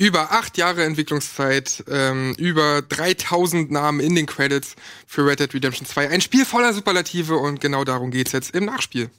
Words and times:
Über 0.00 0.30
acht 0.30 0.56
Jahre 0.56 0.84
Entwicklungszeit, 0.84 1.82
ähm, 1.90 2.32
über 2.38 2.82
3000 2.82 3.72
Namen 3.72 3.98
in 3.98 4.14
den 4.14 4.26
Credits 4.26 4.76
für 5.08 5.26
Red 5.26 5.40
Dead 5.40 5.52
Redemption 5.52 5.88
2. 5.88 6.08
Ein 6.08 6.20
Spiel 6.20 6.44
voller 6.44 6.72
Superlative 6.72 7.36
und 7.36 7.60
genau 7.60 7.82
darum 7.82 8.12
geht's 8.12 8.30
jetzt 8.30 8.54
im 8.54 8.66
Nachspiel. 8.66 9.10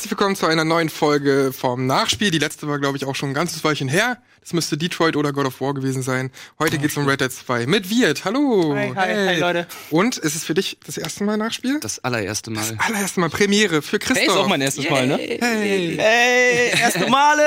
Herzlich 0.00 0.12
willkommen 0.12 0.34
zu 0.34 0.46
einer 0.46 0.64
neuen 0.64 0.88
Folge 0.88 1.52
vom 1.52 1.84
Nachspiel. 1.84 2.30
Die 2.30 2.38
letzte 2.38 2.66
war, 2.66 2.78
glaube 2.78 2.96
ich, 2.96 3.04
auch 3.04 3.14
schon 3.14 3.32
ein 3.32 3.34
ganzes 3.34 3.62
Weilchen 3.64 3.86
her. 3.86 4.16
Das 4.40 4.54
müsste 4.54 4.78
Detroit 4.78 5.16
oder 5.16 5.34
God 5.34 5.46
of 5.46 5.60
War 5.60 5.74
gewesen 5.74 6.02
sein. 6.02 6.30
Heute 6.58 6.78
geht's 6.78 6.96
um 6.96 7.06
Red 7.06 7.20
Dead 7.20 7.30
2 7.30 7.66
mit 7.66 7.90
Wirt. 7.90 8.24
Hallo. 8.24 8.74
Hi, 8.74 8.92
hi, 8.96 9.14
hi, 9.26 9.38
Leute. 9.38 9.66
Und 9.90 10.16
ist 10.16 10.34
es 10.34 10.44
für 10.44 10.54
dich 10.54 10.78
das 10.86 10.96
erste 10.96 11.24
Mal 11.24 11.36
Nachspiel? 11.36 11.78
Das 11.80 11.98
allererste 11.98 12.50
Mal. 12.50 12.62
Das 12.62 12.88
allererste 12.88 13.20
Mal 13.20 13.28
Premiere 13.28 13.82
für 13.82 13.98
Christoph. 13.98 14.16
Hey, 14.16 14.28
ist 14.28 14.36
auch 14.36 14.48
mein 14.48 14.62
erstes 14.62 14.88
Mal, 14.88 15.06
ne? 15.06 15.18
Hey. 15.18 15.96
Hey, 15.98 16.70
erste 16.80 17.06
Male! 17.10 17.42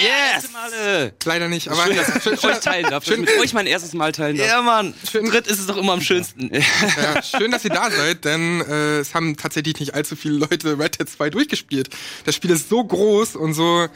Yes! 0.00 0.50
Male. 0.52 1.14
Leider 1.24 1.48
nicht, 1.48 1.68
aber 1.68 1.86
Schön, 1.86 1.96
das, 1.96 2.06
dass 2.08 2.26
ich 2.26 2.32
mit 2.32 2.44
euch 2.44 2.60
teilen 2.60 2.90
darf. 2.90 3.04
Dass 3.04 3.14
ich 3.14 3.20
mit 3.20 3.38
euch 3.40 3.54
mein 3.54 3.66
erstes 3.66 3.94
Mal 3.94 4.12
teilen 4.12 4.36
darf. 4.36 4.46
Ja, 4.46 4.60
Mann. 4.60 4.92
Schön. 5.10 5.24
Dritt 5.24 5.46
ist 5.46 5.58
es 5.58 5.66
doch 5.66 5.78
immer 5.78 5.94
am 5.94 6.02
schönsten. 6.02 6.50
ja, 6.52 7.22
schön, 7.22 7.50
dass 7.50 7.64
ihr 7.64 7.70
da 7.70 7.90
seid, 7.90 8.26
denn 8.26 8.60
äh, 8.60 8.98
es 8.98 9.14
haben 9.14 9.38
tatsächlich 9.38 9.80
nicht 9.80 9.94
allzu 9.94 10.14
viele 10.14 10.34
Leute 10.34 10.78
Red 10.78 11.00
Dead 11.00 11.08
2 11.08 11.30
durchgespielt. 11.30 11.88
Das 12.24 12.34
Spiel 12.34 12.50
ist 12.50 12.68
so 12.68 12.82
groß 12.84 13.36
und 13.36 13.54
so 13.54 13.86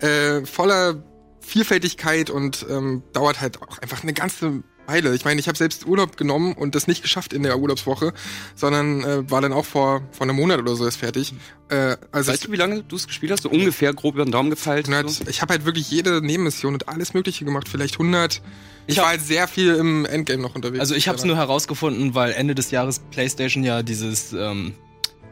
äh, 0.00 0.44
voller 0.46 1.02
Vielfältigkeit 1.40 2.30
und 2.30 2.66
ähm, 2.68 3.02
dauert 3.12 3.40
halt 3.40 3.62
auch 3.62 3.78
einfach 3.78 4.02
eine 4.02 4.12
ganze 4.12 4.62
Weile. 4.86 5.14
Ich 5.14 5.24
meine, 5.24 5.38
ich 5.40 5.48
habe 5.48 5.56
selbst 5.58 5.86
Urlaub 5.86 6.16
genommen 6.16 6.54
und 6.54 6.74
das 6.74 6.86
nicht 6.86 7.02
geschafft 7.02 7.32
in 7.34 7.42
der 7.42 7.58
Urlaubswoche, 7.58 8.12
sondern 8.54 9.02
äh, 9.04 9.30
war 9.30 9.40
dann 9.40 9.52
auch 9.52 9.64
vor, 9.66 10.02
vor 10.12 10.26
einem 10.26 10.36
Monat 10.36 10.58
oder 10.60 10.74
so 10.76 10.84
erst 10.84 10.98
fertig. 10.98 11.34
Äh, 11.68 11.96
also 12.10 12.32
Weißt 12.32 12.46
du, 12.46 12.52
wie 12.52 12.56
lange 12.56 12.82
du 12.82 12.96
es 12.96 13.06
gespielt 13.06 13.32
hast? 13.32 13.42
So 13.42 13.50
ungefähr 13.50 13.92
grob 13.92 14.14
über 14.14 14.24
den 14.24 14.32
Daumen 14.32 14.50
gefeilt? 14.50 14.88
100, 14.88 15.10
So? 15.10 15.24
ich 15.28 15.42
habe 15.42 15.52
halt 15.54 15.64
wirklich 15.66 15.90
jede 15.90 16.22
Nebenmission 16.24 16.72
und 16.74 16.88
alles 16.88 17.12
Mögliche 17.12 17.44
gemacht, 17.44 17.68
vielleicht 17.68 17.94
100. 17.94 18.40
Ich, 18.86 18.96
Ich 18.96 18.98
war 19.02 19.08
halt 19.08 19.20
sehr 19.20 19.46
viel 19.48 19.74
im 19.74 20.06
Endgame 20.06 20.42
noch 20.42 20.54
unterwegs. 20.54 20.80
Also 20.80 20.94
ich 20.94 21.08
habe 21.08 21.18
es 21.18 21.24
nur 21.24 21.36
herausgefunden, 21.36 22.14
weil 22.14 22.32
Ende 22.32 22.54
des 22.54 22.70
Jahres 22.70 23.00
PlayStation 23.10 23.64
ja 23.64 23.82
dieses 23.82 24.32
ähm, 24.32 24.74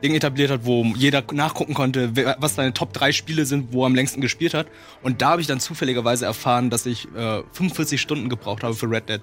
Ding 0.06 0.14
etabliert 0.14 0.52
hat, 0.52 0.64
wo 0.64 0.84
jeder 0.94 1.24
nachgucken 1.32 1.74
konnte, 1.74 2.12
was 2.38 2.54
seine 2.54 2.72
Top 2.72 2.92
3 2.92 3.10
Spiele 3.10 3.44
sind, 3.44 3.72
wo 3.72 3.82
er 3.82 3.86
am 3.86 3.94
längsten 3.96 4.20
gespielt 4.20 4.54
hat. 4.54 4.68
Und 5.02 5.20
da 5.20 5.30
habe 5.30 5.40
ich 5.40 5.48
dann 5.48 5.58
zufälligerweise 5.58 6.26
erfahren, 6.26 6.70
dass 6.70 6.86
ich 6.86 7.06
äh, 7.16 7.42
45 7.52 8.00
Stunden 8.00 8.28
gebraucht 8.28 8.62
habe 8.62 8.74
für 8.74 8.88
Red 8.88 9.08
Dead 9.08 9.20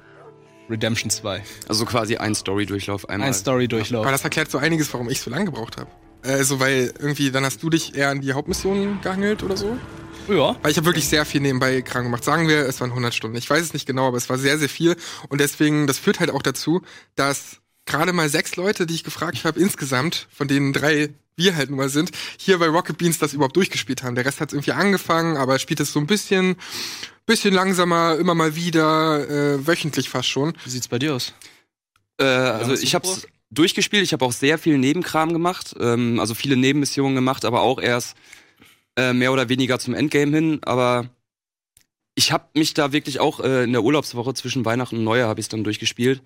Redemption 0.69 1.09
2. 1.09 1.41
Also 1.69 1.85
quasi 1.85 2.17
ein 2.17 2.35
Story-Durchlauf 2.35 3.07
einmal. 3.07 3.29
Ein 3.29 3.33
Story-Durchlauf. 3.33 4.03
Aber 4.03 4.11
das 4.11 4.25
erklärt 4.25 4.51
so 4.51 4.57
einiges, 4.57 4.93
warum 4.93 5.09
ich 5.09 5.21
so 5.21 5.31
lange 5.31 5.45
gebraucht 5.45 5.77
habe. 5.77 5.89
Also 6.21 6.59
weil 6.59 6.93
irgendwie, 6.99 7.31
dann 7.31 7.45
hast 7.45 7.63
du 7.63 7.69
dich 7.69 7.95
eher 7.95 8.09
an 8.09 8.19
die 8.19 8.33
Hauptmission 8.33 8.99
gehangelt 9.01 9.41
oder 9.41 9.55
so? 9.55 9.77
Ja. 10.27 10.57
Weil 10.61 10.71
ich 10.71 10.77
habe 10.77 10.85
wirklich 10.85 11.07
sehr 11.07 11.25
viel 11.25 11.39
nebenbei 11.39 11.81
krank 11.81 12.05
gemacht. 12.05 12.25
Sagen 12.25 12.47
wir, 12.47 12.59
es 12.59 12.79
waren 12.81 12.89
100 12.89 13.13
Stunden. 13.13 13.37
Ich 13.37 13.49
weiß 13.49 13.61
es 13.61 13.73
nicht 13.73 13.85
genau, 13.85 14.07
aber 14.07 14.17
es 14.17 14.29
war 14.29 14.37
sehr, 14.37 14.57
sehr 14.57 14.69
viel. 14.69 14.97
Und 15.29 15.39
deswegen, 15.39 15.87
das 15.87 15.97
führt 15.97 16.19
halt 16.19 16.31
auch 16.31 16.41
dazu, 16.41 16.81
dass 17.15 17.61
gerade 17.85 18.13
mal 18.13 18.29
sechs 18.29 18.55
Leute, 18.55 18.85
die 18.85 18.95
ich 18.95 19.03
gefragt 19.03 19.43
habe, 19.43 19.59
insgesamt, 19.59 20.27
von 20.31 20.47
denen 20.47 20.73
drei 20.73 21.09
wir 21.35 21.55
halt 21.55 21.69
nun 21.69 21.77
mal 21.77 21.89
sind, 21.89 22.11
hier 22.37 22.59
bei 22.59 22.67
Rocket 22.67 22.97
Beans 22.97 23.17
das 23.17 23.33
überhaupt 23.33 23.55
durchgespielt 23.55 24.03
haben. 24.03 24.15
Der 24.15 24.25
Rest 24.25 24.39
hat 24.39 24.53
irgendwie 24.53 24.71
angefangen, 24.71 25.37
aber 25.37 25.57
spielt 25.59 25.79
es 25.79 25.91
so 25.91 25.99
ein 25.99 26.07
bisschen, 26.07 26.55
bisschen 27.25 27.53
langsamer, 27.53 28.17
immer 28.17 28.35
mal 28.35 28.55
wieder, 28.55 29.27
äh, 29.29 29.65
wöchentlich 29.65 30.09
fast 30.09 30.29
schon. 30.29 30.53
Wie 30.63 30.69
sieht's 30.69 30.87
bei 30.87 30.99
dir 30.99 31.15
aus? 31.15 31.33
Äh, 32.19 32.25
also 32.25 32.73
ich 32.73 32.93
hab's 32.93 33.21
vor? 33.21 33.29
durchgespielt, 33.49 34.03
ich 34.03 34.13
habe 34.13 34.25
auch 34.25 34.31
sehr 34.31 34.57
viel 34.57 34.77
Nebenkram 34.77 35.33
gemacht, 35.33 35.75
ähm, 35.79 36.19
also 36.19 36.33
viele 36.33 36.55
Nebenmissionen 36.55 37.15
gemacht, 37.15 37.45
aber 37.45 37.61
auch 37.61 37.81
erst 37.81 38.15
äh, 38.95 39.13
mehr 39.13 39.33
oder 39.33 39.49
weniger 39.49 39.79
zum 39.79 39.93
Endgame 39.93 40.35
hin. 40.35 40.59
Aber 40.63 41.09
ich 42.15 42.31
habe 42.31 42.47
mich 42.53 42.73
da 42.73 42.91
wirklich 42.91 43.19
auch 43.19 43.39
äh, 43.39 43.63
in 43.63 43.71
der 43.71 43.83
Urlaubswoche 43.83 44.33
zwischen 44.33 44.65
Weihnachten 44.65 44.97
und 44.97 45.03
Neujahr 45.03 45.29
habe 45.29 45.39
ich 45.39 45.49
dann 45.49 45.63
durchgespielt, 45.63 46.21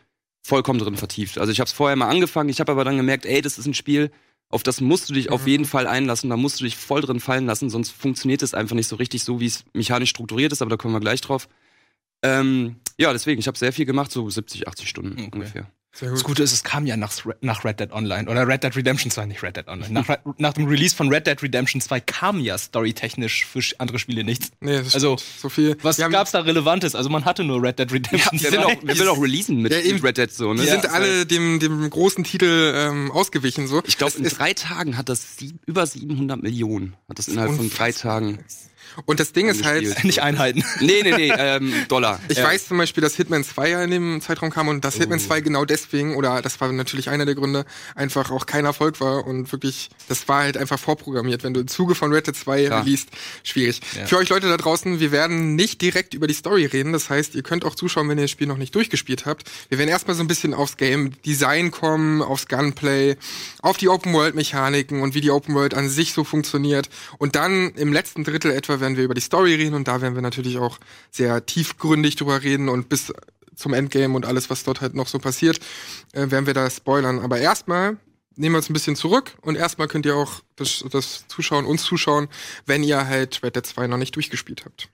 vollkommen 0.48 0.80
drin 0.80 0.96
vertieft. 0.96 1.38
Also 1.38 1.52
ich 1.52 1.60
habe 1.60 1.68
es 1.68 1.74
vorher 1.74 1.98
mal 1.98 2.08
angefangen, 2.08 2.50
ich 2.50 2.62
habe 2.62 2.72
aber 2.72 2.86
dann 2.86 2.96
gemerkt, 2.96 3.26
ey, 3.26 3.42
das 3.42 3.58
ist 3.58 3.66
ein 3.66 3.74
Spiel, 3.74 4.12
auf 4.50 4.64
das 4.64 4.80
musst 4.80 5.10
du 5.10 5.14
dich 5.14 5.30
auf 5.30 5.46
jeden 5.46 5.66
Fall 5.66 5.88
einlassen, 5.88 6.30
da 6.30 6.38
musst 6.38 6.62
du 6.62 6.64
dich 6.64 6.78
voll 6.78 7.02
drin 7.02 7.20
fallen 7.20 7.46
lassen, 7.46 7.70
sonst 7.70 7.92
funktioniert 7.92 8.42
es 8.42 8.54
einfach 8.54 8.76
nicht 8.76 8.88
so 8.88 8.96
richtig 8.96 9.26
so, 9.26 9.42
wie 9.42 9.48
es 9.48 9.66
mechanisch 9.74 10.10
strukturiert 10.10 10.54
ist, 10.54 10.62
aber 10.62 10.70
da 10.70 10.78
kommen 10.78 10.94
wir 10.94 11.02
gleich 11.02 11.20
drauf. 11.20 11.50
Ähm, 12.24 12.78
ja, 12.98 13.12
deswegen, 13.12 13.40
ich 13.40 13.48
habe 13.48 13.58
sehr 13.58 13.74
viel 13.74 13.86
gemacht, 13.86 14.10
so 14.10 14.30
70, 14.30 14.70
80 14.70 14.88
Stunden 14.88 15.14
Okay. 15.14 15.30
ungefähr. 15.34 15.72
Sehr 16.00 16.12
Das 16.12 16.24
Gute 16.24 16.44
ist, 16.44 16.52
es 16.54 16.64
kam 16.64 16.86
ja 16.86 16.96
nach, 16.96 17.12
nach 17.42 17.66
Red 17.66 17.80
Dead 17.80 17.92
Online. 17.92 18.30
Oder 18.30 18.48
Red 18.48 18.64
Dead 18.64 18.76
Redemption 18.76 19.10
2, 19.10 19.26
nicht 19.26 19.42
Red 19.42 19.58
Dead 19.58 19.68
Online. 19.68 19.92
Nach, 19.92 20.18
nach 20.38 20.54
dem 20.54 20.68
Release 20.68 20.96
von 20.96 21.10
Red 21.12 21.26
Dead 21.26 21.42
Redemption 21.42 21.82
2 21.82 22.00
kam 22.02 22.40
ja 22.40 22.56
storytechnisch 22.58 23.46
für 23.48 23.62
andere 23.80 23.98
Spiele 23.98 24.24
nichts. 24.24 24.52
Nee, 24.60 24.78
das 24.78 24.94
Also, 24.94 25.18
so 25.42 25.50
viel. 25.50 25.76
Was 25.82 25.98
Wir 25.98 26.06
haben- 26.06 26.12
gab's 26.12 26.32
da 26.32 26.42
Relevantes? 26.42 26.94
Also 26.94 27.10
man 27.10 27.26
hatte 27.26 27.44
nur 27.44 27.64
Red 27.64 27.80
Dead 27.80 27.90
Ja, 27.90 27.96
Redemption 27.96 28.40
wir 28.40 28.50
2. 28.50 28.52
will 28.52 28.64
auch, 28.64 28.84
wir 28.84 29.00
will 29.00 29.08
auch 29.08 29.22
releasen 29.22 29.62
mit, 29.62 29.72
Ja, 29.72 29.80
eben. 29.80 29.96
mit 29.96 30.04
Red 30.04 30.18
Dead 30.18 30.32
so, 30.32 30.54
ne? 30.54 30.62
Die 30.62 30.68
Ja, 30.68 30.74
sind 30.80 30.86
alle 30.92 31.26
dem, 31.26 31.60
dem 31.60 31.90
großen 31.90 32.24
Titel 32.24 32.74
ähm, 32.76 33.12
ausgewichen 33.12 33.66
so. 33.68 33.82
Ich 33.88 33.98
glaube, 33.98 34.14
in 34.18 34.24
drei 34.26 34.54
Tagen 34.54 34.98
hat 34.98 35.10
das 35.10 35.38
sieb, 35.38 35.56
über 35.66 35.88
700 35.88 36.44
Millionen. 36.44 36.96
Hat 37.10 37.18
das 37.18 37.28
innerhalb 37.28 37.54
von 37.56 37.70
drei 37.72 37.92
Tagen. 37.92 38.40
Und 39.06 39.20
das 39.20 39.32
Ding 39.34 39.48
ist 39.48 39.64
halt, 39.64 40.04
nicht 40.04 40.22
einhalten. 40.22 40.64
Nee, 40.80 41.02
nee, 41.04 41.14
nee, 41.16 41.34
ähm, 41.38 41.74
Dollar. 41.88 42.20
ich 42.30 42.38
Ja. 42.38 42.46
weiß 42.46 42.68
zum 42.68 42.78
Beispiel, 42.78 43.02
dass 43.02 43.16
Hitman 43.16 43.44
2 43.44 43.70
ja 43.70 43.84
in 43.84 43.92
dem 43.92 44.22
Zeitraum 44.22 44.50
kam 44.50 44.68
und 44.68 44.84
dass 44.84 44.96
Oh. 44.96 45.00
Hitman 45.00 45.20
2 45.20 45.42
genau 45.42 45.66
deswegen, 45.66 46.16
oder 46.16 46.42
das 46.42 46.60
war 46.62 46.72
natürlich 46.72 47.10
einer 47.10 47.26
der 47.26 47.36
Gründe, 47.36 47.66
einfach 47.96 48.32
auch 48.32 48.46
kein 48.46 48.66
Erfolg 48.66 49.00
war 49.00 49.26
und 49.28 49.52
wirklich, 49.52 49.90
das 50.10 50.28
war 50.28 50.42
halt 50.44 50.58
einfach 50.58 50.80
vorprogrammiert. 50.80 51.44
Wenn 51.44 51.54
du 51.54 51.60
im 51.62 51.68
Zuge 51.68 51.96
von 51.96 52.12
Red 52.12 52.28
Dead 52.28 52.36
2 52.36 52.66
Klar. 52.66 52.84
released, 52.86 53.10
schwierig. 53.44 53.82
Ja. 53.96 54.06
Für 54.08 54.18
euch 54.18 54.30
Leute 54.30 54.48
da 54.50 54.58
draußen, 54.58 55.00
wir 55.00 55.12
werden 55.12 55.56
nicht 55.56 55.82
direkt 55.82 56.14
über 56.14 56.28
die 56.28 56.34
Story 56.34 56.66
reden. 56.66 56.94
Das 56.94 57.10
heißt, 57.10 57.36
ihr 57.36 57.44
könnt 57.44 57.64
auch 57.66 57.76
zuschauen, 57.76 58.10
wenn 58.10 58.18
ihr 58.18 58.24
das 58.24 58.32
Spiel 58.32 58.48
noch 58.48 58.58
nicht 58.58 58.74
durchgespielt 58.76 59.26
habt. 59.26 59.50
Wir 59.70 59.78
werden 59.78 59.90
erstmal 59.90 60.16
so 60.16 60.24
ein 60.24 60.28
bisschen 60.28 60.54
aufs 60.54 60.78
Game 60.78 61.12
Design 61.26 61.72
kommen, 61.72 62.22
aufs 62.22 62.48
Gunplay, 62.48 63.16
auf 63.62 63.78
die 63.78 63.90
Open 63.90 64.14
World 64.14 64.36
Mechaniken 64.36 65.02
und 65.02 65.14
wie 65.14 65.22
die 65.22 65.32
Open 65.32 65.54
World 65.56 65.74
an 65.74 65.90
sich 65.90 66.14
so 66.14 66.24
funktioniert. 66.24 66.90
Und 67.18 67.36
dann 67.36 67.72
im 67.76 67.94
letzten 67.94 68.24
Drittel 68.24 68.52
etwa 68.52 68.80
werden 68.80 68.87
wir 68.96 69.04
über 69.04 69.14
die 69.14 69.22
Story 69.22 69.56
reden 69.56 69.74
und 69.74 69.88
da 69.88 70.02
werden 70.02 70.16
wir 70.16 70.22
natürlich 70.22 70.58
auch 70.58 70.78
sehr 71.12 71.46
tiefgründig 71.46 72.16
drüber 72.16 72.44
reden 72.44 72.70
und 72.70 72.90
bis 72.90 73.12
zum 73.56 73.74
Endgame 73.74 74.16
und 74.16 74.26
alles, 74.26 74.50
was 74.50 74.64
dort 74.64 74.82
halt 74.82 74.94
noch 74.94 75.08
so 75.08 75.20
passiert, 75.20 75.60
äh, 76.14 76.30
werden 76.32 76.46
wir 76.46 76.54
da 76.54 76.70
spoilern. 76.70 77.20
Aber 77.20 77.40
erstmal 77.40 77.98
nehmen 78.36 78.54
wir 78.54 78.58
uns 78.58 78.70
ein 78.70 78.74
bisschen 78.74 78.96
zurück 78.96 79.34
und 79.42 79.56
erstmal 79.56 79.88
könnt 79.88 80.06
ihr 80.06 80.16
auch 80.16 80.42
das, 80.56 80.86
das 80.92 81.26
Zuschauen, 81.28 81.66
uns 81.66 81.84
zuschauen, 81.84 82.28
wenn 82.66 82.84
ihr 82.84 83.08
halt 83.08 83.42
Red 83.44 83.56
Dead 83.56 83.66
2 83.66 83.88
noch 83.88 83.98
nicht 83.98 84.16
durchgespielt 84.16 84.64
habt. 84.66 84.90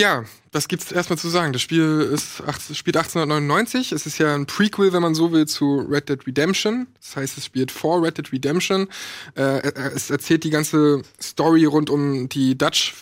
Ja, 0.00 0.24
was 0.50 0.66
gibt's 0.66 0.90
erstmal 0.90 1.18
zu 1.18 1.28
sagen? 1.28 1.52
Das 1.52 1.60
Spiel 1.60 2.08
ist, 2.10 2.42
spielt 2.74 2.96
1899. 2.96 3.92
Es 3.92 4.06
ist 4.06 4.16
ja 4.16 4.34
ein 4.34 4.46
Prequel, 4.46 4.94
wenn 4.94 5.02
man 5.02 5.14
so 5.14 5.30
will, 5.30 5.46
zu 5.46 5.80
Red 5.80 6.08
Dead 6.08 6.26
Redemption. 6.26 6.86
Das 6.98 7.16
heißt, 7.16 7.36
es 7.36 7.44
spielt 7.44 7.70
vor 7.70 8.02
Red 8.02 8.16
Dead 8.16 8.32
Redemption. 8.32 8.88
Äh, 9.34 9.60
es 9.94 10.08
erzählt 10.08 10.44
die 10.44 10.50
ganze 10.50 11.02
Story 11.20 11.66
rund 11.66 11.90
um 11.90 12.30
die 12.30 12.56
Dutch 12.56 12.94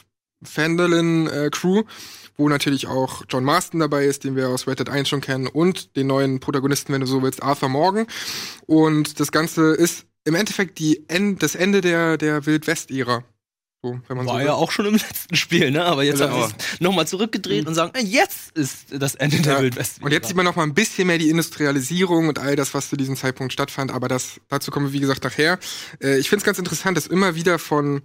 Fandolin 0.43 1.29
äh, 1.29 1.51
Crew, 1.53 1.85
wo 2.37 2.49
natürlich 2.49 2.89
auch 2.89 3.23
John 3.29 3.45
Marston 3.45 3.79
dabei 3.79 4.05
ist, 4.05 4.25
den 4.25 4.35
wir 4.35 4.49
aus 4.49 4.67
Red 4.67 4.81
Dead 4.81 4.89
1 4.89 5.09
schon 5.09 5.21
kennen, 5.21 5.47
und 5.47 5.95
den 5.95 6.09
neuen 6.09 6.41
Protagonisten, 6.41 6.93
wenn 6.93 7.01
du 7.01 7.07
so 7.07 7.23
willst, 7.23 7.45
Arthur 7.45 7.69
Morgan. 7.69 8.09
Und 8.67 9.21
das 9.21 9.31
Ganze 9.31 9.73
ist 9.73 10.05
im 10.25 10.35
Endeffekt 10.35 10.81
die 10.81 11.09
End, 11.09 11.45
das 11.45 11.55
Ende 11.55 11.81
der, 11.81 12.17
der 12.17 12.45
wenn 12.45 12.61
man 12.61 13.23
so 13.83 14.01
War 14.09 14.39
will. 14.39 14.47
ja 14.47 14.55
auch 14.55 14.73
schon 14.73 14.87
im 14.87 14.95
letzten 14.95 15.37
Spiel, 15.37 15.71
ne? 15.71 15.85
Aber 15.85 16.03
jetzt 16.03 16.19
Ja, 16.21 16.31
haben 16.31 16.49
sie 16.49 16.55
es 16.75 16.81
nochmal 16.81 17.07
zurückgedreht 17.07 17.67
und 17.69 17.75
sagen, 17.75 17.93
äh, 17.95 18.03
jetzt 18.05 18.51
ist 18.57 18.87
das 18.91 19.15
Ende 19.15 19.39
der 19.41 19.55
Ja. 19.55 19.63
Wildwest. 19.63 20.03
Und 20.03 20.11
jetzt 20.13 20.27
sieht 20.27 20.37
man 20.37 20.45
noch 20.45 20.57
mal 20.57 20.65
ein 20.65 20.75
bisschen 20.75 21.07
mehr 21.07 21.19
die 21.19 21.29
Industrialisierung 21.31 22.29
und 22.29 22.39
all 22.41 22.57
das, 22.57 22.75
was 22.75 22.89
zu 22.89 22.97
diesem 22.97 23.17
Zeitpunkt 23.17 23.53
stattfand. 23.53 23.93
Aber 23.93 24.09
das, 24.09 24.41
dazu 24.49 24.71
kommen 24.73 24.87
wir, 24.87 24.93
wie 24.93 25.01
gesagt, 25.01 25.23
nachher. 25.23 25.59
Äh, 26.03 26.19
ich 26.19 26.29
finde 26.29 26.41
es 26.41 26.45
ganz 26.45 26.59
interessant, 26.59 26.97
dass 26.97 27.07
immer 27.07 27.37
wieder 27.37 27.59
von, 27.61 28.03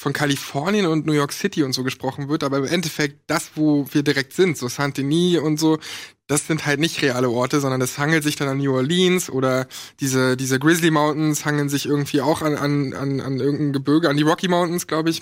von 0.00 0.14
Kalifornien 0.14 0.86
und 0.86 1.04
New 1.04 1.12
York 1.12 1.30
City 1.30 1.62
und 1.62 1.74
so 1.74 1.84
gesprochen 1.84 2.30
wird. 2.30 2.42
Aber 2.42 2.56
im 2.56 2.64
Endeffekt 2.64 3.20
das, 3.26 3.50
wo 3.54 3.86
wir 3.92 4.02
direkt 4.02 4.32
sind, 4.32 4.56
so 4.56 4.66
Saint-Denis 4.66 5.40
und 5.40 5.60
so, 5.60 5.78
das 6.26 6.46
sind 6.46 6.64
halt 6.64 6.80
nicht 6.80 7.02
reale 7.02 7.28
Orte, 7.28 7.60
sondern 7.60 7.80
das 7.80 7.98
hangelt 7.98 8.24
sich 8.24 8.34
dann 8.34 8.48
an 8.48 8.56
New 8.56 8.74
Orleans 8.74 9.28
oder 9.28 9.66
diese, 10.00 10.38
diese 10.38 10.58
Grizzly 10.58 10.90
Mountains 10.90 11.44
hangeln 11.44 11.68
sich 11.68 11.84
irgendwie 11.84 12.22
auch 12.22 12.40
an, 12.40 12.56
an, 12.56 12.94
an, 12.94 13.20
an 13.20 13.40
irgendein 13.40 13.74
Gebirge, 13.74 14.08
an 14.08 14.16
die 14.16 14.22
Rocky 14.22 14.48
Mountains, 14.48 14.86
glaube 14.86 15.10
ich 15.10 15.20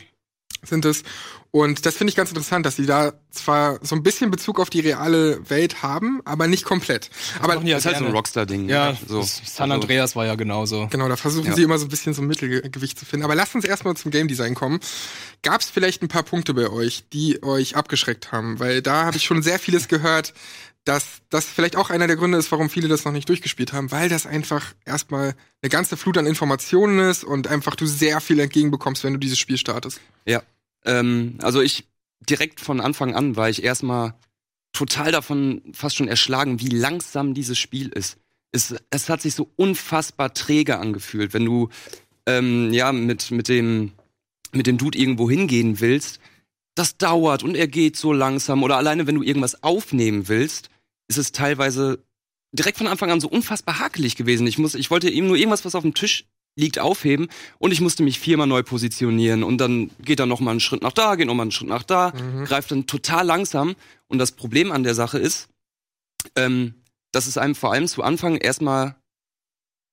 sind 0.62 0.84
es. 0.84 1.02
Und 1.50 1.86
das 1.86 1.96
finde 1.96 2.10
ich 2.10 2.16
ganz 2.16 2.28
interessant, 2.28 2.66
dass 2.66 2.76
sie 2.76 2.84
da 2.84 3.14
zwar 3.30 3.78
so 3.82 3.96
ein 3.96 4.02
bisschen 4.02 4.30
Bezug 4.30 4.60
auf 4.60 4.68
die 4.68 4.80
reale 4.80 5.40
Welt 5.48 5.82
haben, 5.82 6.20
aber 6.26 6.46
nicht 6.46 6.64
komplett. 6.66 7.08
Aber 7.40 7.54
machen 7.54 7.64
die 7.64 7.72
Das 7.72 7.80
ist 7.80 7.86
halt 7.86 7.96
so 7.98 8.04
ein. 8.04 8.12
Rockstar-Ding. 8.12 8.68
Ja, 8.68 8.94
so. 9.08 9.22
San 9.22 9.72
Andreas 9.72 10.14
war 10.14 10.26
ja 10.26 10.34
genauso. 10.34 10.88
genau, 10.88 11.08
da 11.08 11.16
versuchen 11.16 11.46
Ja. 11.48 11.54
sie 11.54 11.62
immer 11.62 11.78
so 11.78 11.86
ein 11.86 11.88
bisschen 11.88 12.12
so 12.12 12.20
ein 12.20 12.26
Mittelgewicht 12.28 12.98
zu 12.98 13.06
finden. 13.06 13.24
Aber 13.24 13.34
lasst 13.34 13.54
uns 13.54 13.64
erstmal 13.64 13.96
zum 13.96 14.10
Game 14.10 14.28
Design 14.28 14.54
kommen. 14.54 14.78
Gab 15.42 15.62
es 15.62 15.70
vielleicht 15.70 16.02
ein 16.02 16.08
paar 16.08 16.22
Punkte 16.22 16.52
bei 16.52 16.68
euch, 16.68 17.04
die 17.14 17.42
euch 17.42 17.76
abgeschreckt 17.76 18.30
haben? 18.30 18.58
Weil 18.60 18.82
da 18.82 19.06
habe 19.06 19.16
ich 19.16 19.24
schon 19.24 19.42
sehr 19.42 19.58
vieles 19.58 19.88
gehört, 19.88 20.34
dass 20.88 21.20
das 21.28 21.44
vielleicht 21.44 21.76
auch 21.76 21.90
einer 21.90 22.06
der 22.06 22.16
Gründe 22.16 22.38
ist, 22.38 22.50
warum 22.50 22.70
viele 22.70 22.88
das 22.88 23.04
noch 23.04 23.12
nicht 23.12 23.28
durchgespielt 23.28 23.74
haben, 23.74 23.90
weil 23.90 24.08
das 24.08 24.24
einfach 24.24 24.72
erstmal 24.86 25.34
eine 25.60 25.68
ganze 25.68 25.98
Flut 25.98 26.16
an 26.16 26.24
Informationen 26.24 26.98
ist 26.98 27.24
und 27.24 27.46
einfach 27.46 27.76
du 27.76 27.84
sehr 27.84 28.22
viel 28.22 28.40
entgegenbekommst, 28.40 29.04
wenn 29.04 29.12
du 29.12 29.18
dieses 29.18 29.38
Spiel 29.38 29.58
startest. 29.58 30.00
Ja. 30.24 30.42
Ähm, 30.86 31.36
also 31.42 31.60
ich 31.60 31.86
direkt 32.20 32.60
von 32.60 32.80
Anfang 32.80 33.14
an 33.14 33.36
war 33.36 33.50
ich 33.50 33.62
erstmal 33.62 34.14
total 34.72 35.12
davon 35.12 35.60
fast 35.74 35.96
schon 35.96 36.08
erschlagen, 36.08 36.58
wie 36.58 36.70
langsam 36.70 37.34
dieses 37.34 37.58
Spiel 37.58 37.90
ist. 37.90 38.16
Es, 38.50 38.74
es 38.88 39.10
hat 39.10 39.20
sich 39.20 39.34
so 39.34 39.50
unfassbar 39.56 40.32
träge 40.32 40.78
angefühlt, 40.78 41.34
wenn 41.34 41.44
du 41.44 41.68
ähm, 42.24 42.72
ja 42.72 42.92
mit, 42.92 43.30
mit 43.30 43.48
dem 43.48 43.92
mit 44.52 44.66
dem 44.66 44.78
Dude 44.78 44.96
irgendwo 44.96 45.28
hingehen 45.28 45.80
willst, 45.80 46.18
das 46.74 46.96
dauert 46.96 47.42
und 47.42 47.56
er 47.56 47.68
geht 47.68 47.96
so 47.96 48.14
langsam. 48.14 48.62
Oder 48.62 48.78
alleine, 48.78 49.06
wenn 49.06 49.16
du 49.16 49.22
irgendwas 49.22 49.62
aufnehmen 49.62 50.28
willst, 50.28 50.70
ist 51.08 51.18
es 51.18 51.32
teilweise 51.32 52.04
direkt 52.52 52.78
von 52.78 52.86
Anfang 52.86 53.10
an 53.10 53.20
so 53.20 53.28
unfassbar 53.28 53.78
hakelig 53.78 54.16
gewesen. 54.16 54.46
Ich, 54.46 54.58
muss, 54.58 54.74
ich 54.74 54.90
wollte 54.90 55.10
eben 55.10 55.26
nur 55.26 55.36
irgendwas, 55.36 55.64
was 55.64 55.74
auf 55.74 55.82
dem 55.82 55.94
Tisch 55.94 56.24
liegt, 56.56 56.78
aufheben 56.78 57.28
und 57.58 57.72
ich 57.72 57.80
musste 57.80 58.02
mich 58.02 58.18
viermal 58.18 58.46
neu 58.46 58.62
positionieren 58.62 59.44
und 59.44 59.58
dann 59.58 59.90
geht 60.00 60.18
er 60.18 60.26
noch 60.26 60.40
mal 60.40 60.52
einen 60.52 60.60
Schritt 60.60 60.82
nach 60.82 60.92
da, 60.92 61.14
geht 61.14 61.26
noch 61.26 61.34
mal 61.34 61.42
einen 61.42 61.52
Schritt 61.52 61.68
nach 61.68 61.84
da, 61.84 62.12
mhm. 62.12 62.44
greift 62.44 62.70
dann 62.72 62.86
total 62.86 63.24
langsam 63.24 63.76
und 64.08 64.18
das 64.18 64.32
Problem 64.32 64.72
an 64.72 64.82
der 64.82 64.94
Sache 64.94 65.18
ist, 65.18 65.48
ähm, 66.34 66.74
dass 67.12 67.26
es 67.26 67.38
einem 67.38 67.54
vor 67.54 67.72
allem 67.72 67.86
zu 67.86 68.02
Anfang 68.02 68.36
erstmal 68.36 68.96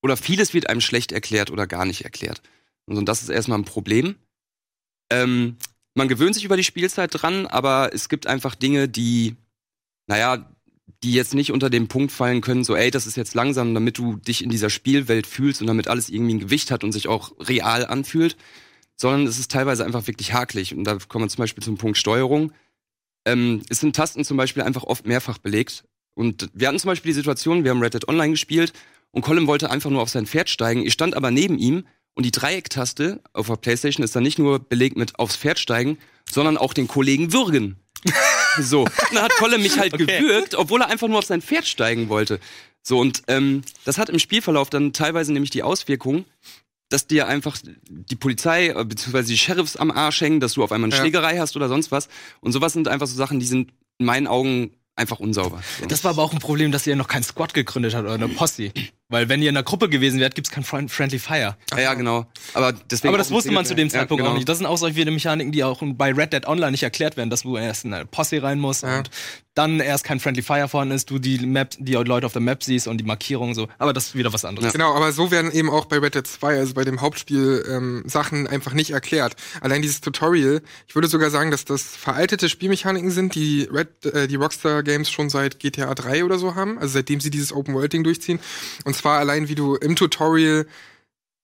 oder 0.01 0.17
vieles 0.17 0.53
wird 0.53 0.69
einem 0.69 0.81
schlecht 0.81 1.11
erklärt 1.11 1.51
oder 1.51 1.67
gar 1.67 1.85
nicht 1.85 2.03
erklärt. 2.03 2.41
Und 2.85 3.05
das 3.05 3.23
ist 3.23 3.29
erstmal 3.29 3.57
ein 3.57 3.65
Problem. 3.65 4.15
Ähm, 5.11 5.57
man 5.95 6.07
gewöhnt 6.07 6.35
sich 6.35 6.45
über 6.45 6.57
die 6.57 6.63
Spielzeit 6.63 7.09
dran, 7.13 7.47
aber 7.47 7.91
es 7.93 8.09
gibt 8.09 8.27
einfach 8.27 8.53
Dinge, 8.53 8.87
die, 8.87 9.35
naja, 10.07 10.47
die 11.05 11.13
jetzt 11.13 11.35
nicht 11.35 11.51
unter 11.51 11.69
den 11.69 11.87
Punkt 11.87 12.11
fallen 12.11 12.41
können, 12.41 12.63
so, 12.63 12.75
ey, 12.75 12.89
das 12.89 13.05
ist 13.05 13.15
jetzt 13.15 13.35
langsam, 13.35 13.75
damit 13.75 13.99
du 13.99 14.15
dich 14.15 14.43
in 14.43 14.49
dieser 14.49 14.71
Spielwelt 14.71 15.27
fühlst 15.27 15.61
und 15.61 15.67
damit 15.67 15.87
alles 15.87 16.09
irgendwie 16.09 16.33
ein 16.33 16.39
Gewicht 16.39 16.71
hat 16.71 16.83
und 16.83 16.91
sich 16.91 17.07
auch 17.07 17.31
real 17.39 17.85
anfühlt, 17.85 18.35
sondern 18.97 19.27
es 19.27 19.37
ist 19.37 19.51
teilweise 19.51 19.85
einfach 19.85 20.07
wirklich 20.07 20.33
hakelig. 20.33 20.73
Und 20.75 20.83
da 20.83 20.97
kommen 21.07 21.25
wir 21.25 21.29
zum 21.29 21.43
Beispiel 21.43 21.63
zum 21.63 21.77
Punkt 21.77 21.97
Steuerung. 21.97 22.53
Ähm, 23.23 23.61
es 23.69 23.81
sind 23.81 23.95
Tasten 23.95 24.25
zum 24.25 24.35
Beispiel 24.35 24.63
einfach 24.63 24.83
oft 24.83 25.05
mehrfach 25.05 25.37
belegt. 25.37 25.83
Und 26.15 26.49
wir 26.53 26.67
hatten 26.67 26.79
zum 26.79 26.87
Beispiel 26.87 27.09
die 27.09 27.17
Situation, 27.17 27.63
wir 27.63 27.69
haben 27.69 27.83
Red 27.83 27.93
Dead 27.93 28.07
Online 28.07 28.31
gespielt 28.31 28.73
und 29.11 29.21
Colin 29.21 29.45
wollte 29.45 29.69
einfach 29.69 29.91
nur 29.91 30.01
auf 30.01 30.09
sein 30.09 30.25
Pferd 30.25 30.49
steigen. 30.49 30.83
Ich 30.83 30.93
stand 30.93 31.15
aber 31.15 31.29
neben 31.29 31.59
ihm 31.59 31.85
und 32.15 32.25
die 32.25 32.31
Dreiecktaste 32.31 33.21
auf 33.31 33.45
der 33.45 33.57
Playstation 33.57 34.03
ist 34.03 34.15
dann 34.15 34.23
nicht 34.23 34.39
nur 34.39 34.57
belegt 34.57 34.97
mit 34.97 35.19
aufs 35.19 35.35
Pferd 35.35 35.59
steigen, 35.59 35.99
sondern 36.31 36.57
auch 36.57 36.73
den 36.73 36.87
Kollegen 36.87 37.31
würgen. 37.31 37.75
so, 38.61 38.81
und 38.81 38.91
dann 39.13 39.23
hat 39.23 39.33
Colin 39.37 39.61
mich 39.61 39.77
halt 39.77 39.93
okay. 39.95 40.05
gewürgt, 40.05 40.55
obwohl 40.55 40.81
er 40.81 40.89
einfach 40.89 41.07
nur 41.07 41.19
auf 41.19 41.25
sein 41.25 41.41
Pferd 41.41 41.67
steigen 41.67 42.09
wollte. 42.09 42.39
So, 42.81 42.99
und 42.99 43.23
ähm, 43.27 43.63
das 43.83 43.97
hat 43.97 44.09
im 44.09 44.19
Spielverlauf 44.19 44.69
dann 44.69 44.93
teilweise 44.93 45.33
nämlich 45.33 45.49
die 45.49 45.63
Auswirkung, 45.63 46.25
dass 46.89 47.07
dir 47.07 47.27
einfach 47.27 47.57
die 47.89 48.15
Polizei 48.15 48.67
äh, 48.67 48.85
bzw. 48.85 49.23
die 49.23 49.37
Sheriffs 49.37 49.75
am 49.75 49.91
Arsch 49.91 50.21
hängen, 50.21 50.39
dass 50.39 50.53
du 50.53 50.63
auf 50.63 50.71
einmal 50.71 50.89
eine 50.89 50.95
ja. 50.95 51.01
Schlägerei 51.01 51.39
hast 51.39 51.55
oder 51.55 51.67
sonst 51.67 51.91
was. 51.91 52.09
Und 52.41 52.51
sowas 52.51 52.73
sind 52.73 52.87
einfach 52.87 53.07
so 53.07 53.15
Sachen, 53.15 53.39
die 53.39 53.45
sind 53.45 53.71
in 53.97 54.05
meinen 54.05 54.27
Augen 54.27 54.71
einfach 54.95 55.19
unsauber. 55.19 55.61
So. 55.79 55.87
Das 55.87 56.03
war 56.03 56.11
aber 56.11 56.23
auch 56.23 56.33
ein 56.33 56.39
Problem, 56.39 56.71
dass 56.71 56.87
ihr 56.87 56.95
noch 56.95 57.07
kein 57.07 57.23
Squad 57.23 57.53
gegründet 57.53 57.95
habt 57.95 58.05
oder 58.05 58.13
eine 58.13 58.29
Posse. 58.29 58.71
Weil 59.07 59.29
wenn 59.29 59.41
ihr 59.41 59.49
in 59.49 59.55
einer 59.55 59.63
Gruppe 59.63 59.87
gewesen 59.87 60.19
wärt, 60.19 60.33
gibt's 60.33 60.49
kein 60.49 60.63
Friendly 60.63 61.19
Fire. 61.19 61.55
Ja, 61.71 61.79
ja, 61.79 61.93
genau. 61.93 62.25
Aber, 62.55 62.73
deswegen 62.73 63.09
aber 63.09 63.19
das 63.19 63.29
wusste 63.29 63.51
man 63.51 63.63
zu 63.63 63.75
dem 63.75 63.89
Zeitpunkt 63.91 64.19
ja, 64.19 64.23
genau. 64.23 64.31
auch 64.31 64.35
nicht. 64.35 64.49
Das 64.49 64.57
sind 64.57 64.65
auch 64.65 64.77
solche 64.77 65.05
Mechaniken, 65.05 65.51
die 65.51 65.63
auch 65.63 65.81
bei 65.83 66.11
Red 66.11 66.33
Dead 66.33 66.47
Online 66.47 66.71
nicht 66.71 66.81
erklärt 66.81 67.15
werden, 67.15 67.29
dass 67.29 67.43
du 67.43 67.55
erst 67.55 67.85
in 67.85 67.93
eine 67.93 68.05
Posse 68.05 68.41
rein 68.41 68.59
musst 68.59 68.81
ja. 68.81 68.97
und 68.97 69.11
dann 69.55 69.79
erst 69.79 70.03
kein 70.03 70.19
Friendly 70.19 70.41
Fire 70.41 70.67
vorhanden 70.67 70.93
ist, 70.93 71.09
du 71.09 71.17
die 71.17 71.39
Map, 71.39 71.75
die 71.79 71.93
Leute 71.93 72.25
auf 72.25 72.33
der 72.33 72.41
Map 72.41 72.61
siehst 72.61 72.87
und 72.87 72.97
die 72.97 73.05
Markierungen 73.05 73.55
so. 73.55 73.69
Aber 73.77 73.93
das 73.93 74.07
ist 74.07 74.15
wieder 74.15 74.33
was 74.33 74.43
anderes. 74.43 74.65
Ja. 74.65 74.71
Genau, 74.73 74.93
aber 74.93 75.13
so 75.13 75.31
werden 75.31 75.49
eben 75.51 75.69
auch 75.69 75.85
bei 75.85 75.97
Red 75.97 76.15
Dead 76.15 76.27
2, 76.27 76.57
also 76.57 76.73
bei 76.73 76.83
dem 76.83 76.99
Hauptspiel, 76.99 77.63
ähm, 77.69 78.03
Sachen 78.05 78.47
einfach 78.47 78.73
nicht 78.73 78.91
erklärt. 78.91 79.35
Allein 79.61 79.81
dieses 79.81 80.01
Tutorial, 80.01 80.61
ich 80.87 80.95
würde 80.95 81.07
sogar 81.07 81.29
sagen, 81.29 81.51
dass 81.51 81.63
das 81.63 81.83
veraltete 81.83 82.49
Spielmechaniken 82.49 83.11
sind, 83.11 83.33
die 83.33 83.69
Red, 83.71 84.05
äh, 84.05 84.27
die 84.27 84.35
Rockstar 84.35 84.83
Games 84.83 85.09
schon 85.09 85.29
seit 85.29 85.59
GTA 85.59 85.95
3 85.95 86.25
oder 86.25 86.37
so 86.37 86.55
haben, 86.55 86.77
also 86.77 86.93
seitdem 86.95 87.21
sie 87.21 87.29
dieses 87.29 87.53
Open 87.53 87.75
World 87.75 87.93
Ding 87.93 88.03
durchziehen. 88.03 88.39
Und 88.83 88.97
zwar 89.05 89.19
allein, 89.19 89.47
wie 89.47 89.55
du 89.55 89.75
im 89.75 89.95
Tutorial 89.95 90.65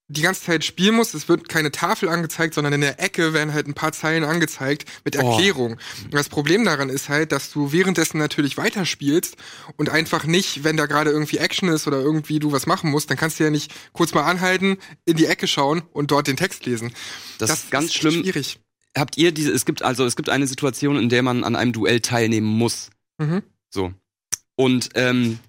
die 0.08 0.24
ganze 0.24 0.42
Zeit 0.42 0.66
spielen 0.66 0.96
musst. 0.96 1.14
Es 1.14 1.30
wird 1.30 1.48
keine 1.48 1.72
Tafel 1.72 2.10
angezeigt, 2.10 2.56
sondern 2.56 2.74
in 2.74 2.82
der 2.82 3.00
Ecke 3.00 3.34
werden 3.34 3.54
halt 3.54 3.68
ein 3.68 3.76
paar 3.76 3.92
Zeilen 3.92 4.24
angezeigt 4.24 4.86
mit. 5.06 5.16
Erklärung. 5.16 5.78
Oh. 5.78 6.06
Und 6.06 6.14
das 6.16 6.28
Problem 6.28 6.66
daran 6.66 6.90
ist 6.90 7.08
halt, 7.08 7.32
dass 7.32 7.52
du 7.52 7.72
währenddessen 7.72 8.18
natürlich 8.18 8.58
weiterspielst 8.58 9.38
und 9.78 9.90
einfach 9.92 10.26
nicht, 10.26 10.64
wenn 10.64 10.76
da 10.76 10.88
gerade 10.88 11.12
irgendwie 11.12 11.38
Action 11.38 11.70
ist 11.70 11.86
oder 11.86 12.00
irgendwie 12.00 12.40
du 12.40 12.52
was 12.52 12.66
machen 12.66 12.90
musst, 12.90 13.12
dann 13.12 13.18
kannst 13.18 13.40
du 13.40 13.44
ja 13.44 13.52
nicht 13.52 13.72
kurz 13.94 14.14
mal 14.16 14.24
anhalten, 14.24 14.78
in 15.06 15.18
die 15.18 15.28
Ecke 15.28 15.46
schauen 15.46 15.84
und 15.94 16.10
dort 16.10 16.26
den 16.26 16.38
Text 16.38 16.66
lesen. 16.66 16.92
Das, 17.38 17.50
das 17.50 17.64
ist 17.64 17.72
ganz 17.72 17.86
ist 17.86 17.96
schlimm. 17.96 18.24
Schwierig. 18.24 18.60
Habt 18.98 19.18
ihr 19.18 19.32
diese, 19.32 19.52
es 19.52 19.66
gibt 19.66 19.84
also, 19.84 20.04
es 20.06 20.16
gibt 20.16 20.30
eine 20.30 20.48
Situation, 20.48 20.98
in 20.98 21.10
der 21.10 21.22
man 21.22 21.44
an 21.44 21.56
einem 21.56 21.74
Duell 21.74 22.02
teilnehmen 22.02 22.48
muss. 22.48 22.90
Mhm. 23.20 23.44
So. 23.70 23.94
Und 24.56 24.90
ähm, 24.96 25.40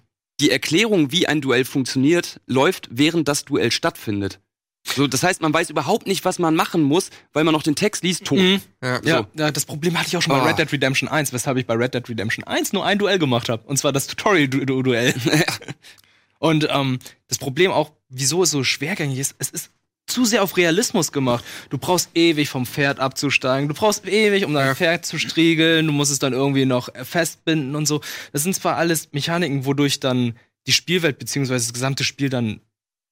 die 0.43 0.51
Erklärung, 0.51 1.11
wie 1.13 1.25
ein 1.25 1.39
Duell 1.39 1.63
funktioniert, 1.63 2.41
läuft, 2.47 2.89
während 2.91 3.29
das 3.29 3.45
Duell 3.45 3.71
stattfindet. 3.71 4.41
So, 4.85 5.07
das 5.07 5.23
heißt, 5.23 5.41
man 5.41 5.53
weiß 5.53 5.69
überhaupt 5.69 6.05
nicht, 6.05 6.25
was 6.25 6.37
man 6.37 6.53
machen 6.53 6.83
muss, 6.83 7.09
weil 7.31 7.45
man 7.45 7.53
noch 7.53 7.63
den 7.63 7.75
Text 7.75 8.03
liest, 8.03 8.25
tot. 8.25 8.39
Mhm. 8.39 8.61
Ja, 8.83 8.99
so. 9.01 9.27
ja, 9.35 9.51
das 9.51 9.65
Problem 9.65 9.97
hatte 9.97 10.09
ich 10.09 10.17
auch 10.17 10.21
schon 10.21 10.35
oh. 10.35 10.39
bei 10.39 10.49
Red 10.49 10.59
Dead 10.59 10.69
Redemption 10.73 11.07
1, 11.07 11.31
weshalb 11.31 11.57
ich 11.57 11.65
bei 11.65 11.75
Red 11.75 11.93
Dead 11.93 12.09
Redemption 12.09 12.43
1 12.43 12.73
nur 12.73 12.85
ein 12.85 12.99
Duell 12.99 13.19
gemacht 13.19 13.47
habe. 13.47 13.65
Und 13.65 13.77
zwar 13.77 13.93
das 13.93 14.07
Tutorial-Duell. 14.07 15.13
Und 16.39 16.67
ähm, 16.69 16.99
das 17.29 17.37
Problem 17.37 17.71
auch, 17.71 17.93
wieso 18.09 18.43
es 18.43 18.51
so 18.51 18.65
schwergängig 18.65 19.19
ist, 19.19 19.35
es 19.39 19.49
ist 19.49 19.71
zu 20.07 20.25
sehr 20.25 20.43
auf 20.43 20.57
Realismus 20.57 21.11
gemacht. 21.11 21.43
Du 21.69 21.77
brauchst 21.77 22.09
ewig 22.13 22.49
vom 22.49 22.65
Pferd 22.65 22.99
abzusteigen, 22.99 23.69
du 23.69 23.75
brauchst 23.75 24.07
ewig, 24.07 24.45
um 24.45 24.53
dein 24.53 24.67
ja. 24.67 24.75
Pferd 24.75 25.05
zu 25.05 25.17
striegeln, 25.17 25.87
du 25.87 25.93
musst 25.93 26.11
es 26.11 26.19
dann 26.19 26.33
irgendwie 26.33 26.65
noch 26.65 26.89
festbinden 27.03 27.75
und 27.75 27.87
so. 27.87 28.01
Das 28.31 28.43
sind 28.43 28.53
zwar 28.53 28.77
alles 28.77 29.11
Mechaniken, 29.13 29.65
wodurch 29.65 29.99
dann 29.99 30.37
die 30.67 30.73
Spielwelt 30.73 31.19
beziehungsweise 31.19 31.65
das 31.65 31.73
gesamte 31.73 32.03
Spiel 32.03 32.29
dann 32.29 32.61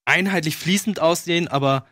einheitlich 0.04 0.56
fließend 0.56 1.00
aussehen, 1.00 1.48
aber 1.48 1.86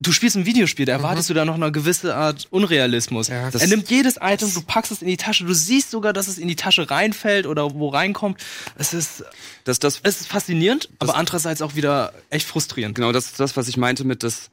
du 0.00 0.12
spielst 0.12 0.36
ein 0.36 0.46
Videospiel, 0.46 0.86
da 0.86 0.92
erwartest 0.92 1.28
mhm. 1.28 1.34
du 1.34 1.40
da 1.40 1.44
noch 1.44 1.54
eine 1.54 1.72
gewisse 1.72 2.14
Art 2.14 2.46
Unrealismus. 2.50 3.28
Ja, 3.28 3.48
er 3.48 3.66
nimmt 3.66 3.90
jedes 3.90 4.18
Item, 4.20 4.52
du 4.52 4.62
packst 4.62 4.92
es 4.92 5.02
in 5.02 5.08
die 5.08 5.16
Tasche, 5.16 5.44
du 5.44 5.54
siehst 5.54 5.90
sogar, 5.90 6.12
dass 6.12 6.28
es 6.28 6.38
in 6.38 6.48
die 6.48 6.56
Tasche 6.56 6.90
reinfällt 6.90 7.46
oder 7.46 7.74
wo 7.74 7.88
reinkommt. 7.88 8.40
Es 8.76 8.94
ist, 8.94 9.24
das, 9.64 9.78
das, 9.78 10.00
es 10.02 10.20
ist 10.20 10.28
faszinierend, 10.28 10.88
aber 10.98 11.16
andererseits 11.16 11.62
auch 11.62 11.74
wieder 11.74 12.12
echt 12.30 12.46
frustrierend. 12.46 12.94
Genau, 12.94 13.12
das 13.12 13.26
ist 13.26 13.40
das, 13.40 13.56
was 13.56 13.68
ich 13.68 13.76
meinte 13.76 14.04
mit 14.04 14.22
das, 14.22 14.50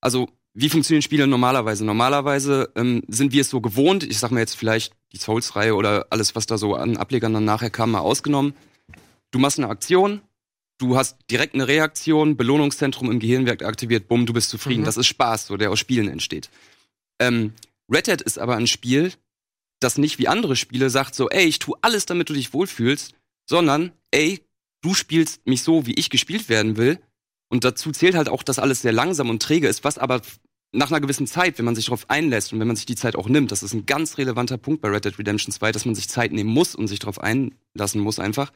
also 0.00 0.28
wie 0.54 0.70
funktionieren 0.70 1.02
Spiele 1.02 1.26
normalerweise? 1.26 1.84
Normalerweise 1.84 2.70
ähm, 2.76 3.02
sind 3.08 3.32
wir 3.32 3.42
es 3.42 3.50
so 3.50 3.60
gewohnt, 3.60 4.04
ich 4.04 4.18
sag 4.18 4.30
mal 4.30 4.40
jetzt 4.40 4.56
vielleicht 4.56 4.94
die 5.12 5.18
Souls-Reihe 5.18 5.74
oder 5.74 6.06
alles, 6.08 6.34
was 6.34 6.46
da 6.46 6.56
so 6.56 6.74
an 6.74 6.96
Ablegern 6.96 7.34
dann 7.34 7.44
nachher 7.44 7.68
kam, 7.68 7.90
mal 7.90 7.98
ausgenommen. 7.98 8.54
Du 9.32 9.38
machst 9.38 9.58
eine 9.58 9.68
Aktion, 9.68 10.22
du 10.78 10.96
hast 10.96 11.16
direkt 11.30 11.54
eine 11.54 11.68
Reaktion, 11.68 12.36
Belohnungszentrum 12.36 13.10
im 13.10 13.18
Gehirn 13.18 13.46
wird 13.46 13.62
aktiviert, 13.62 14.08
bumm, 14.08 14.26
du 14.26 14.32
bist 14.32 14.50
zufrieden. 14.50 14.82
Mhm. 14.82 14.86
Das 14.86 14.96
ist 14.96 15.06
Spaß, 15.06 15.46
so 15.46 15.56
der 15.56 15.70
aus 15.70 15.78
Spielen 15.78 16.08
entsteht. 16.08 16.50
Ähm, 17.18 17.52
Red 17.92 18.08
Dead 18.08 18.20
ist 18.20 18.38
aber 18.38 18.56
ein 18.56 18.66
Spiel, 18.66 19.12
das 19.80 19.98
nicht 19.98 20.18
wie 20.18 20.28
andere 20.28 20.56
Spiele 20.56 20.90
sagt 20.90 21.14
so, 21.14 21.28
ey, 21.28 21.46
ich 21.46 21.58
tu 21.58 21.74
alles, 21.82 22.06
damit 22.06 22.28
du 22.28 22.34
dich 22.34 22.52
wohlfühlst, 22.52 23.14
sondern, 23.48 23.92
ey, 24.10 24.42
du 24.82 24.94
spielst 24.94 25.46
mich 25.46 25.62
so, 25.62 25.86
wie 25.86 25.94
ich 25.94 26.10
gespielt 26.10 26.48
werden 26.48 26.76
will. 26.76 26.98
Und 27.48 27.64
dazu 27.64 27.92
zählt 27.92 28.16
halt 28.16 28.28
auch, 28.28 28.42
dass 28.42 28.58
alles 28.58 28.82
sehr 28.82 28.92
langsam 28.92 29.30
und 29.30 29.40
träge 29.40 29.68
ist, 29.68 29.84
was 29.84 29.98
aber 29.98 30.20
nach 30.72 30.90
einer 30.90 31.00
gewissen 31.00 31.26
Zeit, 31.26 31.58
wenn 31.58 31.64
man 31.64 31.76
sich 31.76 31.86
darauf 31.86 32.10
einlässt 32.10 32.52
und 32.52 32.60
wenn 32.60 32.66
man 32.66 32.76
sich 32.76 32.86
die 32.86 32.96
Zeit 32.96 33.14
auch 33.16 33.28
nimmt, 33.28 33.52
das 33.52 33.62
ist 33.62 33.72
ein 33.72 33.86
ganz 33.86 34.18
relevanter 34.18 34.58
Punkt 34.58 34.82
bei 34.82 34.88
Red 34.88 35.04
Dead 35.04 35.18
Redemption 35.18 35.52
2, 35.52 35.72
dass 35.72 35.84
man 35.84 35.94
sich 35.94 36.08
Zeit 36.08 36.32
nehmen 36.32 36.50
muss 36.50 36.74
und 36.74 36.88
sich 36.88 36.98
darauf 36.98 37.20
einlassen 37.20 38.00
muss 38.00 38.18
einfach. 38.18 38.52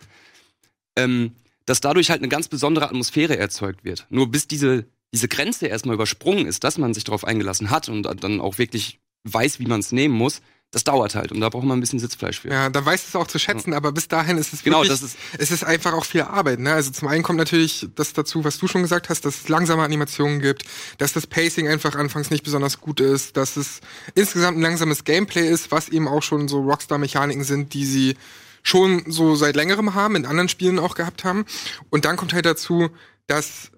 Ähm, 0.97 1.33
dass 1.67 1.81
dadurch 1.81 2.11
halt 2.11 2.21
eine 2.21 2.29
ganz 2.29 2.49
besondere 2.49 2.87
Atmosphäre 2.87 3.37
erzeugt 3.37 3.85
wird. 3.85 4.07
Nur 4.11 4.31
bis 4.31 4.49
diese, 4.49 4.87
diese 5.12 5.29
Grenze 5.29 5.67
erstmal 5.67 5.95
übersprungen 5.95 6.47
ist, 6.47 6.64
dass 6.64 6.79
man 6.79 6.95
sich 6.95 7.05
darauf 7.05 7.25
eingelassen 7.25 7.71
hat 7.71 7.88
und 7.88 8.02
dann 8.23 8.40
auch 8.40 8.59
wirklich 8.59 9.00
weiß, 9.25 9.61
wie 9.61 9.67
man 9.67 9.81
es 9.81 9.93
nehmen 9.93 10.14
muss, 10.14 10.40
das 10.73 10.85
dauert 10.85 11.17
halt 11.17 11.33
und 11.33 11.40
da 11.40 11.49
braucht 11.49 11.64
man 11.64 11.79
ein 11.79 11.81
bisschen 11.81 11.99
Sitzfleisch 11.99 12.40
für. 12.40 12.49
Ja, 12.49 12.71
da 12.71 12.85
weiß 12.85 13.09
es 13.09 13.17
auch 13.17 13.26
zu 13.26 13.40
schätzen, 13.40 13.73
ja. 13.73 13.76
aber 13.76 13.90
bis 13.90 14.07
dahin 14.07 14.38
ist 14.38 14.52
es 14.52 14.62
genau, 14.62 14.83
wirklich, 14.83 15.00
das 15.00 15.02
ist, 15.02 15.19
es 15.37 15.50
ist 15.50 15.64
einfach 15.64 15.93
auch 15.95 16.05
viel 16.05 16.23
Arbeit. 16.23 16.61
Ne? 16.61 16.73
Also 16.73 16.93
zum 16.93 17.09
einen 17.09 17.25
kommt 17.25 17.38
natürlich 17.38 17.88
das 17.97 18.12
dazu, 18.12 18.45
was 18.45 18.59
du 18.59 18.69
schon 18.69 18.83
gesagt 18.83 19.09
hast, 19.09 19.25
dass 19.25 19.43
es 19.43 19.49
langsame 19.49 19.83
Animationen 19.83 20.40
gibt, 20.40 20.64
dass 20.99 21.12
das 21.12 21.26
Pacing 21.26 21.67
einfach 21.67 21.97
anfangs 21.97 22.31
nicht 22.31 22.45
besonders 22.45 22.81
gut 22.81 23.00
ist, 23.00 23.37
dass 23.37 23.57
es 23.57 23.81
insgesamt 24.14 24.59
ein 24.59 24.62
langsames 24.62 25.02
Gameplay 25.02 25.49
ist, 25.49 25.73
was 25.73 25.88
eben 25.88 26.07
auch 26.07 26.23
schon 26.23 26.47
so 26.47 26.61
Rockstar-Mechaniken 26.61 27.43
sind, 27.43 27.75
die 27.75 27.85
sie 27.85 28.17
schon 28.62 29.11
so 29.11 29.35
seit 29.37 29.57
längerem 29.57 29.95
haben, 29.95 30.17
in 30.17 30.26
anderen 30.26 30.49
Spielen 30.49 30.79
auch 30.79 30.95
gehabt 30.95 31.25
haben. 31.25 31.45
Und 31.90 32.05
dann 32.05 32.17
kommt 32.17 32.33
halt 32.35 32.47
dazu, 32.47 32.90
dass 33.26 33.71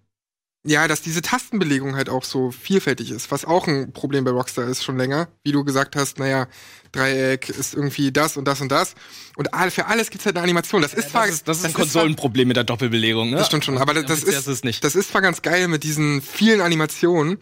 ja, 0.65 0.87
dass 0.87 1.03
diese 1.03 1.23
Tastenbelegung 1.23 1.97
halt 1.97 2.09
auch 2.09 2.23
so 2.23 2.53
vielfältig 2.53 3.11
ist, 3.11 3.33
was 3.33 3.45
auch 3.45 3.67
ein 3.67 3.93
Problem 3.93 4.23
bei 4.23 4.31
Rockstar 4.31 4.69
ist 4.69 4.85
schon 4.85 4.97
länger. 4.97 5.27
Wie 5.43 5.51
du 5.51 5.65
gesagt 5.65 5.97
hast, 5.97 6.21
naja, 6.21 6.47
Dreieck 6.93 7.49
ist 7.49 7.75
irgendwie 7.75 8.13
das 8.13 8.37
und 8.37 8.45
das 8.45 8.61
und 8.61 8.71
das. 8.71 8.95
Und 9.35 9.49
für 9.71 9.87
alles 9.87 10.11
gibt's 10.11 10.25
halt 10.25 10.37
eine 10.37 10.45
Animation. 10.45 10.81
Das 10.81 10.95
ist 10.95 11.11
zwar, 11.11 11.27
das 11.27 11.35
ist, 11.35 11.49
das 11.49 11.59
ist 11.59 11.65
ein 11.65 11.73
zwar- 11.73 11.81
Konsolenproblem 11.81 12.47
mit 12.47 12.57
der 12.57 12.63
Doppelbelegung, 12.63 13.31
ne? 13.31 13.39
Das 13.39 13.49
stimmt 13.49 13.65
schon, 13.65 13.77
aber 13.77 13.93
das, 13.93 14.05
das 14.05 14.23
ist, 14.47 14.85
das 14.85 14.95
ist 14.95 15.11
zwar 15.11 15.21
ganz 15.21 15.43
geil 15.43 15.67
mit 15.67 15.83
diesen 15.83 16.23
vielen 16.23 16.61
Animationen, 16.61 17.39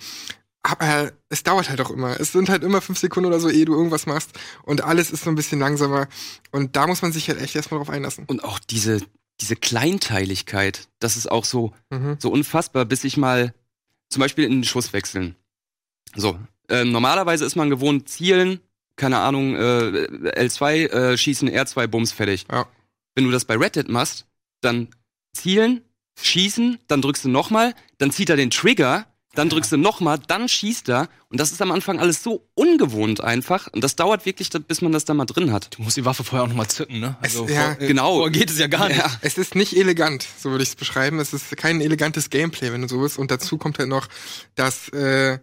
aber 0.62 1.12
es 1.31 1.43
dauert 1.43 1.71
halt 1.71 1.81
auch 1.81 1.90
immer. 1.90 2.21
Es 2.21 2.33
sind 2.33 2.49
halt 2.50 2.62
immer 2.62 2.81
fünf 2.81 2.99
Sekunden 2.99 3.29
oder 3.29 3.40
so, 3.40 3.49
ehe 3.49 3.64
du 3.64 3.75
irgendwas 3.75 4.07
machst. 4.07 4.31
Und 4.62 4.83
alles 4.85 5.11
ist 5.11 5.25
so 5.25 5.31
ein 5.31 5.35
bisschen 5.37 5.59
langsamer. 5.59 6.07
Und 6.50 6.76
da 6.76 6.87
muss 6.87 7.02
man 7.02 7.12
sich 7.12 7.29
halt 7.29 7.40
echt 7.40 7.57
erstmal 7.57 7.79
drauf 7.79 7.88
einlassen. 7.90 8.25
Und 8.26 8.45
auch 8.45 8.59
diese, 8.59 9.00
diese 9.40 9.57
Kleinteiligkeit, 9.57 10.88
das 10.99 11.17
ist 11.17 11.31
auch 11.31 11.45
so, 11.45 11.73
Mhm. 11.90 12.17
so 12.19 12.31
unfassbar, 12.31 12.85
bis 12.85 13.05
ich 13.05 13.17
mal 13.17 13.55
zum 14.11 14.21
Beispiel 14.21 14.45
in 14.45 14.52
den 14.52 14.64
Schuss 14.64 14.93
wechseln. 14.93 15.37
So, 16.14 16.38
ähm, 16.69 16.93
normalerweise 16.93 17.45
ist 17.45 17.57
man 17.57 17.71
gewohnt, 17.71 18.09
zielen, 18.09 18.61
keine 18.97 19.19
Ahnung, 19.19 19.55
äh, 19.57 20.09
L2, 20.37 20.87
äh, 20.90 21.17
schießen, 21.17 21.49
R2, 21.49 21.87
Bums, 21.87 22.12
fertig. 22.12 22.47
Ja. 22.50 22.67
Wenn 23.14 23.25
du 23.25 23.31
das 23.31 23.45
bei 23.45 23.57
Red 23.57 23.76
Dead 23.76 23.88
machst, 23.88 24.26
dann 24.61 24.88
zielen, 25.33 25.83
schießen, 26.21 26.79
dann 26.87 27.00
drückst 27.00 27.25
du 27.25 27.29
nochmal, 27.29 27.75
dann 27.99 28.11
zieht 28.11 28.29
er 28.31 28.37
den 28.37 28.50
Trigger, 28.50 29.07
dann 29.34 29.49
drückst 29.49 29.70
du 29.72 29.76
nochmal, 29.76 30.18
dann 30.26 30.49
schießt 30.49 30.88
er. 30.88 31.08
Und 31.28 31.38
das 31.38 31.52
ist 31.52 31.62
am 31.62 31.70
Anfang 31.70 32.00
alles 32.00 32.22
so 32.22 32.49
ungewohnt 32.54 33.20
einfach. 33.20 33.68
Und 33.68 33.84
das 33.84 33.94
dauert 33.94 34.26
wirklich, 34.26 34.50
bis 34.50 34.82
man 34.82 34.90
das 34.90 35.04
da 35.04 35.14
mal 35.14 35.25
drin 35.25 35.52
hat. 35.52 35.76
Du 35.78 35.82
musst 35.82 35.96
die 35.96 36.04
Waffe 36.04 36.25
vorher 36.25 36.44
auch 36.44 36.49
nochmal 36.49 36.66
zücken, 36.68 36.99
ne? 37.00 37.16
Also 37.20 37.44
Es- 37.44 37.52
ja, 37.52 37.75
vor, 37.75 37.82
äh, 37.82 37.87
genau. 37.87 38.14
vorher 38.16 38.30
geht 38.32 38.50
es 38.50 38.58
ja 38.58 38.66
gar 38.66 38.88
nicht. 38.88 38.99
Ja. 38.99 39.10
Es 39.20 39.38
ist 39.38 39.54
nicht 39.54 39.76
elegant, 39.76 40.26
so 40.38 40.50
würde 40.50 40.62
ich 40.64 40.70
es 40.70 40.76
beschreiben. 40.76 41.20
Es 41.20 41.32
ist 41.32 41.56
kein 41.56 41.80
elegantes 41.80 42.30
Gameplay, 42.30 42.72
wenn 42.72 42.82
du 42.82 42.88
so 42.88 43.00
bist. 43.00 43.18
Und 43.18 43.30
dazu 43.30 43.56
kommt 43.58 43.78
halt 43.78 43.88
noch, 43.88 44.08
dass, 44.56 44.88
äh, 44.88 45.38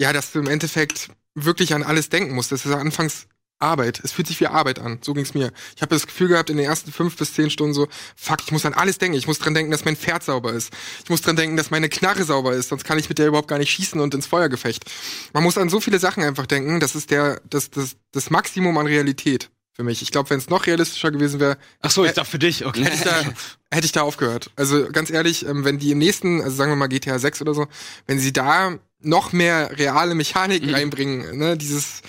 ja, 0.00 0.12
dass 0.12 0.32
du 0.32 0.40
im 0.40 0.48
Endeffekt 0.48 1.10
wirklich 1.34 1.74
an 1.74 1.84
alles 1.84 2.08
denken 2.08 2.34
musst. 2.34 2.50
Das 2.50 2.66
ist 2.66 2.72
anfangs 2.72 3.26
Arbeit. 3.60 4.00
Es 4.04 4.12
fühlt 4.12 4.28
sich 4.28 4.38
wie 4.40 4.46
Arbeit 4.46 4.78
an. 4.78 4.98
So 5.02 5.14
ging's 5.14 5.34
mir. 5.34 5.52
Ich 5.76 5.82
habe 5.82 5.94
das 5.94 6.06
Gefühl 6.06 6.28
gehabt 6.28 6.50
in 6.50 6.56
den 6.56 6.66
ersten 6.66 6.92
fünf 6.92 7.16
bis 7.16 7.34
zehn 7.34 7.50
Stunden 7.50 7.74
so, 7.74 7.88
fuck, 8.16 8.38
ich 8.44 8.52
muss 8.52 8.64
an 8.64 8.74
alles 8.74 8.98
denken. 8.98 9.16
Ich 9.16 9.26
muss 9.26 9.38
dran 9.38 9.54
denken, 9.54 9.70
dass 9.72 9.84
mein 9.84 9.96
Pferd 9.96 10.22
sauber 10.22 10.52
ist. 10.52 10.72
Ich 11.04 11.10
muss 11.10 11.22
dran 11.22 11.36
denken, 11.36 11.56
dass 11.56 11.70
meine 11.70 11.88
Knarre 11.88 12.24
sauber 12.24 12.52
ist. 12.54 12.68
Sonst 12.68 12.84
kann 12.84 12.98
ich 12.98 13.08
mit 13.08 13.18
der 13.18 13.26
überhaupt 13.28 13.48
gar 13.48 13.58
nicht 13.58 13.70
schießen 13.70 14.00
und 14.00 14.14
ins 14.14 14.26
Feuergefecht. 14.26 14.84
Man 15.32 15.42
muss 15.42 15.58
an 15.58 15.68
so 15.68 15.80
viele 15.80 15.98
Sachen 15.98 16.22
einfach 16.22 16.46
denken. 16.46 16.80
Das 16.80 16.94
ist 16.94 17.10
der, 17.10 17.40
das, 17.50 17.70
das, 17.70 17.96
das 18.12 18.30
Maximum 18.30 18.76
an 18.78 18.86
Realität 18.86 19.50
für 19.72 19.84
mich. 19.84 20.02
Ich 20.02 20.10
glaube, 20.10 20.30
wenn 20.30 20.38
es 20.38 20.48
noch 20.50 20.66
realistischer 20.66 21.10
gewesen 21.10 21.38
wäre, 21.40 21.56
Ach 21.82 21.90
so, 21.90 22.04
ich 22.04 22.12
dachte 22.12 22.30
für 22.30 22.38
dich, 22.40 22.66
okay. 22.66 22.84
hätte 22.84 22.96
ich 22.96 23.02
da, 23.02 23.22
hätte 23.70 23.86
ich 23.86 23.92
da 23.92 24.02
aufgehört. 24.02 24.50
Also 24.56 24.88
ganz 24.90 25.08
ehrlich, 25.10 25.46
ähm, 25.46 25.64
wenn 25.64 25.78
die 25.78 25.92
im 25.92 25.98
nächsten, 25.98 26.40
also 26.40 26.56
sagen 26.56 26.72
wir 26.72 26.76
mal 26.76 26.88
GTA 26.88 27.18
6 27.18 27.42
oder 27.42 27.54
so, 27.54 27.66
wenn 28.06 28.18
sie 28.18 28.32
da 28.32 28.74
noch 29.00 29.32
mehr 29.32 29.78
reale 29.78 30.16
Mechaniken 30.16 30.68
Mhm. 30.70 30.74
reinbringen, 30.74 31.38
ne, 31.38 31.56
dieses 31.56 32.02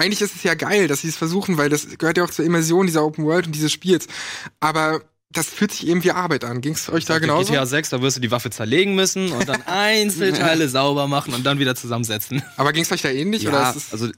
eigentlich 0.00 0.20
ist 0.20 0.34
es 0.34 0.42
ja 0.42 0.54
geil, 0.54 0.88
dass 0.88 1.02
sie 1.02 1.08
es 1.08 1.16
versuchen, 1.16 1.58
weil 1.58 1.68
das 1.68 1.98
gehört 1.98 2.16
ja 2.16 2.24
auch 2.24 2.30
zur 2.30 2.44
Immersion 2.44 2.86
dieser 2.86 3.04
Open 3.04 3.24
World 3.24 3.46
und 3.46 3.54
dieses 3.54 3.70
Spiels. 3.72 4.06
Aber 4.58 5.02
das 5.30 5.48
fühlt 5.48 5.72
sich 5.72 5.86
eben 5.86 6.02
wie 6.02 6.10
Arbeit 6.10 6.44
an. 6.44 6.60
Ging 6.60 6.74
es 6.74 6.88
euch 6.90 7.04
da 7.04 7.14
Bei 7.14 7.20
genauso? 7.20 7.52
GTA 7.52 7.66
6, 7.66 7.90
da 7.90 8.02
wirst 8.02 8.16
du 8.16 8.20
die 8.20 8.30
Waffe 8.30 8.50
zerlegen 8.50 8.94
müssen 8.94 9.30
und 9.30 9.48
dann 9.48 9.62
Einzelteile 9.66 10.68
sauber 10.68 11.06
machen 11.06 11.34
und 11.34 11.44
dann 11.44 11.58
wieder 11.58 11.76
zusammensetzen. 11.76 12.42
Aber 12.56 12.72
ging 12.72 12.82
es 12.82 12.90
euch 12.90 13.02
da 13.02 13.10
ähnlich? 13.10 13.46
oder 13.46 13.60
Ja, 13.60 13.70
ist 13.70 13.76
es, 13.76 13.92
also 13.92 14.08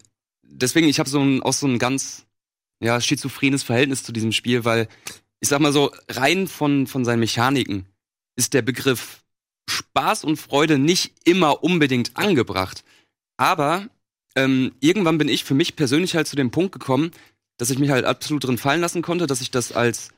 deswegen, 0.42 0.88
ich 0.88 0.98
habe 0.98 1.10
so 1.10 1.20
ein, 1.20 1.42
auch 1.42 1.52
so 1.52 1.66
ein 1.66 1.78
ganz 1.78 2.24
ja, 2.80 3.00
schizophrenes 3.00 3.62
Verhältnis 3.62 4.02
zu 4.02 4.12
diesem 4.12 4.32
Spiel, 4.32 4.64
weil 4.64 4.88
ich 5.40 5.48
sag 5.48 5.60
mal 5.60 5.72
so, 5.72 5.90
rein 6.08 6.48
von, 6.48 6.86
von 6.86 7.04
seinen 7.04 7.20
Mechaniken 7.20 7.86
ist 8.36 8.54
der 8.54 8.62
Begriff 8.62 9.22
Spaß 9.68 10.24
und 10.24 10.36
Freude 10.36 10.78
nicht 10.78 11.12
immer 11.24 11.62
unbedingt 11.62 12.16
angebracht. 12.16 12.84
Aber 13.36 13.88
ähm, 14.34 14.72
irgendwann 14.80 15.18
bin 15.18 15.28
ich 15.28 15.44
für 15.44 15.54
mich 15.54 15.76
persönlich 15.76 16.14
halt 16.16 16.26
zu 16.26 16.36
dem 16.36 16.50
Punkt 16.50 16.72
gekommen, 16.72 17.10
dass 17.58 17.70
ich 17.70 17.78
mich 17.78 17.90
halt 17.90 18.04
absolut 18.04 18.44
drin 18.44 18.58
fallen 18.58 18.80
lassen 18.80 19.02
konnte, 19.02 19.26
dass 19.26 19.40
ich 19.40 19.50
das 19.50 19.72
als 19.72 20.10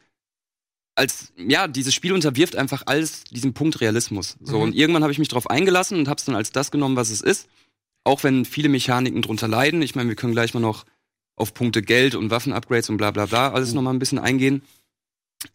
als 0.96 1.32
ja, 1.36 1.66
dieses 1.66 1.92
Spiel 1.92 2.12
unterwirft 2.12 2.54
einfach 2.54 2.84
alles 2.86 3.24
diesem 3.24 3.52
Punkt 3.52 3.80
Realismus. 3.80 4.36
So 4.40 4.56
Mhm. 4.58 4.62
und 4.62 4.74
irgendwann 4.76 5.02
habe 5.02 5.12
ich 5.12 5.18
mich 5.18 5.26
darauf 5.28 5.50
eingelassen 5.50 5.98
und 5.98 6.08
habe 6.08 6.18
es 6.18 6.24
dann 6.24 6.36
als 6.36 6.52
das 6.52 6.70
genommen, 6.70 6.94
was 6.96 7.10
es 7.10 7.20
ist. 7.20 7.48
Auch 8.04 8.22
wenn 8.22 8.44
viele 8.44 8.68
Mechaniken 8.68 9.20
drunter 9.22 9.48
leiden. 9.48 9.82
Ich 9.82 9.94
meine, 9.96 10.08
wir 10.08 10.14
können 10.16 10.34
gleich 10.34 10.54
mal 10.54 10.60
noch 10.60 10.84
auf 11.36 11.52
Punkte 11.52 11.82
Geld 11.82 12.14
und 12.14 12.30
Waffenupgrades 12.30 12.90
und 12.90 12.96
bla 12.98 13.10
bla 13.10 13.26
bla 13.26 13.50
alles 13.52 13.70
Mhm. 13.70 13.74
noch 13.76 13.82
mal 13.82 13.90
ein 13.92 13.98
bisschen 13.98 14.20
eingehen. 14.20 14.62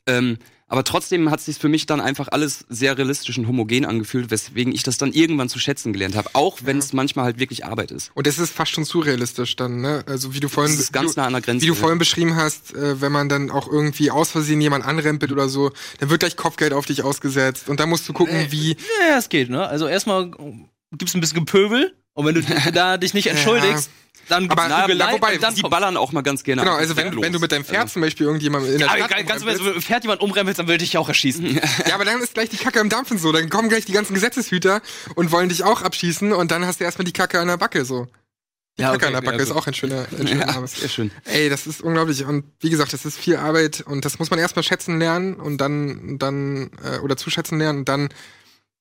Ähm, 0.05 0.37
aber 0.69 0.83
trotzdem 0.85 1.29
hat 1.29 1.41
sich 1.41 1.57
für 1.57 1.67
mich 1.67 1.85
dann 1.85 1.99
einfach 1.99 2.29
alles 2.31 2.65
sehr 2.69 2.97
realistisch 2.97 3.37
und 3.37 3.47
homogen 3.47 3.85
angefühlt, 3.85 4.31
weswegen 4.31 4.73
ich 4.73 4.83
das 4.83 4.97
dann 4.97 5.11
irgendwann 5.11 5.49
zu 5.49 5.59
schätzen 5.59 5.91
gelernt 5.91 6.15
habe, 6.15 6.29
auch 6.33 6.59
wenn 6.63 6.77
es 6.77 6.93
manchmal 6.93 7.25
halt 7.25 7.39
wirklich 7.39 7.65
Arbeit 7.65 7.91
ist. 7.91 8.11
und 8.13 8.25
es 8.27 8.39
ist 8.39 8.53
fast 8.53 8.71
schon 8.71 8.85
surrealistisch 8.85 9.55
dann, 9.57 9.81
ne? 9.81 10.03
Also 10.07 10.33
wie 10.33 10.39
du 10.39 10.47
vorhin, 10.47 10.71
Das 10.73 10.79
ist 10.81 10.93
ganz 10.93 11.15
wie, 11.15 11.19
nah 11.19 11.25
an 11.27 11.33
der 11.33 11.41
Grenze. 11.41 11.63
wie 11.63 11.67
du 11.67 11.73
ja. 11.73 11.79
vorhin 11.79 11.99
beschrieben 11.99 12.35
hast, 12.35 12.73
äh, 12.75 13.01
wenn 13.01 13.11
man 13.11 13.27
dann 13.27 13.51
auch 13.51 13.67
irgendwie 13.71 14.11
aus 14.11 14.31
Versehen 14.31 14.61
jemand 14.61 14.85
anrempelt 14.85 15.31
oder 15.31 15.49
so, 15.49 15.71
dann 15.99 16.09
wird 16.09 16.21
gleich 16.21 16.37
Kopfgeld 16.37 16.71
auf 16.73 16.85
dich 16.85 17.03
ausgesetzt 17.03 17.67
und 17.67 17.79
dann 17.79 17.89
musst 17.89 18.07
du 18.07 18.13
gucken, 18.13 18.37
Nee. 18.37 18.47
wie 18.51 18.69
Ja, 19.09 19.17
es 19.17 19.29
geht, 19.29 19.49
ne? 19.49 19.67
Also 19.67 19.87
erstmal 19.87 20.31
gibt's 20.97 21.13
ein 21.15 21.21
bisschen 21.21 21.39
Gepöbel 21.45 21.93
und 22.13 22.25
wenn 22.25 22.35
du 22.35 22.41
da 22.73 22.97
dich 22.97 23.13
nicht 23.13 23.27
entschuldigst, 23.27 23.89
dann 24.29 24.49
Aber- 24.49 24.63
Prügelei 24.83 25.05
ja, 25.07 25.11
wobei, 25.13 25.33
und 25.35 25.43
dann 25.43 25.55
die 25.55 25.61
ballern 25.61 25.97
auch 25.97 26.11
mal 26.11 26.21
ganz 26.21 26.43
gerne. 26.43 26.61
Genau, 26.61 26.75
also 26.75 26.95
wenn, 26.95 27.21
wenn 27.21 27.33
du 27.33 27.39
mit 27.39 27.51
deinem 27.51 27.65
Pferd 27.65 27.81
Also, 27.83 27.93
zum 27.93 28.01
Beispiel 28.03 28.25
irgendjemanden 28.27 28.71
in 28.71 28.79
der 28.79 28.87
Ja, 28.87 28.95
Stadt 28.97 29.09
ganz, 29.09 29.27
ganz, 29.27 29.43
umrempelst- 29.43 29.65
wenn 29.65 29.73
du 29.73 29.81
fährt 29.81 30.03
jemand 30.03 30.21
umrempelst, 30.21 30.59
dann 30.59 30.67
will 30.67 30.77
dich 30.77 30.97
auch 30.97 31.07
erschießen. 31.07 31.45
ja, 31.87 31.95
aber 31.95 32.05
dann 32.05 32.21
ist 32.21 32.33
gleich 32.33 32.49
die 32.49 32.57
Kacke 32.57 32.79
im 32.79 32.89
Dampfen 32.89 33.17
so. 33.17 33.31
Dann 33.31 33.49
kommen 33.49 33.69
gleich 33.69 33.85
die 33.85 33.91
ganzen 33.93 34.13
Gesetzeshüter 34.13 34.81
und 35.15 35.31
wollen 35.31 35.49
dich 35.49 35.63
auch 35.63 35.81
abschießen 35.81 36.31
und 36.31 36.51
dann 36.51 36.65
hast 36.65 36.79
du 36.79 36.83
erstmal 36.85 37.05
die 37.05 37.13
Kacke 37.13 37.39
an 37.39 37.47
der 37.47 37.57
Backe 37.57 37.83
so. 37.85 38.07
Die 38.77 38.83
Ja, 38.83 38.91
Kacke 38.91 38.97
okay, 38.97 39.05
an 39.07 39.13
der 39.13 39.21
Backe 39.31 39.37
ja, 39.37 39.43
ist 39.43 39.51
auch 39.51 39.67
ein 39.67 39.73
schöner, 39.73 40.05
ein 40.17 40.27
schöner 40.27 40.39
ja, 40.47 40.53
Name. 40.53 40.67
sehr 40.67 40.87
schön. 40.87 41.11
Ey, 41.25 41.49
das 41.49 41.67
ist 41.67 41.81
unglaublich. 41.81 42.23
Und 42.23 42.45
wie 42.61 42.69
gesagt, 42.69 42.93
das 42.93 43.03
ist 43.05 43.17
viel 43.17 43.35
Arbeit 43.35 43.81
und 43.81 44.05
das 44.05 44.19
muss 44.19 44.29
man 44.29 44.39
erstmal 44.39 44.63
schätzen 44.63 44.99
lernen 44.99 45.33
und 45.35 45.57
dann, 45.57 46.17
dann, 46.17 46.71
äh, 46.83 46.99
oder 46.99 47.17
zuschätzen 47.17 47.59
lernen 47.59 47.79
und 47.79 47.89
dann, 47.89 48.07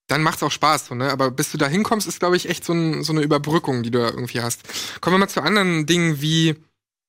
dann 0.09 0.23
macht's 0.23 0.43
auch 0.43 0.51
Spaß, 0.51 0.87
so, 0.87 0.95
ne? 0.95 1.11
Aber 1.11 1.31
bis 1.31 1.53
du 1.53 1.59
da 1.59 1.69
hinkommst, 1.69 2.09
ist, 2.09 2.19
glaube 2.19 2.37
ich, 2.37 2.49
echt 2.49 2.65
so, 2.65 2.73
ein, 2.73 3.05
so 3.05 3.13
eine 3.13 3.23
Überbrückung, 3.23 3.83
die 3.83 3.91
du 3.91 4.01
da 4.01 4.09
irgendwie 4.09 4.41
hast. 4.41 4.63
Kommen 5.01 5.15
wir 5.15 5.19
mal 5.19 5.29
zu 5.29 5.43
anderen 5.43 5.87
Dingen 5.87 6.21
wie 6.21 6.57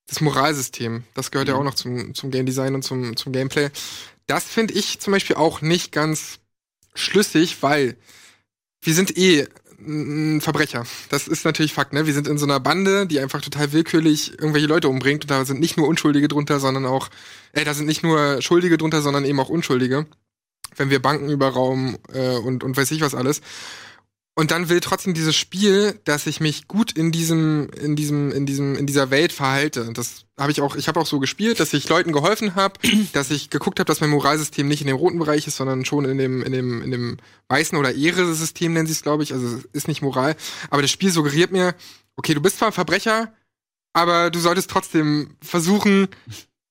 das 0.07 0.21
Moralsystem. 0.21 1.03
Das 1.13 1.31
gehört 1.31 1.47
ja 1.47 1.55
Mhm. 1.55 1.59
auch 1.61 1.63
noch 1.63 1.75
zum, 1.75 2.13
zum 2.13 2.29
Game 2.29 2.45
Design 2.45 2.75
und 2.75 2.83
zum, 2.83 3.15
zum 3.15 3.31
Gameplay. 3.33 3.69
Das 4.27 4.43
finde 4.43 4.73
ich 4.75 4.99
zum 4.99 5.11
Beispiel 5.13 5.35
auch 5.37 5.61
nicht 5.61 5.91
ganz 5.91 6.39
schlüssig, 6.93 7.57
weil 7.61 7.95
wir 8.81 8.93
sind 8.93 9.17
eh 9.17 9.47
ein 9.79 10.41
Verbrecher. 10.41 10.85
Das 11.09 11.27
ist 11.29 11.45
natürlich 11.45 11.73
Fakt, 11.73 11.93
ne? 11.93 12.05
Wir 12.05 12.13
sind 12.13 12.27
in 12.27 12.37
so 12.37 12.45
einer 12.45 12.59
Bande, 12.59 13.07
die 13.07 13.19
einfach 13.21 13.39
total 13.41 13.71
willkürlich 13.71 14.31
irgendwelche 14.33 14.67
Leute 14.67 14.89
umbringt 14.89 15.23
und 15.23 15.31
da 15.31 15.45
sind 15.45 15.61
nicht 15.61 15.77
nur 15.77 15.87
Unschuldige 15.87 16.27
drunter, 16.27 16.59
sondern 16.59 16.85
auch, 16.85 17.09
äh, 17.53 17.63
da 17.63 17.73
sind 17.73 17.85
nicht 17.85 18.03
nur 18.03 18.41
Schuldige 18.41 18.77
drunter, 18.77 19.01
sondern 19.01 19.23
eben 19.23 19.39
auch 19.39 19.47
Unschuldige. 19.47 20.05
Wenn 20.75 20.89
wir 20.89 21.01
Banken 21.01 21.29
überrauben 21.29 21.97
äh, 22.13 22.37
und, 22.37 22.63
und 22.63 22.77
weiß 22.77 22.91
ich 22.91 23.01
was 23.01 23.15
alles. 23.15 23.41
Und 24.39 24.51
dann 24.51 24.69
will 24.69 24.79
trotzdem 24.79 25.13
dieses 25.13 25.35
Spiel, 25.35 25.99
dass 26.05 26.25
ich 26.25 26.39
mich 26.39 26.69
gut 26.69 26.93
in 26.93 27.11
diesem, 27.11 27.69
in 27.71 27.97
diesem, 27.97 28.31
in 28.31 28.45
diesem, 28.45 28.75
in 28.77 28.87
dieser 28.87 29.11
Welt 29.11 29.33
verhalte. 29.33 29.91
Das 29.91 30.23
habe 30.39 30.49
ich 30.49 30.61
auch, 30.61 30.77
ich 30.77 30.87
habe 30.87 30.97
auch 30.97 31.05
so 31.05 31.19
gespielt, 31.19 31.59
dass 31.59 31.73
ich 31.73 31.89
Leuten 31.89 32.13
geholfen 32.13 32.55
habe, 32.55 32.79
dass 33.11 33.31
ich 33.31 33.49
geguckt 33.49 33.81
habe, 33.81 33.87
dass 33.87 33.99
mein 33.99 34.11
Moralsystem 34.11 34.65
nicht 34.65 34.79
in 34.79 34.87
dem 34.87 34.95
roten 34.95 35.19
Bereich 35.19 35.45
ist, 35.45 35.57
sondern 35.57 35.83
schon 35.83 36.05
in 36.05 36.17
dem, 36.17 36.41
in 36.41 36.53
dem, 36.53 36.81
in 36.81 36.89
dem 36.89 37.17
weißen 37.49 37.77
oder 37.77 37.93
Ehre-System 37.93 38.71
nennen 38.71 38.87
sie 38.87 38.93
es, 38.93 39.03
glaube 39.03 39.23
ich. 39.23 39.33
Also 39.33 39.57
es 39.57 39.65
ist 39.73 39.89
nicht 39.89 40.01
Moral. 40.01 40.37
Aber 40.69 40.81
das 40.81 40.91
Spiel 40.91 41.11
suggeriert 41.11 41.51
mir, 41.51 41.75
okay, 42.15 42.33
du 42.33 42.39
bist 42.39 42.59
zwar 42.59 42.69
ein 42.69 42.73
Verbrecher, 42.73 43.33
aber 43.91 44.29
du 44.29 44.39
solltest 44.39 44.69
trotzdem 44.69 45.35
versuchen, 45.41 46.07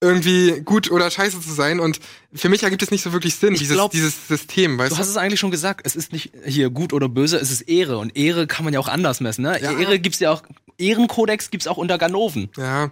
irgendwie 0.00 0.61
gut 0.64 0.90
oder 0.90 1.11
scheiße 1.11 1.40
zu 1.40 1.52
sein. 1.52 1.81
Und 1.81 1.99
für 2.33 2.49
mich 2.49 2.62
ergibt 2.62 2.83
es 2.83 2.90
nicht 2.90 3.02
so 3.02 3.12
wirklich 3.12 3.35
Sinn, 3.35 3.55
Ich 3.55 3.61
dieses, 3.61 3.75
glaub, 3.75 3.90
dieses 3.90 4.28
System, 4.28 4.78
weißt 4.78 4.93
Du 4.93 4.95
du? 4.95 5.00
hast 5.00 5.09
es 5.09 5.17
eigentlich 5.17 5.40
schon 5.40 5.50
gesagt, 5.50 5.81
es 5.85 5.97
ist 5.97 6.12
nicht 6.12 6.31
hier 6.45 6.71
gut 6.71 6.93
oder 6.93 7.09
böse, 7.09 7.37
es 7.38 7.50
ist 7.50 7.62
Ehre. 7.62 7.99
Und 7.99 8.17
Ehre 8.17 8.47
kann 8.47 8.64
man 8.64 8.73
ja 8.75 8.81
auch 8.81 8.88
anders 8.88 9.21
messen, 9.21 9.43
ne? 9.43 9.61
Ja. 9.61 9.76
Ehre 9.78 9.99
gibt's 9.99 10.21
ja 10.21 10.31
auch, 10.33 10.43
Ehrenkodex 10.78 11.50
gibt's 11.50 11.67
auch 11.67 11.76
unter 11.76 11.99
Ganoven. 11.99 12.49
Ja, 12.57 12.90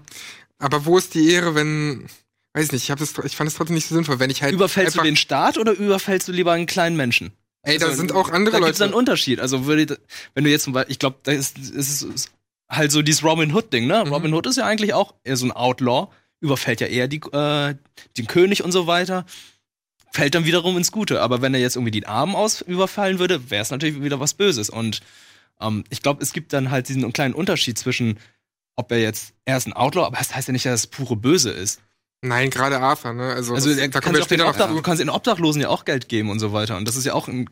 aber 0.59 0.85
wo 0.87 0.99
ist 0.99 1.15
die 1.15 1.31
Ehre, 1.31 1.55
wenn, 1.55 2.07
weiß 2.55 2.73
nicht, 2.73 2.83
ich, 2.85 2.91
hab 2.91 2.99
das, 2.99 3.15
ich 3.25 3.37
fand 3.37 3.49
es 3.49 3.55
trotzdem 3.55 3.75
nicht 3.75 3.87
so 3.87 3.95
sinnvoll, 3.95 4.19
wenn 4.19 4.31
ich 4.31 4.43
halt 4.43 4.53
Überfällst 4.53 4.97
du 4.97 5.03
den 5.03 5.17
Staat 5.17 5.59
oder 5.59 5.73
überfällst 5.73 6.27
du 6.27 6.33
lieber 6.33 6.53
einen 6.53 6.67
kleinen 6.67 6.97
Menschen? 6.97 7.31
ey, 7.63 7.79
da 7.79 7.87
Also, 7.87 7.99
sind 7.99 8.13
auch 8.13 8.31
andere 8.31 8.59
da 8.61 8.67
gibt's 8.67 8.79
Leute. 8.81 8.85
einen 8.91 8.95
Unterschied. 8.95 9.41
Also 9.41 9.67
würde, 9.67 9.99
wenn 10.35 10.45
du 10.45 10.51
jetzt 10.51 10.63
zum 10.65 10.73
Beispiel, 10.73 10.93
ich 10.93 10.99
glaube, 10.99 11.19
da 11.25 11.33
ist, 11.33 11.59
ist, 11.59 12.03
ist 12.03 12.31
halt 12.69 12.91
so 12.93 13.03
dieses 13.03 13.23
Robin 13.25 13.53
Hood 13.55 13.73
Ding, 13.73 13.87
ne? 13.87 14.05
Mhm. 14.05 14.13
Robin 14.13 14.35
Hood 14.35 14.47
ist 14.47 14.57
ja 14.57 14.65
eigentlich 14.67 14.95
auch 14.95 15.15
eher 15.25 15.37
so 15.37 15.47
ein 15.47 15.53
Outlaw, 15.53 16.09
überfällt 16.47 16.81
ja 16.81 16.87
eher 16.87 17.09
die, 17.09 17.21
äh, 17.33 17.75
den 18.17 18.27
König 18.27 18.65
und 18.65 18.73
so 18.73 18.87
weiter. 18.87 19.27
Fällt 20.13 20.35
dann 20.35 20.47
wiederum 20.47 20.77
ins 20.77 20.93
Gute. 20.93 21.21
Aber 21.21 21.43
wenn 21.43 21.53
er 21.53 21.61
jetzt 21.61 21.77
irgendwie 21.77 21.91
den 21.91 22.07
Armen 22.07 22.35
aus 22.35 22.63
überfallen 22.63 23.19
würde, 23.19 23.51
wäre 23.51 23.63
es 23.63 23.71
natürlich 23.71 24.03
wieder 24.03 24.21
was 24.21 24.35
Böses. 24.35 24.71
Und 24.71 25.01
ähm, 25.61 25.85
ich 25.91 26.03
glaube, 26.03 26.23
es 26.23 26.33
gibt 26.33 26.53
dann 26.53 26.71
halt 26.71 26.89
diesen 26.89 27.13
kleinen 27.13 27.35
Unterschied 27.35 27.79
zwischen, 27.79 28.19
ob 28.77 28.91
er 28.93 29.01
jetzt, 29.01 29.35
er 29.45 29.57
ist 29.57 29.67
ein 29.67 29.73
Outlaw, 29.75 30.07
aber 30.07 30.17
das 30.17 30.35
heißt 30.35 30.49
ja 30.49 30.53
nicht, 30.53 30.65
dass 30.65 30.81
es 30.81 30.87
pure 30.87 31.17
Böse 31.17 31.51
ist. 31.51 31.81
Nein, 32.23 32.51
gerade 32.51 32.81
Arthur, 32.81 33.13
ne? 33.13 33.35
Also, 33.35 33.55
Also 33.55 33.69
das, 33.69 33.79
da 33.79 33.89
kann 33.89 34.03
kommen 34.03 34.17
wir 34.17 34.23
später 34.25 34.45
noch 34.45 34.53
Obdach, 34.53 34.69
du 34.69 34.83
kannst 34.83 35.01
den 35.01 35.11
Obdachlosen 35.11 35.61
ja 35.61 35.69
auch 35.69 35.85
Geld 35.85 36.09
geben 36.09 36.31
und 36.31 36.39
so 36.39 36.53
weiter. 36.53 36.77
Und 36.77 36.89
das 36.89 36.97
ist 36.97 37.05
ja 37.05 37.13
auch 37.13 37.29
ein 37.29 37.51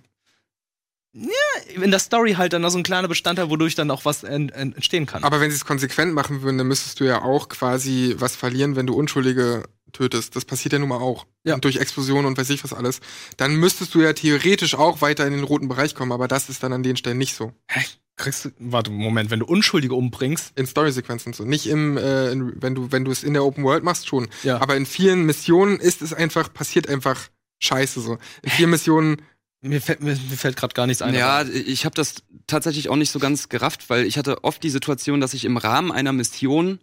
in 1.74 1.90
der 1.90 2.00
Story 2.00 2.32
halt 2.32 2.52
dann 2.52 2.62
noch 2.62 2.70
so 2.70 2.78
ein 2.78 2.82
kleiner 2.82 3.08
Bestandteil, 3.08 3.48
wodurch 3.50 3.74
dann 3.74 3.90
auch 3.90 4.04
was 4.04 4.24
en- 4.24 4.48
en- 4.50 4.74
entstehen 4.74 5.06
kann. 5.06 5.22
Aber 5.22 5.40
wenn 5.40 5.50
sie 5.50 5.56
es 5.56 5.64
konsequent 5.64 6.12
machen 6.12 6.42
würden, 6.42 6.58
dann 6.58 6.66
müsstest 6.66 6.98
du 7.00 7.04
ja 7.04 7.22
auch 7.22 7.48
quasi 7.48 8.14
was 8.18 8.34
verlieren, 8.36 8.74
wenn 8.76 8.86
du 8.86 8.94
Unschuldige 8.94 9.64
tötest. 9.92 10.34
Das 10.34 10.44
passiert 10.44 10.72
ja 10.72 10.78
nun 10.80 10.88
mal 10.88 10.98
auch. 10.98 11.24
Ja. 11.44 11.54
Und 11.54 11.64
durch 11.64 11.76
Explosionen 11.76 12.26
und 12.26 12.36
weiß 12.36 12.50
ich 12.50 12.64
was 12.64 12.72
alles. 12.72 13.00
Dann 13.36 13.54
müsstest 13.56 13.94
du 13.94 14.00
ja 14.00 14.12
theoretisch 14.12 14.74
auch 14.74 15.02
weiter 15.02 15.24
in 15.26 15.32
den 15.32 15.44
roten 15.44 15.68
Bereich 15.68 15.94
kommen, 15.94 16.10
aber 16.10 16.26
das 16.26 16.48
ist 16.48 16.62
dann 16.64 16.72
an 16.72 16.82
den 16.82 16.96
Stellen 16.96 17.18
nicht 17.18 17.36
so. 17.36 17.52
Hä? 17.68 17.80
Kriegst 18.16 18.44
du, 18.44 18.50
warte, 18.58 18.90
Moment, 18.92 19.30
wenn 19.30 19.40
du 19.40 19.46
Unschuldige 19.46 19.94
umbringst, 19.94 20.52
In 20.56 20.66
Storysequenzen 20.66 21.32
so. 21.32 21.44
Nicht 21.44 21.66
im, 21.66 21.96
äh, 21.96 22.30
in, 22.30 22.60
wenn 22.62 22.74
du, 22.74 22.92
wenn 22.92 23.04
du 23.04 23.10
es 23.12 23.22
in 23.24 23.34
der 23.34 23.44
Open 23.44 23.62
World 23.64 23.82
machst, 23.84 24.06
schon. 24.08 24.28
Ja. 24.44 24.60
Aber 24.60 24.76
in 24.76 24.86
vielen 24.86 25.26
Missionen 25.26 25.78
ist 25.78 26.02
es 26.02 26.12
einfach, 26.12 26.52
passiert 26.52 26.88
einfach 26.88 27.28
Scheiße 27.60 28.00
so. 28.00 28.18
In 28.42 28.50
vielen 28.50 28.70
Missionen, 28.70 29.22
mir 29.64 29.80
fällt, 29.80 30.02
mir, 30.02 30.12
mir 30.12 30.36
fällt 30.36 30.56
gerade 30.56 30.74
gar 30.74 30.86
nichts 30.86 31.02
ein. 31.02 31.14
Ja, 31.14 31.42
ich 31.42 31.84
habe 31.84 31.94
das 31.94 32.22
tatsächlich 32.46 32.88
auch 32.88 32.96
nicht 32.96 33.10
so 33.10 33.18
ganz 33.18 33.48
gerafft, 33.48 33.88
weil 33.90 34.04
ich 34.04 34.18
hatte 34.18 34.44
oft 34.44 34.62
die 34.62 34.70
Situation, 34.70 35.20
dass 35.20 35.34
ich 35.34 35.44
im 35.44 35.56
Rahmen 35.56 35.90
einer 35.90 36.12
Mission 36.12 36.78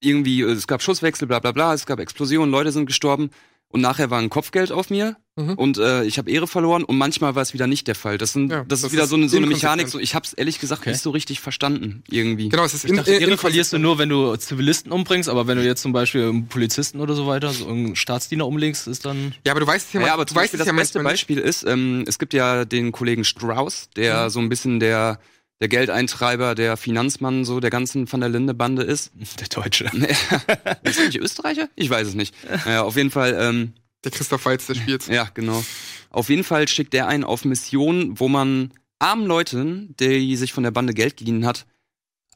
irgendwie, 0.00 0.42
äh, 0.42 0.52
es 0.52 0.66
gab 0.66 0.82
Schusswechsel, 0.82 1.28
bla 1.28 1.38
bla 1.38 1.52
bla, 1.52 1.72
es 1.72 1.86
gab 1.86 2.00
Explosionen, 2.00 2.50
Leute 2.50 2.72
sind 2.72 2.86
gestorben 2.86 3.30
und 3.68 3.80
nachher 3.80 4.10
war 4.10 4.18
ein 4.20 4.30
Kopfgeld 4.30 4.72
auf 4.72 4.90
mir 4.90 5.16
Mhm. 5.36 5.54
und 5.54 5.78
äh, 5.78 6.04
ich 6.04 6.18
habe 6.18 6.30
Ehre 6.30 6.46
verloren 6.46 6.84
und 6.84 6.96
manchmal 6.96 7.34
war 7.34 7.42
es 7.42 7.52
wieder 7.54 7.66
nicht 7.66 7.88
der 7.88 7.96
Fall. 7.96 8.18
Das, 8.18 8.32
sind, 8.34 8.52
Ja, 8.52 8.58
das, 8.58 8.82
das 8.82 8.82
ist 8.84 8.92
wieder 8.92 9.08
so 9.08 9.16
eine, 9.16 9.28
so 9.28 9.36
eine. 9.36 9.48
Mechanik, 9.48 9.88
so, 9.88 9.98
ich 9.98 10.14
habe 10.14 10.24
es 10.24 10.32
ehrlich 10.32 10.60
gesagt 10.60 10.82
Okay. 10.82 10.90
nicht 10.90 11.02
so 11.02 11.10
richtig 11.10 11.40
verstanden 11.40 12.04
irgendwie. 12.08 12.50
genau, 12.50 12.64
es 12.64 12.72
ist 12.72 12.84
ich 12.84 12.92
dachte, 12.94 13.14
Ehre 13.14 13.36
verlierst 13.36 13.72
du 13.72 13.78
nur, 13.78 13.98
wenn 13.98 14.08
du 14.10 14.36
Zivilisten 14.36 14.92
umbringst, 14.92 15.28
aber 15.28 15.48
wenn 15.48 15.58
du 15.58 15.64
jetzt 15.64 15.82
zum 15.82 15.92
Beispiel 15.92 16.22
einen 16.28 16.46
Polizisten 16.46 17.00
oder 17.00 17.16
so 17.16 17.26
weiter, 17.26 17.50
so 17.50 17.66
einen 17.66 17.96
Staatsdiener 17.96 18.46
umlegst, 18.46 18.86
ist 18.86 19.04
dann. 19.06 19.34
Ja, 19.44 19.50
aber 19.54 19.58
du 19.58 19.66
weißt 19.66 19.88
es 19.88 19.92
ja, 19.94 20.02
Ja, 20.06 20.14
aber 20.14 20.24
du 20.24 20.28
zum 20.28 20.36
weißt 20.36 20.52
Beispiel 20.52 20.58
das 20.58 20.66
ja 20.68 20.72
beste. 20.72 21.00
Beispiel 21.02 21.38
ist, 21.38 21.64
ähm, 21.66 22.04
es 22.06 22.20
gibt 22.20 22.32
ja 22.32 22.64
den 22.64 22.92
Kollegen 22.92 23.24
Strauss, 23.24 23.88
der 23.96 24.30
so 24.30 24.38
ein 24.38 24.48
bisschen 24.48 24.78
der, 24.78 25.18
der 25.60 25.68
Geldeintreiber, 25.68 26.54
der 26.54 26.76
Finanzmann 26.76 27.44
so 27.44 27.60
der 27.60 27.70
ganzen 27.70 28.10
Van 28.10 28.20
der 28.20 28.28
Linde-Bande 28.28 28.82
ist. 28.82 29.12
Der 29.40 29.48
Deutsche. 29.48 29.84
ist 30.82 30.98
er 30.98 31.06
nicht 31.06 31.18
Österreicher? 31.18 31.68
Ich 31.76 31.88
weiß 31.88 32.08
es 32.08 32.14
nicht. 32.14 32.34
Naja, 32.66 32.82
auf 32.82 32.96
jeden 32.96 33.10
Fall, 33.10 33.36
ähm, 33.40 33.72
Der 34.04 34.10
Christoph 34.10 34.44
Waltz, 34.46 34.66
der 34.66 34.74
spielt. 34.74 35.06
ja, 35.08 35.28
genau. 35.32 35.64
Auf 36.10 36.28
jeden 36.28 36.44
Fall 36.44 36.68
schickt 36.68 36.92
der 36.92 37.06
einen 37.08 37.24
auf 37.24 37.44
Missionen, 37.44 38.18
wo 38.20 38.28
man 38.28 38.72
armen 38.98 39.26
Leuten, 39.26 39.94
die 39.98 40.36
sich 40.36 40.52
von 40.52 40.62
der 40.64 40.70
Bande 40.70 40.92
Geld 40.94 41.16
geliehen 41.16 41.46
hat, 41.46 41.66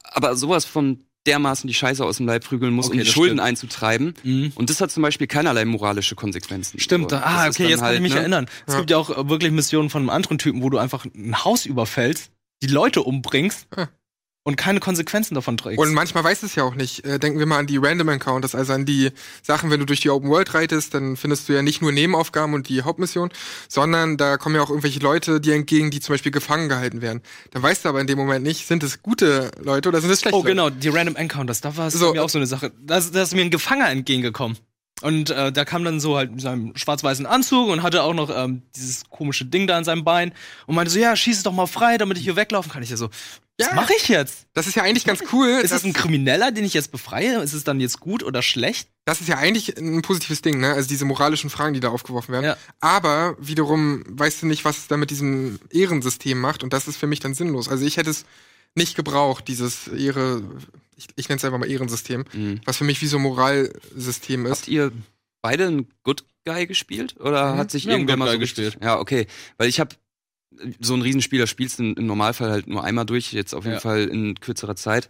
aber 0.03 0.35
sowas 0.35 0.65
von 0.65 1.05
dermaßen 1.27 1.67
die 1.67 1.73
Scheiße 1.73 2.03
aus 2.03 2.17
dem 2.17 2.25
Leib 2.25 2.45
prügeln 2.45 2.73
muss, 2.73 2.85
Okay, 2.87 2.93
um 2.93 2.97
die 2.99 3.03
das 3.05 3.13
Schulden 3.13 3.35
stimmt. 3.37 3.47
einzutreiben. 3.47 4.13
Mhm. 4.23 4.51
Und 4.55 4.69
das 4.69 4.79
hat 4.81 4.89
zum 4.91 5.03
Beispiel 5.03 5.27
keinerlei 5.27 5.65
moralische 5.65 6.15
Konsequenzen. 6.15 6.79
Stimmt, 6.79 7.11
So, 7.11 7.17
ah, 7.17 7.45
das 7.45 7.55
okay, 7.55 7.69
jetzt 7.69 7.79
kann 7.81 7.89
ich 7.89 7.93
halt, 7.93 8.01
mich 8.01 8.13
ne? 8.13 8.19
erinnern. 8.21 8.45
Es 8.65 8.73
Ja. 8.73 8.79
gibt 8.79 8.89
ja 8.91 8.97
auch 8.97 9.09
äh, 9.09 9.29
wirklich 9.29 9.51
Missionen 9.51 9.89
von 9.89 10.01
einem 10.03 10.09
anderen 10.09 10.37
Typen, 10.37 10.63
wo 10.63 10.69
du 10.69 10.77
einfach 10.77 11.05
ein 11.05 11.43
Haus 11.43 11.65
überfällst, 11.65 12.31
die 12.61 12.67
Leute 12.67 13.03
umbringst 13.03 13.67
Ja. 13.77 13.89
und 14.43 14.55
keine 14.55 14.79
Konsequenzen 14.79 15.35
davon 15.35 15.57
trägst. 15.57 15.79
Und 15.79 15.93
manchmal 15.93 16.23
weiß 16.23 16.43
es 16.43 16.55
ja 16.55 16.63
auch 16.63 16.73
nicht. 16.75 17.05
Äh, 17.05 17.19
denken 17.19 17.39
wir 17.39 17.45
mal 17.45 17.59
an 17.59 17.67
die 17.67 17.77
Random 17.77 18.09
Encounters, 18.09 18.55
also 18.55 18.73
an 18.73 18.85
die 18.85 19.11
Sachen, 19.43 19.69
wenn 19.69 19.79
du 19.79 19.85
durch 19.85 19.99
die 19.99 20.09
Open 20.09 20.29
World 20.29 20.53
reitest, 20.53 20.93
dann 20.93 21.17
findest 21.17 21.47
du 21.47 21.53
ja 21.53 21.61
nicht 21.61 21.81
nur 21.81 21.91
Nebenaufgaben 21.91 22.53
und 22.53 22.67
die 22.69 22.81
Hauptmission, 22.81 23.29
sondern 23.67 24.17
da 24.17 24.37
kommen 24.37 24.55
ja 24.55 24.61
auch 24.61 24.69
irgendwelche 24.69 24.99
Leute 24.99 25.39
dir 25.39 25.55
entgegen, 25.55 25.91
die 25.91 25.99
zum 25.99 26.13
Beispiel 26.13 26.31
gefangen 26.31 26.67
gehalten 26.69 27.01
werden. 27.01 27.21
Dann 27.51 27.61
weißt 27.63 27.85
du 27.85 27.89
aber 27.89 28.01
in 28.01 28.07
dem 28.07 28.17
Moment 28.17 28.43
nicht, 28.43 28.65
sind 28.65 28.81
es 28.83 29.01
gute 29.03 29.51
Leute 29.61 29.89
oder 29.89 30.01
sind 30.01 30.09
es 30.09 30.21
schlechte 30.21 30.35
oh, 30.37 30.41
Leute? 30.41 30.49
genau, 30.51 30.69
die 30.69 30.89
Random 30.89 31.15
Encounters, 31.15 31.61
da 31.61 31.77
war 31.77 31.87
es 31.87 31.93
So, 31.93 32.13
mir 32.13 32.23
auch 32.23 32.29
so 32.29 32.39
eine 32.39 32.47
Sache. 32.47 32.71
Da 32.81 32.97
ist, 32.97 33.13
da 33.13 33.21
ist 33.21 33.35
mir 33.35 33.41
ein 33.41 33.51
Gefangener 33.51 33.89
entgegengekommen. 33.89 34.57
Und 35.01 35.29
äh, 35.29 35.51
da 35.51 35.63
kam 35.65 35.83
dann 35.85 35.99
so 35.99 36.17
halt 36.17 36.31
mit 36.31 36.41
seinem 36.41 36.75
schwarz-weißen 36.75 37.25
Anzug 37.25 37.69
und 37.69 37.83
hatte 37.83 38.03
auch 38.03 38.13
noch 38.13 38.29
ähm, 38.35 38.63
dieses 38.75 39.05
komische 39.09 39.45
Ding 39.45 39.65
da 39.65 39.77
an 39.77 39.83
seinem 39.85 40.03
Bein 40.03 40.33
und 40.67 40.75
meinte 40.75 40.91
so, 40.91 40.99
ja, 40.99 41.15
schieß 41.15 41.37
es 41.37 41.43
doch 41.43 41.53
mal 41.53 41.67
frei, 41.67 41.97
damit 41.97 42.17
ich 42.17 42.23
hier 42.23 42.35
weglaufen 42.35 42.71
kann. 42.71 42.83
Ich 42.83 42.89
ja 42.89 42.97
so, 42.97 43.09
was 43.57 43.67
Ja. 43.67 43.73
mache 43.75 43.93
ich 43.97 44.09
jetzt? 44.09 44.47
Das 44.53 44.67
ist 44.67 44.75
ja 44.75 44.83
eigentlich 44.83 45.05
ganz 45.05 45.21
cool. 45.31 45.47
Ist 45.63 45.71
das 45.71 45.83
ein 45.85 45.93
Krimineller, 45.93 46.51
den 46.51 46.65
ich 46.65 46.73
jetzt 46.73 46.91
befreie? 46.91 47.39
Ist 47.41 47.53
es 47.53 47.63
dann 47.63 47.79
jetzt 47.79 47.99
gut 48.01 48.23
oder 48.23 48.41
schlecht? 48.41 48.89
Das 49.05 49.21
ist 49.21 49.27
ja 49.29 49.37
eigentlich 49.37 49.77
ein 49.77 50.01
positives 50.01 50.41
Ding, 50.41 50.59
ne? 50.59 50.73
Also 50.73 50.87
diese 50.89 51.05
moralischen 51.05 51.49
Fragen, 51.49 51.73
die 51.73 51.79
da 51.79 51.89
aufgeworfen 51.89 52.33
werden. 52.33 52.45
Ja. 52.45 52.57
Aber 52.81 53.35
wiederum 53.39 54.03
weißt 54.07 54.41
du 54.41 54.47
nicht, 54.47 54.65
was 54.65 54.77
es 54.79 54.87
da 54.87 54.97
mit 54.97 55.11
diesem 55.11 55.59
Ehrensystem 55.71 56.39
macht 56.39 56.63
und 56.63 56.73
das 56.73 56.87
ist 56.87 56.97
für 56.97 57.07
mich 57.07 57.19
dann 57.21 57.33
sinnlos. 57.33 57.69
Also 57.69 57.85
ich 57.85 57.97
hätte 57.97 58.09
es 58.09 58.25
nicht 58.75 58.95
gebraucht, 58.95 59.47
dieses 59.47 59.87
Ehre, 59.87 60.41
ich, 60.95 61.07
ich 61.15 61.29
nenne 61.29 61.37
es 61.37 61.45
einfach 61.45 61.57
mal 61.59 61.69
Ehrensystem, 61.69 62.25
Mhm. 62.33 62.61
was 62.65 62.77
für 62.77 62.83
mich 62.83 63.01
wie 63.01 63.07
so 63.07 63.17
ein 63.17 63.23
Moralsystem 63.23 64.45
ist. 64.45 64.59
Habt 64.61 64.67
ihr 64.67 64.91
beide 65.41 65.67
einen 65.67 65.87
Good 66.03 66.23
Guy 66.45 66.67
gespielt? 66.67 67.15
Oder 67.19 67.53
Mhm. 67.53 67.57
hat 67.57 67.71
sich 67.71 67.85
haben 67.85 67.91
irgendwer 67.91 68.17
mal 68.17 68.31
so 68.31 68.39
gespielt. 68.39 68.77
Ja, 68.81 68.99
okay. 68.99 69.27
Weil 69.57 69.69
ich 69.69 69.79
habe 69.79 69.95
so 70.79 70.93
ein 70.95 71.01
Riesenspiel, 71.01 71.39
das 71.39 71.49
spielst 71.49 71.79
du 71.79 71.83
im 71.83 72.05
Normalfall 72.07 72.49
halt 72.51 72.67
nur 72.67 72.83
einmal 72.83 73.05
durch, 73.05 73.31
jetzt 73.33 73.53
auf 73.53 73.63
jeden 73.65 73.75
Ja. 73.75 73.79
Fall 73.81 74.05
in 74.05 74.35
kürzerer 74.39 74.75
Zeit. 74.75 75.09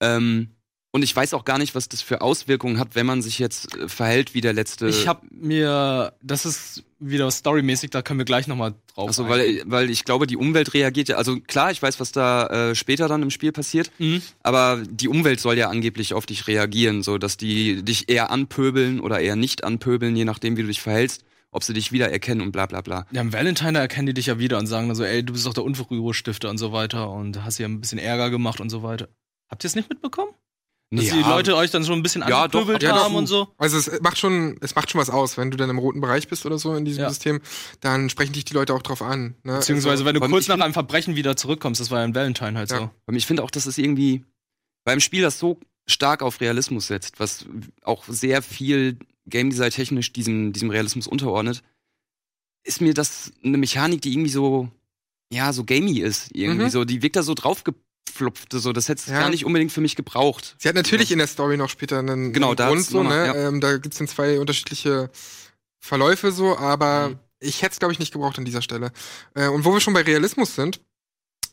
Ähm, 0.00 0.50
und 0.92 1.02
ich 1.02 1.14
weiß 1.14 1.34
auch 1.34 1.44
gar 1.44 1.58
nicht, 1.58 1.74
was 1.74 1.88
das 1.88 2.02
für 2.02 2.20
Auswirkungen 2.20 2.78
hat, 2.78 2.94
wenn 2.94 3.06
man 3.06 3.22
sich 3.22 3.38
jetzt 3.38 3.76
äh, 3.76 3.88
verhält 3.88 4.34
wie 4.34 4.40
der 4.40 4.52
letzte. 4.52 4.88
Ich 4.88 5.06
habe 5.06 5.26
mir, 5.30 6.12
das 6.22 6.44
ist 6.46 6.82
wieder 6.98 7.30
storymäßig, 7.30 7.90
da 7.90 8.02
können 8.02 8.18
wir 8.18 8.24
gleich 8.24 8.46
nochmal 8.46 8.74
drauf 8.94 9.18
eingehen. 9.18 9.28
weil, 9.28 9.62
weil 9.66 9.90
ich 9.90 10.04
glaube, 10.04 10.26
die 10.26 10.36
Umwelt 10.36 10.74
reagiert 10.74 11.08
ja. 11.08 11.16
Also 11.16 11.38
klar, 11.40 11.70
ich 11.70 11.80
weiß, 11.80 11.98
was 12.00 12.12
da 12.12 12.46
äh, 12.70 12.74
später 12.74 13.08
dann 13.08 13.22
im 13.22 13.30
Spiel 13.30 13.52
passiert, 13.52 13.90
Mhm. 13.98 14.20
aber 14.42 14.82
die 14.88 15.08
Umwelt 15.08 15.40
soll 15.40 15.56
ja 15.56 15.70
angeblich 15.70 16.12
auf 16.14 16.26
dich 16.26 16.46
reagieren, 16.46 17.02
so 17.02 17.16
dass 17.18 17.36
die 17.36 17.82
dich 17.82 18.08
eher 18.10 18.30
anpöbeln 18.30 19.00
oder 19.00 19.20
eher 19.20 19.36
nicht 19.36 19.64
anpöbeln, 19.64 20.14
je 20.16 20.24
nachdem, 20.24 20.56
wie 20.56 20.62
du 20.62 20.68
dich 20.68 20.80
verhältst, 20.82 21.24
ob 21.52 21.64
sie 21.64 21.72
dich 21.72 21.90
wiedererkennen 21.90 22.44
und 22.44 22.52
bla 22.52 22.66
bla 22.66 22.80
bla. 22.80 23.06
Ja, 23.12 23.20
am 23.22 23.32
Valentine 23.32 23.78
erkennen 23.78 24.06
die 24.06 24.14
dich 24.14 24.26
ja 24.26 24.38
wieder 24.38 24.58
und 24.58 24.66
sagen 24.66 24.86
dann 24.88 24.94
so, 24.96 25.04
ey, 25.04 25.24
du 25.24 25.32
bist 25.32 25.46
doch 25.46 25.54
der 25.54 25.64
Unruhestifter 25.64 26.50
und 26.50 26.58
so 26.58 26.72
weiter 26.72 27.10
und 27.10 27.42
hast 27.44 27.56
hier 27.56 27.66
ein 27.66 27.80
bisschen 27.80 27.98
Ärger 27.98 28.30
gemacht 28.30 28.60
und 28.60 28.70
so 28.70 28.82
weiter. 28.82 29.08
Habt 29.48 29.64
ihr 29.64 29.68
es 29.68 29.74
nicht 29.74 29.88
mitbekommen? 29.88 30.30
Dass 30.92 31.04
die 31.04 31.20
Leute 31.22 31.54
euch 31.56 31.70
dann 31.70 31.84
schon 31.84 31.98
ein 32.00 32.02
bisschen 32.02 32.22
Ja, 32.22 32.48
doch, 32.48 32.60
angepöbelt 32.60 32.82
ja, 32.82 32.92
doch. 32.94 33.04
haben 33.04 33.14
und 33.14 33.28
so? 33.28 33.48
Also 33.58 33.76
es 33.78 34.00
macht 34.00 34.18
schon, 34.18 34.58
es 34.60 34.74
macht 34.74 34.90
schon 34.90 35.00
was 35.00 35.08
aus, 35.08 35.36
wenn 35.36 35.50
du 35.52 35.56
dann 35.56 35.70
im 35.70 35.78
roten 35.78 36.00
Bereich 36.00 36.26
bist 36.26 36.44
oder 36.46 36.58
so 36.58 36.74
in 36.74 36.84
diesem 36.84 37.02
Ja. 37.02 37.08
System, 37.10 37.40
dann 37.80 38.10
sprechen 38.10 38.32
dich 38.32 38.44
die 38.44 38.54
Leute 38.54 38.74
auch 38.74 38.82
drauf 38.82 39.00
an. 39.00 39.36
Ne? 39.44 39.54
Beziehungsweise, 39.58 39.90
also, 39.92 40.04
wenn 40.04 40.14
du 40.14 40.20
kurz 40.20 40.48
nach 40.48 40.58
einem 40.58 40.72
Verbrechen 40.72 41.14
wieder 41.14 41.36
zurückkommst, 41.36 41.80
das 41.80 41.92
war 41.92 42.00
ja 42.00 42.04
in 42.06 42.14
Valentine 42.14 42.58
halt 42.58 42.70
Ja. 42.72 42.78
so. 42.78 42.90
Und 43.06 43.14
ich 43.14 43.24
finde 43.26 43.44
auch, 43.44 43.52
dass 43.52 43.66
es 43.66 43.78
irgendwie 43.78 44.24
beim 44.84 44.98
Spiel 44.98 45.22
das 45.22 45.38
so 45.38 45.60
stark 45.86 46.22
auf 46.22 46.40
Realismus 46.40 46.88
setzt, 46.88 47.20
was 47.20 47.46
auch 47.82 48.04
sehr 48.08 48.42
viel 48.42 48.98
Game 49.26 49.50
Design 49.50 49.70
technisch 49.70 50.12
diesem, 50.12 50.52
diesem 50.52 50.70
Realismus 50.70 51.06
unterordnet, 51.06 51.62
ist 52.64 52.80
mir 52.80 52.94
das 52.94 53.32
eine 53.44 53.58
Mechanik, 53.58 54.02
die 54.02 54.12
irgendwie 54.12 54.30
so, 54.30 54.68
ja, 55.32 55.52
so 55.52 55.62
gamey 55.64 56.00
ist. 56.00 56.34
Irgendwie 56.34 56.64
Mhm. 56.64 56.70
so, 56.70 56.84
die 56.84 57.00
wirkt 57.02 57.14
da 57.14 57.22
so 57.22 57.34
draufgepflupft, 58.10 58.52
so, 58.52 58.72
das 58.72 58.88
hätte 58.88 59.00
es 59.00 59.06
Ja. 59.06 59.20
gar 59.20 59.30
nicht 59.30 59.44
unbedingt 59.44 59.72
für 59.72 59.80
mich 59.80 59.96
gebraucht. 59.96 60.54
Sie 60.58 60.68
hat 60.68 60.74
natürlich 60.74 61.12
in 61.12 61.18
der 61.18 61.26
Story 61.26 61.56
noch 61.56 61.68
später 61.68 61.98
einen, 61.98 62.32
Genau, 62.32 62.48
einen 62.48 62.56
da 62.56 62.68
Grund 62.68 62.84
so, 62.84 63.02
ne? 63.02 63.26
ja. 63.26 63.34
Ähm, 63.48 63.60
da 63.60 63.76
gibt's 63.78 63.98
dann 63.98 64.08
zwei 64.08 64.38
unterschiedliche 64.40 65.10
Verläufe 65.80 66.32
so, 66.32 66.56
aber 66.58 67.10
Mhm. 67.10 67.18
ich 67.40 67.62
hätte 67.62 67.72
es, 67.72 67.78
glaube 67.78 67.92
ich, 67.92 67.98
nicht 67.98 68.12
gebraucht 68.12 68.38
an 68.38 68.44
dieser 68.44 68.62
Stelle. 68.62 68.92
Äh, 69.34 69.48
und 69.48 69.64
wo 69.64 69.72
wir 69.72 69.80
schon 69.80 69.94
bei 69.94 70.02
Realismus 70.02 70.54
sind, 70.54 70.80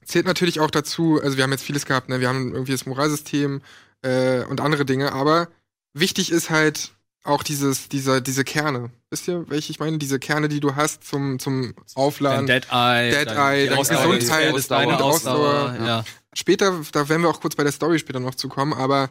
zählt 0.05 0.25
natürlich 0.25 0.59
auch 0.59 0.71
dazu, 0.71 1.19
also 1.21 1.37
wir 1.37 1.43
haben 1.43 1.51
jetzt 1.51 1.63
vieles 1.63 1.85
gehabt, 1.85 2.09
ne? 2.09 2.19
Wir 2.19 2.29
haben 2.29 2.53
irgendwie 2.53 2.71
das 2.71 2.85
Moralsystem 2.85 3.61
äh, 4.03 4.43
und 4.45 4.61
andere 4.61 4.85
Dinge, 4.85 5.11
aber 5.13 5.47
wichtig 5.93 6.31
ist 6.31 6.49
halt 6.49 6.91
auch 7.23 7.43
dieses, 7.43 7.89
dieser, 7.89 8.21
diese 8.21 8.45
Kerne. 8.45 8.89
Wisst 9.09 9.27
ihr, 9.27 9.49
welche 9.49 9.71
ich 9.71 9.79
meine? 9.79 9.97
Diese 9.97 10.17
Kerne, 10.17 10.47
die 10.47 10.61
du 10.61 10.75
hast 10.77 11.03
zum, 11.03 11.39
zum 11.39 11.73
Aufladen. 11.93 12.47
Dein 12.47 12.61
Dead 12.61 12.71
Eye, 12.71 13.09
Dead 13.11 13.27
Eye, 13.35 13.67
dein 13.67 13.77
Ausdauer, 13.77 14.15
Gesundheit, 14.15 14.55
ist 14.55 14.71
deine 14.71 14.93
und 14.95 15.01
Ausdauer, 15.01 15.63
Ausdauer, 15.73 15.85
ja. 15.85 16.03
Später, 16.37 16.81
da 16.91 17.09
werden 17.09 17.23
wir 17.23 17.29
auch 17.29 17.41
kurz 17.41 17.55
bei 17.55 17.63
der 17.63 17.71
Story 17.71 17.97
später 17.97 18.19
noch 18.19 18.35
zu 18.35 18.47
kommen, 18.47 18.71
aber 18.71 19.09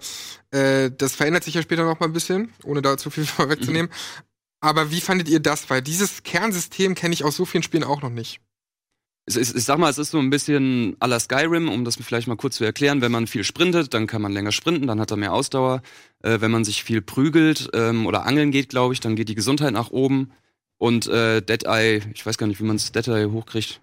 äh, 0.52 0.92
das 0.96 1.16
verändert 1.16 1.42
sich 1.42 1.54
ja 1.54 1.62
später 1.62 1.84
noch 1.84 1.98
mal 1.98 2.06
ein 2.06 2.12
bisschen, 2.12 2.52
ohne 2.62 2.82
da 2.82 2.96
zu 2.96 3.10
viel 3.10 3.26
vorwegzunehmen. 3.26 3.90
Aber 4.60 4.92
wie 4.92 5.00
fandet 5.00 5.28
ihr 5.28 5.40
das? 5.40 5.68
Weil 5.68 5.82
dieses 5.82 6.22
Kernsystem 6.22 6.94
kenne 6.94 7.14
ich 7.14 7.24
aus 7.24 7.34
so 7.34 7.44
vielen 7.44 7.64
Spielen 7.64 7.82
auch 7.82 8.00
noch 8.00 8.10
nicht. 8.10 8.40
Es 9.28 9.36
ich 9.36 9.64
sag 9.64 9.78
mal, 9.78 9.90
es 9.90 9.98
ist 9.98 10.12
so 10.12 10.20
ein 10.20 10.30
bisschen 10.30 10.96
à 11.00 11.08
la 11.08 11.18
Skyrim, 11.18 11.68
um 11.68 11.84
das 11.84 11.96
vielleicht 11.96 12.28
mal 12.28 12.36
kurz 12.36 12.58
zu 12.58 12.64
erklären. 12.64 13.00
Wenn 13.00 13.10
man 13.10 13.26
viel 13.26 13.42
sprintet, 13.42 13.92
dann 13.92 14.06
kann 14.06 14.22
man 14.22 14.30
länger 14.30 14.52
sprinten, 14.52 14.86
dann 14.86 15.00
hat 15.00 15.10
er 15.10 15.16
mehr 15.16 15.32
Ausdauer. 15.32 15.82
Äh, 16.22 16.40
wenn 16.40 16.52
man 16.52 16.64
sich 16.64 16.84
viel 16.84 17.02
prügelt 17.02 17.70
ähm, 17.72 18.06
oder 18.06 18.24
angeln 18.24 18.52
geht, 18.52 18.68
glaube 18.68 18.94
ich, 18.94 19.00
dann 19.00 19.16
geht 19.16 19.28
die 19.28 19.34
Gesundheit 19.34 19.72
nach 19.72 19.90
oben. 19.90 20.30
Und 20.78 21.08
äh, 21.08 21.42
Dead 21.42 21.64
Eye, 21.64 22.02
ich 22.14 22.24
weiß 22.24 22.38
gar 22.38 22.46
nicht, 22.46 22.60
wie 22.60 22.64
man 22.64 22.76
das 22.76 22.92
Dead 22.92 23.08
Eye 23.08 23.32
hochkriegt. 23.32 23.80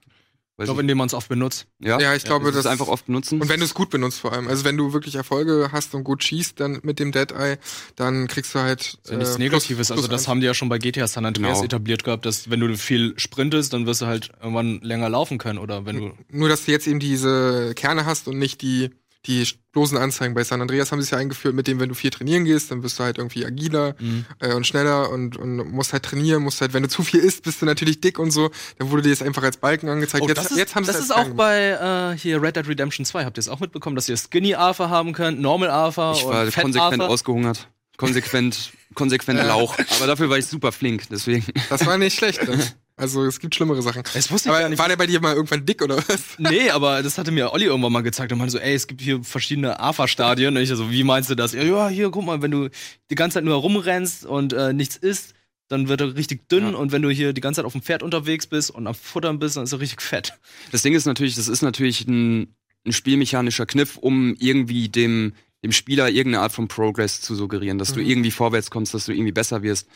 Weiß 0.56 0.66
Ich 0.66 0.68
glaube, 0.68 0.82
indem 0.82 1.00
man 1.00 1.08
es 1.08 1.16
oft 1.16 1.30
benutzt. 1.30 1.66
ja? 1.80 2.00
Ja, 2.00 2.14
ich 2.14 2.26
glaube, 2.26 2.46
das 2.46 2.58
ist 2.58 2.66
das- 2.66 2.72
einfach 2.72 2.88
oft 2.88 3.08
benutzen. 3.08 3.42
Und 3.42 3.50
wenn 3.50 3.60
du 3.60 3.66
es 3.66 3.74
gut 3.74 3.90
benutzt 3.90 4.20
vor 4.20 4.34
allem. 4.34 4.48
Also 4.48 4.64
wenn 4.66 4.78
du 4.78 4.94
wirklich 4.94 5.16
Erfolge 5.16 5.70
hast 5.72 5.96
und 5.96 6.04
gut 6.04 6.24
schießt 6.24 6.60
dann 6.60 6.80
mit 6.84 7.00
dem 7.00 7.12
Dead 7.12 7.32
Eye, 7.32 7.58
dann 7.96 8.28
kriegst 8.28 8.54
du 8.54 8.60
halt. 8.60 8.80
Das 8.82 8.92
ist 9.06 9.10
ja 9.12 9.18
nichts 9.18 9.36
äh, 9.36 9.40
Negatives. 9.40 9.88
plus- 9.88 9.92
also 9.92 10.02
plus 10.04 10.10
das 10.12 10.22
eins. 10.22 10.28
haben 10.28 10.40
die 10.42 10.46
ja 10.46 10.54
schon 10.54 10.70
bei 10.70 10.78
GTA 10.78 11.08
San 11.08 11.26
Andreas 11.26 11.54
Genau. 11.54 11.64
etabliert 11.66 12.04
gehabt, 12.04 12.28
dass 12.28 12.52
wenn 12.52 12.60
du 12.60 12.78
viel 12.78 13.14
sprintest, 13.18 13.74
dann 13.74 13.88
wirst 13.88 14.02
du 14.02 14.06
halt 14.06 14.30
irgendwann 14.42 14.80
länger 14.82 15.10
laufen 15.10 15.40
können. 15.40 15.58
Oder 15.58 15.88
wenn 15.88 15.98
du. 15.98 16.12
Nur, 16.30 16.50
dass 16.50 16.66
du 16.66 16.72
jetzt 16.72 16.86
eben 16.86 17.00
diese 17.00 17.74
Kerne 17.76 18.06
hast 18.06 18.28
und 18.28 18.38
nicht 18.38 18.62
die 18.62 18.92
die 19.26 19.48
bloßen 19.72 19.98
Anzeigen. 19.98 20.34
Bei 20.34 20.44
San 20.44 20.62
Andreas 20.62 20.92
haben 20.92 21.00
sie 21.00 21.06
es 21.06 21.12
ja 21.12 21.18
eingeführt, 21.18 21.56
mit 21.56 21.66
dem, 21.68 21.80
wenn 21.80 21.90
du 21.90 21.96
viel 21.96 22.10
trainieren 22.10 22.44
gehst, 22.46 22.72
dann 22.72 22.82
bist 22.82 23.00
du 23.00 23.04
halt 23.04 23.18
irgendwie 23.18 23.46
agiler 23.46 23.96
Mhm. 24.00 24.26
äh, 24.40 24.54
und 24.54 24.68
schneller 24.68 25.10
und, 25.10 25.38
und 25.38 25.56
musst 25.72 25.94
halt 25.94 26.04
trainieren, 26.04 26.44
musst 26.44 26.60
halt, 26.62 26.74
wenn 26.74 26.84
du 26.84 26.90
zu 26.90 27.04
viel 27.04 27.22
isst, 27.22 27.44
bist 27.44 27.62
du 27.62 27.66
natürlich 27.66 28.02
dick 28.02 28.20
und 28.20 28.32
so. 28.32 28.52
Dann 28.80 28.92
wurde 28.92 29.04
dir 29.04 29.10
das 29.12 29.22
einfach 29.22 29.44
als 29.44 29.58
Balken 29.58 29.88
angezeigt. 29.90 30.24
Oh, 30.24 30.28
jetzt 30.28 30.38
das 30.38 30.52
ist, 30.52 30.58
jetzt 30.58 30.76
haben 30.76 30.84
sie 30.84 30.88
das 30.92 30.98
es 30.98 31.06
ist 31.06 31.12
auch 31.16 31.30
bei 31.30 32.12
äh, 32.14 32.18
hier 32.18 32.42
Red 32.42 32.58
Dead 32.58 32.68
Redemption 32.68 33.06
2. 33.06 33.24
Habt 33.26 33.38
ihr 33.38 33.42
es 33.42 33.50
auch 33.50 33.60
mitbekommen, 33.62 33.96
dass 33.96 34.10
ihr 34.10 34.18
Skinny 34.18 34.56
Alpha 34.56 34.90
haben 34.90 35.14
könnt, 35.14 35.40
Normal 35.40 35.70
Alpha 35.70 36.14
Ich 36.14 36.24
und 36.26 36.32
war 36.34 36.46
Fett 36.52 36.62
konsequent 36.64 37.02
Alpha? 37.02 37.08
ausgehungert. 37.14 37.68
Konsequent, 37.98 38.72
konsequent. 38.96 39.40
Lauch. 39.48 39.78
Aber 39.98 40.08
dafür 40.08 40.30
war 40.30 40.38
ich 40.38 40.46
super 40.48 40.72
flink, 40.72 41.04
deswegen. 41.10 41.46
Das 41.70 41.86
war 41.86 41.98
nicht 41.98 42.18
schlecht. 42.18 42.46
Ne? 42.48 42.58
Also 42.96 43.26
es 43.26 43.40
gibt 43.40 43.56
schlimmere 43.56 43.82
Sachen. 43.82 44.04
Das 44.14 44.30
wusste 44.32 44.50
ich 44.50 44.56
Aber 44.56 44.70
nicht. 44.70 44.78
war 44.78 44.88
der 44.88 44.98
bei 44.98 45.08
dir 45.08 45.20
mal 45.20 45.34
irgendwann 45.36 45.66
dick 45.66 45.82
oder 45.82 45.98
was? 46.08 46.24
Nee, 46.38 46.70
aber 46.70 47.02
das 47.02 47.18
hatte 47.18 47.32
mir 47.32 47.52
Olli 47.52 47.66
irgendwann 47.66 47.92
mal 47.92 48.04
gezeigt 48.04 48.32
und 48.32 48.38
meinte 48.38 48.52
so, 48.52 48.60
ey, 48.60 48.76
es 48.76 48.86
gibt 48.86 49.02
hier 49.02 49.24
verschiedene 49.24 49.80
AFA-Stadien. 49.80 50.56
Und 50.56 50.62
ich 50.62 50.70
so, 50.70 50.92
wie 50.92 51.04
meinst 51.04 51.30
du 51.30 51.36
das? 51.36 51.54
Ja, 51.54 51.90
hier, 51.90 52.12
guck 52.12 52.24
mal, 52.26 52.42
wenn 52.44 52.52
du 52.52 52.70
die 53.10 53.16
ganze 53.16 53.36
Zeit 53.36 53.46
nur 53.46 53.56
herumrennst 53.56 54.26
und 54.26 54.54
äh, 54.54 54.74
nichts 54.74 54.96
isst, 54.96 55.34
dann 55.70 55.88
wird 55.88 56.02
er 56.02 56.16
richtig 56.16 56.48
dünn. 56.50 56.72
Ja. 56.74 56.76
Und 56.78 56.92
wenn 56.92 57.02
du 57.02 57.10
hier 57.10 57.34
die 57.34 57.42
ganze 57.42 57.60
Zeit 57.60 57.66
auf 57.66 57.72
dem 57.72 57.82
Pferd 57.82 58.04
unterwegs 58.04 58.46
bist 58.46 58.70
und 58.70 58.86
am 58.86 58.94
Futtern 58.94 59.40
bist, 59.40 59.58
dann 59.58 59.64
ist 59.64 59.72
er 59.74 59.80
richtig 59.80 60.02
fett. 60.02 60.34
Das 60.72 60.84
Ding 60.84 60.94
ist 60.94 61.06
natürlich, 61.06 61.34
das 61.36 61.48
ist 61.48 61.64
natürlich 61.64 62.08
ein, 62.08 62.54
ein 62.86 62.94
spielmechanischer 62.94 63.66
Kniff, 63.66 63.98
um 63.98 64.36
irgendwie 64.38 64.90
dem, 64.90 65.34
dem 65.64 65.72
Spieler 65.72 66.10
irgendeine 66.10 66.44
Art 66.44 66.52
von 66.52 66.68
Progress 66.68 67.22
zu 67.22 67.34
suggerieren, 67.34 67.80
dass 67.80 67.94
du 67.94 68.02
Mhm. 68.02 68.08
irgendwie 68.10 68.32
vorwärts 68.32 68.70
kommst, 68.70 68.94
dass 68.94 69.06
du 69.06 69.14
irgendwie 69.14 69.32
besser 69.32 69.64
wirst. 69.64 69.88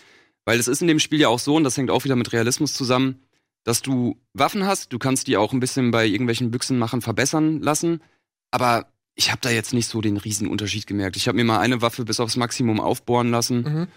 Weil 0.48 0.62
es 0.62 0.70
ist 0.70 0.82
in 0.82 0.88
dem 0.88 1.00
Spiel 1.00 1.20
ja 1.20 1.28
auch 1.28 1.40
so, 1.40 1.58
und 1.58 1.66
das 1.66 1.76
hängt 1.76 1.92
auch 1.92 2.06
wieder 2.06 2.16
mit 2.16 2.32
Realismus 2.32 2.74
zusammen, 2.74 3.20
dass 3.66 3.82
du 3.82 4.16
Waffen 4.32 4.66
hast, 4.66 4.94
du 4.94 4.98
kannst 4.98 5.28
die 5.28 5.36
auch 5.36 5.52
ein 5.52 5.60
bisschen 5.60 5.92
bei 5.92 6.06
irgendwelchen 6.06 6.52
Büchsenmachern 6.52 7.02
verbessern 7.02 7.62
lassen, 7.62 8.02
aber 8.50 8.88
ich 9.14 9.30
habe 9.30 9.42
da 9.42 9.50
jetzt 9.50 9.74
nicht 9.74 9.90
so 9.90 10.00
den 10.00 10.16
riesen 10.16 10.48
Unterschied 10.48 10.88
gemerkt. 10.88 11.18
Ich 11.18 11.28
habe 11.28 11.36
mir 11.36 11.44
mal 11.44 11.60
eine 11.60 11.82
Waffe 11.82 12.06
bis 12.06 12.22
aufs 12.22 12.38
Maximum 12.38 12.80
aufbohren 12.80 13.30
lassen. 13.30 13.62
Mhm. 13.62 13.88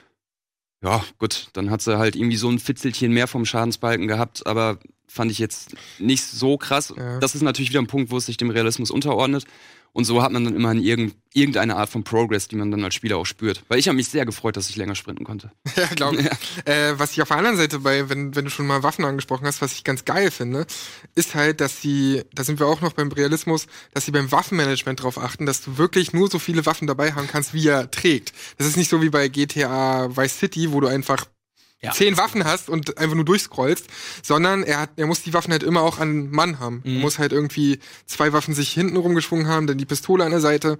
Ja, 0.82 1.04
gut, 1.18 1.50
dann 1.52 1.70
hat 1.70 1.82
sie 1.82 1.98
halt 1.98 2.16
irgendwie 2.16 2.36
so 2.36 2.48
ein 2.48 2.58
Fitzelchen 2.58 3.12
mehr 3.12 3.28
vom 3.28 3.44
Schadensbalken 3.44 4.08
gehabt, 4.08 4.44
aber 4.44 4.80
fand 5.06 5.30
ich 5.30 5.38
jetzt 5.38 5.76
nicht 6.00 6.24
so 6.24 6.56
krass. 6.56 6.92
Ja. 6.96 7.20
Das 7.20 7.36
ist 7.36 7.42
natürlich 7.42 7.70
wieder 7.70 7.80
ein 7.80 7.86
Punkt, 7.86 8.10
wo 8.10 8.16
es 8.16 8.26
sich 8.26 8.38
dem 8.38 8.50
Realismus 8.50 8.90
unterordnet. 8.90 9.44
Und 9.92 10.05
so 10.05 10.22
hat 10.22 10.31
man 10.31 10.44
dann 10.44 10.55
immerhin 10.55 10.83
irgend, 10.83 11.16
irgendeine 11.33 11.76
Art 11.76 11.90
von 11.90 12.05
Progress, 12.05 12.48
die 12.48 12.57
man 12.57 12.70
dann 12.70 12.85
als 12.85 12.94
Spieler 12.94 13.16
auch 13.16 13.26
spürt. 13.26 13.64
Weil 13.68 13.79
ich 13.79 13.88
habe 13.88 13.96
mich 13.96 14.09
sehr 14.09 14.24
gefreut, 14.24 14.57
dass 14.57 14.70
ich 14.70 14.76
länger 14.76 14.94
sprinten 14.94 15.24
konnte. 15.24 15.50
Ja, 15.76 15.87
glaube 15.87 16.18
ich. 16.18 16.26
Äh, 16.66 16.98
was 16.98 17.12
ich 17.12 17.22
auf 17.22 17.29
der 17.29 17.38
anderen 17.38 17.57
Seite 17.57 17.79
bei, 17.79 18.09
wenn, 18.09 18.37
wenn 18.37 18.44
du 18.44 18.50
schon 18.50 18.66
mal 18.66 18.83
Waffen 18.83 19.05
angesprochen 19.05 19.46
hast, 19.46 19.62
was 19.62 19.72
ich 19.72 19.85
ganz 19.85 20.05
geil 20.05 20.31
finde, 20.31 20.66
ist 21.14 21.35
halt, 21.35 21.61
dass 21.61 21.81
sie, 21.81 22.22
da 22.35 22.44
sind 22.44 22.61
wir 22.61 22.66
auch 22.66 22.81
noch 22.83 22.92
beim 22.92 23.11
Realismus, 23.11 23.66
dass 23.94 24.05
sie 24.05 24.11
beim 24.11 24.31
Waffenmanagement 24.31 25.00
darauf 25.00 25.16
achten, 25.16 25.46
dass 25.46 25.62
du 25.62 25.79
wirklich 25.79 26.12
nur 26.12 26.29
so 26.29 26.38
viele 26.38 26.66
Waffen 26.66 26.87
dabei 26.87 27.12
haben 27.12 27.29
kannst, 27.29 27.55
wie 27.55 27.66
er 27.66 27.90
trägt. 27.90 28.33
Das 28.59 28.66
ist 28.66 28.76
nicht 28.76 28.90
so 28.90 29.00
wie 29.00 29.11
bei 29.11 29.29
GTA 29.29 30.14
Vice 30.16 30.38
City, 30.38 30.72
wo 30.72 30.81
du 30.81 30.88
einfach 30.88 31.26
Ja. 31.82 31.92
zehn 31.92 32.16
Waffen 32.18 32.44
hast 32.44 32.68
und 32.68 32.98
einfach 32.98 33.14
nur 33.16 33.24
durchscrollst, 33.24 33.86
sondern 34.22 34.62
er 34.64 34.80
hat, 34.80 34.90
er 34.96 35.06
muss 35.06 35.22
die 35.22 35.32
Waffen 35.32 35.50
halt 35.52 35.62
immer 35.62 35.80
auch 35.82 35.98
an 35.98 36.30
Mann 36.30 36.58
haben. 36.60 36.82
Er 36.84 36.90
Mhm. 36.90 37.00
muss 37.00 37.18
halt 37.18 37.32
irgendwie 37.32 37.78
zwei 38.06 38.32
Waffen 38.34 38.52
sich 38.54 38.70
hinten 38.70 38.96
rumgeschwungen 38.98 39.48
haben, 39.48 39.66
dann 39.66 39.78
die 39.78 39.86
Pistole 39.86 40.24
an 40.24 40.30
der 40.30 40.40
Seite. 40.40 40.78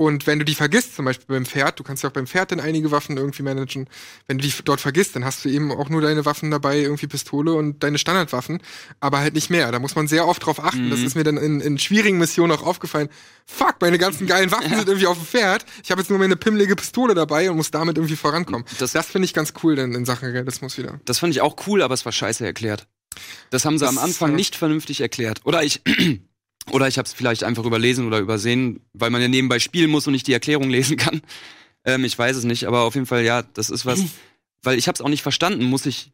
Und 0.00 0.26
wenn 0.26 0.38
du 0.38 0.46
die 0.46 0.54
vergisst, 0.54 0.96
zum 0.96 1.04
Beispiel 1.04 1.26
beim 1.28 1.44
Pferd, 1.44 1.78
du 1.78 1.82
kannst 1.82 2.02
ja 2.02 2.08
auch 2.08 2.12
beim 2.14 2.26
Pferd 2.26 2.52
dann 2.52 2.58
einige 2.60 2.90
Waffen 2.90 3.18
irgendwie 3.18 3.42
managen. 3.42 3.86
Wenn 4.26 4.38
du 4.38 4.44
die 4.48 4.54
dort 4.64 4.80
vergisst, 4.80 5.14
dann 5.14 5.26
hast 5.26 5.44
du 5.44 5.50
eben 5.50 5.70
auch 5.72 5.90
nur 5.90 6.00
deine 6.00 6.24
Waffen 6.24 6.50
dabei, 6.50 6.78
irgendwie 6.78 7.06
Pistole 7.06 7.52
und 7.52 7.82
deine 7.82 7.98
Standardwaffen, 7.98 8.62
aber 9.00 9.18
halt 9.18 9.34
nicht 9.34 9.50
mehr. 9.50 9.70
Da 9.70 9.78
muss 9.78 9.96
man 9.96 10.08
sehr 10.08 10.26
oft 10.26 10.46
drauf 10.46 10.58
achten. 10.64 10.88
Das 10.88 11.00
Mhm. 11.00 11.06
ist 11.06 11.16
mir 11.16 11.24
dann 11.24 11.36
in, 11.36 11.60
in 11.60 11.78
schwierigen 11.78 12.16
Missionen 12.16 12.50
auch 12.52 12.62
aufgefallen. 12.62 13.10
Fuck, 13.44 13.74
meine 13.82 13.98
ganzen 13.98 14.26
geilen 14.26 14.50
Waffen 14.50 14.70
sind 14.74 14.88
irgendwie 14.88 15.06
auf 15.06 15.18
dem 15.18 15.26
Pferd. 15.26 15.66
Ich 15.84 15.90
habe 15.90 16.00
jetzt 16.00 16.08
nur 16.08 16.18
meine 16.18 16.36
pimmelige 16.36 16.76
Pistole 16.76 17.12
dabei 17.14 17.50
und 17.50 17.58
muss 17.58 17.70
damit 17.70 17.98
irgendwie 17.98 18.16
vorankommen. 18.16 18.64
Das- 18.78 18.92
Das, 18.92 19.06
finde 19.08 19.26
ich 19.26 19.34
ganz 19.34 19.52
cool 19.62 19.76
denn 19.76 19.92
in 19.92 20.06
Sachen 20.06 20.30
Realismus 20.30 20.78
wieder. 20.78 20.98
Das 21.04 21.18
fand 21.18 21.34
ich 21.34 21.42
auch 21.42 21.56
cool, 21.66 21.82
aber 21.82 21.92
es 21.92 22.06
war 22.06 22.12
scheiße 22.12 22.42
erklärt. 22.46 22.86
Das 23.50 23.66
haben 23.66 23.76
sie 23.76 23.84
Das 23.84 23.94
am 23.98 24.02
Anfang 24.02 24.30
ist, 24.30 24.32
äh, 24.32 24.36
nicht 24.36 24.56
vernünftig 24.56 25.02
erklärt. 25.02 25.40
Oder 25.44 25.62
ich, 25.62 25.82
oder 26.70 26.88
ich 26.88 26.98
habe 26.98 27.06
es 27.06 27.12
vielleicht 27.12 27.42
einfach 27.44 27.64
überlesen 27.64 28.06
oder 28.06 28.18
übersehen, 28.18 28.80
weil 28.92 29.10
man 29.10 29.22
ja 29.22 29.28
nebenbei 29.28 29.58
spielen 29.58 29.90
muss 29.90 30.06
und 30.06 30.12
nicht 30.12 30.26
die 30.26 30.32
Erklärung 30.32 30.70
lesen 30.70 30.96
kann. 30.96 31.22
Ähm, 31.84 32.04
ich 32.04 32.18
weiß 32.18 32.36
es 32.36 32.44
nicht, 32.44 32.64
aber 32.66 32.82
auf 32.82 32.94
jeden 32.94 33.06
Fall 33.06 33.24
ja, 33.24 33.42
das 33.42 33.70
ist 33.70 33.86
was, 33.86 34.00
weil 34.62 34.78
ich 34.78 34.86
habe 34.88 34.94
es 34.94 35.00
auch 35.00 35.08
nicht 35.08 35.22
verstanden. 35.22 35.64
Muss 35.64 35.86
ich, 35.86 36.12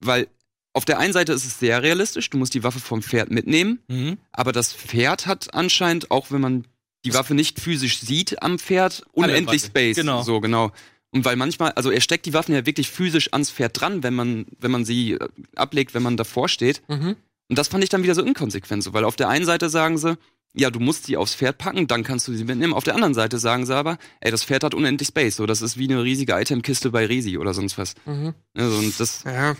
weil 0.00 0.26
auf 0.72 0.84
der 0.84 0.98
einen 0.98 1.12
Seite 1.12 1.32
ist 1.32 1.44
es 1.44 1.58
sehr 1.60 1.82
realistisch, 1.82 2.28
du 2.30 2.36
musst 2.38 2.52
die 2.54 2.64
Waffe 2.64 2.80
vom 2.80 3.00
Pferd 3.02 3.30
mitnehmen, 3.30 3.78
Mhm. 3.88 4.18
aber 4.32 4.50
das 4.52 4.72
Pferd 4.72 5.26
hat 5.26 5.54
anscheinend, 5.54 6.10
auch 6.10 6.30
wenn 6.32 6.40
man 6.40 6.66
die 7.04 7.14
Waffe 7.14 7.34
nicht 7.34 7.60
physisch 7.60 8.00
sieht 8.00 8.42
am 8.42 8.58
Pferd, 8.58 9.04
unendlich. 9.12 9.62
Space. 9.62 9.94
Genau. 9.96 10.22
So, 10.22 10.40
genau. 10.40 10.72
Und 11.12 11.24
weil 11.24 11.36
manchmal, 11.36 11.70
also 11.72 11.92
er 11.92 12.00
steckt 12.00 12.26
die 12.26 12.32
Waffen 12.32 12.54
ja 12.54 12.66
wirklich 12.66 12.90
physisch 12.90 13.32
ans 13.32 13.50
Pferd 13.52 13.78
dran, 13.80 14.02
wenn 14.02 14.14
man, 14.14 14.46
wenn 14.58 14.72
man 14.72 14.84
sie 14.84 15.12
äh, 15.12 15.28
ablegt, 15.54 15.94
wenn 15.94 16.02
man 16.02 16.16
davor 16.16 16.48
steht. 16.48 16.82
Mhm. 16.88 17.14
Und 17.48 17.58
das 17.58 17.68
fand 17.68 17.84
ich 17.84 17.90
dann 17.90 18.02
wieder 18.02 18.14
so 18.14 18.22
inkonsequent, 18.22 18.82
so, 18.82 18.92
weil 18.92 19.04
auf 19.04 19.16
der 19.16 19.28
einen 19.28 19.44
Seite 19.44 19.68
sagen 19.68 19.98
sie, 19.98 20.16
ja, 20.54 20.70
du 20.70 20.78
musst 20.78 21.06
sie 21.06 21.16
aufs 21.16 21.34
Pferd 21.34 21.58
packen, 21.58 21.86
dann 21.86 22.04
kannst 22.04 22.28
du 22.28 22.32
sie 22.32 22.44
mitnehmen. 22.44 22.72
Auf 22.72 22.84
der 22.84 22.94
anderen 22.94 23.14
Seite 23.14 23.38
sagen 23.38 23.66
sie 23.66 23.74
aber, 23.74 23.98
ey, 24.20 24.30
das 24.30 24.44
Pferd 24.44 24.62
hat 24.62 24.72
unendlich 24.72 25.08
Space, 25.08 25.36
so, 25.36 25.46
das 25.46 25.62
ist 25.62 25.76
wie 25.78 25.90
eine 25.90 26.02
riesige 26.02 26.40
Itemkiste 26.40 26.90
bei 26.90 27.06
Resi 27.06 27.38
oder 27.38 27.52
sonst 27.54 27.76
was. 27.76 27.94
Mhm. 28.06 28.34
Also, 28.56 28.78
und 28.78 28.98
das 28.98 29.24
Ja. 29.24 29.56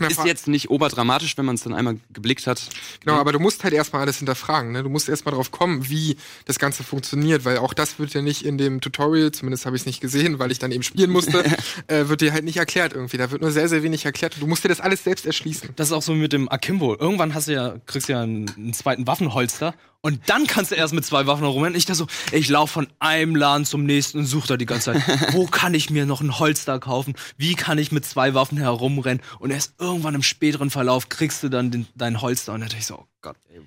Na, 0.00 0.08
ist 0.08 0.24
jetzt 0.24 0.48
nicht 0.48 0.70
oberdramatisch, 0.70 1.36
wenn 1.36 1.44
man 1.44 1.54
es 1.54 1.62
dann 1.62 1.74
einmal 1.74 1.96
geblickt 2.12 2.46
hat. 2.46 2.62
Genau, 3.04 3.16
aber 3.16 3.32
du 3.32 3.38
musst 3.38 3.64
halt 3.64 3.74
erstmal 3.74 4.02
alles 4.02 4.18
hinterfragen. 4.18 4.72
Ne? 4.72 4.82
Du 4.82 4.88
musst 4.88 5.08
erstmal 5.08 5.34
drauf 5.34 5.50
kommen, 5.50 5.88
wie 5.88 6.16
das 6.46 6.58
Ganze 6.58 6.82
funktioniert, 6.82 7.44
weil 7.44 7.58
auch 7.58 7.74
das 7.74 7.98
wird 7.98 8.14
ja 8.14 8.22
nicht 8.22 8.44
in 8.44 8.58
dem 8.58 8.80
Tutorial, 8.80 9.32
zumindest 9.32 9.66
habe 9.66 9.76
ich 9.76 9.82
es 9.82 9.86
nicht 9.86 10.00
gesehen, 10.00 10.38
weil 10.38 10.50
ich 10.50 10.58
dann 10.58 10.72
eben 10.72 10.82
spielen 10.82 11.10
musste, 11.10 11.44
äh, 11.86 12.08
wird 12.08 12.20
dir 12.20 12.32
halt 12.32 12.44
nicht 12.44 12.56
erklärt 12.56 12.94
irgendwie. 12.94 13.16
Da 13.16 13.30
wird 13.30 13.42
nur 13.42 13.52
sehr, 13.52 13.68
sehr 13.68 13.82
wenig 13.82 14.04
erklärt. 14.04 14.36
Du 14.40 14.46
musst 14.46 14.64
dir 14.64 14.68
das 14.68 14.80
alles 14.80 15.04
selbst 15.04 15.26
erschließen. 15.26 15.70
Das 15.76 15.88
ist 15.88 15.92
auch 15.92 16.02
so 16.02 16.14
mit 16.14 16.32
dem 16.32 16.48
Akimbo. 16.48 16.96
Irgendwann 16.98 17.34
hast 17.34 17.48
du 17.48 17.52
ja, 17.52 17.76
kriegst 17.86 18.08
du 18.08 18.12
ja 18.12 18.22
einen, 18.22 18.50
einen 18.56 18.74
zweiten 18.74 19.06
Waffenholster 19.06 19.74
und 20.02 20.20
dann 20.26 20.46
kannst 20.46 20.70
du 20.70 20.76
erst 20.76 20.94
mit 20.94 21.04
zwei 21.04 21.26
Waffen 21.26 21.44
herumrennen. 21.44 21.76
Ich 21.76 21.84
da 21.84 21.94
so, 21.94 22.06
ich 22.32 22.48
laufe 22.48 22.72
von 22.72 22.88
einem 23.00 23.36
Laden 23.36 23.66
zum 23.66 23.84
nächsten 23.84 24.20
und 24.20 24.26
suche 24.26 24.48
da 24.48 24.56
die 24.56 24.64
ganze 24.64 24.92
Zeit, 24.92 25.02
wo 25.32 25.46
kann 25.46 25.74
ich 25.74 25.90
mir 25.90 26.06
noch 26.06 26.22
ein 26.22 26.38
Holster 26.38 26.78
kaufen? 26.78 27.14
Wie 27.36 27.54
kann 27.54 27.76
ich 27.76 27.92
mit 27.92 28.06
zwei 28.06 28.32
Waffen 28.32 28.56
herumrennen? 28.56 29.22
Und 29.40 29.50
erst 29.50 29.74
irgendwann 29.78 29.89
im 29.96 30.22
späteren 30.22 30.70
Verlauf 30.70 31.08
kriegst 31.08 31.42
du 31.42 31.48
dann 31.48 31.70
den, 31.70 31.86
dein 31.94 32.20
Holster 32.20 32.52
und 32.52 32.60
dann 32.60 32.68
dachte 32.68 32.80
ich 32.80 32.86
so, 32.86 32.96
oh 32.96 33.06
Gott, 33.22 33.36
ey, 33.52 33.60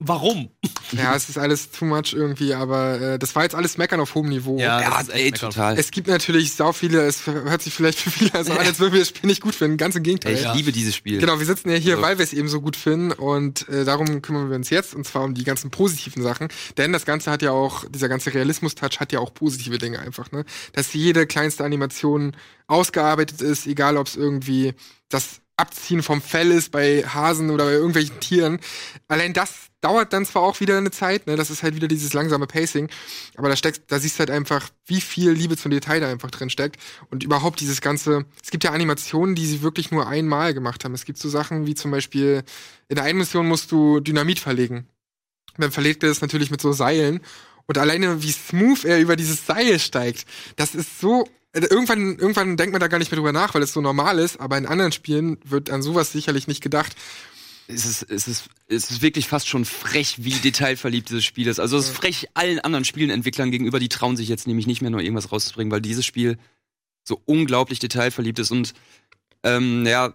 warum? 0.00 0.48
Ja, 0.92 1.14
es 1.16 1.28
ist 1.28 1.36
alles 1.36 1.70
too 1.70 1.84
much 1.84 2.12
irgendwie, 2.12 2.54
aber 2.54 3.00
äh, 3.00 3.18
das 3.18 3.34
war 3.34 3.42
jetzt 3.42 3.54
alles 3.54 3.78
Meckern 3.78 4.00
auf 4.00 4.14
hohem 4.14 4.28
Niveau. 4.28 4.58
Ja, 4.58 4.80
Ja, 4.80 4.90
das 4.90 5.08
ist 5.08 5.14
echt 5.14 5.24
ey, 5.24 5.32
total. 5.32 5.78
Es 5.78 5.90
gibt 5.90 6.06
natürlich 6.06 6.54
sau 6.54 6.72
viele, 6.72 7.02
es 7.02 7.26
hört 7.26 7.62
sich 7.62 7.74
vielleicht 7.74 7.98
für 8.00 8.10
viele 8.10 8.30
so 8.44 8.52
an, 8.52 8.58
als 8.58 8.78
würden 8.78 8.92
wir 8.92 9.00
das 9.00 9.08
Spiel 9.08 9.26
nicht 9.28 9.42
gut 9.42 9.54
finden. 9.54 9.76
Ganz 9.76 9.96
im 9.96 10.04
Gegenteil. 10.04 10.36
Ey, 10.36 10.44
ich 10.46 10.54
liebe 10.54 10.72
dieses 10.72 10.94
Spiel. 10.94 11.18
Genau, 11.18 11.38
wir 11.38 11.46
sitzen 11.46 11.68
ja 11.68 11.76
hier, 11.76 11.96
So. 11.96 12.02
weil 12.02 12.18
wir 12.18 12.22
es 12.22 12.32
eben 12.32 12.48
so 12.48 12.60
gut 12.60 12.76
finden 12.76 13.12
und 13.12 13.68
äh, 13.68 13.84
darum 13.84 14.22
kümmern 14.22 14.48
wir 14.48 14.56
uns 14.56 14.70
jetzt 14.70 14.94
und 14.94 15.04
zwar 15.06 15.24
um 15.24 15.34
die 15.34 15.44
ganzen 15.44 15.70
positiven 15.70 16.22
Sachen, 16.22 16.48
denn 16.76 16.92
das 16.92 17.04
Ganze 17.04 17.30
hat 17.30 17.42
ja 17.42 17.50
auch, 17.50 17.84
dieser 17.90 18.08
ganze 18.08 18.32
Realismus-Touch 18.32 19.00
hat 19.00 19.12
ja 19.12 19.18
auch 19.18 19.34
positive 19.34 19.78
Dinge 19.78 19.98
einfach, 19.98 20.30
ne? 20.30 20.44
Dass 20.72 20.92
jede 20.94 21.26
kleinste 21.26 21.64
Animation 21.64 22.36
ausgearbeitet 22.68 23.40
ist, 23.42 23.66
egal 23.66 23.96
ob 23.96 24.06
es 24.06 24.16
irgendwie 24.16 24.74
das 25.08 25.40
Abziehen 25.58 26.02
vom 26.02 26.22
Fell 26.22 26.52
ist 26.52 26.70
bei 26.70 27.02
Hasen 27.02 27.50
oder 27.50 27.64
bei 27.64 27.72
irgendwelchen 27.72 28.20
Tieren. 28.20 28.60
Allein 29.08 29.32
das 29.32 29.68
dauert 29.80 30.12
dann 30.12 30.24
zwar 30.24 30.42
auch 30.42 30.60
wieder 30.60 30.78
eine 30.78 30.90
Zeit, 30.90 31.26
ne? 31.26 31.36
Das 31.36 31.50
ist 31.50 31.62
halt 31.62 31.74
wieder 31.74 31.88
dieses 31.88 32.12
langsame 32.12 32.46
Pacing, 32.46 32.88
aber 33.36 33.48
da 33.48 33.56
steckt, 33.56 33.90
da 33.90 33.98
siehst 33.98 34.16
du 34.16 34.20
halt 34.20 34.30
einfach, 34.30 34.68
wie 34.86 35.00
viel 35.00 35.30
Liebe 35.32 35.56
zum 35.56 35.70
Detail 35.70 36.00
da 36.00 36.08
einfach 36.08 36.30
drin 36.30 36.50
steckt 36.50 36.80
und 37.10 37.24
überhaupt 37.24 37.60
dieses 37.60 37.80
ganze. 37.80 38.24
Es 38.42 38.50
gibt 38.50 38.64
ja 38.64 38.72
Animationen, 38.72 39.34
die 39.34 39.46
sie 39.46 39.62
wirklich 39.62 39.90
nur 39.90 40.06
einmal 40.06 40.54
gemacht 40.54 40.84
haben. 40.84 40.94
Es 40.94 41.04
gibt 41.04 41.18
so 41.18 41.28
Sachen 41.28 41.66
wie 41.66 41.74
zum 41.74 41.90
Beispiel 41.90 42.44
in 42.88 42.96
der 42.96 43.04
einen 43.04 43.18
Mission 43.18 43.46
musst 43.46 43.72
du 43.72 44.00
Dynamit 44.00 44.38
verlegen. 44.38 44.86
Dann 45.58 45.72
verlegt 45.72 46.02
er 46.04 46.08
das 46.08 46.20
natürlich 46.20 46.50
mit 46.50 46.60
so 46.60 46.72
Seilen 46.72 47.20
und 47.68 47.78
alleine 47.78 48.22
wie 48.22 48.32
smooth 48.32 48.84
er 48.84 48.98
über 48.98 49.14
dieses 49.14 49.46
Seil 49.46 49.78
steigt, 49.78 50.26
das 50.56 50.74
ist 50.74 51.00
so 51.00 51.28
äh, 51.52 51.60
Irgendwann, 51.60 52.18
irgendwann 52.18 52.56
denkt 52.56 52.72
man 52.72 52.80
da 52.80 52.88
gar 52.88 52.98
nicht 52.98 53.10
mehr 53.10 53.16
drüber 53.16 53.32
nach, 53.32 53.54
weil 53.54 53.62
es 53.62 53.72
so 53.72 53.80
normal 53.80 54.18
ist, 54.18 54.40
aber 54.40 54.58
in 54.58 54.66
anderen 54.66 54.92
Spielen 54.92 55.38
wird 55.44 55.70
an 55.70 55.82
sowas 55.82 56.12
sicherlich 56.12 56.46
nicht 56.46 56.62
gedacht. 56.62 56.94
es 57.68 57.86
ist, 57.86 58.02
es 58.10 58.28
ist, 58.28 58.50
es 58.68 58.90
ist 58.90 59.02
wirklich 59.02 59.28
fast 59.28 59.48
schon 59.48 59.64
frech, 59.64 60.16
wie 60.18 60.32
detailverliebt 60.32 61.08
dieses 61.10 61.24
Spiel 61.24 61.46
ist. 61.46 61.58
Also 61.58 61.78
es 61.78 61.86
ist 61.86 61.96
frech 61.96 62.28
allen 62.34 62.58
anderen 62.60 62.84
Spielenentwicklern 62.84 63.50
gegenüber, 63.50 63.78
die 63.78 63.88
trauen 63.88 64.16
sich 64.16 64.28
jetzt 64.28 64.46
nämlich 64.46 64.66
nicht 64.66 64.82
mehr 64.82 64.90
nur 64.90 65.00
irgendwas 65.00 65.32
rauszubringen, 65.32 65.70
weil 65.70 65.80
dieses 65.80 66.04
Spiel 66.04 66.38
so 67.04 67.20
unglaublich 67.24 67.78
detailverliebt 67.78 68.38
ist. 68.38 68.50
Und 68.50 68.74
ähm, 69.42 69.86
ja, 69.86 70.12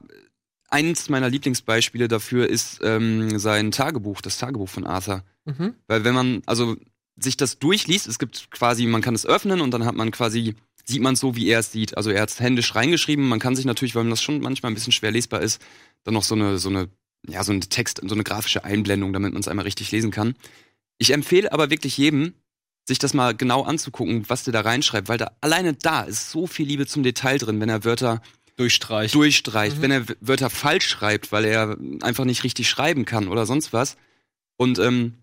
eins 0.69 1.09
meiner 1.09 1.29
Lieblingsbeispiele 1.29 2.07
dafür 2.07 2.47
ist 2.47 2.79
ähm, 2.83 3.39
sein 3.39 3.71
Tagebuch, 3.71 4.21
das 4.21 4.37
Tagebuch 4.37 4.69
von 4.69 4.85
Arthur. 4.85 5.23
Mhm. 5.45 5.75
Weil 5.87 6.03
wenn 6.03 6.13
man 6.13 6.41
also 6.45 6.77
sich 7.15 7.37
das 7.37 7.59
durchliest, 7.59 8.07
es 8.07 8.19
gibt 8.19 8.49
quasi, 8.51 8.85
man 8.85 9.01
kann 9.01 9.15
es 9.15 9.25
öffnen 9.25 9.61
und 9.61 9.71
dann 9.71 9.85
hat 9.85 9.95
man 9.95 10.11
quasi, 10.11 10.55
sieht 10.83 11.01
man 11.01 11.13
es 11.13 11.19
so, 11.19 11.35
wie 11.35 11.47
er 11.47 11.59
es 11.59 11.71
sieht. 11.71 11.95
Also 11.95 12.09
er 12.09 12.21
hat 12.21 12.29
es 12.29 12.39
händisch 12.39 12.75
reingeschrieben. 12.75 13.27
Man 13.27 13.39
kann 13.39 13.55
sich 13.55 13.65
natürlich, 13.65 13.95
weil 13.95 14.09
das 14.09 14.21
schon 14.21 14.41
manchmal 14.41 14.71
ein 14.71 14.75
bisschen 14.75 14.91
schwer 14.91 15.11
lesbar 15.11 15.41
ist, 15.41 15.61
dann 16.03 16.13
noch 16.13 16.23
so 16.23 16.35
eine, 16.35 16.57
so 16.57 16.69
eine, 16.69 16.89
ja, 17.27 17.43
so 17.43 17.51
ein 17.51 17.61
Text, 17.61 18.01
so 18.03 18.15
eine 18.15 18.23
grafische 18.23 18.63
Einblendung, 18.63 19.13
damit 19.13 19.33
man 19.33 19.39
es 19.39 19.47
einmal 19.47 19.65
richtig 19.65 19.91
lesen 19.91 20.11
kann. 20.11 20.35
Ich 20.97 21.11
empfehle 21.11 21.51
aber 21.51 21.69
wirklich 21.69 21.97
jedem, 21.97 22.33
sich 22.85 22.99
das 22.99 23.13
mal 23.13 23.33
genau 23.35 23.63
anzugucken, 23.63 24.25
was 24.27 24.43
der 24.43 24.53
da 24.53 24.61
reinschreibt, 24.61 25.07
weil 25.07 25.17
da 25.17 25.31
alleine 25.41 25.73
da 25.73 26.01
ist 26.01 26.31
so 26.31 26.47
viel 26.47 26.67
Liebe 26.67 26.85
zum 26.85 27.03
Detail 27.03 27.37
drin, 27.37 27.61
wenn 27.61 27.69
er 27.69 27.85
Wörter 27.85 28.21
Durchstreicht. 28.57 29.15
durchstreicht, 29.15 29.81
wenn 29.81 29.91
er 29.91 30.05
Wörter 30.19 30.49
falsch 30.49 30.87
schreibt, 30.87 31.31
weil 31.31 31.45
er 31.45 31.77
einfach 32.01 32.25
nicht 32.25 32.43
richtig 32.43 32.69
schreiben 32.69 33.05
kann 33.05 33.27
oder 33.27 33.45
sonst 33.45 33.73
was. 33.73 33.95
Und 34.57 34.79
ähm, 34.79 35.22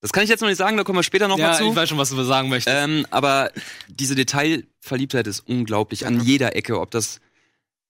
das 0.00 0.12
kann 0.12 0.24
ich 0.24 0.30
jetzt 0.30 0.40
noch 0.40 0.48
nicht 0.48 0.58
sagen, 0.58 0.76
da 0.76 0.84
kommen 0.84 0.98
wir 0.98 1.02
später 1.02 1.28
noch 1.28 1.38
ja, 1.38 1.48
mal 1.48 1.56
zu. 1.56 1.70
ich 1.70 1.76
weiß 1.76 1.88
schon, 1.88 1.98
was 1.98 2.10
du 2.10 2.22
sagen 2.22 2.48
möchtest. 2.48 2.76
Ähm, 2.78 3.06
aber 3.10 3.50
diese 3.88 4.14
Detailverliebtheit 4.14 5.26
ist 5.26 5.40
unglaublich 5.40 6.06
an 6.06 6.20
jeder 6.20 6.56
Ecke. 6.56 6.80
Ob 6.80 6.90
das, 6.90 7.20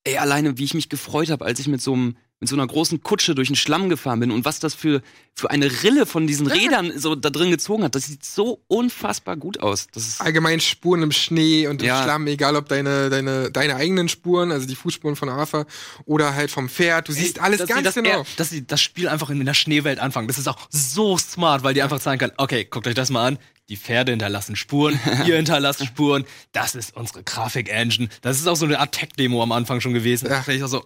ey, 0.05 0.19
alleine 0.19 0.59
wie 0.59 0.65
ich 0.65 0.75
mich 0.75 0.89
gefreut 0.89 1.31
habe, 1.31 1.45
als 1.45 1.61
ich 1.61 1.69
mit 1.69 1.81
so 1.81 1.93
einem 1.93 2.17
mit 2.41 2.49
so 2.49 2.57
einer 2.57 2.67
großen 2.67 3.03
Kutsche 3.03 3.35
durch 3.35 3.49
den 3.49 3.57
Schlamm 3.57 3.89
gefahren 3.91 4.19
bin 4.21 4.31
und 4.31 4.45
was 4.45 4.59
das 4.61 4.75
für 4.75 5.03
für 5.35 5.51
eine 5.51 5.71
Rille 5.83 6.05
von 6.07 6.27
diesen 6.27 6.47
Rädern 6.47 6.93
so 6.99 7.15
da 7.15 7.31
drin 7.31 7.51
gezogen 7.51 7.85
hat, 7.85 7.95
das 7.95 8.07
sieht 8.07 8.25
so 8.25 8.63
unfassbar 8.67 9.37
gut 9.37 9.61
aus. 9.61 9.87
Das 9.93 10.07
ist 10.07 10.21
Allgemein 10.21 10.61
Spuren 10.61 11.03
im 11.03 11.13
Schnee 11.13 11.67
und 11.69 11.81
im 11.83 11.89
Ja. 11.89 12.03
Schlamm, 12.03 12.27
egal 12.27 12.57
ob 12.57 12.69
deine, 12.69 13.09
deine, 13.11 13.51
deine 13.51 13.77
eigenen 13.77 14.09
Spuren, 14.09 14.53
also 14.53 14.67
die 14.67 14.75
Fußspuren 14.75 15.17
von 15.17 15.29
Arthur, 15.29 15.67
oder 16.05 16.35
halt 16.35 16.51
vom 16.51 16.69
Pferd. 16.69 17.09
Du 17.09 17.13
siehst 17.13 17.41
alles 17.41 17.59
dass 17.59 17.69
sie 17.69 17.75
ganz 17.75 17.85
das, 17.85 17.95
genau. 17.95 18.09
eher- 18.11 18.27
dass 18.37 18.51
sie 18.51 18.67
das 18.67 18.83
Spiel 18.83 19.09
einfach 19.09 19.31
in 19.31 19.45
der 19.45 19.55
Schneewelt 19.55 19.99
anfangen. 19.99 20.27
Das 20.29 20.37
ist 20.39 20.49
auch 20.49 20.59
so 20.71 21.17
smart, 21.17 21.63
weil 21.63 21.75
die 21.75 21.83
einfach 21.83 22.01
sagen 22.01 22.19
können, 22.19 22.33
okay, 22.37 22.65
guckt 22.69 22.87
euch 22.87 22.95
das 22.95 23.11
mal 23.11 23.27
an. 23.29 23.39
Die 23.69 23.77
Pferde 23.77 24.13
hinterlassen 24.13 24.57
Spuren, 24.57 24.99
ihr 25.27 25.37
hinterlasst 25.37 25.85
Spuren. 25.87 26.25
Das 26.53 26.75
ist 26.75 26.97
unsere 26.97 27.23
Grafik-Engine. 27.23 28.09
Das 28.21 28.39
ist 28.41 28.47
auch 28.49 28.57
so 28.57 28.65
eine 28.67 28.81
Art 28.81 28.93
Tech-Demo 28.93 29.43
am 29.43 29.53
Anfang 29.53 29.81
schon 29.81 29.95
gewesen. 29.95 30.29
Ja. 30.29 30.43
Da 30.45 30.53
ich 30.53 30.63
auch 30.65 30.69
so, 30.69 30.85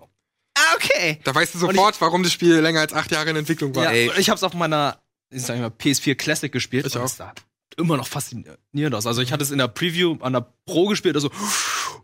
ah, 0.72 0.76
okay. 0.76 1.20
Da 1.24 1.34
weißt 1.34 1.54
du 1.54 1.58
sofort, 1.58 2.00
warum 2.00 2.22
das 2.22 2.32
Spiel 2.32 2.56
länger 2.56 2.80
als 2.80 2.92
acht 2.92 3.10
Jahre 3.10 3.30
in 3.30 3.36
Entwicklung 3.36 3.74
war. 3.74 3.84
Ja, 3.84 3.90
Ey. 3.90 4.10
ich 4.18 4.28
habe 4.28 4.36
es 4.36 4.42
auf 4.42 4.54
meiner 4.54 4.98
ich 5.30 5.42
sag 5.42 5.58
mal, 5.58 5.68
PS4 5.68 6.14
Classic 6.14 6.50
gespielt. 6.50 6.86
Ich 6.86 6.94
und 6.94 7.02
auch. 7.02 7.06
es 7.06 7.16
sah 7.16 7.32
immer 7.76 7.96
noch 7.96 8.06
faszinierend 8.06 8.94
aus. 8.94 9.06
Also 9.06 9.20
ich 9.20 9.32
hatte 9.32 9.42
es 9.42 9.50
in 9.50 9.58
der 9.58 9.68
Preview 9.68 10.16
an 10.20 10.32
der 10.32 10.46
Pro 10.64 10.86
gespielt, 10.86 11.16
also, 11.16 11.30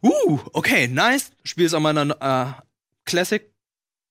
uh, 0.02 0.38
okay, 0.52 0.88
nice. 0.88 1.30
Spiel 1.44 1.66
es 1.66 1.74
an 1.74 1.82
meiner 1.82 2.56
äh, 2.58 2.62
Classic. 3.04 3.46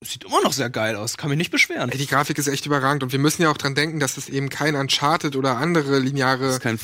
Sieht 0.01 0.23
immer 0.23 0.41
noch 0.41 0.53
sehr 0.53 0.69
geil 0.69 0.95
aus, 0.95 1.17
kann 1.17 1.29
mich 1.29 1.37
nicht 1.37 1.51
beschweren. 1.51 1.91
Ey, 1.91 1.97
Die 1.97 2.07
Grafik 2.07 2.37
ist 2.37 2.47
echt 2.47 2.65
überragend 2.65 3.03
und 3.03 3.11
wir 3.11 3.19
müssen 3.19 3.41
ja 3.41 3.51
auch 3.51 3.57
dran 3.57 3.75
denken, 3.75 3.99
dass 3.99 4.15
es 4.15 4.29
eben 4.29 4.47
kein 4.49 4.75
Uncharted 4.75 5.35
oder 5.35 5.57
andere 5.57 5.91
Das 5.91 6.01
lineare 6.01 6.47
ist 6.51 6.61
kein 6.61 6.77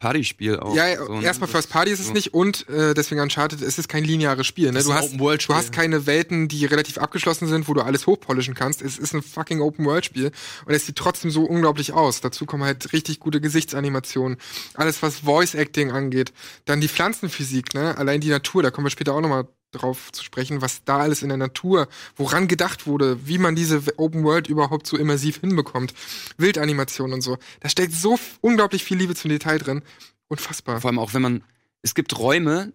First-Party-Spiel 0.00 0.60
auch. 0.60 0.76
Ja, 0.76 0.86
ja, 0.86 1.04
so, 1.04 1.12
ne? 1.12 1.24
erstmal 1.24 1.48
First 1.48 1.70
Party 1.70 1.90
ist 1.90 1.98
es 1.98 2.06
so. 2.06 2.12
nicht 2.12 2.32
und 2.32 2.68
äh, 2.68 2.94
deswegen 2.94 3.20
Uncharted, 3.20 3.60
es 3.60 3.78
ist 3.78 3.88
kein 3.88 4.04
lineares 4.04 4.46
Spiel. 4.46 4.70
Ne? 4.70 4.82
Du 4.82 4.92
hast, 4.92 5.06
Open-World-Spiel. 5.06 5.54
du 5.54 5.58
hast 5.58 5.72
keine 5.72 6.06
Welten, 6.06 6.46
die 6.46 6.64
relativ 6.66 6.98
abgeschlossen 6.98 7.48
sind, 7.48 7.68
wo 7.68 7.74
du 7.74 7.80
alles 7.80 8.06
hochpolischen 8.06 8.54
kannst. 8.54 8.80
Es 8.80 8.96
ist 8.96 9.12
ein 9.12 9.22
fucking 9.22 9.60
Open-World-Spiel 9.60 10.30
und 10.66 10.72
es 10.72 10.86
sieht 10.86 10.96
trotzdem 10.96 11.30
so 11.30 11.42
unglaublich 11.42 11.92
aus. 11.92 12.20
Dazu 12.20 12.46
kommen 12.46 12.62
halt 12.62 12.92
richtig 12.92 13.18
gute 13.18 13.40
Gesichtsanimationen, 13.40 14.38
alles 14.74 15.02
was 15.02 15.20
Voice-Acting 15.20 15.90
angeht. 15.90 16.32
Dann 16.64 16.80
die 16.80 16.88
Pflanzenphysik, 16.88 17.74
ne? 17.74 17.98
allein 17.98 18.20
die 18.20 18.30
Natur, 18.30 18.62
da 18.62 18.70
kommen 18.70 18.86
wir 18.86 18.90
später 18.90 19.14
auch 19.14 19.20
nochmal 19.20 19.48
drauf 19.70 20.12
zu 20.12 20.24
sprechen, 20.24 20.62
was 20.62 20.84
da 20.84 20.98
alles 20.98 21.22
in 21.22 21.28
der 21.28 21.38
Natur, 21.38 21.88
woran 22.16 22.48
gedacht 22.48 22.86
wurde, 22.86 23.26
wie 23.26 23.38
man 23.38 23.54
diese 23.54 23.82
Open 23.96 24.24
World 24.24 24.48
überhaupt 24.48 24.86
so 24.86 24.96
immersiv 24.96 25.40
hinbekommt. 25.40 25.94
Wildanimationen 26.36 27.14
und 27.14 27.20
so. 27.20 27.38
Da 27.60 27.68
steckt 27.68 27.92
so 27.92 28.18
unglaublich 28.40 28.84
viel 28.84 28.98
Liebe 28.98 29.14
zum 29.14 29.30
Detail 29.30 29.58
drin. 29.58 29.82
Unfassbar. 30.28 30.80
Vor 30.80 30.90
allem 30.90 30.98
auch, 30.98 31.14
wenn 31.14 31.22
man, 31.22 31.44
es 31.82 31.94
gibt 31.94 32.18
Räume, 32.18 32.72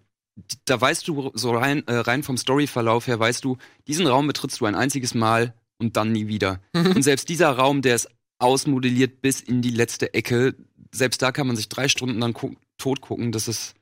da 0.64 0.80
weißt 0.80 1.06
du 1.06 1.30
so 1.34 1.52
rein, 1.52 1.86
äh, 1.86 1.94
rein 1.94 2.22
vom 2.22 2.36
Storyverlauf 2.36 3.06
her, 3.06 3.18
weißt 3.18 3.44
du, 3.44 3.56
diesen 3.86 4.06
Raum 4.06 4.26
betrittst 4.26 4.60
du 4.60 4.66
ein 4.66 4.74
einziges 4.74 5.14
Mal 5.14 5.54
und 5.78 5.96
dann 5.96 6.12
nie 6.12 6.26
wieder. 6.26 6.60
und 6.72 7.02
selbst 7.02 7.28
dieser 7.28 7.50
Raum, 7.50 7.82
der 7.82 7.94
ist 7.94 8.08
ausmodelliert 8.38 9.20
bis 9.20 9.40
in 9.40 9.62
die 9.62 9.70
letzte 9.70 10.12
Ecke, 10.14 10.54
selbst 10.92 11.22
da 11.22 11.32
kann 11.32 11.46
man 11.46 11.56
sich 11.56 11.68
drei 11.68 11.88
Stunden 11.88 12.20
dann 12.20 12.34
tot 12.78 13.00
gucken, 13.00 13.32
das 13.32 13.48
ist, 13.48 13.74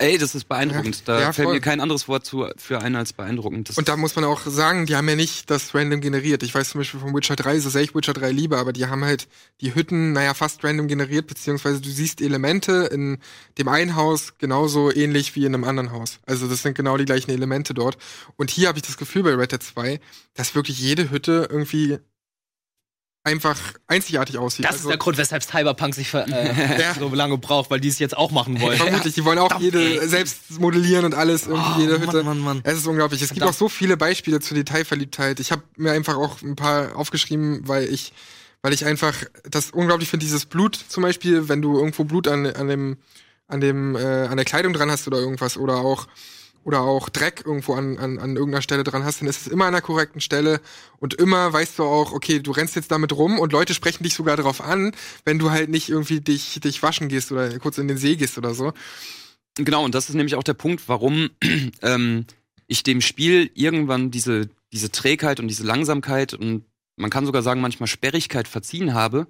ey, 0.00 0.18
das 0.18 0.34
ist 0.34 0.48
beeindruckend. 0.48 1.02
Da 1.06 1.20
ja, 1.20 1.32
fällt 1.32 1.46
voll. 1.46 1.54
mir 1.54 1.60
kein 1.60 1.80
anderes 1.80 2.08
Wort 2.08 2.24
zu, 2.24 2.46
für 2.56 2.80
ein 2.80 2.96
als 2.96 3.12
beeindruckend. 3.12 3.68
Das 3.68 3.78
Und 3.78 3.88
da 3.88 3.96
muss 3.96 4.16
man 4.16 4.24
auch 4.24 4.40
sagen, 4.46 4.86
die 4.86 4.96
haben 4.96 5.08
ja 5.08 5.16
nicht 5.16 5.50
das 5.50 5.74
random 5.74 6.00
generiert. 6.00 6.42
Ich 6.42 6.54
weiß 6.54 6.70
zum 6.70 6.80
Beispiel 6.80 7.00
von 7.00 7.14
Witcher 7.14 7.36
3, 7.36 7.58
so 7.60 7.70
sehr 7.70 7.82
ich 7.82 7.94
Witcher 7.94 8.14
3 8.14 8.30
liebe, 8.32 8.58
aber 8.58 8.72
die 8.72 8.86
haben 8.86 9.04
halt 9.04 9.28
die 9.60 9.74
Hütten, 9.74 10.12
naja, 10.12 10.34
fast 10.34 10.64
random 10.64 10.88
generiert, 10.88 11.26
beziehungsweise 11.26 11.80
du 11.80 11.90
siehst 11.90 12.20
Elemente 12.20 12.88
in 12.92 13.18
dem 13.58 13.68
einen 13.68 13.96
Haus 13.96 14.38
genauso 14.38 14.92
ähnlich 14.92 15.36
wie 15.36 15.44
in 15.44 15.54
einem 15.54 15.64
anderen 15.64 15.92
Haus. 15.92 16.18
Also 16.26 16.48
das 16.48 16.62
sind 16.62 16.74
genau 16.74 16.96
die 16.96 17.04
gleichen 17.04 17.30
Elemente 17.30 17.74
dort. 17.74 17.98
Und 18.36 18.50
hier 18.50 18.68
habe 18.68 18.78
ich 18.78 18.84
das 18.84 18.96
Gefühl 18.96 19.22
bei 19.22 19.34
Red 19.34 19.52
Dead 19.52 19.62
2, 19.62 20.00
dass 20.34 20.54
wirklich 20.54 20.80
jede 20.80 21.10
Hütte 21.10 21.48
irgendwie 21.50 21.98
einfach 23.22 23.58
einzigartig 23.86 24.38
aussieht. 24.38 24.64
Das 24.64 24.72
also, 24.72 24.84
ist 24.84 24.90
der 24.90 24.98
Grund, 24.98 25.18
weshalb 25.18 25.42
Cyberpunk 25.42 25.94
sich 25.94 26.12
äh, 26.14 26.24
Ja. 26.80 26.94
so 26.94 27.14
lange 27.14 27.36
braucht, 27.38 27.70
weil 27.70 27.78
die 27.80 27.88
es 27.88 27.98
jetzt 27.98 28.16
auch 28.16 28.30
machen 28.30 28.60
wollen. 28.60 28.78
Vermutlich, 28.78 29.14
die 29.14 29.24
wollen 29.24 29.38
auch 29.38 29.48
Verdammt, 29.48 29.64
jede 29.64 30.00
ey. 30.00 30.08
selbst 30.08 30.58
modellieren 30.58 31.04
und 31.04 31.14
alles, 31.14 31.46
irgendwie 31.46 31.72
Oh, 31.76 31.80
jede 31.80 31.98
Mann, 31.98 32.08
Hütte. 32.08 32.22
Mann, 32.24 32.38
Mann. 32.38 32.60
Es 32.64 32.78
ist 32.78 32.86
unglaublich. 32.86 33.20
Es 33.20 33.28
gibt 33.28 33.40
Verdammt. 33.40 33.54
auch 33.56 33.58
so 33.58 33.68
viele 33.68 33.96
Beispiele 33.98 34.40
zur 34.40 34.56
Detailverliebtheit. 34.56 35.38
Ich 35.40 35.52
habe 35.52 35.62
mir 35.76 35.92
einfach 35.92 36.16
auch 36.16 36.40
ein 36.42 36.56
paar 36.56 36.96
aufgeschrieben, 36.96 37.68
weil 37.68 37.84
ich, 37.92 38.12
weil 38.62 38.72
ich 38.72 38.86
einfach 38.86 39.14
das 39.50 39.70
unglaublich 39.70 40.08
finde, 40.08 40.24
dieses 40.24 40.46
Blut 40.46 40.78
zum 40.88 41.02
Beispiel, 41.02 41.48
wenn 41.48 41.60
du 41.60 41.76
irgendwo 41.78 42.04
Blut 42.04 42.26
an, 42.26 42.46
an 42.46 42.68
dem, 42.68 42.96
an 43.48 43.60
dem, 43.60 43.96
äh, 43.96 44.00
an 44.28 44.36
der 44.36 44.46
Kleidung 44.46 44.72
dran 44.72 44.90
hast 44.90 45.06
oder 45.06 45.18
irgendwas 45.18 45.58
oder 45.58 45.76
auch 45.78 46.06
oder 46.64 46.80
auch 46.82 47.08
Dreck 47.08 47.42
irgendwo 47.46 47.74
an, 47.74 47.98
an, 47.98 48.18
an 48.18 48.36
irgendeiner 48.36 48.62
Stelle 48.62 48.84
dran 48.84 49.04
hast, 49.04 49.20
dann 49.20 49.28
ist 49.28 49.42
es 49.42 49.46
immer 49.46 49.66
an 49.66 49.72
der 49.72 49.82
korrekten 49.82 50.20
Stelle 50.20 50.60
und 50.98 51.14
immer 51.14 51.52
weißt 51.52 51.78
du 51.78 51.84
auch, 51.84 52.12
okay, 52.12 52.40
du 52.40 52.50
rennst 52.50 52.76
jetzt 52.76 52.90
damit 52.90 53.12
rum 53.12 53.38
und 53.38 53.52
Leute 53.52 53.74
sprechen 53.74 54.02
dich 54.04 54.14
sogar 54.14 54.36
darauf 54.36 54.60
an, 54.60 54.92
wenn 55.24 55.38
du 55.38 55.50
halt 55.50 55.70
nicht 55.70 55.88
irgendwie 55.88 56.20
dich, 56.20 56.60
dich 56.60 56.82
waschen 56.82 57.08
gehst 57.08 57.32
oder 57.32 57.58
kurz 57.58 57.78
in 57.78 57.88
den 57.88 57.96
See 57.96 58.16
gehst 58.16 58.36
oder 58.36 58.54
so. 58.54 58.72
Genau, 59.56 59.84
und 59.84 59.94
das 59.94 60.08
ist 60.08 60.14
nämlich 60.14 60.34
auch 60.36 60.42
der 60.42 60.54
Punkt, 60.54 60.82
warum 60.86 61.30
ähm, 61.82 62.26
ich 62.66 62.82
dem 62.82 63.00
Spiel 63.00 63.50
irgendwann 63.54 64.10
diese, 64.10 64.48
diese 64.72 64.92
Trägheit 64.92 65.40
und 65.40 65.48
diese 65.48 65.64
Langsamkeit 65.64 66.34
und 66.34 66.64
man 66.96 67.10
kann 67.10 67.26
sogar 67.26 67.42
sagen, 67.42 67.62
manchmal 67.62 67.86
Sperrigkeit 67.86 68.46
verziehen 68.46 68.92
habe, 68.94 69.26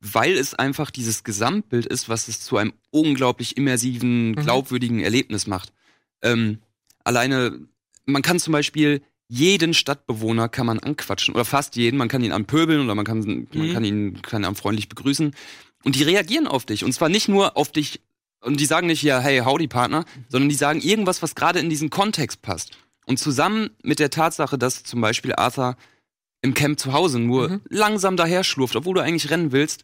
weil 0.00 0.36
es 0.36 0.54
einfach 0.54 0.90
dieses 0.90 1.24
Gesamtbild 1.24 1.86
ist, 1.86 2.08
was 2.08 2.28
es 2.28 2.40
zu 2.40 2.56
einem 2.56 2.72
unglaublich 2.90 3.56
immersiven, 3.56 4.34
glaubwürdigen 4.34 5.00
Erlebnis 5.00 5.46
macht. 5.46 5.72
Ähm, 6.22 6.58
alleine, 7.04 7.58
man 8.04 8.22
kann 8.22 8.38
zum 8.38 8.52
Beispiel 8.52 9.02
jeden 9.28 9.74
Stadtbewohner 9.74 10.48
kann 10.48 10.66
man 10.66 10.78
anquatschen 10.78 11.34
oder 11.34 11.44
fast 11.44 11.74
jeden, 11.76 11.96
man 11.96 12.08
kann 12.08 12.22
ihn 12.22 12.32
anpöbeln 12.32 12.80
oder 12.84 12.94
man 12.94 13.04
kann, 13.04 13.18
man 13.52 13.68
Mhm. 13.68 13.72
kann 13.72 13.84
ihn 13.84 14.22
kann 14.22 14.44
ihn 14.44 14.54
freundlich 14.54 14.88
begrüßen 14.88 15.34
und 15.84 15.96
die 15.96 16.04
reagieren 16.04 16.46
auf 16.46 16.64
dich 16.64 16.84
und 16.84 16.92
zwar 16.92 17.08
nicht 17.08 17.28
nur 17.28 17.56
auf 17.56 17.72
dich 17.72 18.00
und 18.40 18.60
die 18.60 18.66
sagen 18.66 18.86
nicht 18.86 19.02
ja 19.02 19.18
hey 19.18 19.40
howdy 19.40 19.66
Partner, 19.66 20.04
sondern 20.28 20.48
die 20.48 20.54
sagen 20.54 20.80
irgendwas, 20.80 21.22
was 21.22 21.34
gerade 21.34 21.58
in 21.58 21.68
diesen 21.70 21.90
Kontext 21.90 22.40
passt 22.42 22.78
und 23.06 23.18
zusammen 23.18 23.70
mit 23.82 23.98
der 23.98 24.10
Tatsache, 24.10 24.58
dass 24.58 24.84
zum 24.84 25.00
Beispiel 25.00 25.34
Arthur 25.34 25.76
im 26.42 26.54
Camp 26.54 26.78
zu 26.78 26.92
Hause 26.92 27.18
nur 27.18 27.48
Mhm. 27.48 27.60
langsam 27.68 28.16
daher 28.16 28.44
schlurft, 28.44 28.76
obwohl 28.76 28.94
du 28.94 29.00
eigentlich 29.00 29.28
rennen 29.30 29.50
willst, 29.50 29.82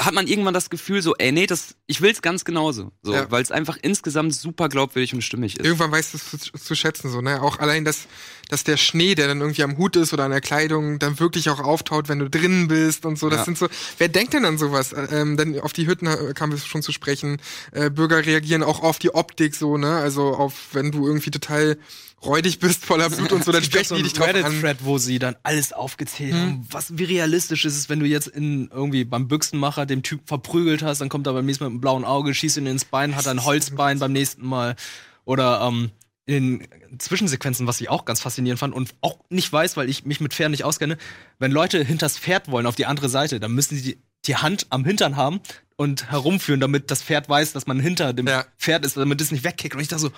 hat 0.00 0.12
man 0.12 0.26
irgendwann 0.26 0.52
das 0.52 0.68
Gefühl 0.68 1.00
so, 1.00 1.14
ey, 1.16 1.32
nee, 1.32 1.46
das, 1.46 1.74
ich 1.86 2.02
will's 2.02 2.20
ganz 2.20 2.44
genauso. 2.44 2.92
So, 3.02 3.14
Ja. 3.14 3.30
weil 3.30 3.42
es 3.42 3.50
einfach 3.50 3.78
insgesamt 3.80 4.34
super 4.34 4.68
glaubwürdig 4.68 5.14
und 5.14 5.22
stimmig 5.22 5.58
ist. 5.58 5.64
Irgendwann 5.64 5.90
weißt 5.90 6.12
du 6.12 6.18
es 6.18 6.30
zu, 6.42 6.52
zu 6.52 6.74
schätzen, 6.74 7.10
so, 7.10 7.22
ne? 7.22 7.40
Auch 7.40 7.58
allein, 7.60 7.84
dass, 7.86 8.06
dass 8.50 8.62
der 8.62 8.76
Schnee, 8.76 9.14
der 9.14 9.26
dann 9.26 9.40
irgendwie 9.40 9.62
am 9.62 9.78
Hut 9.78 9.96
ist 9.96 10.12
oder 10.12 10.24
an 10.24 10.32
der 10.32 10.42
Kleidung, 10.42 10.98
dann 10.98 11.18
wirklich 11.18 11.48
auch 11.48 11.60
auftaut, 11.60 12.08
wenn 12.10 12.18
du 12.18 12.28
drinnen 12.28 12.68
bist 12.68 13.06
und 13.06 13.18
so. 13.18 13.30
Das 13.30 13.40
Ja. 13.40 13.44
sind 13.46 13.56
so, 13.56 13.68
wer 13.96 14.08
denkt 14.08 14.34
denn 14.34 14.44
an 14.44 14.58
sowas? 14.58 14.94
Ähm, 15.10 15.38
denn 15.38 15.58
auf 15.60 15.72
die 15.72 15.86
Hütten 15.86 16.06
äh, 16.06 16.34
kamen 16.34 16.52
wir 16.52 16.58
schon 16.58 16.82
zu 16.82 16.92
sprechen. 16.92 17.38
Äh, 17.72 17.88
Bürger 17.88 18.24
reagieren 18.24 18.62
auch 18.62 18.82
auf 18.82 18.98
die 18.98 19.14
Optik 19.14 19.54
so, 19.54 19.78
ne? 19.78 19.96
Also 19.96 20.34
auf, 20.34 20.52
wenn 20.74 20.92
du 20.92 21.06
irgendwie 21.06 21.30
total 21.30 21.78
räudig 22.26 22.58
bist, 22.58 22.84
voller 22.84 23.08
Blut 23.08 23.32
und 23.32 23.44
so, 23.44 23.52
dann 23.52 23.62
sprechen 23.62 23.96
die 23.96 24.02
dich 24.02 24.12
so 24.12 24.18
drauf 24.18 24.28
einen 24.28 24.38
an. 24.44 24.50
Reddit-Thread, 24.50 24.78
wo 24.84 24.98
sie 24.98 25.18
dann 25.18 25.36
alles 25.42 25.72
aufgezählt 25.72 26.32
Hm. 26.32 26.40
haben. 26.40 26.66
Was, 26.70 26.98
wie 26.98 27.04
realistisch 27.04 27.64
ist 27.64 27.76
es, 27.76 27.88
wenn 27.88 28.00
du 28.00 28.06
jetzt 28.06 28.26
in 28.28 28.68
irgendwie 28.72 29.04
beim 29.04 29.28
Büchsenmacher 29.28 29.86
den 29.86 30.02
Typ 30.02 30.20
verprügelt 30.26 30.82
hast, 30.82 31.00
dann 31.00 31.08
kommt 31.08 31.26
er 31.26 31.32
beim 31.32 31.46
nächsten 31.46 31.64
Mal 31.64 31.68
mit 31.70 31.74
einem 31.76 31.80
blauen 31.80 32.04
Auge, 32.04 32.34
schießt 32.34 32.56
ihn 32.58 32.66
ins 32.66 32.84
Bein, 32.84 33.16
hat 33.16 33.26
ein 33.28 33.44
Holzbein 33.44 33.98
beim 33.98 34.12
nächsten 34.12 34.44
Mal. 34.46 34.76
Oder 35.24 35.60
ähm, 35.62 35.90
in 36.26 36.66
Zwischensequenzen, 36.98 37.66
was 37.66 37.80
ich 37.80 37.88
auch 37.88 38.04
ganz 38.04 38.20
faszinierend 38.20 38.58
fand 38.58 38.74
und 38.74 38.94
auch 39.00 39.18
nicht 39.30 39.52
weiß, 39.52 39.76
weil 39.76 39.88
ich 39.88 40.04
mich 40.04 40.20
mit 40.20 40.34
Pferden 40.34 40.50
nicht 40.50 40.64
auskenne, 40.64 40.98
wenn 41.38 41.52
Leute 41.52 41.82
hinters 41.84 42.18
Pferd 42.18 42.50
wollen, 42.50 42.66
auf 42.66 42.74
die 42.74 42.86
andere 42.86 43.08
Seite, 43.08 43.38
dann 43.40 43.52
müssen 43.52 43.76
sie 43.76 43.82
die, 43.82 43.98
die 44.26 44.36
Hand 44.36 44.66
am 44.70 44.84
Hintern 44.84 45.16
haben 45.16 45.40
und 45.76 46.10
herumführen, 46.10 46.58
damit 46.60 46.90
das 46.90 47.02
Pferd 47.02 47.28
weiß, 47.28 47.52
dass 47.52 47.66
man 47.66 47.78
hinter 47.78 48.12
dem 48.12 48.26
Ja. 48.26 48.44
Pferd 48.58 48.84
ist, 48.84 48.96
damit 48.96 49.20
es 49.20 49.30
nicht 49.30 49.44
wegkickt. 49.44 49.74
Und 49.76 49.82
ich 49.82 49.88
dachte 49.88 50.02
so, 50.02 50.10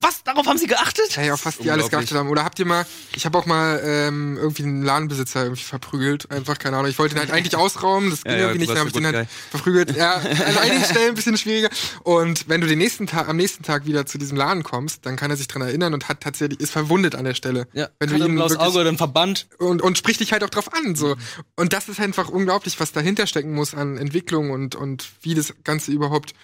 was? 0.00 0.22
Da 0.22 0.32
darauf 0.32 0.46
haben 0.46 0.58
sie 0.58 0.66
geachtet? 0.66 1.16
Hey, 1.16 1.30
auf 1.30 1.40
fast 1.40 1.62
die 1.64 1.70
alles 1.70 1.88
geachtet 1.90 2.16
haben. 2.16 2.28
Oder 2.28 2.44
habt 2.44 2.58
ihr 2.58 2.66
mal, 2.66 2.84
ich 3.14 3.24
habe 3.24 3.38
auch 3.38 3.46
mal 3.46 3.80
ähm, 3.84 4.36
irgendwie 4.36 4.64
einen 4.64 4.82
Ladenbesitzer 4.82 5.44
irgendwie 5.44 5.62
verprügelt. 5.62 6.30
Einfach, 6.30 6.58
keine 6.58 6.76
Ahnung. 6.76 6.90
Ich 6.90 6.98
wollte 6.98 7.14
ihn 7.14 7.18
halt 7.20 7.30
eigentlich 7.30 7.56
ausrauben, 7.56 8.10
das 8.10 8.22
ging 8.22 8.32
Ja, 8.32 8.38
ja, 8.38 8.44
irgendwie 8.44 8.58
nicht, 8.60 8.70
dann 8.70 8.78
habe 8.78 8.88
ich 8.88 8.94
den 8.94 9.06
halt 9.06 9.28
verprügelt. 9.50 9.96
Ja, 9.96 10.14
an 10.46 10.58
einigen 10.58 10.84
Stellen 10.84 11.08
ein 11.10 11.14
bisschen 11.14 11.38
schwieriger. 11.38 11.70
Und 12.02 12.48
wenn 12.48 12.60
du 12.60 12.66
den 12.66 12.78
nächsten 12.78 13.06
Tag, 13.06 13.28
am 13.28 13.36
nächsten 13.36 13.62
Tag 13.62 13.86
wieder 13.86 14.04
zu 14.06 14.18
diesem 14.18 14.36
Laden 14.36 14.62
kommst, 14.62 15.06
dann 15.06 15.16
kann 15.16 15.30
er 15.30 15.36
sich 15.36 15.48
dran 15.48 15.62
erinnern 15.62 15.94
und 15.94 16.08
hat 16.08 16.20
tatsächlich, 16.20 16.60
ist 16.60 16.70
verwundet 16.72 17.14
an 17.14 17.24
der 17.24 17.34
Stelle. 17.34 17.66
Ja, 17.72 17.88
Wenn 17.98 18.10
du 18.10 18.16
ihn 18.16 18.34
blaues 18.34 18.52
wirklich- 18.52 18.68
Auge 18.68 18.78
oder 18.80 18.88
ein 18.90 18.98
Verband. 18.98 19.46
und, 19.58 19.80
und 19.80 19.96
spricht 19.96 20.20
dich 20.20 20.32
halt 20.32 20.44
auch 20.44 20.50
drauf 20.50 20.72
an, 20.74 20.94
so. 20.94 21.16
Und 21.56 21.72
das 21.72 21.88
ist 21.88 22.00
einfach 22.00 22.28
unglaublich, 22.28 22.78
was 22.80 22.92
dahinter 22.92 23.26
stecken 23.26 23.54
muss 23.54 23.74
an 23.74 23.96
Entwicklung 23.96 24.50
und, 24.50 24.74
und 24.74 25.06
wie 25.22 25.34
das 25.34 25.54
Ganze 25.64 25.92
überhaupt 25.92 26.34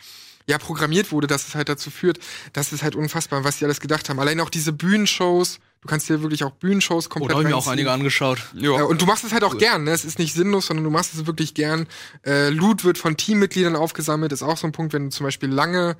ja, 0.46 0.58
programmiert 0.58 1.12
wurde, 1.12 1.26
dass 1.26 1.48
es 1.48 1.54
halt 1.54 1.68
dazu 1.68 1.90
führt, 1.90 2.18
das 2.52 2.72
ist 2.72 2.82
halt 2.82 2.94
unfassbar, 2.96 3.44
was 3.44 3.58
die 3.58 3.64
alles 3.64 3.80
gedacht 3.80 4.08
haben. 4.08 4.18
Allein 4.18 4.40
auch 4.40 4.50
diese 4.50 4.72
Bühnenshows, 4.72 5.58
du 5.80 5.88
kannst 5.88 6.08
dir 6.08 6.22
wirklich 6.22 6.44
auch 6.44 6.52
Bühnenshows 6.52 7.06
Oh, 7.06 7.10
komplett 7.10 7.30
da 7.30 7.34
habe 7.34 7.44
ich 7.44 7.48
mir 7.50 7.56
auch 7.56 7.66
einige 7.66 7.90
angeschaut. 7.90 8.38
Ja. 8.54 8.70
Und 8.82 9.00
du 9.00 9.06
machst 9.06 9.24
es 9.24 9.32
halt 9.32 9.44
auch 9.44 9.58
gern, 9.58 9.84
ne? 9.84 9.92
Es 9.92 10.04
ist 10.04 10.18
nicht 10.18 10.34
sinnlos, 10.34 10.66
sondern 10.66 10.84
du 10.84 10.90
machst 10.90 11.14
es 11.14 11.26
wirklich 11.26 11.54
gern. 11.54 11.86
Äh, 12.24 12.48
Loot 12.50 12.84
wird 12.84 12.98
von 12.98 13.16
Teammitgliedern 13.16 13.76
aufgesammelt, 13.76 14.32
ist 14.32 14.42
auch 14.42 14.56
so 14.56 14.66
ein 14.66 14.72
Punkt, 14.72 14.92
wenn 14.92 15.04
du 15.04 15.10
zum 15.10 15.24
Beispiel 15.24 15.50
lange 15.50 15.96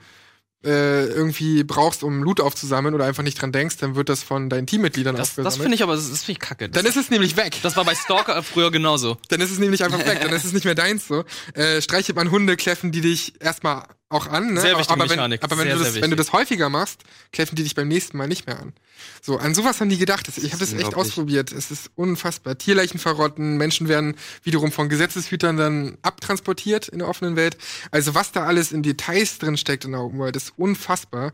äh, 0.65 1.07
irgendwie 1.07 1.65
brauchst, 1.65 2.05
um 2.05 2.23
Loot 2.23 2.41
aufzusammeln 2.41 2.95
oder 2.95 3.05
einfach 3.05 3.25
nicht 3.25 3.41
dran 3.41 3.51
denkst, 3.51 3.79
dann 3.79 3.97
wird 3.97 4.09
das 4.09 4.23
von 4.23 4.49
deinen 4.49 4.67
Teammitgliedern 4.67 5.17
Das, 5.17 5.31
aufgesammelt. 5.31 5.47
das 5.57 5.61
finde 5.61 5.75
ich 5.75 5.83
aber, 5.83 5.97
das, 5.97 6.09
das 6.09 6.23
finde 6.23 6.33
ich 6.33 6.39
kacke. 6.39 6.69
Das, 6.69 6.81
dann 6.81 6.89
ist 6.89 6.97
es 6.97 7.11
nämlich 7.11 7.37
weg. 7.37 7.57
das 7.63 7.77
war 7.77 7.85
bei 7.85 7.95
Stalker 7.97 8.41
früher 8.45 8.71
genauso. 8.71 9.19
Dann 9.29 9.41
ist 9.41 9.51
es 9.51 9.59
nämlich 9.59 9.83
einfach 9.83 9.99
weg, 10.07 10.21
dann 10.23 10.33
ist 10.33 10.45
es 10.45 10.53
nicht 10.53 10.65
mehr 10.65 10.77
deins 10.77 11.09
so. 11.09 11.25
Äh, 11.55 11.83
streichelt 11.83 12.17
man 12.17 12.31
Hunde, 12.31 12.57
kläffen 12.57 12.93
die 12.93 13.01
dich 13.01 13.35
erstmal 13.41 13.87
auch 14.13 14.27
an, 14.27 14.55
ne? 14.55 14.61
Sehr 14.61 14.79
wichtige 14.79 15.01
aber 15.01 15.11
wenn, 15.11 15.17
Mechanik. 15.17 15.43
aber 15.43 15.59
wenn, 15.59 15.67
Sehr, 15.67 15.77
du 15.77 15.83
sehr 15.83 15.93
das, 15.93 16.03
wenn 16.03 16.11
du 16.11 16.17
das 16.17 16.33
häufiger 16.33 16.69
machst, 16.69 17.03
kläffen 17.33 17.57
die 17.57 17.63
dich 17.63 17.75
beim 17.75 17.89
nächsten 17.89 18.17
Mal 18.17 18.29
nicht 18.29 18.47
mehr 18.47 18.61
an. 18.61 18.73
So, 19.21 19.39
an 19.39 19.55
sowas 19.55 19.81
haben 19.81 19.89
die 19.89 19.99
gedacht. 19.99 20.29
Ich 20.29 20.53
habe 20.53 20.59
das 20.59 20.73
echt 20.73 20.95
ausprobiert. 20.95 21.53
Es 21.53 21.71
ist 21.71 21.91
unfassbar. 21.97 22.57
Tierleichen 22.59 23.01
verrotten, 23.01 23.57
Menschen 23.57 23.89
werden 23.89 24.15
wiederum 24.45 24.73
von 24.73 24.89
Gesetzeshütern 24.89 25.57
dann 25.57 25.99
abtransportiert 26.03 26.89
in 26.89 27.01
der 27.01 27.09
offenen 27.09 27.37
Welt. 27.37 27.57
Also 27.91 28.15
was 28.15 28.33
da 28.33 28.45
alles 28.45 28.73
in 28.73 28.83
Details 28.83 29.39
drin 29.39 29.57
steckt 29.57 29.85
in 29.85 29.93
der 29.93 30.01
Open 30.01 30.19
World, 30.19 30.37
ist 30.37 30.53
unfassbar. 30.57 31.33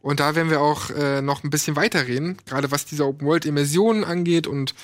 Und 0.00 0.20
da 0.20 0.34
werden 0.34 0.50
wir 0.50 0.60
auch 0.60 0.90
äh, 0.90 1.20
noch 1.22 1.44
ein 1.44 1.50
bisschen 1.50 1.76
weiterreden, 1.76 2.38
gerade 2.46 2.70
was 2.70 2.84
diese 2.84 3.04
Open 3.06 3.26
World 3.26 3.46
Immersionen 3.46 4.04
angeht 4.04 4.46
und 4.46 4.74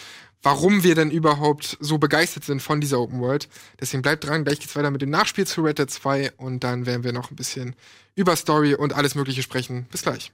warum 0.45 0.85
wir 0.85 0.95
denn 0.95 1.11
überhaupt 1.11 1.77
so 1.81 1.99
begeistert 1.99 2.45
sind 2.45 2.61
von 2.61 2.81
dieser 2.81 3.01
Open 3.01 3.21
World. 3.21 3.49
Deswegen 3.81 4.03
bleibt 4.03 4.25
dran, 4.25 4.45
gleich 4.45 4.61
geht's 4.61 4.77
weiter 4.77 4.91
mit 4.91 5.03
dem 5.03 5.11
Nachspiel 5.11 5.47
zu 5.47 5.63
Red 5.63 5.79
Dead 5.79 5.91
2 5.91 6.33
und 6.37 6.63
dann 6.63 6.87
werden 6.87 7.03
wir 7.03 7.13
noch 7.13 7.31
ein 7.31 7.37
bisschen 7.37 7.75
über 8.15 8.37
Story 8.37 8.75
und 8.75 8.93
alles 8.93 9.15
Mögliche 9.15 9.43
sprechen. 9.43 9.87
Bis 9.91 10.03
gleich. 10.03 10.33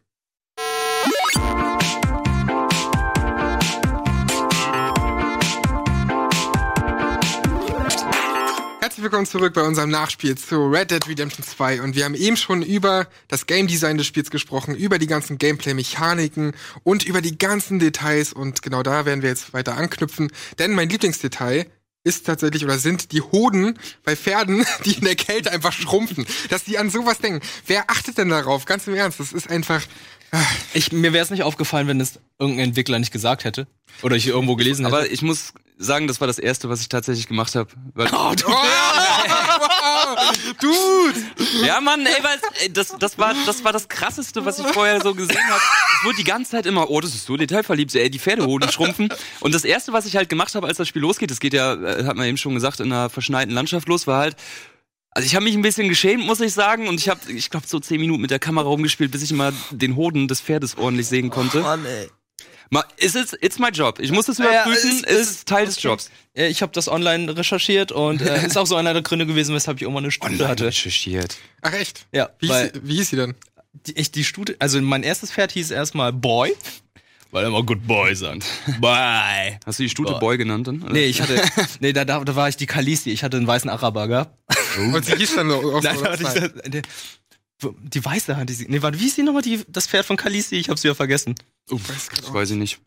Herzlich 9.01 9.13
willkommen 9.13 9.27
zurück 9.27 9.55
bei 9.55 9.63
unserem 9.63 9.89
Nachspiel 9.89 10.37
zu 10.37 10.67
Red 10.67 10.91
Dead 10.91 11.09
Redemption 11.09 11.43
2 11.43 11.81
und 11.81 11.95
wir 11.95 12.05
haben 12.05 12.15
eben 12.15 12.37
schon 12.37 12.61
über 12.61 13.07
das 13.29 13.47
Game 13.47 13.67
Design 13.67 13.97
des 13.97 14.07
Spiels 14.07 14.31
gesprochen, 14.31 14.75
über 14.77 14.99
die 14.99 15.07
ganzen 15.07 15.39
Gameplay-Mechaniken 15.39 16.53
und 16.83 17.07
über 17.07 17.23
die 17.23 17.39
ganzen 17.39 17.79
Details 17.79 18.35
und 18.35 18.61
genau 18.61 18.83
da 18.83 19.07
werden 19.07 19.23
wir 19.23 19.31
jetzt 19.31 19.55
weiter 19.55 19.79
anknüpfen, 19.79 20.31
denn 20.59 20.75
mein 20.75 20.91
Lieblingsdetail 20.91 21.65
ist 22.05 22.27
tatsächlich 22.27 22.63
oder 22.63 22.77
sind 22.77 23.13
die 23.13 23.23
Hoden 23.23 23.79
bei 24.05 24.17
Pferden, 24.17 24.67
die 24.85 24.93
in 24.93 25.05
der 25.07 25.17
Kälte 25.17 25.51
einfach 25.51 25.73
schrumpfen, 25.73 26.27
dass 26.51 26.65
die 26.65 26.77
an 26.77 26.91
sowas 26.91 27.21
denken. 27.21 27.41
Wer 27.67 27.89
achtet 27.89 28.19
denn 28.19 28.29
darauf? 28.29 28.67
Ganz 28.67 28.87
im 28.87 28.95
Ernst, 28.95 29.19
das 29.19 29.33
ist 29.33 29.49
einfach 29.49 29.81
Ich, 30.75 30.93
mir 30.93 31.15
wäre 31.15 31.25
es 31.25 31.31
nicht 31.31 31.43
aufgefallen, 31.43 31.89
wenn 31.89 32.01
es 32.01 32.21
irgendein 32.39 32.67
Entwickler 32.67 32.99
nicht 32.99 33.13
gesagt 33.13 33.45
hätte. 33.45 33.67
Oder 34.03 34.17
ich 34.17 34.27
irgendwo 34.27 34.57
gelesen 34.57 34.85
hätte. 34.85 34.97
Aber 34.97 35.11
ich 35.11 35.23
muss 35.23 35.55
sagen, 35.81 36.07
das 36.07 36.21
war 36.21 36.27
das 36.27 36.39
erste, 36.39 36.69
was 36.69 36.83
ich 36.83 36.89
tatsächlich 36.89 37.27
gemacht 37.27 37.55
habe. 37.55 37.71
Oh, 37.97 38.35
Dude! 40.61 41.21
Ja, 41.65 41.81
Mann, 41.81 42.05
ey, 42.05 42.23
weil, 42.23 42.39
ey, 42.61 42.73
das, 42.73 42.95
das, 42.99 43.19
war, 43.19 43.35
das 43.47 43.65
war 43.65 43.73
das 43.73 43.89
Krasseste, 43.89 44.45
was 44.45 44.59
ich 44.59 44.67
vorher 44.67 45.01
so 45.01 45.15
gesehen 45.15 45.43
habe. 45.49 45.63
Es 45.99 46.05
wurde 46.05 46.17
die 46.17 46.25
ganze 46.25 46.51
Zeit 46.53 46.67
immer, 46.67 46.91
oh, 46.91 47.01
das 47.01 47.15
ist 47.15 47.25
so 47.25 47.37
detailverliebt, 47.37 47.95
ey, 47.95 48.11
die 48.11 48.19
Pferdehoden 48.19 48.71
schrumpfen. 48.71 49.09
Und 49.41 49.55
das 49.55 49.65
Erste, 49.65 49.93
was 49.93 50.05
ich 50.07 50.17
halt 50.17 50.29
gemacht 50.29 50.55
habe, 50.55 50.67
als 50.67 50.77
das 50.77 50.87
Spiel 50.87 51.03
losgeht, 51.03 51.31
das 51.31 51.41
geht 51.41 51.55
ja, 51.55 51.75
äh, 51.75 52.05
hat 52.05 52.17
man 52.17 52.27
eben 52.27 52.37
schon 52.37 52.55
gesagt, 52.55 52.81
in 52.81 52.93
einer 52.93 53.09
verschneiten 53.09 53.55
Landschaft 53.55 53.89
los, 53.89 54.07
war 54.07 54.21
halt, 54.21 54.37
also 55.13 55.27
ich 55.27 55.35
habe 55.35 55.45
mich 55.45 55.55
ein 55.55 55.63
bisschen 55.63 55.89
geschämt, 55.89 56.25
muss 56.25 56.41
ich 56.41 56.53
sagen, 56.53 56.89
und 56.89 57.01
ich 57.01 57.09
habe, 57.09 57.21
ich 57.33 57.51
glaube, 57.51 57.67
so 57.67 57.81
zehn 57.81 58.01
Minuten 58.01 58.21
mit 58.21 58.31
der 58.31 58.39
Kamera 58.39 58.69
rumgespielt, 58.69 59.11
bis 59.11 59.23
ich 59.23 59.33
mal 59.33 59.53
den 59.71 59.97
Hoden 59.97 60.29
des 60.29 60.41
Pferdes 60.41 60.77
ordentlich 60.77 61.09
sehen 61.09 61.31
konnte. 61.31 61.63
Mann, 61.63 61.85
ey. 61.85 62.11
Ma, 62.73 62.85
ist 62.99 63.17
es, 63.17 63.33
it's 63.41 63.59
my 63.59 63.69
job. 63.69 63.99
Ich 63.99 64.13
muss 64.13 64.29
es 64.29 64.39
Ja, 64.39 64.45
überprüfen, 64.63 65.03
es- 65.05 65.21
es 65.21 65.31
ist 65.31 65.49
Teil 65.49 65.67
des 65.67 65.83
Jobs. 65.83 66.09
Ja, 66.37 66.45
Ich 66.47 66.63
habe 66.63 66.71
das 66.73 66.87
online 66.89 67.37
recherchiert 67.37 67.91
und 67.91 68.23
äh, 68.23 68.47
ist 68.47 68.57
auch 68.57 68.67
so 68.67 68.77
einer 68.77 68.93
der 68.93 69.03
Gründe 69.03 69.27
gewesen, 69.27 69.55
weshalb 69.55 69.79
ich 69.79 69.83
irgendwann 69.83 70.05
eine 70.05 70.13
Stute 70.13 70.47
hatte. 70.47 70.67
recherchiert. 70.67 71.37
Ach 71.63 71.73
echt? 71.73 72.07
Ja, 72.13 72.31
Wie 72.39 72.49
weil 72.49 72.71
hieß, 72.73 72.81
wie 72.85 72.95
hieß 72.97 73.11
sie 73.11 73.17
denn? 73.17 73.35
die, 73.87 73.93
ich, 73.99 74.13
die 74.13 74.25
Stute, 74.25 74.55
also 74.61 74.81
mein 74.81 75.03
erstes 75.03 75.33
Pferd 75.33 75.51
hieß 75.53 75.71
erstmal 75.73 76.13
Boy, 76.13 76.53
weil 77.33 77.43
er 77.45 77.49
immer 77.49 77.63
Good 77.65 77.87
Boy 77.87 78.15
sagt. 78.15 78.45
Boy. 78.81 79.59
Hast 79.67 79.79
du 79.81 79.83
die 79.83 79.91
Stute 79.91 80.13
Boah. 80.13 80.21
Boy 80.21 80.39
genannt 80.39 80.69
dann? 80.69 80.83
oder? 80.83 80.93
Nee, 80.93 81.07
ich 81.07 81.21
hatte, 81.23 81.43
nee, 81.81 81.93
da, 81.93 82.05
da, 82.05 82.23
da 82.25 82.37
war 82.37 82.49
ich 82.49 82.57
die 82.57 82.67
Kalisi, 82.67 83.11
ich 83.11 83.25
hatte 83.25 83.37
einen 83.37 83.47
weißen 83.49 83.69
Araber 83.69 84.07
gehabt. 84.07 84.37
Und 84.79 85.05
sie 85.05 85.17
hieß 85.17 85.35
dann 85.35 85.49
noch 85.49 85.63
auch 85.65 85.83
Nein, 85.83 85.97
so 85.97 86.05
da 86.05 86.13
hatte 86.13 86.23
ich, 86.23 86.29
zwei. 86.29 86.83
Die, 87.63 87.69
die 87.83 88.05
weiße 88.05 88.37
hatte 88.37 88.53
sie. 88.53 88.67
Nee, 88.69 88.83
warte, 88.83 88.99
wie 88.99 89.05
hieß 89.05 89.17
die 89.17 89.23
nochmal, 89.23 89.43
die, 89.43 89.65
das 89.69 89.87
Pferd 89.87 90.07
von 90.07 90.17
Kalisi? 90.17 90.57
Ich 90.57 90.69
hab's 90.69 90.83
wieder 90.85 90.95
vergessen. 90.95 91.35
Oh, 91.71 91.79
weiß 91.79 92.09
grad 92.09 92.25
Das 92.25 92.33
weiß 92.33 92.51
ich 92.51 92.57
nicht. 92.57 92.81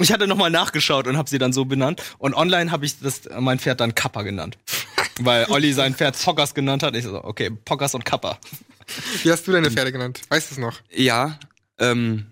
Ich 0.00 0.12
hatte 0.12 0.26
nochmal 0.26 0.50
nachgeschaut 0.50 1.06
und 1.06 1.16
habe 1.16 1.30
sie 1.30 1.38
dann 1.38 1.52
so 1.52 1.64
benannt. 1.64 2.02
Und 2.18 2.34
online 2.34 2.70
habe 2.72 2.84
ich 2.84 2.98
das, 2.98 3.22
mein 3.38 3.58
Pferd 3.58 3.80
dann 3.80 3.94
Kappa 3.94 4.22
genannt. 4.22 4.58
Weil 5.20 5.46
Olli 5.48 5.72
sein 5.72 5.94
Pferd 5.94 6.16
Zockers 6.16 6.54
genannt 6.54 6.82
hat. 6.82 6.96
Ich 6.96 7.04
so, 7.04 7.22
okay, 7.22 7.50
Pockers 7.50 7.94
und 7.94 8.04
Kappa. 8.04 8.38
Wie 9.22 9.30
hast 9.30 9.46
du 9.46 9.52
deine 9.52 9.70
Pferde 9.70 9.92
genannt? 9.92 10.20
Weißt 10.28 10.50
du 10.50 10.54
es 10.54 10.58
noch? 10.58 10.80
Ja, 10.90 11.38
ähm, 11.78 12.26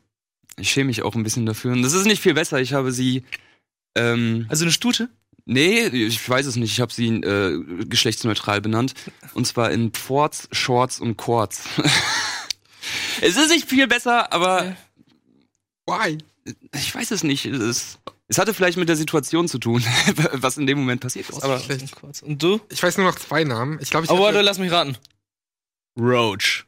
ich 0.56 0.70
schäme 0.70 0.86
mich 0.86 1.02
auch 1.02 1.14
ein 1.14 1.22
bisschen 1.22 1.46
dafür. 1.46 1.72
Und 1.72 1.82
das 1.82 1.92
ist 1.92 2.06
nicht 2.06 2.20
viel 2.20 2.34
besser. 2.34 2.60
Ich 2.60 2.72
habe 2.72 2.90
sie, 2.92 3.24
ähm, 3.94 4.46
Also 4.48 4.64
eine 4.64 4.72
Stute? 4.72 5.08
Nee, 5.44 5.86
ich 5.86 6.28
weiß 6.28 6.46
es 6.46 6.56
nicht. 6.56 6.72
Ich 6.72 6.80
habe 6.80 6.92
sie 6.92 7.08
äh, 7.08 7.84
geschlechtsneutral 7.84 8.60
benannt. 8.60 8.94
Und 9.34 9.46
zwar 9.46 9.70
in 9.70 9.92
Pforts, 9.92 10.48
Shorts 10.52 11.00
und 11.00 11.16
Quartz. 11.16 11.64
es 13.20 13.36
ist 13.36 13.50
nicht 13.50 13.68
viel 13.68 13.86
besser, 13.86 14.32
aber 14.32 14.76
Why? 15.86 16.18
ich 16.74 16.94
weiß 16.94 17.10
es 17.10 17.22
nicht. 17.24 17.46
Es, 17.46 17.98
es 18.28 18.38
hatte 18.38 18.54
vielleicht 18.54 18.78
mit 18.78 18.88
der 18.88 18.96
Situation 18.96 19.48
zu 19.48 19.58
tun, 19.58 19.84
was 20.32 20.56
in 20.56 20.66
dem 20.66 20.78
Moment 20.78 21.00
passiert 21.00 21.28
ist. 21.28 21.42
Aber 21.42 21.58
Schlecht. 21.58 21.92
Und 22.22 22.42
du? 22.42 22.60
Ich 22.70 22.82
weiß 22.82 22.96
nur 22.98 23.06
noch 23.06 23.16
zwei 23.18 23.44
Namen. 23.44 23.78
Ich 23.80 23.90
glaube, 23.90 24.06
ich 24.06 24.10
Oh, 24.10 24.18
warte, 24.18 24.40
lass 24.40 24.58
mich 24.58 24.72
raten. 24.72 24.96
Roach. 25.98 26.64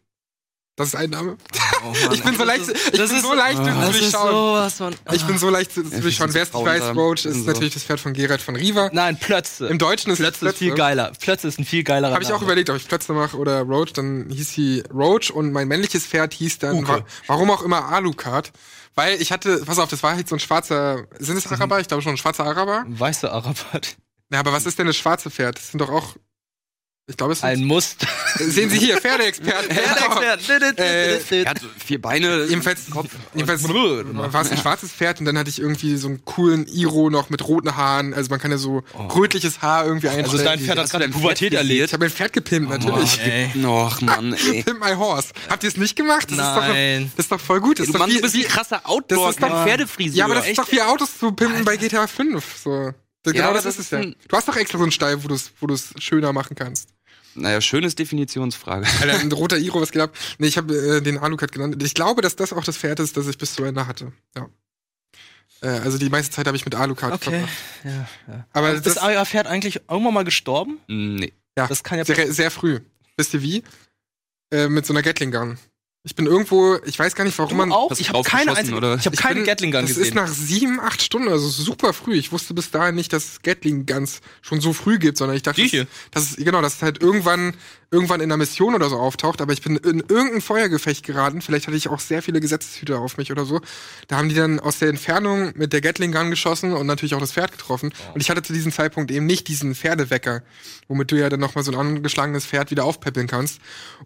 Das 0.77 0.89
ist 0.89 0.95
ein 0.97 1.11
Name. 1.11 1.37
Oh, 1.85 1.93
Ich 2.13 2.23
bin 2.25 2.35
so 2.37 2.45
leicht, 2.45 2.69
ich 2.69 2.91
das 2.99 3.09
bin 3.11 3.19
ist- 3.19 3.23
so 3.23 3.35
leicht 3.35 3.59
zu 3.59 3.65
Das 3.65 3.91
ist 3.95 4.01
durchschauen. 4.01 4.31
sowas 4.31 4.75
von. 4.75 4.95
Ich 5.13 5.25
bin 5.25 5.39
so 5.39 5.51
leicht 5.51 5.73
zu 5.73 5.83
durchschauen. 5.83 6.35
Wer 6.35 6.43
es 6.43 6.51
so 6.53 6.59
nicht 6.59 6.67
weiß. 6.67 6.97
Roach 6.97 7.25
ist 7.27 7.35
so- 7.45 7.51
natürlich 7.51 7.75
das 7.75 7.85
Pferd 7.85 8.01
von 8.01 8.13
Gerard 8.13 8.41
von 8.43 8.57
Riva. 8.57 8.91
Nein, 8.93 9.17
Plötze. 9.19 9.67
Im 9.69 9.79
Deutschen 9.79 10.11
ist 10.13 10.19
Plötze 10.19 10.47
ist 10.49 10.57
viel 10.59 10.69
Plötze. 10.69 10.79
geiler. 10.79 11.13
Plötze 11.21 11.49
ist 11.49 11.59
ein 11.59 11.65
viel 11.65 11.85
geilerer 11.85 12.13
Habe 12.15 12.25
ich 12.25 12.33
auch 12.33 12.43
überlegt, 12.43 12.71
ob 12.71 12.77
ich 12.77 12.89
Plötze 12.89 13.13
mache 13.13 13.37
oder 13.37 13.61
Roach. 13.63 13.93
Dann 13.93 14.29
hieß 14.31 14.53
sie 14.53 14.83
Roach 14.93 15.31
und 15.31 15.53
mein 15.53 15.69
männliches 15.69 16.07
Pferd 16.07 16.35
hieß 16.35 16.59
dann, 16.59 16.87
wa 16.89 17.05
warum 17.27 17.51
auch 17.51 17.63
immer 17.63 17.89
Alucard. 17.91 18.51
Weil 18.97 19.21
ich 19.21 19.33
hatte, 19.33 19.59
pass 19.67 19.79
auf, 19.79 19.89
das 19.91 20.03
war 20.03 20.15
halt 20.15 20.29
so 20.29 20.37
ein 20.37 20.41
schwarzer, 20.41 21.07
sind 21.19 21.37
es 21.37 21.51
Araber? 21.51 21.81
Ich 21.81 21.89
glaube 21.89 22.03
schon 22.03 22.15
ein 22.15 22.17
schwarzer 22.17 22.45
Araber. 22.47 22.85
Weiße 22.89 23.31
Arabat. 23.31 23.97
Ja, 24.33 24.39
aber 24.41 24.53
was 24.53 24.67
ist 24.67 24.79
denn 24.79 24.87
das 24.87 24.97
schwarze 24.97 25.31
Pferd? 25.31 25.57
Das 25.59 25.69
sind 25.73 25.81
doch 25.81 25.91
auch, 25.91 26.15
ich 27.07 27.19
glaube, 27.19 27.35
es 27.35 27.41
sind, 27.41 27.49
Ein 27.51 27.65
Must. 27.65 28.07
sehen 28.39 28.71
Sie 28.71 28.79
hier, 28.79 28.97
Pferdeexperten. 28.99 29.77
Äh, 30.77 31.19
er 31.45 31.51
hat 31.51 31.61
vier 31.85 32.01
Beine. 32.01 32.45
Jedenfalls, 32.49 32.81
jedenfalls 33.35 33.69
war 33.69 34.41
es 34.43 34.51
ein 34.51 34.57
schwarzes 34.57 34.91
Pferd 34.93 35.21
und 35.21 35.27
dann 35.27 35.37
hatte 35.37 35.51
ich 35.51 35.61
irgendwie 35.61 35.97
so 35.97 36.09
einen 36.09 36.25
coolen 36.25 36.67
Iro 36.67 37.11
noch 37.11 37.29
mit 37.31 37.47
roten 37.47 37.77
Haaren. 37.77 38.15
Also 38.15 38.31
man 38.31 38.41
kann 38.41 38.51
ja 38.51 38.57
so 38.59 38.83
rötliches 39.15 39.61
Haar 39.61 39.85
irgendwie 39.87 40.09
einstellen. 40.09 40.31
Also 40.31 40.45
dein 40.45 40.59
Pferd 40.61 40.79
hat 40.79 40.91
gerade 40.91 41.09
Pubertät 41.11 41.53
erlebt. 41.53 41.87
ich 41.87 41.93
habe 41.93 42.05
mein 42.05 42.11
Pferd 42.11 42.33
gepimpt, 42.33 42.71
natürlich. 42.71 43.21
ey. 43.21 43.51
Och, 43.65 44.01
Mann, 44.01 44.33
ey. 44.33 44.63
Pimp 44.65 44.81
my 44.81 44.95
horse. 44.95 45.29
Habt 45.51 45.63
ihr 45.65 45.69
es 45.69 45.77
nicht 45.77 45.97
gemacht? 45.97 46.31
Das 46.31 46.39
Nein. 46.39 47.03
Ist 47.03 47.09
doch, 47.11 47.17
das 47.17 47.25
ist 47.27 47.33
doch 47.33 47.41
voll 47.41 47.61
gut. 47.61 47.79
Das 47.79 47.87
Du 47.87 47.91
ist 47.93 47.95
doch 47.95 48.01
Mann, 48.01 48.11
wie, 48.11 48.15
du 48.17 48.23
bist 48.23 48.35
wie, 48.35 48.45
ein 48.47 48.51
krasser 48.51 48.77
das 48.83 48.87
Outdoor 48.87 49.31
ist 49.31 49.43
doch- 49.43 49.49
mit 49.49 49.69
Pferdefrisur. 49.69 50.17
Ja, 50.17 50.25
aber 50.25 50.35
das 50.37 50.49
ist 50.49 50.59
doch 50.59 50.71
wie 50.73 50.81
Autos 50.83 51.19
zu 51.19 51.33
pimpen 51.33 51.65
bei 51.65 51.77
GTA 51.77 52.07
5. 52.07 52.45
So. 52.63 52.93
Genau 53.33 53.47
aber 53.47 53.55
das, 53.55 53.65
das 53.65 53.79
ist 53.79 53.93
es 53.93 53.99
ist 54.01 54.05
ja. 54.05 54.15
Du 54.29 54.37
hast 54.37 54.47
doch 54.49 54.57
extra 54.57 54.79
so 54.79 54.85
einen 54.85 54.93
Stall, 54.93 55.23
wo 55.25 55.29
du 55.29 55.35
es 55.35 55.51
wo 55.61 55.67
du's 55.67 55.95
schöner 55.99 56.33
machen 56.33 56.55
kannst. 56.57 56.91
Naja, 57.35 57.61
schönes 57.61 57.95
Definitionsfrage. 57.97 58.87
Alter, 59.01 59.19
ein 59.21 59.33
roter 59.33 59.59
Iro, 59.59 59.81
was 59.81 59.91
geht 59.91 60.03
ab? 60.03 60.15
Nee, 60.39 60.47
ich 60.47 60.57
habe 60.57 60.75
äh, 60.75 61.01
den 61.01 61.19
Alucard 61.19 61.51
genannt. 61.53 61.83
Ich 61.83 61.95
glaube, 61.95 62.23
dass 62.23 62.37
das 62.37 62.53
auch 62.53 62.65
das 62.65 62.77
Pferd 62.77 63.01
ist, 63.01 63.17
das 63.17 63.27
ich 63.27 63.39
bis 63.39 63.55
zu 63.55 63.65
Ende 63.65 63.87
hatte. 63.87 64.13
Ja. 64.37 64.49
Äh, 65.63 65.69
also 65.81 65.99
die 65.99 66.11
meiste 66.11 66.31
Zeit 66.35 66.47
habe 66.47 66.57
ich 66.57 66.65
mit 66.65 66.75
Alucard 66.75 67.15
Okay. 67.15 67.31
verbracht. 67.31 67.53
Ja, 67.85 68.09
ja. 68.29 68.47
Aber 68.53 68.73
Ist 68.73 68.87
das, 68.87 68.99
euer 68.99 69.25
Pferd 69.27 69.47
eigentlich 69.47 69.81
irgendwann 69.91 70.15
mal 70.15 70.25
gestorben? 70.25 70.79
Nee. 70.87 71.33
ja, 71.59 71.67
Das 71.67 71.83
kann 71.83 71.99
ja 71.99 72.05
sehr, 72.05 72.33
sehr 72.33 72.51
früh. 72.51 72.81
Wisst 73.17 73.35
ihr 73.35 73.43
wie? 73.43 73.65
Äh, 74.53 74.69
mit 74.69 74.87
so 74.87 74.93
einer 74.93 75.03
Gatling 75.03 75.33
Gun. 75.33 75.59
Ich 76.07 76.15
bin 76.15 76.27
irgendwo, 76.27 76.77
ich 76.85 76.99
weiß 76.99 77.15
gar 77.15 77.25
nicht, 77.25 77.39
warum 77.39 77.57
man. 77.57 77.73
auch? 77.73 77.91
Ich 77.93 78.11
habe 78.11 78.23
keine 78.25 78.55
einzige, 78.55 78.77
oder? 78.77 78.97
ich 78.97 79.07
habe 79.07 79.17
keine 79.17 79.37
bin- 79.37 79.45
Gatling 79.45 79.71
Gun 79.73 79.81
Das 79.83 79.93
ist 79.93 79.97
gesehen. 79.97 80.15
nach 80.17 80.29
sieben, 80.29 80.79
acht 80.79 81.01
Stunden, 81.01 81.29
also 81.29 81.49
super 81.49 81.95
früh. 81.95 82.13
Ich 82.15 82.31
wusste 82.31 82.53
bis 82.53 82.71
dahin 82.71 82.95
nicht, 82.95 83.11
dass 83.15 83.25
es 83.25 83.43
Gatling 83.43 83.87
Guns 83.87 84.21
schon 84.43 84.61
so 84.61 84.75
früh 84.75 84.99
gibt, 84.99 85.17
sondern 85.17 85.35
ich 85.35 85.43
dachte, 85.43 85.63
dass, 85.63 85.87
dass 86.11 86.31
es, 86.33 86.37
genau, 86.37 86.61
dass 86.61 86.75
es 86.77 86.83
halt 86.83 87.01
irgendwann, 87.03 87.55
irgendwann 87.95 88.21
in 88.21 88.31
einer 88.31 88.37
Mission 88.37 88.75
oder 88.75 88.91
so 88.91 88.97
auftaucht. 88.97 89.41
Aber 89.41 89.53
ich 89.53 89.63
bin 89.63 89.77
in 89.77 90.01
irgendein 90.01 90.41
Feuergefecht 90.41 91.07
geraten. 91.07 91.41
Vielleicht 91.41 91.67
hatte 91.67 91.77
ich 91.77 91.89
auch 91.89 92.01
sehr 92.01 92.23
viele 92.23 92.41
Gesetzeshüter 92.41 92.99
auf 92.99 93.17
mich 93.17 93.31
oder 93.31 93.45
so. 93.45 93.61
Da 94.09 94.17
haben 94.17 94.29
die 94.29 94.35
dann 94.35 94.59
aus 94.61 94.81
der 94.81 94.89
Entfernung 94.89 95.53
mit 95.57 95.73
der 95.73 95.81
Gatling 95.81 96.13
Gun 96.13 96.31
geschossen 96.31 96.73
und 96.73 96.87
natürlich 96.87 97.15
auch 97.15 97.21
das 97.21 97.33
Pferd 97.33 97.53
getroffen. 97.53 97.95
Und 98.13 98.21
ich 98.21 98.31
hatte 98.31 98.43
zu 98.43 98.53
diesem 98.53 98.73
Zeitpunkt 98.73 99.11
eben 99.11 99.27
nicht 99.27 99.49
diesen 99.49 99.75
Pferdewecker, 99.75 100.43
womit 100.89 101.13
du 101.13 101.17
ja 101.17 101.29
dann 101.29 101.41
nochmal 101.41 101.65
so 101.65 101.73
ein 101.73 101.79
angeschlagenes 101.79 102.47
Pferd 102.47 102.71
wieder 102.71 102.85
aufpäppeln 102.85 103.29
kannst. 103.29 103.61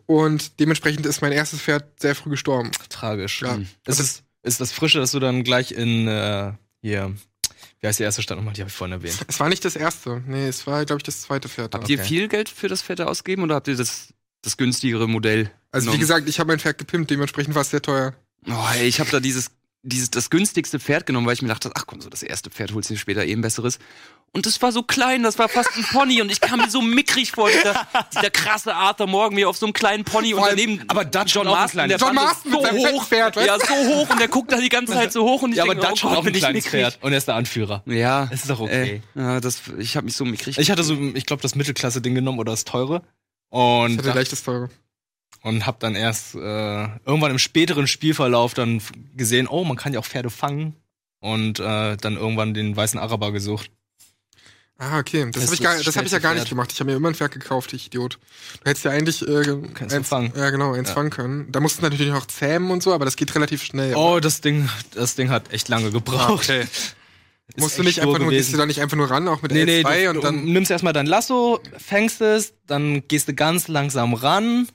Und 0.07 0.61
dementsprechend 0.61 1.07
ist 1.07 1.23
mein 1.23 1.33
erstes 1.33 1.61
Pferd 1.61 2.01
sehr 2.01 2.15
früh 2.15 2.31
gestorben. 2.31 2.71
Tragisch. 2.91 3.41
Ja. 3.43 3.59
Ist, 3.87 4.01
es, 4.01 4.23
ist 4.43 4.61
das 4.61 4.73
Frische, 4.73 4.99
dass 4.99 5.13
du 5.13 5.21
dann 5.21 5.45
gleich 5.45 5.73
in 5.73 6.07
äh, 6.07 6.53
hier, 6.83 7.15
wie 7.81 7.87
heißt 7.87 7.99
die 7.99 8.03
erste 8.05 8.23
Stadt 8.23 8.37
nochmal? 8.37 8.55
Die 8.55 8.61
habe 8.61 8.69
ich 8.71 8.75
vorhin 8.77 8.93
erwähnt. 8.93 9.19
Es 9.29 9.39
war 9.41 9.49
nicht 9.49 9.65
das 9.65 9.77
erste. 9.77 10.23
Nee, 10.27 10.49
es 10.49 10.67
war, 10.67 10.85
glaube 10.85 10.99
ich, 10.99 11.05
das 11.05 11.23
zweite 11.23 11.49
Pferd. 11.49 11.75
Habt 11.75 11.89
ihr 11.89 11.99
Okay. 11.99 12.09
viel 12.09 12.29
Geld 12.29 12.49
für 12.49 12.69
das 12.69 12.83
Pferd 12.83 13.01
ausgegeben 13.01 13.43
oder 13.43 13.55
habt 13.57 13.69
ihr 13.69 13.77
das, 13.77 14.13
das 14.43 14.57
günstigere 14.57 15.09
Modell? 15.09 15.51
Also 15.71 15.85
wie 15.87 15.91
genommen? 15.91 16.01
gesagt, 16.01 16.29
ich 16.29 16.41
habe 16.41 16.49
mein 16.49 16.59
Pferd 16.59 16.79
gepimpt, 16.79 17.11
dementsprechend 17.11 17.55
war 17.55 17.63
es 17.63 17.71
sehr 17.71 17.83
teuer. 17.83 18.15
Oh, 18.49 18.67
ey, 18.75 18.87
ich 18.87 19.01
habe 19.01 19.11
da 19.11 19.21
dieses, 19.21 19.51
dieses, 19.89 20.11
das 20.11 20.31
günstigste 20.31 20.79
Pferd 20.79 21.07
genommen, 21.07 21.27
weil 21.27 21.35
ich 21.35 21.43
mir 21.43 21.49
dachte, 21.49 21.71
ach 21.75 21.85
komm, 21.87 22.01
so 22.01 22.09
das 22.11 22.23
erste 22.23 22.51
Pferd 22.51 22.73
holst 22.75 22.91
du 22.91 22.95
dir 22.95 23.01
später 23.01 23.25
eben 23.25 23.43
besseres. 23.43 23.79
Und 24.33 24.45
das 24.45 24.61
war 24.61 24.73
so 24.73 24.83
klein, 24.83 25.23
das 25.23 25.39
war 25.39 25.49
fast 25.49 25.71
ein 25.77 25.85
Pony 25.85 26.21
und 26.21 26.31
ich 26.31 26.43
kam 26.43 26.61
mir 26.61 26.69
so 26.69 26.83
mickrig 26.83 27.31
vor, 27.33 27.49
dieser, 27.49 27.87
dieser 28.15 28.29
krasse 28.31 28.75
Arthur 28.75 29.07
Morgan 29.07 29.35
mir 29.35 29.49
auf 29.49 29.57
so 29.57 29.65
einem 29.65 29.73
kleinen 29.73 30.05
Pony 30.05 30.35
und 30.35 30.43
daneben 30.47 30.83
aber 30.89 31.07
Dutch 31.07 31.35
John 31.35 31.47
Marston, 31.47 31.89
der 31.89 31.97
John 31.97 32.15
Marston 32.15 32.53
das 32.63 32.71
so 32.73 32.89
hoch. 32.89 33.05
Pferd, 33.07 33.37
weißt 33.37 33.47
Ja, 33.47 33.59
so 33.59 33.75
hoch 33.75 34.11
und 34.11 34.21
der 34.21 34.29
guckt 34.29 34.53
da 34.53 34.59
die 34.61 34.69
ganze 34.69 34.93
Zeit 34.93 35.13
so 35.13 35.25
hoch 35.25 35.41
und 35.43 35.53
ich 35.53 35.57
Ja, 35.57 35.65
aber 35.65 35.75
denke, 35.75 35.89
Dutch 35.89 36.05
oh 36.05 36.11
hat 36.11 36.17
Gott, 36.17 36.19
auch 36.19 36.23
ein 36.23 36.25
bin 36.27 36.35
ich 36.35 36.41
kleines 36.41 36.65
mickrig. 36.65 36.83
Pferd 36.83 36.99
und 37.03 37.13
er 37.13 37.19
ist 37.19 37.27
der 37.29 37.37
Anführer. 37.37 37.83
Ja. 37.87 38.25
Ist 38.25 38.51
doch 38.51 38.61
okay. 38.61 39.01
Äh, 39.17 39.21
ja, 39.21 39.41
das, 39.41 39.63
ich 39.79 39.97
habe 39.97 40.05
mich 40.05 40.15
so 40.15 40.27
mickrig. 40.27 40.59
Ich 40.59 40.71
hatte 40.71 40.85
so, 40.85 40.95
ich 41.15 41.25
glaube, 41.25 41.41
das 41.41 41.55
Mittelklasse-Ding 41.55 42.15
genommen 42.15 42.39
oder 42.39 42.53
das 42.53 42.65
teure. 42.65 43.03
Und, 43.49 43.93
Ich 43.93 43.99
hatte 43.99 44.13
gleich 44.13 44.29
das 44.29 44.43
teure. 44.43 44.69
Und 45.43 45.67
hab 45.67 45.81
dann 45.81 45.95
erst 45.95 46.35
äh, 46.35 46.39
irgendwann 46.39 47.31
im 47.31 47.39
späteren 47.39 47.87
Spielverlauf 47.87 48.55
dann 48.55 48.83
gesehen, 49.17 49.47
oh, 49.49 49.65
man 49.65 49.77
kann 49.77 49.93
ja 49.93 50.01
auch 50.01 50.05
Pferde 50.07 50.31
fangen. 50.31 50.75
Und 51.21 51.59
äh, 51.59 51.97
dann 51.97 52.17
irgendwann 52.17 52.55
den 52.55 52.77
weißen 52.77 52.99
Araber 53.01 53.33
gesucht. 53.33 53.71
Ah, 54.81 55.01
okay. 55.01 55.29
Das 55.33 55.43
Das 55.43 55.45
habe 55.47 55.55
ich, 55.55 55.61
gar- 55.61 55.83
das 55.83 55.97
hab 55.97 56.05
ich 56.07 56.13
ja 56.13 56.21
gar 56.21 56.35
nicht 56.35 56.49
gemacht. 56.49 56.71
Ich 56.73 56.79
habe 56.79 56.89
mir 56.91 56.97
immer 56.97 57.09
ein 57.09 57.17
Pferd 57.17 57.33
gekauft, 57.33 57.73
ich 57.73 57.87
Idiot. 57.89 58.21
Du 58.63 58.71
hättest 58.71 58.85
ja 58.85 58.93
eigentlich 58.93 59.23
äh, 59.23 59.43
du 59.43 59.65
eins, 59.91 60.09
fangen. 60.09 60.33
Ja, 60.37 60.51
genau, 60.51 60.75
eins 60.75 60.91
Ja. 60.91 60.95
fangen 60.95 61.11
können. 61.11 61.51
Da 61.51 61.59
musst 61.59 61.79
du 61.79 61.83
natürlich 61.83 62.13
noch 62.13 62.27
zähmen 62.27 62.71
und 62.71 62.81
so, 62.85 62.93
aber 62.95 63.05
das 63.05 63.17
geht 63.17 63.35
relativ 63.35 63.65
schnell. 63.65 63.97
Oh, 63.97 64.21
das 64.21 64.41
Ding, 64.41 64.69
das 64.95 65.17
Ding 65.17 65.31
hat 65.31 65.53
echt 65.53 65.69
lange 65.69 65.91
gebraucht. 65.91 66.45
okay. 66.49 66.67
Ist 67.49 67.59
musst 67.61 67.79
du 67.79 67.83
nicht 67.83 68.01
einfach 68.03 68.19
nur, 68.21 68.29
gehst 68.31 68.53
du 68.53 68.59
da 68.59 68.67
nicht 68.67 68.81
einfach 68.81 68.97
nur 68.99 69.11
ran, 69.11 69.27
auch 69.27 69.41
mit 69.43 69.51
Nee, 69.53 69.65
nee, 69.65 69.81
L2 69.81 70.03
du, 70.03 70.09
und 70.11 70.15
du 70.17 70.21
dann. 70.21 70.45
nimmst 70.45 70.71
erstmal 70.71 70.93
dein 70.93 71.07
Lasso, 71.07 71.61
fängst 71.79 72.21
es, 72.21 72.53
dann 72.67 73.09
gehst 73.09 73.27
du 73.27 73.35
ganz 73.35 73.67
langsam 73.69 74.13
ran, 74.13 74.69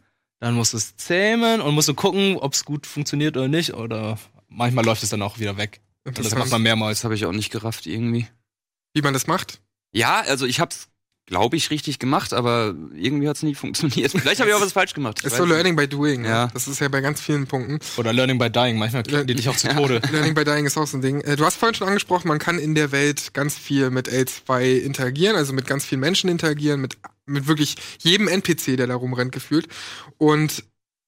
dann 0.43 0.55
musst 0.55 0.73
du 0.73 0.77
es 0.77 0.97
zähmen 0.97 1.61
und 1.61 1.73
musst 1.73 1.87
du 1.87 1.93
gucken, 1.93 2.35
ob 2.37 2.53
es 2.53 2.65
gut 2.65 2.85
funktioniert 2.85 3.37
oder 3.37 3.47
nicht. 3.47 3.73
Oder 3.75 4.19
manchmal 4.49 4.83
läuft 4.83 5.01
es 5.01 5.09
dann 5.09 5.21
auch 5.21 5.39
wieder 5.39 5.55
weg. 5.57 5.79
Und 6.05 6.19
das 6.19 6.35
macht 6.35 6.51
man 6.51 6.61
mehrmals. 6.61 6.99
Das 6.99 7.03
habe 7.05 7.15
ich 7.15 7.25
auch 7.25 7.31
nicht 7.31 7.49
gerafft 7.49 7.85
irgendwie. 7.85 8.27
Wie 8.93 9.01
man 9.01 9.13
das 9.13 9.25
macht. 9.25 9.61
Ja, 9.93 10.19
also 10.19 10.45
ich 10.45 10.59
hab's, 10.59 10.89
glaube 11.27 11.55
ich, 11.55 11.69
richtig 11.69 11.97
gemacht, 11.97 12.33
aber 12.33 12.75
irgendwie 12.93 13.29
hat's 13.29 13.41
nie 13.41 13.55
funktioniert. 13.55 14.11
Vielleicht 14.19 14.41
habe 14.41 14.49
ich 14.49 14.55
auch 14.55 14.59
was 14.59 14.73
falsch 14.73 14.93
gemacht. 14.93 15.19
ich 15.19 15.27
Ist 15.27 15.37
so. 15.37 15.45
Learning 15.45 15.77
by 15.77 15.87
Doing. 15.87 16.25
Ja. 16.25 16.29
Ja. 16.29 16.47
Das 16.53 16.67
ist 16.67 16.81
ja 16.81 16.89
bei 16.89 16.99
ganz 16.99 17.21
vielen 17.21 17.47
Punkten. 17.47 17.79
Oder 17.95 18.11
Learning 18.11 18.37
by 18.37 18.49
Dying, 18.49 18.77
manchmal 18.77 19.03
kriegen 19.03 19.25
die 19.25 19.35
dich 19.35 19.47
auch 19.47 19.55
zu 19.55 19.69
Tode. 19.69 20.01
Learning 20.11 20.33
by 20.33 20.43
Dying 20.43 20.65
ist 20.65 20.77
auch 20.77 20.87
so 20.87 20.97
ein 20.97 21.01
Ding. 21.01 21.21
Äh, 21.21 21.37
Du 21.37 21.45
hast 21.45 21.55
vorhin 21.55 21.75
schon 21.75 21.87
angesprochen, 21.87 22.27
man 22.27 22.39
kann 22.39 22.59
in 22.59 22.75
der 22.75 22.91
Welt 22.91 23.33
ganz 23.33 23.57
viel 23.57 23.91
mit 23.91 24.09
L2 24.09 24.79
interagieren, 24.79 25.37
also 25.37 25.53
mit 25.53 25.67
ganz 25.67 25.85
vielen 25.85 26.01
Menschen 26.01 26.29
interagieren, 26.29 26.81
mit, 26.81 26.97
mit 27.25 27.47
wirklich 27.47 27.75
jedem 27.99 28.27
NPC, 28.27 28.77
der 28.77 28.87
da 28.87 28.95
rumrennt, 28.95 29.31
gefühlt. 29.31 29.67
Und 30.17 30.63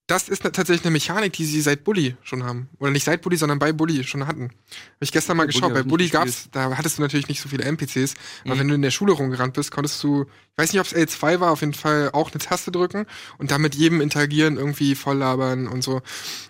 das 0.08 0.30
ist 0.30 0.44
ne- 0.44 0.52
tatsächlich 0.52 0.86
eine 0.86 0.92
Mechanik, 0.92 1.34
die 1.34 1.46
sie 1.46 1.62
seit 1.62 1.84
Bully 1.84 2.16
schon 2.22 2.44
haben. 2.44 2.70
Oder 2.80 2.92
nicht 2.92 3.04
seit 3.06 3.22
Bully, 3.24 3.38
sondern 3.38 3.58
bei 3.58 3.72
Bully 3.74 4.04
schon 4.04 4.28
hatten. 4.28 4.44
Habe 4.50 4.54
ich 5.00 5.12
gestern 5.12 5.36
mal 5.38 5.48
geschaut. 5.48 5.64
hab 5.64 5.74
Bei 5.74 5.82
Bully 5.84 6.10
gab's, 6.10 6.48
da 6.52 6.78
hattest 6.78 6.98
du 6.98 7.02
natürlich 7.02 7.28
nicht 7.28 7.42
so 7.42 7.50
viele 7.50 7.64
NPCs, 7.64 8.14
aber 8.46 8.54
Mhm. 8.56 8.60
wenn 8.60 8.68
du 8.68 8.76
in 8.76 8.82
der 8.84 8.92
Schule 8.92 9.14
rumgerannt 9.14 9.54
bist, 9.56 9.72
konntest 9.72 10.04
du, 10.04 10.24
ich 10.24 10.58
weiß 10.58 10.74
nicht, 10.74 10.80
ob 10.80 10.86
es 10.86 10.94
L2 10.96 11.40
war, 11.40 11.52
auf 11.52 11.62
jeden 11.62 11.74
Fall 11.74 12.12
auch 12.14 12.30
eine 12.32 12.38
Taste 12.40 12.72
drücken 12.72 13.08
und 13.40 13.50
dann 13.50 13.62
mit 13.62 13.74
jedem 13.74 14.00
interagieren, 14.00 14.58
irgendwie 14.58 14.94
voll 14.96 15.18
labern 15.18 15.68
und 15.68 15.84
so. 15.84 16.02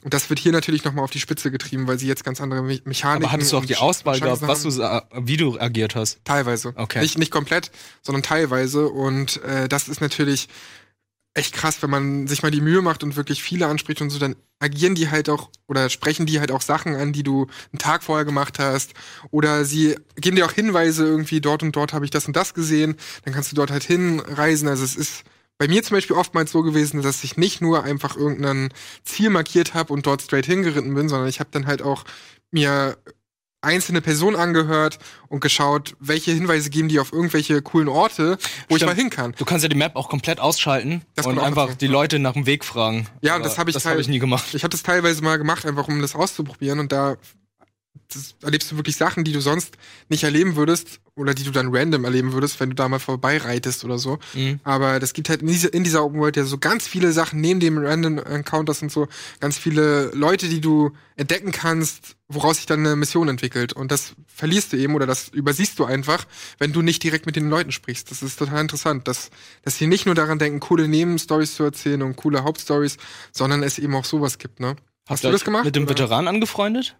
Und 0.03 0.14
das 0.14 0.30
wird 0.30 0.39
hier 0.39 0.51
natürlich 0.51 0.84
nochmal 0.84 1.06
auf 1.06 1.12
die 1.12 1.20
Spitze 1.22 1.49
getrieben, 1.49 1.88
weil 1.88 1.97
sie 1.97 2.08
jetzt 2.08 2.24
ganz 2.26 2.41
andere 2.41 2.62
Me 2.62 2.82
Mechaniken 2.84 3.24
Aber 3.26 3.32
hattest 3.32 3.53
du 3.53 3.58
auch 3.58 3.66
die 3.66 3.78
Auswahl 3.78 4.20
gehabt, 4.20 4.41
was 4.41 4.64
du, 4.64 4.70
wie 5.26 5.38
du 5.38 5.58
agiert 5.60 5.95
hast? 5.95 6.20
Teilweise. 6.26 6.74
Okay. 6.76 6.99
Nicht, 6.99 7.18
nicht 7.18 7.32
komplett, 7.32 7.72
sondern 8.01 8.22
teilweise. 8.22 8.89
Und 8.89 9.41
äh, 9.43 9.70
das 9.70 9.88
ist 9.88 10.01
natürlich 10.01 10.49
echt 11.36 11.54
krass, 11.54 11.82
wenn 11.82 11.90
man 11.90 12.28
sich 12.28 12.42
mal 12.42 12.52
die 12.52 12.62
Mühe 12.62 12.82
macht 12.82 13.04
und 13.04 13.18
wirklich 13.18 13.44
viele 13.44 13.68
anspricht 13.68 14.02
und 14.02 14.10
so, 14.10 14.20
dann 14.20 14.36
agieren 14.60 14.96
die 14.96 15.12
halt 15.12 15.30
auch 15.30 15.50
oder 15.68 15.90
sprechen 15.90 16.26
die 16.26 16.40
halt 16.40 16.52
auch 16.52 16.62
Sachen 16.62 16.96
an, 16.96 17.12
die 17.12 17.24
du 17.24 17.48
einen 17.72 17.80
Tag 17.80 18.04
vorher 18.04 18.26
gemacht 18.26 18.58
hast. 18.58 18.94
Oder 19.32 19.66
sie 19.66 19.98
geben 20.16 20.38
dir 20.38 20.46
auch 20.46 20.54
Hinweise 20.54 21.06
irgendwie, 21.06 21.42
dort 21.42 21.62
und 21.62 21.76
dort 21.76 21.94
habe 21.94 22.06
ich 22.06 22.12
das 22.12 22.26
und 22.26 22.36
das 22.36 22.54
gesehen. 22.54 22.96
Dann 23.26 23.34
kannst 23.34 23.52
du 23.52 23.56
dort 23.56 23.70
halt 23.70 23.84
hinreisen. 23.84 24.70
Also 24.70 24.86
es 24.86 24.96
ist 24.96 25.24
bei 25.58 25.68
mir 25.68 25.84
zum 25.84 25.98
Beispiel 25.98 26.16
oftmals 26.16 26.52
so 26.52 26.64
gewesen, 26.64 27.02
dass 27.02 27.24
ich 27.24 27.36
nicht 27.36 27.62
nur 27.62 27.84
einfach 27.84 28.16
irgendein 28.16 28.70
Ziel 29.04 29.30
markiert 29.30 29.74
habe 29.74 29.92
und 29.92 30.06
dort 30.08 30.22
straight 30.22 30.46
hingeritten 30.46 30.94
bin, 30.96 31.10
sondern 31.10 31.28
ich 31.28 31.42
habe 31.42 31.50
dann 31.52 31.68
halt 31.68 31.82
auch 31.82 32.06
mir 32.52 32.98
einzelne 33.66 34.01
Personen 34.01 34.36
angehört 34.38 34.99
und 35.28 35.41
geschaut, 35.41 35.95
welche 35.99 36.32
Hinweise 36.32 36.70
geben 36.70 36.88
die 36.88 36.99
auf 36.99 37.11
irgendwelche 37.11 37.61
coolen 37.61 37.89
Orte, 37.89 38.38
wo 38.70 38.76
ich 38.76 38.82
Stimmt. 38.82 38.91
mal 38.91 38.95
hin 38.95 39.09
kann. 39.09 39.34
Du 39.38 39.43
kannst 39.45 39.63
ja 39.63 39.70
die 39.70 39.76
Map 39.76 39.95
auch 39.95 40.07
komplett 40.07 40.39
ausschalten 40.39 41.01
Das 41.16 41.26
und 41.26 41.39
einfach 41.39 41.66
dazu. 41.68 41.78
die 41.80 41.88
Leute 41.88 42.20
nach 42.20 42.34
dem 42.34 42.45
Weg 42.45 42.63
fragen. 42.63 43.07
Ja, 43.22 43.36
Aber 43.36 43.43
das 43.43 43.57
habe 43.57 43.70
ich 43.70 43.74
das 43.74 43.86
habe 43.86 43.99
ich 43.99 44.07
nie 44.07 44.20
gemacht. 44.20 44.53
Ich 44.53 44.63
habe 44.63 44.72
das 44.72 44.84
teilweise 44.84 45.22
mal 45.24 45.38
gemacht, 45.38 45.66
einfach 45.66 45.88
um 45.88 46.01
das 46.01 46.16
auszuprobieren 46.16 46.80
und 46.80 46.91
da 46.91 47.18
das 48.14 48.36
erlebst 48.41 48.72
du 48.72 48.78
wirklich 48.78 48.96
Sachen, 48.96 49.24
die 49.24 49.32
du 49.32 49.41
sonst 49.41 49.78
nicht 50.10 50.24
erleben 50.24 50.56
würdest 50.56 51.00
oder 51.16 51.34
die 51.34 51.43
du 51.43 51.52
dann 51.52 51.74
random 51.74 52.04
erleben 52.04 52.34
würdest, 52.34 52.60
wenn 52.60 52.70
du 52.70 52.76
da 52.76 52.88
mal 52.89 53.00
vorbeireitest 53.00 53.86
oder 53.86 53.98
so. 53.98 54.20
Mhm. 54.34 54.60
Aber 54.64 55.00
das 55.00 55.14
gibt 55.14 55.30
halt 55.30 55.41
in, 55.41 55.48
diese, 55.48 55.68
in 55.70 55.84
dieser 55.84 56.04
Open 56.04 56.20
World 56.20 56.36
ja 56.36 56.43
so 56.43 56.58
ganz 56.58 56.88
viele 56.88 57.12
Sachen 57.12 57.41
neben 57.41 57.60
dem 57.60 57.78
Random 57.78 58.20
Encounters 58.20 58.82
und 58.82 58.91
so, 58.91 59.08
ganz 59.39 59.58
viele 59.58 60.12
Leute, 60.14 60.50
die 60.50 60.62
du 60.62 60.91
entdecken 61.16 61.52
kannst, 61.52 62.16
woraus 62.28 62.58
sich 62.58 62.66
dann 62.66 62.80
eine 62.80 62.96
Mission 62.96 63.30
entwickelt. 63.30 63.74
Und 63.74 63.91
das 63.91 64.14
verlierst 64.28 64.74
du 64.74 64.78
eben 64.78 64.96
oder 64.96 65.06
das 65.06 65.30
übersiehst 65.30 65.80
du 65.80 65.86
einfach, 65.86 66.26
wenn 66.58 66.74
du 66.74 66.82
nicht 66.82 67.04
direkt 67.04 67.26
mit 67.26 67.36
den 67.36 67.50
Leuten 67.50 67.72
sprichst. 67.72 68.12
Das 68.12 68.22
ist 68.22 68.38
total 68.38 68.62
interessant, 68.62 69.08
dass, 69.08 69.30
dass 69.64 69.78
sie 69.78 69.88
nicht 69.88 70.06
nur 70.06 70.16
daran 70.16 70.39
denken, 70.39 70.60
coole 70.60 70.88
Nebenstories 70.88 71.56
zu 71.56 71.64
erzählen 71.64 72.02
und 72.02 72.18
coole 72.18 72.43
Hauptstories, 72.43 72.98
sondern 73.32 73.64
es 73.64 73.80
eben 73.80 73.96
auch 73.96 74.06
sowas 74.06 74.38
gibt, 74.38 74.60
ne? 74.60 74.76
Hast 75.08 75.24
du 75.24 75.28
ihr 75.28 75.32
das 75.32 75.46
gemacht? 75.46 75.66
Mit 75.66 75.76
dem 75.76 75.84
oder? 75.84 75.91
Veteran 75.91 76.28
angefreundet? 76.28 76.98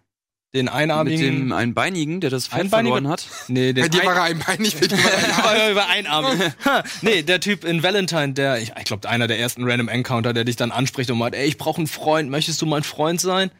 Den 0.56 0.64
Mit 0.66 0.74
einarmigen? 0.74 1.20
dem 1.48 1.52
Einbeinigen, 1.52 2.20
der 2.20 2.30
das 2.30 2.48
Pferd 2.48 2.62
Einbeiniger- 2.62 2.94
verloren 2.94 3.08
hat. 3.12 3.26
nee, 3.48 3.72
den 3.72 3.82
Bei 3.82 3.88
dir 3.88 4.00
ein- 4.00 4.06
war 4.06 4.16
er 4.16 4.22
einbeinig, 4.22 4.74
bei 4.80 4.86
dir 4.86 4.96
war 4.98 5.10
er 5.54 5.58
Ja, 5.66 5.70
über 5.70 5.86
einarmig. 5.88 6.40
Ha, 6.64 6.82
nee, 7.02 7.22
der 7.22 7.40
Typ 7.40 7.64
in 7.64 7.82
Valentine, 7.82 8.32
der, 8.32 8.60
ich, 8.60 8.72
ich 8.78 8.84
glaube, 8.84 9.08
einer 9.08 9.26
der 9.26 9.38
ersten 9.38 9.64
Random 9.68 9.88
Encounter, 9.88 10.32
der 10.32 10.44
dich 10.44 10.56
dann 10.56 10.70
anspricht 10.72 11.10
und 11.10 11.18
meint, 11.18 11.34
ey, 11.34 11.46
ich 11.46 11.58
brauche 11.58 11.78
einen 11.78 11.86
Freund, 11.86 12.30
möchtest 12.30 12.60
du 12.62 12.66
mein 12.66 12.82
Freund 12.82 13.20
sein? 13.20 13.50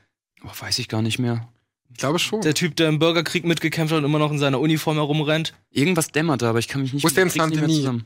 Oh, 0.45 0.49
weiß 0.61 0.79
ich 0.79 0.89
gar 0.89 1.03
nicht 1.03 1.19
mehr. 1.19 1.49
Ich 1.91 1.99
glaube 1.99 2.19
schon. 2.19 2.41
Der 2.43 2.55
Typ, 2.55 2.77
der 2.77 2.89
im 2.89 2.99
Bürgerkrieg 2.99 3.45
mitgekämpft 3.45 3.93
hat 3.93 3.99
und 3.99 4.05
immer 4.05 4.19
noch 4.19 4.31
in 4.33 4.39
seiner 4.39 4.61
Uniform 4.61 4.97
herumrennt. 4.97 5.55
Irgendwas 5.71 6.09
dämmert 6.09 6.43
da, 6.43 6.51
aber 6.51 6.59
ich 6.59 6.69
kann 6.69 6.83
mich 6.83 6.93
nicht 6.93 7.03
Wo 7.05 7.09
ist 7.09 7.17
der 7.17 7.23
in 7.25 7.31
krieg's 7.31 7.45
nicht 7.47 7.51
mehr 7.51 7.59
Saint-Denis? 7.61 7.77
zusammen. 7.83 8.05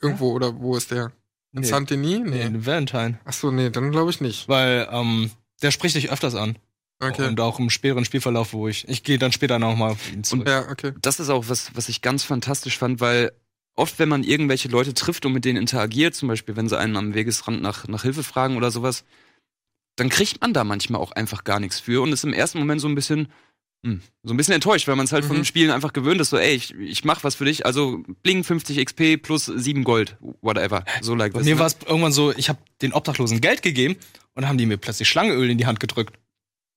Irgendwo, 0.00 0.32
oder 0.32 0.58
wo 0.58 0.76
ist 0.76 0.90
der? 0.90 1.12
In 1.52 1.60
Nee. 1.60 1.66
Saint-Denis? 1.66 2.20
Nee, 2.24 2.30
Nee. 2.30 2.42
in 2.42 2.66
Valentine. 2.66 3.18
Ach 3.24 3.32
so, 3.32 3.50
nee, 3.50 3.70
dann 3.70 3.90
glaube 3.92 4.10
ich 4.10 4.20
nicht. 4.20 4.48
Weil, 4.48 4.88
ähm, 4.90 5.30
der 5.62 5.70
spricht 5.70 5.94
dich 5.94 6.10
öfters 6.10 6.34
an. 6.34 6.56
Okay. 7.00 7.26
Und 7.26 7.40
auch 7.40 7.58
im 7.58 7.70
späteren 7.70 8.04
Spielverlauf, 8.04 8.52
wo 8.52 8.68
ich, 8.68 8.88
ich 8.88 9.02
gehe 9.02 9.18
dann 9.18 9.32
später 9.32 9.58
nochmal 9.58 9.92
auf 9.92 10.12
ihn 10.12 10.24
zurück. 10.24 10.48
Ja, 10.48 10.68
okay. 10.70 10.92
Das 11.02 11.20
ist 11.20 11.28
auch 11.28 11.48
was, 11.48 11.74
was 11.74 11.88
ich 11.88 12.02
ganz 12.02 12.22
fantastisch 12.24 12.78
fand, 12.78 13.00
weil 13.00 13.32
oft, 13.74 13.98
wenn 13.98 14.08
man 14.08 14.22
irgendwelche 14.22 14.68
Leute 14.68 14.94
trifft 14.94 15.26
und 15.26 15.32
mit 15.32 15.44
denen 15.44 15.58
interagiert, 15.58 16.14
zum 16.14 16.28
Beispiel, 16.28 16.56
wenn 16.56 16.68
sie 16.68 16.78
einen 16.78 16.96
am 16.96 17.12
Wegesrand 17.14 17.60
nach, 17.60 17.88
nach 17.88 18.02
Hilfe 18.02 18.22
fragen 18.22 18.56
oder 18.56 18.70
sowas, 18.70 19.04
dann 19.96 20.08
kriegt 20.08 20.40
man 20.40 20.52
da 20.52 20.64
manchmal 20.64 21.00
auch 21.00 21.12
einfach 21.12 21.44
gar 21.44 21.60
nichts 21.60 21.80
für 21.80 22.00
und 22.02 22.12
ist 22.12 22.24
im 22.24 22.32
ersten 22.32 22.58
Moment 22.58 22.80
so 22.80 22.88
ein 22.88 22.94
bisschen, 22.94 23.28
hm, 23.84 24.00
so 24.22 24.32
ein 24.32 24.36
bisschen 24.36 24.54
enttäuscht, 24.54 24.86
weil 24.88 24.96
man 24.96 25.04
es 25.04 25.12
halt 25.12 25.24
von 25.24 25.36
Mhm. 25.36 25.40
den 25.40 25.44
Spielen 25.44 25.70
einfach 25.72 25.92
gewöhnt 25.92 26.20
ist, 26.20 26.30
so, 26.30 26.38
ey, 26.38 26.54
ich, 26.54 26.74
ich 26.76 27.04
mach 27.04 27.22
was 27.24 27.34
für 27.34 27.44
dich, 27.44 27.66
also 27.66 28.02
bling 28.22 28.44
50 28.44 28.84
XP 28.84 29.16
plus 29.20 29.46
7 29.46 29.82
Gold, 29.84 30.16
whatever, 30.40 30.84
so 31.00 31.14
like 31.14 31.32
Bei 31.32 31.40
this, 31.40 31.46
mir 31.48 31.54
ne? 31.54 31.60
war 31.60 31.66
es 31.66 31.76
irgendwann 31.86 32.12
so, 32.12 32.32
ich 32.32 32.48
habe 32.48 32.60
den 32.82 32.92
Obdachlosen 32.92 33.40
Geld 33.40 33.62
gegeben 33.62 33.94
und 34.34 34.42
dann 34.42 34.48
haben 34.48 34.58
die 34.58 34.66
mir 34.66 34.78
plötzlich 34.78 35.08
Schlangenöl 35.08 35.50
in 35.50 35.58
die 35.58 35.66
Hand 35.66 35.80
gedrückt. 35.80 36.16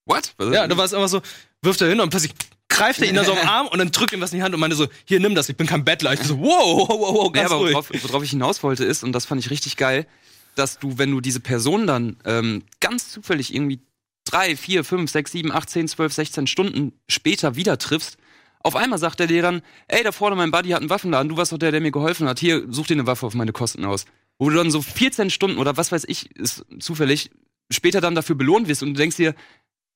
What? 0.08 0.34
Was- 0.38 0.54
Ja, 0.54 0.68
da 0.68 0.76
war 0.78 0.86
es 0.86 0.94
immer 0.94 1.08
so, 1.08 1.22
wirft 1.62 1.82
er 1.82 1.90
hin 1.90 2.00
und 2.00 2.10
plötzlich 2.10 2.34
greift 2.70 3.02
er 3.02 3.08
ihn 3.10 3.16
dann 3.16 3.26
so 3.26 3.34
am 3.34 3.48
Arm 3.48 3.68
und 3.68 3.78
dann 3.80 3.92
drückt 3.92 4.14
ihm 4.14 4.22
was 4.22 4.32
in 4.34 4.40
die 4.40 4.44
Hand 4.44 4.54
und 4.54 4.60
meinte 4.60 4.76
so, 4.76 4.88
hier 5.06 5.20
nimm 5.20 5.36
das, 5.36 5.50
ich 5.50 5.56
bin 5.58 5.68
kein 5.68 5.84
Bettler. 5.86 6.14
Ich 6.14 6.22
so, 6.24 6.40
wow, 6.40 6.90
wow, 6.90 6.90
wow, 6.90 7.14
wow 7.14 7.26
Ja, 7.36 7.44
ganz 7.44 7.52
aber 7.52 7.70
worauf, 7.70 7.90
worauf 8.04 8.24
ich 8.24 8.32
hinaus 8.32 8.64
wollte 8.64 8.84
ist, 8.84 9.04
und 9.04 9.12
das 9.14 9.26
fand 9.26 9.40
ich 9.42 9.50
richtig 9.52 9.78
geil, 9.78 10.08
dass 10.56 10.80
du, 10.80 10.98
wenn 10.98 11.12
du 11.12 11.22
diese 11.22 11.40
Person 11.40 11.86
dann 11.88 12.18
ähm, 12.26 12.64
ganz 12.80 13.10
zufällig 13.12 13.54
irgendwie 13.54 13.80
drei, 14.26 14.56
vier, 14.58 14.84
fünf, 14.84 15.12
sechs, 15.12 15.32
sieben, 15.32 15.52
acht, 15.52 15.70
zehn, 15.70 15.88
zwölf, 15.88 16.12
sechzehn 16.14 16.48
Stunden 16.48 16.94
später 17.08 17.56
wieder 17.56 17.78
triffst, 17.78 18.18
auf 18.62 18.76
einmal 18.76 19.00
sagt 19.00 19.20
er 19.22 19.28
dir 19.28 19.42
dann, 19.42 19.62
ey, 19.88 20.04
da 20.04 20.12
vorne 20.12 20.36
mein 20.36 20.52
Buddy 20.52 20.70
hat 20.70 20.82
einen 20.82 20.90
Waffenladen, 20.90 21.30
du 21.30 21.38
warst 21.38 21.52
doch 21.54 21.58
der, 21.58 21.72
der 21.72 21.80
mir 21.80 21.92
geholfen 21.92 22.28
hat, 22.28 22.40
hier, 22.40 22.66
such 22.70 22.88
dir 22.88 22.96
eine 22.96 23.08
Waffe 23.08 23.26
auf 23.26 23.34
meine 23.34 23.54
Kosten 23.54 23.86
aus. 23.86 24.06
Wo 24.40 24.50
du 24.50 24.58
dann 24.58 24.70
so 24.72 24.82
14 24.82 25.30
Stunden 25.30 25.58
oder 25.58 25.78
was 25.78 25.92
weiß 25.92 26.04
ich, 26.08 26.36
ist 26.36 26.66
zufällig, 26.80 27.30
später 27.72 28.02
dann 28.02 28.14
dafür 28.16 28.36
belohnt 28.36 28.68
wirst 28.68 28.84
und 28.84 28.90
du 28.90 28.98
denkst 28.98 29.16
dir, 29.16 29.36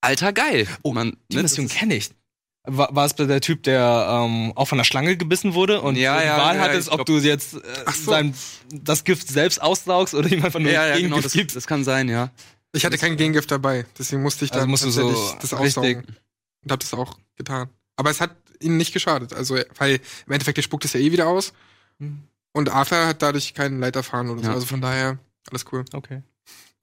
alter 0.02 0.34
geil. 0.34 0.68
Oh, 0.84 0.94
Man, 0.94 1.18
Die 1.32 1.38
ne, 1.38 1.44
Mission 1.44 1.68
kenne 1.68 1.96
ich. 1.96 2.10
War, 2.64 2.94
war 2.96 3.06
es 3.06 3.16
bei 3.16 3.26
der 3.26 3.42
Typ, 3.42 3.64
der 3.64 4.08
ähm, 4.08 4.54
auch 4.56 4.66
von 4.68 4.78
der 4.78 4.86
Schlange 4.86 5.18
gebissen 5.18 5.56
wurde 5.56 5.82
und 5.82 5.96
Ja, 5.96 6.20
die 6.20 6.28
ja, 6.28 6.38
Wahl 6.38 6.56
ja, 6.58 6.62
hattest, 6.62 6.90
ob 6.90 6.98
glaub- 6.98 7.06
du 7.08 7.18
jetzt 7.18 7.56
äh, 7.56 7.60
so. 7.92 8.12
sein, 8.12 8.36
das 8.72 9.04
Gift 9.04 9.28
selbst 9.30 9.60
aussaugst 9.62 10.14
oder 10.14 10.32
ihm 10.32 10.46
einfach 10.46 10.60
nur 10.60 10.72
ja, 10.72 10.86
ja, 10.88 10.96
Gegengift 10.96 11.10
genau, 11.16 11.22
das, 11.24 11.34
gibst. 11.34 11.56
das 11.56 11.66
kann 11.66 11.84
sein, 11.84 12.08
ja. 12.08 12.30
Ich 12.74 12.86
hatte 12.86 12.98
kein 13.00 13.18
Gegengift 13.18 13.50
dabei, 13.50 13.86
deswegen 13.98 14.22
musste 14.22 14.46
ich 14.46 14.52
dann 14.52 14.60
Also 14.62 14.70
musst 14.70 14.84
du 14.86 14.92
so 14.92 15.10
das 15.42 15.54
aussaugen. 15.54 15.98
richtig- 15.98 16.16
Und 16.64 16.72
hab 16.72 16.80
das 16.80 16.94
auch 16.94 17.18
getan. 17.36 17.70
Aber 17.96 18.12
es 18.12 18.22
hat 18.22 18.36
ihnen 18.62 18.78
nicht 18.78 18.94
geschadet. 18.94 19.34
Also, 19.34 19.58
weil 19.78 19.96
im 20.28 20.32
Endeffekt, 20.34 20.58
der 20.58 20.62
spuckt 20.62 20.86
es 20.86 20.94
ja 20.94 21.00
eh 21.00 21.12
wieder 21.12 21.28
aus. 21.28 21.54
Hm. 22.00 22.20
Und 22.54 22.70
Arthur 22.70 23.08
hat 23.08 23.22
dadurch 23.24 23.54
keinen 23.56 23.80
Leid 23.80 23.96
erfahren 23.96 24.30
oder 24.30 24.42
so. 24.42 24.48
Ja. 24.50 24.54
Also 24.54 24.68
von 24.68 24.82
daher, 24.82 25.18
alles 25.50 25.66
cool. 25.72 25.84
Okay. 25.94 26.22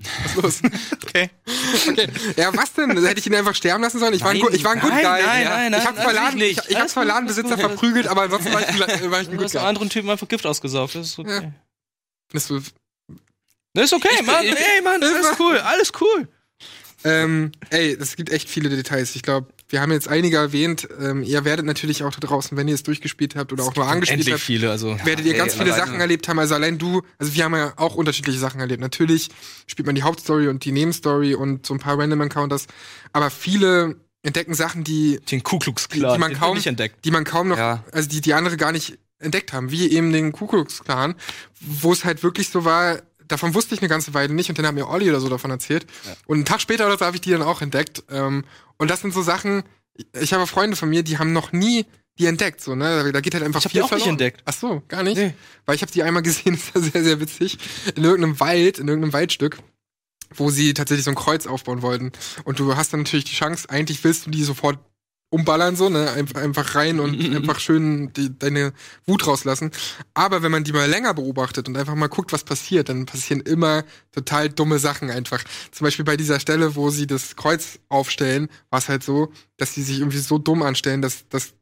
Was 0.00 0.26
ist 0.26 0.36
los? 0.36 0.60
okay. 1.02 1.30
Okay. 1.88 2.08
Ja, 2.36 2.54
was 2.56 2.72
denn? 2.74 2.90
Hätte 3.04 3.18
ich 3.20 3.26
ihn 3.26 3.34
einfach 3.34 3.54
sterben 3.54 3.82
lassen 3.82 3.98
sollen? 3.98 4.14
Ich 4.14 4.22
war 4.22 4.30
ein, 4.30 4.38
Nein, 4.38 4.48
ich 4.52 4.62
war 4.64 4.72
ein 4.72 4.80
Good 4.80 4.90
nein, 4.90 5.02
Guy. 5.04 5.22
nein, 5.26 5.42
ja. 5.42 5.50
nein, 5.50 5.70
nein, 5.72 5.80
ich 5.80 5.86
habe 5.86 5.96
natürlich 5.98 6.16
Verladen, 6.16 6.38
nicht. 6.38 6.58
ich, 6.60 6.68
ich 6.68 6.74
hab 6.74 6.80
Alles 6.82 6.92
zwar 6.92 7.02
gut, 7.04 7.12
Ladenbesitzer 7.12 7.48
alles 7.48 7.60
gut. 7.62 7.70
verprügelt, 7.70 8.06
aber 8.06 8.22
ansonsten 8.22 8.52
war 8.52 8.60
ich, 8.60 8.68
ein- 8.68 8.78
war 9.10 9.20
ich 9.20 9.26
ein 9.28 9.32
Du 9.32 9.36
Good 9.38 9.44
hast 9.44 9.56
einem 9.56 9.62
Guy. 9.62 9.68
anderen 9.68 9.90
Typen 9.90 10.10
einfach 10.10 10.28
Gift 10.28 10.46
ausgesaugt. 10.46 10.94
Das 10.94 11.06
ist 11.08 11.18
okay. 11.18 11.42
Ja. 11.42 11.52
Findest 12.30 12.50
du- 12.50 12.60
Das 13.74 13.84
ist 13.86 13.92
okay, 13.92 14.22
Mann. 14.22 14.44
Ey, 14.44 14.82
Mann, 14.82 15.02
alles 15.02 15.32
cool, 15.40 15.58
alles 15.58 15.92
cool. 16.00 16.28
Ähm, 17.04 17.52
ey, 17.70 17.96
es 18.00 18.14
gibt 18.16 18.30
echt 18.30 18.48
viele 18.48 18.68
Details. 18.68 19.14
Ich 19.16 19.22
glaube, 19.22 19.48
wir 19.68 19.80
haben 19.82 19.92
jetzt 19.92 20.08
einige 20.08 20.36
erwähnt. 20.38 20.88
Ähm, 21.00 21.22
ihr 21.22 21.44
werdet 21.44 21.66
natürlich 21.66 22.02
auch 22.02 22.10
da 22.14 22.26
draußen, 22.26 22.56
wenn 22.56 22.68
ihr 22.68 22.74
es 22.74 22.82
durchgespielt 22.82 23.36
habt 23.36 23.52
oder 23.52 23.64
auch 23.64 23.74
nur 23.74 23.86
angespielt 23.86 24.20
Endlich 24.20 24.34
habt, 24.34 24.42
viele, 24.42 24.70
also. 24.70 24.98
werdet 25.04 25.26
ihr 25.26 25.32
ey, 25.32 25.38
ganz 25.38 25.54
viele 25.54 25.74
Sachen 25.74 26.00
erlebt 26.00 26.26
haben. 26.28 26.38
Also 26.38 26.54
allein 26.54 26.78
du, 26.78 27.02
also 27.18 27.34
wir 27.34 27.44
haben 27.44 27.54
ja 27.54 27.72
auch 27.76 27.94
unterschiedliche 27.94 28.38
Sachen 28.38 28.60
erlebt. 28.60 28.80
Natürlich 28.80 29.28
spielt 29.66 29.86
man 29.86 29.94
die 29.94 30.02
Hauptstory 30.02 30.48
und 30.48 30.64
die 30.64 30.72
Nebenstory 30.72 31.34
und 31.34 31.66
so 31.66 31.74
ein 31.74 31.80
paar 31.80 31.98
Random 31.98 32.20
Encounters, 32.22 32.66
aber 33.12 33.30
viele 33.30 33.96
entdecken 34.22 34.54
Sachen, 34.54 34.84
die, 34.84 35.20
Den 35.30 35.42
Ku 35.42 35.58
Klux 35.58 35.88
Klan, 35.88 36.14
Die 36.14 36.18
man 36.18 36.32
kaum- 36.34 36.56
ich 36.56 36.66
entdeckt. 36.66 37.04
die 37.04 37.10
man 37.10 37.24
kaum 37.24 37.48
noch, 37.48 37.56
Ja. 37.58 37.84
also 37.92 38.08
die, 38.08 38.20
die 38.20 38.34
andere 38.34 38.56
gar 38.56 38.72
nicht 38.72 38.98
entdeckt 39.20 39.52
haben, 39.52 39.70
wie 39.70 39.90
eben 39.92 40.12
den 40.12 40.32
Ku 40.32 40.46
Klux 40.46 40.82
Klan, 40.82 41.14
wo 41.60 41.92
es 41.92 42.04
halt 42.04 42.22
wirklich 42.22 42.48
so 42.48 42.64
war, 42.64 42.98
davon 43.28 43.54
wusste 43.54 43.74
ich 43.74 43.80
eine 43.80 43.88
ganze 43.88 44.14
Weile 44.14 44.34
nicht 44.34 44.48
und 44.48 44.58
dann 44.58 44.66
hat 44.66 44.74
mir 44.74 44.88
Olli 44.88 45.08
oder 45.08 45.20
so 45.20 45.28
davon 45.28 45.50
erzählt. 45.50 45.86
Und 46.26 46.36
einen 46.36 46.44
Tag 46.44 46.60
später 46.60 46.86
oder 46.86 46.98
so 46.98 47.04
habe 47.04 47.16
ich 47.16 47.20
die 47.20 47.30
dann 47.30 47.42
auch 47.42 47.62
entdeckt. 47.62 48.02
Ähm, 48.10 48.44
und 48.76 48.90
das 48.90 49.00
sind 49.00 49.14
so 49.14 49.22
Sachen, 49.22 49.62
ich 50.20 50.32
habe 50.32 50.46
Freunde 50.46 50.76
von 50.76 50.88
mir, 50.88 51.02
die 51.02 51.18
haben 51.18 51.32
noch 51.32 51.52
nie 51.52 51.86
die 52.18 52.26
entdeckt, 52.26 52.60
so, 52.60 52.74
ne? 52.74 53.12
Da 53.12 53.20
geht 53.20 53.34
halt 53.34 53.44
einfach 53.44 53.60
Ich 53.60 53.64
hab 53.66 53.72
viel 53.72 53.80
die 53.80 53.86
auch 53.86 53.92
nicht 53.92 54.06
entdeckt. 54.06 54.42
Ach 54.44 54.52
so, 54.52 54.82
gar 54.88 55.04
nicht? 55.04 55.16
Nee. 55.16 55.34
Weil 55.66 55.76
ich 55.76 55.82
habe 55.82 55.92
die 55.92 56.02
einmal 56.02 56.22
gesehen, 56.22 56.58
das 56.74 56.74
war 56.74 56.90
sehr, 56.90 57.04
sehr 57.04 57.20
witzig, 57.20 57.58
in 57.94 58.04
irgendeinem 58.04 58.40
Wald, 58.40 58.78
in 58.78 58.88
irgendeinem 58.88 59.12
Waldstück, 59.12 59.58
wo 60.34 60.50
sie 60.50 60.74
tatsächlich 60.74 61.04
so 61.04 61.12
ein 61.12 61.16
Kreuz 61.16 61.46
aufbauen 61.46 61.82
wollten. 61.82 62.10
Und 62.44 62.58
du 62.58 62.74
hast 62.76 62.92
dann 62.92 63.00
natürlich 63.00 63.24
die 63.24 63.36
Chance, 63.36 63.70
eigentlich 63.70 64.02
willst 64.02 64.26
du 64.26 64.30
die 64.30 64.42
sofort 64.42 64.78
umballern, 65.30 65.76
so, 65.76 65.88
ne? 65.88 66.10
Einfach, 66.12 66.74
rein 66.74 67.00
und 67.00 67.20
einfach 67.36 67.60
schön 67.60 68.12
die, 68.14 68.36
deine 68.38 68.72
Wut 69.06 69.26
rauslassen. 69.26 69.70
Aber 70.14 70.42
wenn 70.42 70.50
man 70.50 70.64
die 70.64 70.72
mal 70.72 70.88
länger 70.88 71.14
beobachtet 71.14 71.68
und 71.68 71.76
einfach 71.76 71.94
mal 71.94 72.08
guckt, 72.08 72.32
was 72.32 72.44
passiert, 72.44 72.88
dann 72.88 73.06
passieren 73.06 73.40
immer 73.42 73.84
total 74.12 74.48
dumme 74.48 74.78
Sachen 74.78 75.10
einfach. 75.10 75.42
Zum 75.70 75.84
Beispiel 75.84 76.04
bei 76.04 76.16
dieser 76.16 76.40
Stelle, 76.40 76.76
wo 76.76 76.90
sie 76.90 77.06
das 77.06 77.36
Kreuz 77.36 77.78
aufstellen, 77.88 78.48
war 78.70 78.78
es 78.78 78.88
halt 78.88 79.02
so, 79.02 79.32
dass 79.56 79.74
sie 79.74 79.82
sich 79.82 79.98
irgendwie 80.00 80.18
so 80.18 80.38
dumm 80.38 80.62
anstellen, 80.62 81.02
dass 81.02 81.28
das 81.28 81.52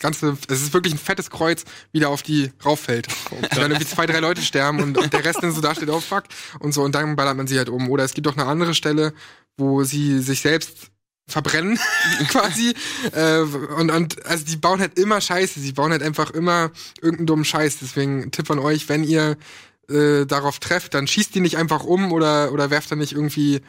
ganze, 0.00 0.36
es 0.48 0.62
ist 0.62 0.72
wirklich 0.72 0.94
ein 0.94 0.98
fettes 0.98 1.30
Kreuz, 1.30 1.64
wieder 1.92 2.10
auf 2.10 2.22
die 2.22 2.52
rauffällt. 2.64 3.08
Und 3.30 3.56
dann 3.56 3.70
irgendwie 3.70 3.86
zwei, 3.86 4.06
drei 4.06 4.20
Leute 4.20 4.42
sterben 4.42 4.80
und, 4.82 4.98
und 4.98 5.12
der 5.12 5.24
Rest 5.24 5.42
dann 5.42 5.52
so 5.52 5.60
da 5.60 5.74
steht, 5.74 5.88
oh 5.88 6.00
fuck, 6.00 6.24
und 6.60 6.72
so, 6.72 6.82
und 6.82 6.94
dann 6.94 7.16
ballert 7.16 7.36
man 7.36 7.46
sie 7.46 7.58
halt 7.58 7.68
um. 7.68 7.88
Oder 7.88 8.04
es 8.04 8.14
gibt 8.14 8.28
auch 8.28 8.36
eine 8.36 8.46
andere 8.46 8.74
Stelle, 8.74 9.12
wo 9.56 9.84
sie 9.84 10.20
sich 10.20 10.40
selbst 10.40 10.90
verbrennen, 11.30 11.78
quasi. 12.28 12.74
Äh, 13.12 13.38
und, 13.40 13.90
und 13.90 14.26
also 14.26 14.44
die 14.44 14.56
bauen 14.56 14.80
halt 14.80 14.98
immer 14.98 15.20
Scheiße, 15.20 15.60
sie 15.60 15.72
bauen 15.72 15.92
halt 15.92 16.02
einfach 16.02 16.30
immer 16.30 16.70
irgendeinen 17.00 17.26
dummen 17.26 17.44
Scheiß. 17.44 17.78
Deswegen 17.80 18.30
Tipp 18.30 18.46
von 18.46 18.58
euch, 18.58 18.88
wenn 18.88 19.04
ihr 19.04 19.36
äh, 19.88 20.26
darauf 20.26 20.58
trefft, 20.58 20.94
dann 20.94 21.06
schießt 21.06 21.34
die 21.34 21.40
nicht 21.40 21.56
einfach 21.56 21.84
um 21.84 22.12
oder, 22.12 22.52
oder 22.52 22.70
werft 22.70 22.90
da 22.92 22.96
nicht 22.96 23.12
irgendwie 23.12 23.60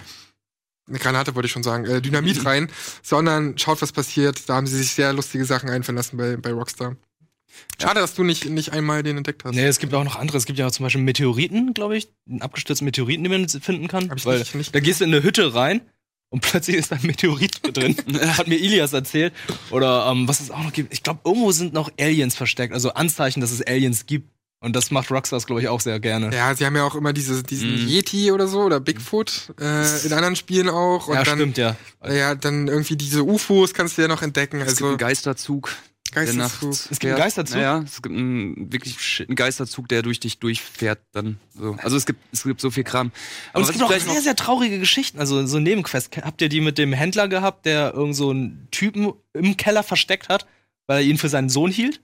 eine 0.87 0.99
Granate 0.99 1.35
wollte 1.35 1.45
ich 1.45 1.51
schon 1.53 1.63
sagen, 1.63 1.85
äh, 1.85 2.01
Dynamit 2.01 2.43
rein, 2.43 2.69
sondern 3.01 3.57
schaut, 3.57 3.81
was 3.81 3.91
passiert. 3.93 4.49
Da 4.49 4.55
haben 4.55 4.67
sie 4.67 4.77
sich 4.77 4.91
sehr 4.93 5.13
lustige 5.13 5.45
Sachen 5.45 5.69
einfallen 5.69 5.95
lassen 5.95 6.17
bei, 6.17 6.35
bei 6.37 6.51
Rockstar. 6.51 6.97
Schade, 7.81 7.99
dass 7.99 8.13
du 8.13 8.23
nicht, 8.23 8.45
nicht 8.49 8.71
einmal 8.73 9.03
den 9.03 9.17
entdeckt 9.17 9.43
hast. 9.45 9.55
Nee, 9.55 9.65
es 9.65 9.79
gibt 9.79 9.93
auch 9.93 10.03
noch 10.03 10.15
andere. 10.15 10.37
Es 10.37 10.45
gibt 10.45 10.57
ja 10.59 10.67
auch 10.67 10.71
zum 10.71 10.83
Beispiel 10.85 11.01
Meteoriten, 11.01 11.73
glaube 11.73 11.97
ich. 11.97 12.09
Einen 12.29 12.41
abgestürzten 12.41 12.85
Meteoriten, 12.85 13.23
den 13.23 13.31
man 13.31 13.47
finden 13.49 13.87
kann. 13.87 14.09
Hab 14.09 14.17
ich 14.17 14.25
Weil 14.25 14.39
nicht- 14.39 14.55
nicht 14.55 14.75
da 14.75 14.79
gehst 14.79 14.99
du 15.01 15.05
in 15.05 15.13
eine 15.13 15.23
Hütte 15.23 15.53
rein 15.53 15.81
und 16.31 16.39
plötzlich 16.41 16.77
ist 16.77 16.91
da 16.91 16.95
ein 16.95 17.05
Meteorit 17.05 17.59
drin. 17.77 17.95
Hat 18.37 18.47
mir 18.47 18.57
Ilias 18.57 18.93
erzählt. 18.93 19.33
Oder 19.69 20.07
ähm, 20.11 20.27
was 20.27 20.39
es 20.39 20.49
auch 20.49 20.63
noch 20.63 20.73
gibt. 20.73 20.91
Ich 20.91 21.03
glaube, 21.03 21.19
irgendwo 21.25 21.51
sind 21.51 21.73
noch 21.73 21.91
Aliens 21.99 22.35
versteckt. 22.35 22.73
Also 22.73 22.93
Anzeichen, 22.93 23.41
dass 23.41 23.51
es 23.51 23.61
Aliens 23.61 24.05
gibt. 24.07 24.29
Und 24.63 24.75
das 24.75 24.91
macht 24.91 25.09
Rockstars, 25.09 25.47
glaube 25.47 25.61
ich, 25.61 25.67
auch 25.67 25.81
sehr 25.81 25.99
gerne. 25.99 26.33
Ja, 26.35 26.53
sie 26.55 26.65
haben 26.67 26.75
ja 26.75 26.83
auch 26.83 26.93
immer 26.95 27.13
diese, 27.13 27.41
diesen 27.41 27.81
Mhm. 27.83 27.87
Yeti 27.87 28.31
oder 28.31 28.47
so 28.47 28.61
oder 28.61 28.79
Bigfoot 28.79 29.53
äh, 29.59 30.05
in 30.05 30.13
anderen 30.13 30.35
Spielen 30.35 30.69
auch. 30.69 31.07
Und 31.07 31.15
ja, 31.15 31.23
dann, 31.23 31.37
stimmt, 31.39 31.57
ja. 31.57 31.75
Ja, 32.07 32.35
dann 32.35 32.67
irgendwie 32.67 32.95
diese 32.95 33.23
UFOs 33.23 33.73
kannst 33.73 33.97
du 33.97 34.03
ja 34.03 34.07
noch 34.07 34.21
entdecken. 34.21 34.57
Es 34.61 34.67
gibt 34.67 34.77
Also 34.81 34.87
einen 34.89 34.97
Geisterzug. 34.99 35.71
Geisterzug. 36.11 36.71
Es 36.71 36.99
gibt 36.99 37.05
einen. 37.05 37.15
Geisterzug? 37.17 37.57
Ja, 37.59 37.79
es 37.79 38.01
gibt 38.01 38.15
einen, 38.15 38.71
wirklich 38.71 39.25
einen 39.27 39.35
Geisterzug, 39.35 39.87
der 39.89 40.01
durch 40.01 40.19
dich 40.19 40.39
durchfährt 40.39 40.99
dann. 41.11 41.39
So. 41.53 41.75
Also 41.81 41.97
es 41.97 42.05
gibt, 42.05 42.19
es 42.31 42.43
gibt 42.43 42.61
so 42.61 42.69
viel 42.71 42.83
Kram. 42.83 43.07
Und 43.07 43.13
Aber 43.53 43.61
es 43.63 43.69
was 43.69 43.73
gibt 43.77 43.83
auch 43.85 44.13
sehr, 44.13 44.21
sehr 44.21 44.35
traurige 44.35 44.79
Geschichten. 44.79 45.19
Also 45.19 45.45
so 45.47 45.59
Nebenquests. 45.59 46.09
Habt 46.21 46.41
ihr 46.41 46.49
die 46.49 46.61
mit 46.61 46.77
dem 46.77 46.93
Händler 46.93 47.27
gehabt, 47.27 47.65
der 47.65 47.93
irgend 47.93 48.15
so 48.15 48.29
einen 48.31 48.67
Typen 48.71 49.13
im 49.33 49.57
Keller 49.57 49.83
versteckt 49.83 50.29
hat, 50.29 50.45
weil 50.87 51.03
er 51.03 51.03
ihn 51.09 51.17
für 51.17 51.29
seinen 51.29 51.49
Sohn 51.49 51.71
hielt? 51.71 52.01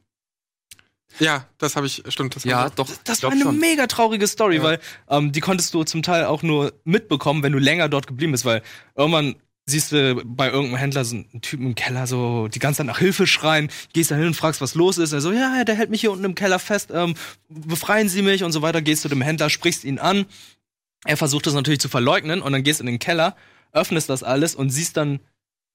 Ja, 1.19 1.47
das 1.57 1.75
habe 1.75 1.87
ich, 1.87 2.03
stimmt. 2.09 2.35
Das 2.35 2.43
ja, 2.43 2.69
doch, 2.69 2.87
Das 3.05 3.19
ich 3.19 3.23
war 3.23 3.31
eine 3.31 3.41
schon. 3.43 3.57
mega 3.59 3.87
traurige 3.87 4.27
Story, 4.27 4.57
Ja. 4.57 4.63
weil 4.63 4.79
ähm, 5.09 5.31
die 5.31 5.39
konntest 5.39 5.73
du 5.73 5.83
zum 5.83 6.03
Teil 6.03 6.25
auch 6.25 6.43
nur 6.43 6.73
mitbekommen, 6.83 7.41
wenn 7.43 7.53
du 7.53 7.59
länger 7.59 7.89
dort 7.89 8.07
geblieben 8.07 8.33
bist, 8.33 8.45
weil 8.45 8.61
irgendwann 8.95 9.35
siehst 9.69 9.91
du 9.91 10.23
bei 10.25 10.47
irgendeinem 10.47 10.77
Händler 10.77 11.05
so 11.05 11.17
einen 11.17 11.41
Typen 11.41 11.67
im 11.67 11.75
Keller 11.75 12.07
so 12.07 12.47
die 12.47 12.59
ganze 12.59 12.77
Zeit 12.77 12.87
nach 12.87 12.99
Hilfe 12.99 13.27
schreien, 13.27 13.69
gehst 13.93 14.11
da 14.11 14.15
hin 14.15 14.27
und 14.27 14.33
fragst, 14.33 14.61
was 14.61 14.75
los 14.75 14.97
ist. 14.97 15.11
Er 15.11 15.21
so, 15.21 15.31
ja, 15.33 15.63
der 15.65 15.75
hält 15.75 15.89
mich 15.89 16.01
hier 16.01 16.11
unten 16.11 16.23
im 16.23 16.35
Keller 16.35 16.57
fest, 16.57 16.89
ähm, 16.93 17.15
befreien 17.49 18.07
Sie 18.07 18.21
mich 18.21 18.43
und 18.43 18.53
so 18.53 18.61
weiter. 18.61 18.81
Gehst 18.81 19.01
zu 19.01 19.09
dem 19.09 19.21
Händler, 19.21 19.49
sprichst 19.49 19.83
ihn 19.83 19.99
an. 19.99 20.25
Er 21.05 21.17
versucht 21.17 21.45
das 21.47 21.53
natürlich 21.53 21.81
zu 21.81 21.89
verleugnen 21.89 22.41
und 22.41 22.53
dann 22.53 22.63
gehst 22.63 22.79
in 22.79 22.87
den 22.87 22.99
Keller, 22.99 23.35
öffnest 23.73 24.09
das 24.09 24.23
alles 24.23 24.55
und 24.55 24.69
siehst 24.69 24.97
dann 24.97 25.19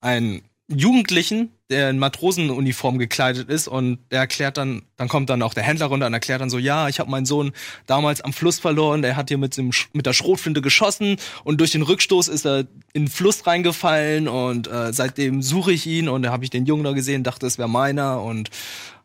einen 0.00 0.42
Jugendlichen, 0.78 1.50
der 1.70 1.90
in 1.90 1.98
Matrosenuniform 1.98 2.98
gekleidet 2.98 3.48
ist 3.48 3.68
und 3.68 3.98
der 4.10 4.20
erklärt 4.20 4.56
dann, 4.56 4.82
dann 4.96 5.08
kommt 5.08 5.30
dann 5.30 5.42
auch 5.42 5.54
der 5.54 5.62
Händler 5.62 5.86
runter 5.86 6.06
und 6.06 6.14
erklärt 6.14 6.40
dann 6.40 6.50
so, 6.50 6.58
ja, 6.58 6.88
ich 6.88 7.00
habe 7.00 7.10
meinen 7.10 7.26
Sohn 7.26 7.52
damals 7.86 8.20
am 8.20 8.32
Fluss 8.32 8.58
verloren, 8.58 9.02
der 9.02 9.16
hat 9.16 9.28
hier 9.28 9.38
mit, 9.38 9.56
dem, 9.56 9.70
mit 9.92 10.06
der 10.06 10.12
Schrotflinte 10.12 10.62
geschossen 10.62 11.16
und 11.44 11.60
durch 11.60 11.70
den 11.70 11.82
Rückstoß 11.82 12.28
ist 12.28 12.46
er 12.46 12.60
in 12.92 13.04
den 13.04 13.08
Fluss 13.08 13.46
reingefallen 13.46 14.28
und 14.28 14.68
äh, 14.68 14.92
seitdem 14.92 15.42
suche 15.42 15.72
ich 15.72 15.86
ihn 15.86 16.08
und 16.08 16.22
da 16.22 16.30
habe 16.30 16.44
ich 16.44 16.50
den 16.50 16.66
Jungen 16.66 16.84
da 16.84 16.92
gesehen, 16.92 17.24
dachte, 17.24 17.46
es 17.46 17.58
wäre 17.58 17.68
meiner 17.68 18.22
und 18.22 18.50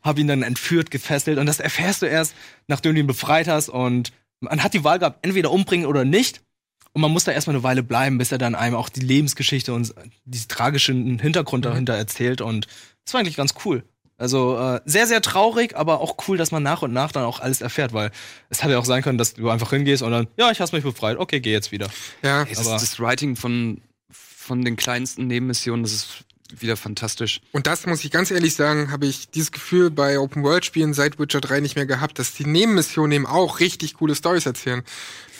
habe 0.01 0.21
ihn 0.21 0.27
dann 0.27 0.43
entführt, 0.43 0.91
gefesselt 0.91 1.37
und 1.37 1.45
das 1.45 1.59
erfährst 1.59 2.01
du 2.01 2.05
erst, 2.05 2.35
nachdem 2.67 2.93
du 2.93 3.01
ihn 3.01 3.07
befreit 3.07 3.47
hast 3.47 3.69
und 3.69 4.11
man 4.39 4.63
hat 4.63 4.73
die 4.73 4.83
Wahl 4.83 4.99
gehabt, 4.99 5.25
entweder 5.25 5.51
umbringen 5.51 5.87
oder 5.87 6.05
nicht. 6.05 6.41
Und 6.97 7.01
man 7.01 7.11
muss 7.11 7.25
da 7.25 7.31
erstmal 7.31 7.55
eine 7.55 7.61
Weile 7.61 7.83
bleiben, 7.83 8.17
bis 8.17 8.31
er 8.31 8.39
dann 8.39 8.55
einem 8.55 8.75
auch 8.75 8.89
die 8.89 9.01
Lebensgeschichte 9.01 9.71
und 9.71 9.93
diesen 10.25 10.47
tragischen 10.47 11.19
Hintergrund 11.19 11.63
dahinter 11.63 11.93
erzählt. 11.93 12.41
Und 12.41 12.65
das 13.05 13.13
war 13.13 13.19
eigentlich 13.21 13.35
ganz 13.35 13.53
cool. 13.65 13.83
Also 14.17 14.57
äh, 14.57 14.81
sehr, 14.85 15.05
sehr 15.05 15.21
traurig, 15.21 15.75
aber 15.77 16.01
auch 16.01 16.15
cool, 16.27 16.37
dass 16.37 16.49
man 16.49 16.63
nach 16.63 16.81
und 16.81 16.93
nach 16.93 17.11
dann 17.11 17.23
auch 17.23 17.39
alles 17.39 17.61
erfährt, 17.61 17.93
weil 17.93 18.09
es 18.49 18.63
hätte 18.63 18.71
ja 18.73 18.79
auch 18.79 18.85
sein 18.85 19.03
können, 19.03 19.19
dass 19.19 19.35
du 19.35 19.47
einfach 19.51 19.69
hingehst 19.69 20.01
und 20.01 20.11
dann, 20.11 20.27
ja, 20.37 20.49
ich 20.49 20.59
hast 20.59 20.73
mich 20.73 20.81
befreit, 20.83 21.17
okay, 21.19 21.39
geh 21.39 21.51
jetzt 21.51 21.71
wieder. 21.71 21.87
Ja, 22.23 22.41
Ey, 22.41 22.49
das, 22.55 22.65
aber- 22.65 22.79
das 22.79 22.99
Writing 22.99 23.35
von, 23.35 23.79
von 24.09 24.65
den 24.65 24.75
kleinsten 24.75 25.27
Nebenmissionen, 25.27 25.83
das 25.83 25.91
ist 25.93 26.07
wieder 26.59 26.77
fantastisch. 26.77 27.41
Und 27.51 27.67
das 27.67 27.85
muss 27.85 28.03
ich 28.05 28.09
ganz 28.09 28.31
ehrlich 28.31 28.55
sagen, 28.55 28.89
habe 28.89 29.05
ich 29.05 29.29
dieses 29.29 29.51
Gefühl 29.51 29.91
bei 29.91 30.17
Open 30.17 30.43
World 30.43 30.63
Spielen 30.65 30.93
seit 30.93 31.19
Witcher 31.19 31.41
3 31.41 31.59
nicht 31.59 31.75
mehr 31.75 31.85
gehabt, 31.85 32.17
dass 32.19 32.33
die 32.33 32.45
Nebenmissionen 32.45 33.11
eben 33.11 33.25
auch 33.25 33.59
richtig 33.59 33.95
coole 33.95 34.15
Stories 34.15 34.45
erzählen. 34.45 34.81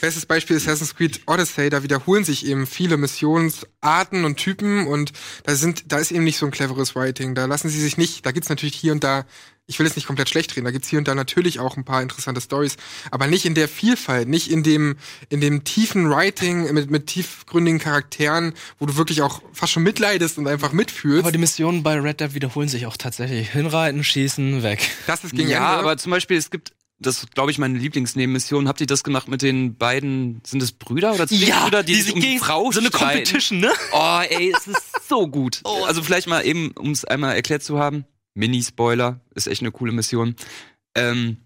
Bestes 0.01 0.25
Beispiel 0.25 0.57
Assassin's 0.57 0.95
Creed 0.95 1.21
Odyssey, 1.25 1.69
da 1.69 1.83
wiederholen 1.83 2.23
sich 2.23 2.45
eben 2.45 2.67
viele 2.67 2.97
Missionsarten 2.97 4.25
und 4.25 4.37
Typen 4.37 4.87
und 4.87 5.13
da 5.43 5.55
sind, 5.55 5.91
da 5.91 5.97
ist 5.97 6.11
eben 6.11 6.23
nicht 6.23 6.37
so 6.37 6.45
ein 6.45 6.51
cleveres 6.51 6.95
Writing. 6.95 7.35
Da 7.35 7.45
lassen 7.45 7.69
sie 7.69 7.81
sich 7.81 7.97
nicht, 7.97 8.25
da 8.25 8.31
gibt's 8.31 8.49
natürlich 8.49 8.75
hier 8.75 8.91
und 8.91 9.03
da 9.03 9.25
ich 9.67 9.77
will 9.77 9.85
jetzt 9.85 9.97
nicht 9.97 10.07
komplett 10.07 10.29
schlecht 10.29 10.55
reden, 10.55 10.65
da 10.65 10.71
gibt's 10.71 10.87
hier 10.87 10.97
und 10.97 11.07
da 11.07 11.13
natürlich 11.13 11.59
auch 11.59 11.75
ein 11.75 11.83
paar 11.83 12.01
interessante 12.01 12.39
Stories, 12.39 12.77
aber 13.11 13.27
nicht 13.27 13.45
in 13.45 13.53
der 13.53 13.67
Vielfalt, 13.67 14.27
nicht 14.27 14.49
in 14.49 14.63
dem, 14.63 14.95
in 15.29 15.41
dem 15.41 15.65
tiefen 15.65 16.09
Writing 16.09 16.73
mit, 16.73 16.89
mit 16.89 17.07
tiefgründigen 17.07 17.79
Charakteren, 17.79 18.53
wo 18.79 18.85
du 18.85 18.95
wirklich 18.95 19.21
auch 19.21 19.41
fast 19.51 19.73
schon 19.73 19.83
mitleidest 19.83 20.37
und 20.37 20.47
einfach 20.47 20.71
mitfühlst. 20.71 21.23
Aber 21.23 21.33
die 21.33 21.37
Missionen 21.37 21.83
bei 21.83 21.99
Red 21.99 22.21
Dead 22.21 22.33
wiederholen 22.33 22.69
sich 22.69 22.85
auch 22.85 22.95
tatsächlich. 22.95 23.49
Hinreiten, 23.49 24.03
schießen, 24.05 24.63
weg. 24.63 24.89
das 25.05 25.25
ist 25.25 25.35
gegen 25.35 25.49
ja, 25.49 25.65
aber 25.65 25.97
zum 25.97 26.11
Beispiel, 26.11 26.37
es 26.37 26.49
gibt, 26.49 26.71
das 26.99 27.19
ist, 27.19 27.35
glaube 27.35 27.51
ich, 27.51 27.57
meine 27.57 27.77
Lieblingsnebenmission. 27.77 28.67
Habt 28.67 28.81
ihr 28.81 28.87
das 28.87 29.03
gemacht 29.03 29.27
mit 29.27 29.41
den 29.41 29.75
beiden, 29.75 30.41
sind 30.45 30.63
es 30.63 30.71
Brüder 30.71 31.13
oder 31.13 31.27
Zwillingsbrüder, 31.27 31.83
die, 31.83 32.01
sich 32.01 32.13
um 32.13 32.21
die 32.21 32.39
Frau 32.39 32.71
so 32.71 32.79
eine 32.79 32.89
streiten? 32.89 33.23
Competition, 33.23 33.59
ne? 33.59 33.71
Oh, 33.93 34.19
ey, 34.27 34.53
es 34.55 34.67
ist 34.67 35.07
so 35.07 35.27
gut. 35.27 35.61
Also 35.87 36.03
vielleicht 36.03 36.27
mal 36.27 36.45
eben, 36.45 36.71
um 36.71 36.91
es 36.91 37.05
einmal 37.05 37.35
erklärt 37.35 37.63
zu 37.63 37.79
haben. 37.79 38.05
Mini-Spoiler, 38.33 39.21
ist 39.35 39.47
echt 39.47 39.61
eine 39.61 39.71
coole 39.71 39.93
Mission. 39.93 40.35
Ähm, 40.95 41.37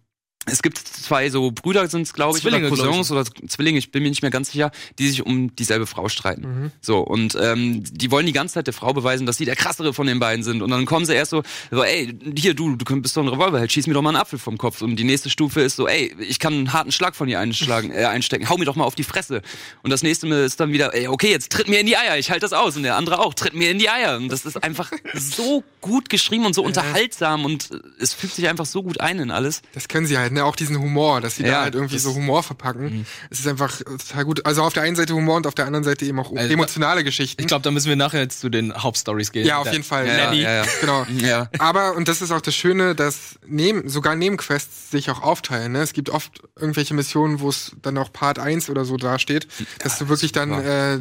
es 0.47 0.63
gibt 0.63 0.79
zwei 0.79 1.29
so 1.29 1.51
Brüder 1.51 1.87
sind 1.87 2.01
es, 2.01 2.13
glaube 2.13 2.37
ich, 2.37 2.41
Zwillinge, 2.41 2.67
oder 2.67 2.75
glaub 2.75 2.87
ich. 2.87 2.97
Cousins 2.97 3.11
oder 3.11 3.25
Zwillinge, 3.47 3.77
ich 3.77 3.91
bin 3.91 4.01
mir 4.01 4.09
nicht 4.09 4.23
mehr 4.23 4.31
ganz 4.31 4.51
sicher, 4.51 4.71
die 4.97 5.07
sich 5.07 5.23
um 5.23 5.55
dieselbe 5.55 5.85
Frau 5.85 6.09
streiten. 6.09 6.41
Mhm. 6.41 6.71
So, 6.81 6.99
und 6.99 7.37
ähm, 7.39 7.83
die 7.91 8.09
wollen 8.09 8.25
die 8.25 8.33
ganze 8.33 8.55
Zeit 8.55 8.65
der 8.65 8.73
Frau 8.73 8.91
beweisen, 8.91 9.27
dass 9.27 9.37
sie 9.37 9.45
der 9.45 9.55
krassere 9.55 9.93
von 9.93 10.07
den 10.07 10.19
beiden 10.19 10.43
sind. 10.43 10.63
Und 10.63 10.71
dann 10.71 10.85
kommen 10.85 11.05
sie 11.05 11.13
erst 11.13 11.29
so, 11.29 11.43
so 11.69 11.83
ey, 11.83 12.17
hier, 12.35 12.55
du, 12.55 12.75
du 12.75 13.01
bist 13.01 13.15
doch 13.15 13.21
ein 13.21 13.27
Revolverheld, 13.27 13.71
schieß 13.71 13.85
mir 13.85 13.93
doch 13.93 14.01
mal 14.01 14.09
einen 14.09 14.17
Apfel 14.17 14.39
vom 14.39 14.57
Kopf. 14.57 14.81
Und 14.81 14.95
die 14.95 15.03
nächste 15.03 15.29
Stufe 15.29 15.61
ist 15.61 15.75
so, 15.75 15.87
ey, 15.87 16.15
ich 16.19 16.39
kann 16.39 16.53
einen 16.53 16.73
harten 16.73 16.91
Schlag 16.91 17.15
von 17.15 17.27
dir 17.27 17.39
einschlagen, 17.39 17.91
äh, 17.95 18.05
einstecken, 18.05 18.49
hau 18.49 18.57
mir 18.57 18.65
doch 18.65 18.75
mal 18.75 18.85
auf 18.85 18.95
die 18.95 19.03
Fresse. 19.03 19.43
Und 19.83 19.91
das 19.91 20.01
nächste 20.01 20.27
ist 20.27 20.59
dann 20.59 20.71
wieder, 20.71 20.95
ey, 20.95 21.07
okay, 21.07 21.29
jetzt 21.29 21.51
tritt 21.51 21.67
mir 21.67 21.79
in 21.79 21.85
die 21.85 21.97
Eier, 21.97 22.17
ich 22.17 22.31
halte 22.31 22.41
das 22.41 22.53
aus. 22.53 22.75
Und 22.75 22.83
der 22.83 22.95
andere 22.95 23.19
auch, 23.19 23.35
tritt 23.35 23.53
mir 23.53 23.69
in 23.69 23.77
die 23.77 23.89
Eier. 23.89 24.17
Und 24.17 24.29
das 24.29 24.45
ist 24.45 24.63
einfach 24.63 24.91
so 25.13 25.63
gut 25.81 26.09
geschrieben 26.09 26.45
und 26.45 26.55
so 26.55 26.63
unterhaltsam 26.63 27.43
und 27.43 27.69
es 27.99 28.13
fügt 28.13 28.35
sich 28.35 28.47
einfach 28.47 28.65
so 28.65 28.83
gut 28.83 29.01
ein 29.01 29.19
in 29.19 29.31
alles. 29.31 29.61
Das 29.73 29.87
können 29.87 30.05
sie 30.05 30.17
halt, 30.17 30.30
ne? 30.31 30.43
Auch 30.45 30.55
diesen 30.55 30.79
Humor, 30.79 31.21
dass 31.21 31.35
sie 31.35 31.43
da 31.43 31.49
Ja, 31.49 31.61
halt 31.61 31.75
irgendwie 31.75 31.97
so 31.99 32.13
Humor 32.15 32.43
verpacken. 32.43 33.05
Es 33.29 33.39
ist 33.39 33.47
einfach 33.47 33.77
total 33.77 34.25
gut. 34.25 34.45
Also 34.45 34.63
auf 34.63 34.73
der 34.73 34.83
einen 34.83 34.95
Seite 34.95 35.13
Humor 35.13 35.37
und 35.37 35.47
auf 35.47 35.55
der 35.55 35.65
anderen 35.65 35.83
Seite 35.83 36.05
eben 36.05 36.19
auch 36.19 36.35
Also, 36.35 36.53
emotionale 36.53 37.03
Geschichten. 37.03 37.41
Ich 37.41 37.47
glaube, 37.47 37.63
da 37.63 37.71
müssen 37.71 37.89
wir 37.89 37.95
nachher 37.95 38.21
jetzt 38.21 38.39
zu 38.39 38.49
den 38.49 38.73
Hauptstories 38.73 39.31
gehen. 39.31 39.45
ja, 39.45 39.57
auf 39.57 39.71
jeden 39.71 39.83
Fall. 39.83 40.07
Ja, 40.07 40.31
ja. 40.33 40.65
Genau. 40.79 41.05
Aber, 41.59 41.95
und 41.95 42.07
das 42.07 42.21
ist 42.21 42.31
auch 42.31 42.41
das 42.41 42.55
Schöne, 42.55 42.95
dass 42.95 43.39
neben, 43.45 43.87
sogar 43.89 44.15
Nebenquests 44.15 44.91
sich 44.91 45.09
auch 45.09 45.21
aufteilen. 45.21 45.71
Ne? 45.73 45.81
Es 45.81 45.93
gibt 45.93 46.09
oft 46.09 46.41
irgendwelche 46.59 46.93
Missionen, 46.93 47.39
wo 47.39 47.49
es 47.49 47.75
dann 47.81 47.97
auch 47.97 48.11
Part 48.11 48.39
1 48.39 48.69
oder 48.69 48.85
so 48.85 48.97
dasteht, 48.97 49.47
dass 49.79 49.97
du 49.97 50.09
wirklich 50.09 50.31
dann, 50.31 50.51
äh, 50.53 50.99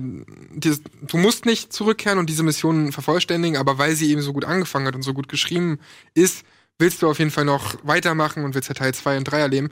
die, 0.54 0.76
du 1.02 1.16
musst 1.16 1.46
nicht 1.46 1.72
zurückkehren 1.72 2.18
und 2.18 2.28
diese 2.30 2.42
Missionen 2.42 2.92
vervollständigen, 2.92 3.56
aber 3.56 3.78
weil 3.78 3.94
sie 3.94 4.10
eben 4.10 4.22
so 4.22 4.32
gut 4.32 4.44
angefangen 4.44 4.86
hat 4.86 4.94
und 4.94 5.02
so 5.02 5.14
gut 5.14 5.28
geschrieben 5.28 5.78
ist, 6.14 6.44
willst 6.80 7.02
du 7.02 7.10
auf 7.10 7.18
jeden 7.18 7.30
Fall 7.30 7.44
noch 7.44 7.74
weitermachen 7.82 8.44
und 8.44 8.54
willst 8.54 8.68
ja 8.68 8.74
Teil 8.74 8.94
2 8.94 9.18
und 9.18 9.24
3 9.24 9.38
erleben. 9.38 9.70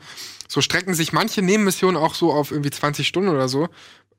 So 0.48 0.60
strecken 0.60 0.94
sich 0.94 1.12
manche 1.12 1.42
Nebenmissionen 1.42 1.96
auch 1.96 2.14
so 2.14 2.32
auf 2.32 2.50
irgendwie 2.50 2.70
20 2.70 3.06
Stunden 3.06 3.28
oder 3.28 3.48
so. 3.48 3.68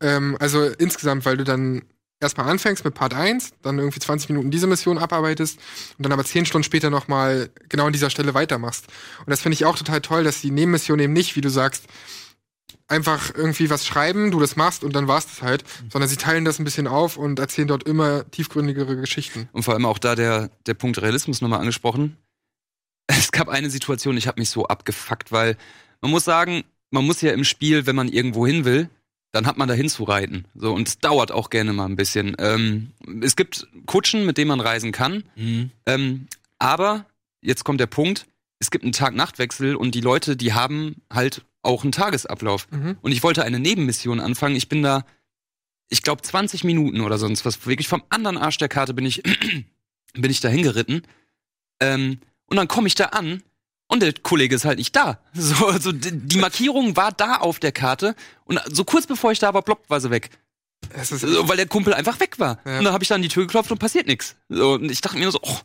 Ähm, 0.02 0.38
also 0.40 0.64
insgesamt, 0.64 1.26
weil 1.26 1.38
du 1.38 1.44
dann 1.44 1.84
erstmal 2.20 2.50
anfängst 2.50 2.84
mit 2.84 2.94
Part 2.94 3.14
1, 3.14 3.54
dann 3.62 3.80
irgendwie 3.80 4.00
20 4.00 4.30
Minuten 4.30 4.52
diese 4.52 4.68
Mission 4.68 4.98
abarbeitest 4.98 5.60
und 5.98 6.04
dann 6.04 6.12
aber 6.12 6.26
10 6.26 6.46
Stunden 6.46 6.64
später 6.64 6.90
nochmal 6.90 7.50
genau 7.70 7.86
an 7.86 7.94
dieser 7.94 8.10
Stelle 8.10 8.34
weitermachst. 8.34 8.88
Und 9.20 9.30
das 9.30 9.42
finde 9.42 9.54
ich 9.54 9.66
auch 9.66 9.78
total 9.78 10.02
toll, 10.02 10.24
dass 10.24 10.42
die 10.42 10.52
Nebenmission 10.52 11.00
eben 11.00 11.14
nicht, 11.14 11.36
wie 11.36 11.42
du 11.42 11.50
sagst, 11.50 11.86
einfach 12.88 13.34
irgendwie 13.36 13.70
was 13.70 13.86
schreiben, 13.86 14.32
du 14.32 14.40
das 14.40 14.56
machst 14.56 14.84
und 14.84 14.96
dann 14.96 15.08
war's 15.08 15.28
das 15.28 15.42
halt, 15.42 15.64
sondern 15.92 16.10
sie 16.10 16.18
teilen 16.18 16.44
das 16.44 16.60
ein 16.60 16.66
bisschen 16.66 16.88
auf 16.88 17.18
und 17.18 17.40
erzählen 17.40 17.68
dort 17.68 17.84
immer 17.84 18.30
tiefgründigere 18.32 18.98
Geschichten. 18.98 19.48
Und 19.52 19.64
vor 19.64 19.76
allem 19.76 19.86
auch 19.86 20.00
da 20.00 20.16
der, 20.16 20.50
der 20.66 20.74
Punkt 20.74 21.02
Realismus 21.02 21.42
nochmal 21.42 21.60
angesprochen. 21.60 22.18
Es 23.18 23.32
gab 23.32 23.50
eine 23.50 23.70
Situation, 23.70 24.18
ich 24.18 24.28
habe 24.28 24.40
mich 24.40 24.50
so 24.50 24.68
abgefuckt, 24.68 25.32
weil 25.32 25.58
man 26.02 26.12
muss 26.12 26.26
sagen, 26.26 26.64
man 26.92 27.06
muss 27.06 27.22
ja 27.22 27.32
im 27.32 27.44
Spiel, 27.44 27.86
wenn 27.86 27.96
man 27.96 28.08
irgendwo 28.08 28.46
hin 28.46 28.66
will, 28.66 28.90
dann 29.32 29.46
hat 29.46 29.58
man 29.58 29.68
da 29.68 29.74
hinzureiten. 29.74 30.48
So, 30.56 30.74
und 30.74 30.88
es 30.88 31.00
dauert 31.00 31.32
auch 31.32 31.50
gerne 31.50 31.74
mal 31.74 31.86
ein 31.86 31.96
bisschen. 31.96 32.36
Ähm, 32.40 32.92
es 33.22 33.36
gibt 33.36 33.68
Kutschen, 33.86 34.26
mit 34.26 34.38
denen 34.38 34.50
man 34.50 34.60
reisen 34.60 34.92
kann. 34.92 35.24
Mhm. 35.36 35.72
Ähm, 35.86 36.28
aber, 36.58 37.06
jetzt 37.42 37.64
kommt 37.64 37.80
der 37.80 37.88
Punkt, 37.88 38.28
es 38.60 38.72
gibt 38.72 38.84
einen 38.84 38.94
Tag-Nacht-Wechsel 38.94 39.76
und 39.76 39.96
die 39.96 40.02
Leute, 40.02 40.36
die 40.36 40.54
haben 40.54 41.02
halt 41.12 41.46
auch 41.62 41.84
einen 41.84 41.92
Tagesablauf. 41.92 42.68
Mhm. 42.72 42.98
Und 43.02 43.12
ich 43.12 43.24
wollte 43.24 43.44
eine 43.44 43.60
Nebenmission 43.60 44.20
anfangen. 44.20 44.56
Ich 44.56 44.70
bin 44.70 44.82
da, 44.82 45.06
ich 45.90 46.02
glaube, 46.02 46.22
20 46.22 46.64
Minuten 46.64 47.02
oder 47.02 47.18
sonst 47.18 47.46
was. 47.46 47.66
Wirklich 47.66 47.88
vom 47.88 48.04
anderen 48.10 48.38
Arsch 48.38 48.58
der 48.58 48.70
Karte 48.70 48.94
bin 48.94 49.06
ich, 49.06 49.22
bin 50.14 50.32
ich 50.32 50.42
da 50.42 50.50
hingeritten. 50.50 51.04
Ähm, 51.80 52.20
und 52.50 52.58
dann 52.58 52.68
komme 52.68 52.88
ich 52.88 52.96
da 52.96 53.06
an 53.06 53.44
und 53.88 54.02
der 54.02 54.14
Kollege 54.14 54.56
ist 54.56 54.66
halt 54.66 54.78
nicht 54.78 54.96
da. 54.96 55.20
So, 55.34 55.68
also 55.68 55.92
die 55.92 56.38
Markierung 56.38 56.96
war 56.96 57.12
da 57.12 57.38
auf 57.38 57.60
der 57.60 57.72
Karte 57.72 58.16
und 58.46 58.60
so 58.72 58.84
kurz 58.84 59.08
bevor 59.08 59.32
ich 59.32 59.40
da 59.40 59.54
war, 59.54 59.62
ploppt 59.62 59.90
war 59.90 60.00
sie 60.02 60.12
weg. 60.12 60.30
Es 60.94 61.10
So, 61.10 61.48
weil 61.48 61.58
der 61.58 61.68
Kumpel 61.68 61.94
einfach 61.94 62.20
weg 62.20 62.40
war. 62.40 62.60
Ja. 62.66 62.80
Und 62.80 62.86
dann 62.86 62.94
habe 62.94 63.04
ich 63.04 63.10
da 63.10 63.16
an 63.16 63.22
die 63.22 63.28
Tür 63.28 63.44
geklopft 63.44 63.72
und 63.72 63.80
passiert 63.80 64.08
nichts. 64.08 64.36
So, 64.48 64.74
und 64.74 64.90
ich 64.90 65.02
dachte 65.02 65.18
mir 65.18 65.24
nur 65.24 65.32
so, 65.32 65.40
oh, 65.42 65.58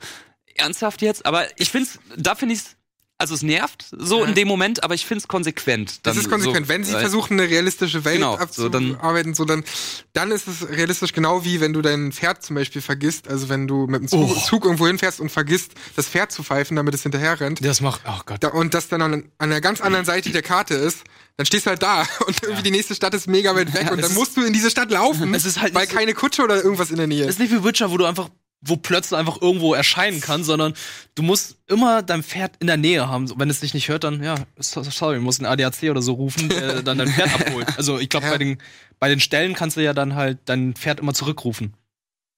ernsthaft 0.57 1.03
jetzt? 1.03 1.25
Aber 1.25 1.47
ich 1.59 1.71
find's, 1.71 1.99
da 2.17 2.35
finde 2.35 2.55
ich's, 2.55 2.77
also 3.17 3.35
es 3.35 3.43
nervt 3.43 3.87
so 3.97 4.23
Ja. 4.23 4.29
in 4.29 4.35
dem 4.35 4.49
Moment, 4.49 4.83
aber 4.83 4.95
ich 4.95 5.07
find's 5.07 5.29
konsequent. 5.29 6.01
das 6.07 6.17
ist 6.17 6.29
konsequent. 6.29 6.67
So, 6.67 6.73
wenn 6.73 6.85
sie 6.85 6.95
äh, 6.95 7.01
versuchen, 7.01 7.39
eine 7.39 7.49
realistische 7.49 8.05
Welt 8.05 8.17
Genau, 8.17 8.39
so 8.51 8.69
dann- 8.69 8.93
abzuarbeiten, 8.97 9.35
so 9.35 9.45
dann, 9.45 9.65
dann 10.13 10.31
ist 10.33 10.49
es 10.49 10.69
realistisch 10.69 11.13
genau 11.13 11.45
wie 11.45 11.61
wenn 11.61 11.73
du 11.73 11.81
dein 11.81 12.13
Pferd 12.13 12.43
zum 12.43 12.57
Beispiel 12.57 12.83
vergisst. 12.83 13.29
Also 13.29 13.49
wenn 13.49 13.67
du 13.69 13.87
mit 13.87 14.03
dem 14.03 14.09
Zug, 14.09 14.31
Oh. 14.31 14.41
Zug 14.41 14.65
irgendwo 14.65 14.87
hinfährst 14.87 15.21
und 15.21 15.31
vergisst, 15.31 15.73
das 15.97 16.07
Pferd 16.09 16.33
zu 16.33 16.43
pfeifen, 16.43 16.77
damit 16.77 16.93
es 16.95 17.03
hinterher 17.03 17.39
rennt. 17.39 17.65
Das 17.65 17.81
macht, 17.81 18.03
oh 18.07 18.21
Gott. 18.27 18.43
Da, 18.43 18.49
und 18.49 18.75
das 18.75 18.89
dann 18.89 19.01
an, 19.01 19.15
an 19.15 19.23
einer 19.39 19.61
ganz 19.61 19.81
anderen 19.81 20.05
Seite 20.05 20.31
der 20.31 20.43
Karte 20.43 20.75
ist, 20.75 21.05
dann 21.37 21.47
stehst 21.47 21.67
du 21.67 21.71
halt 21.71 21.83
da 21.83 22.01
und 22.27 22.43
irgendwie 22.43 22.63
die 22.65 22.71
nächste 22.73 22.95
Stadt 22.95 23.15
ist 23.15 23.29
mega 23.29 23.55
weit 23.55 23.73
weg 23.75 23.85
Ja, 23.87 23.93
und 23.93 24.01
es 24.01 24.07
dann 24.09 24.15
musst 24.15 24.37
du 24.37 24.43
in 24.43 24.53
diese 24.53 24.71
Stadt 24.71 24.91
laufen, 24.91 25.33
Es 25.35 25.45
ist 25.45 25.61
halt 25.61 25.73
weil 25.75 25.89
so- 25.89 25.95
keine 25.95 26.15
Kutsche 26.15 26.43
oder 26.43 26.63
irgendwas 26.63 26.91
in 26.91 26.97
der 26.97 27.07
Nähe 27.07 27.23
ist. 27.25 27.31
ist 27.31 27.39
nicht 27.39 27.53
wie 27.53 27.63
Witcher, 27.65 27.91
wo 27.91 27.97
du 27.97 28.05
einfach, 28.05 28.29
wo 28.67 28.77
plötzlich 28.77 29.19
einfach 29.19 29.41
irgendwo 29.43 29.75
erscheinen 29.75 30.21
kann, 30.21 30.43
sondern 30.45 30.75
du 31.15 31.23
musst 31.23 31.57
immer 31.67 32.03
dein 32.03 32.23
Pferd 32.23 32.57
in 32.61 32.67
der 32.67 32.77
Nähe 32.77 33.09
haben. 33.09 33.31
Wenn 33.39 33.51
es 33.51 33.61
dich 33.61 33.75
nicht 33.75 33.89
hört, 33.89 34.05
dann, 34.05 34.23
ja, 34.23 34.37
so- 34.59 34.83
sorry, 34.83 35.17
du 35.17 35.21
musst 35.23 35.41
einen 35.41 35.53
ADAC 35.53 35.91
oder 35.91 36.01
so 36.03 36.15
rufen, 36.15 36.49
der 36.49 36.83
dann 36.83 36.99
dein 36.99 37.09
Pferd 37.09 37.35
abholt. 37.35 37.77
Also 37.77 37.99
ich 37.99 38.09
glaube, 38.09 38.27
Ja. 38.27 38.33
bei, 38.33 38.39
den, 38.39 38.59
bei 38.99 39.09
den 39.09 39.21
Stellen 39.21 39.55
kannst 39.55 39.77
du 39.77 39.83
ja 39.83 39.93
dann 39.93 40.15
halt 40.15 40.39
dein 40.47 40.75
Pferd 40.75 41.01
immer 41.01 41.13
zurückrufen. 41.15 41.75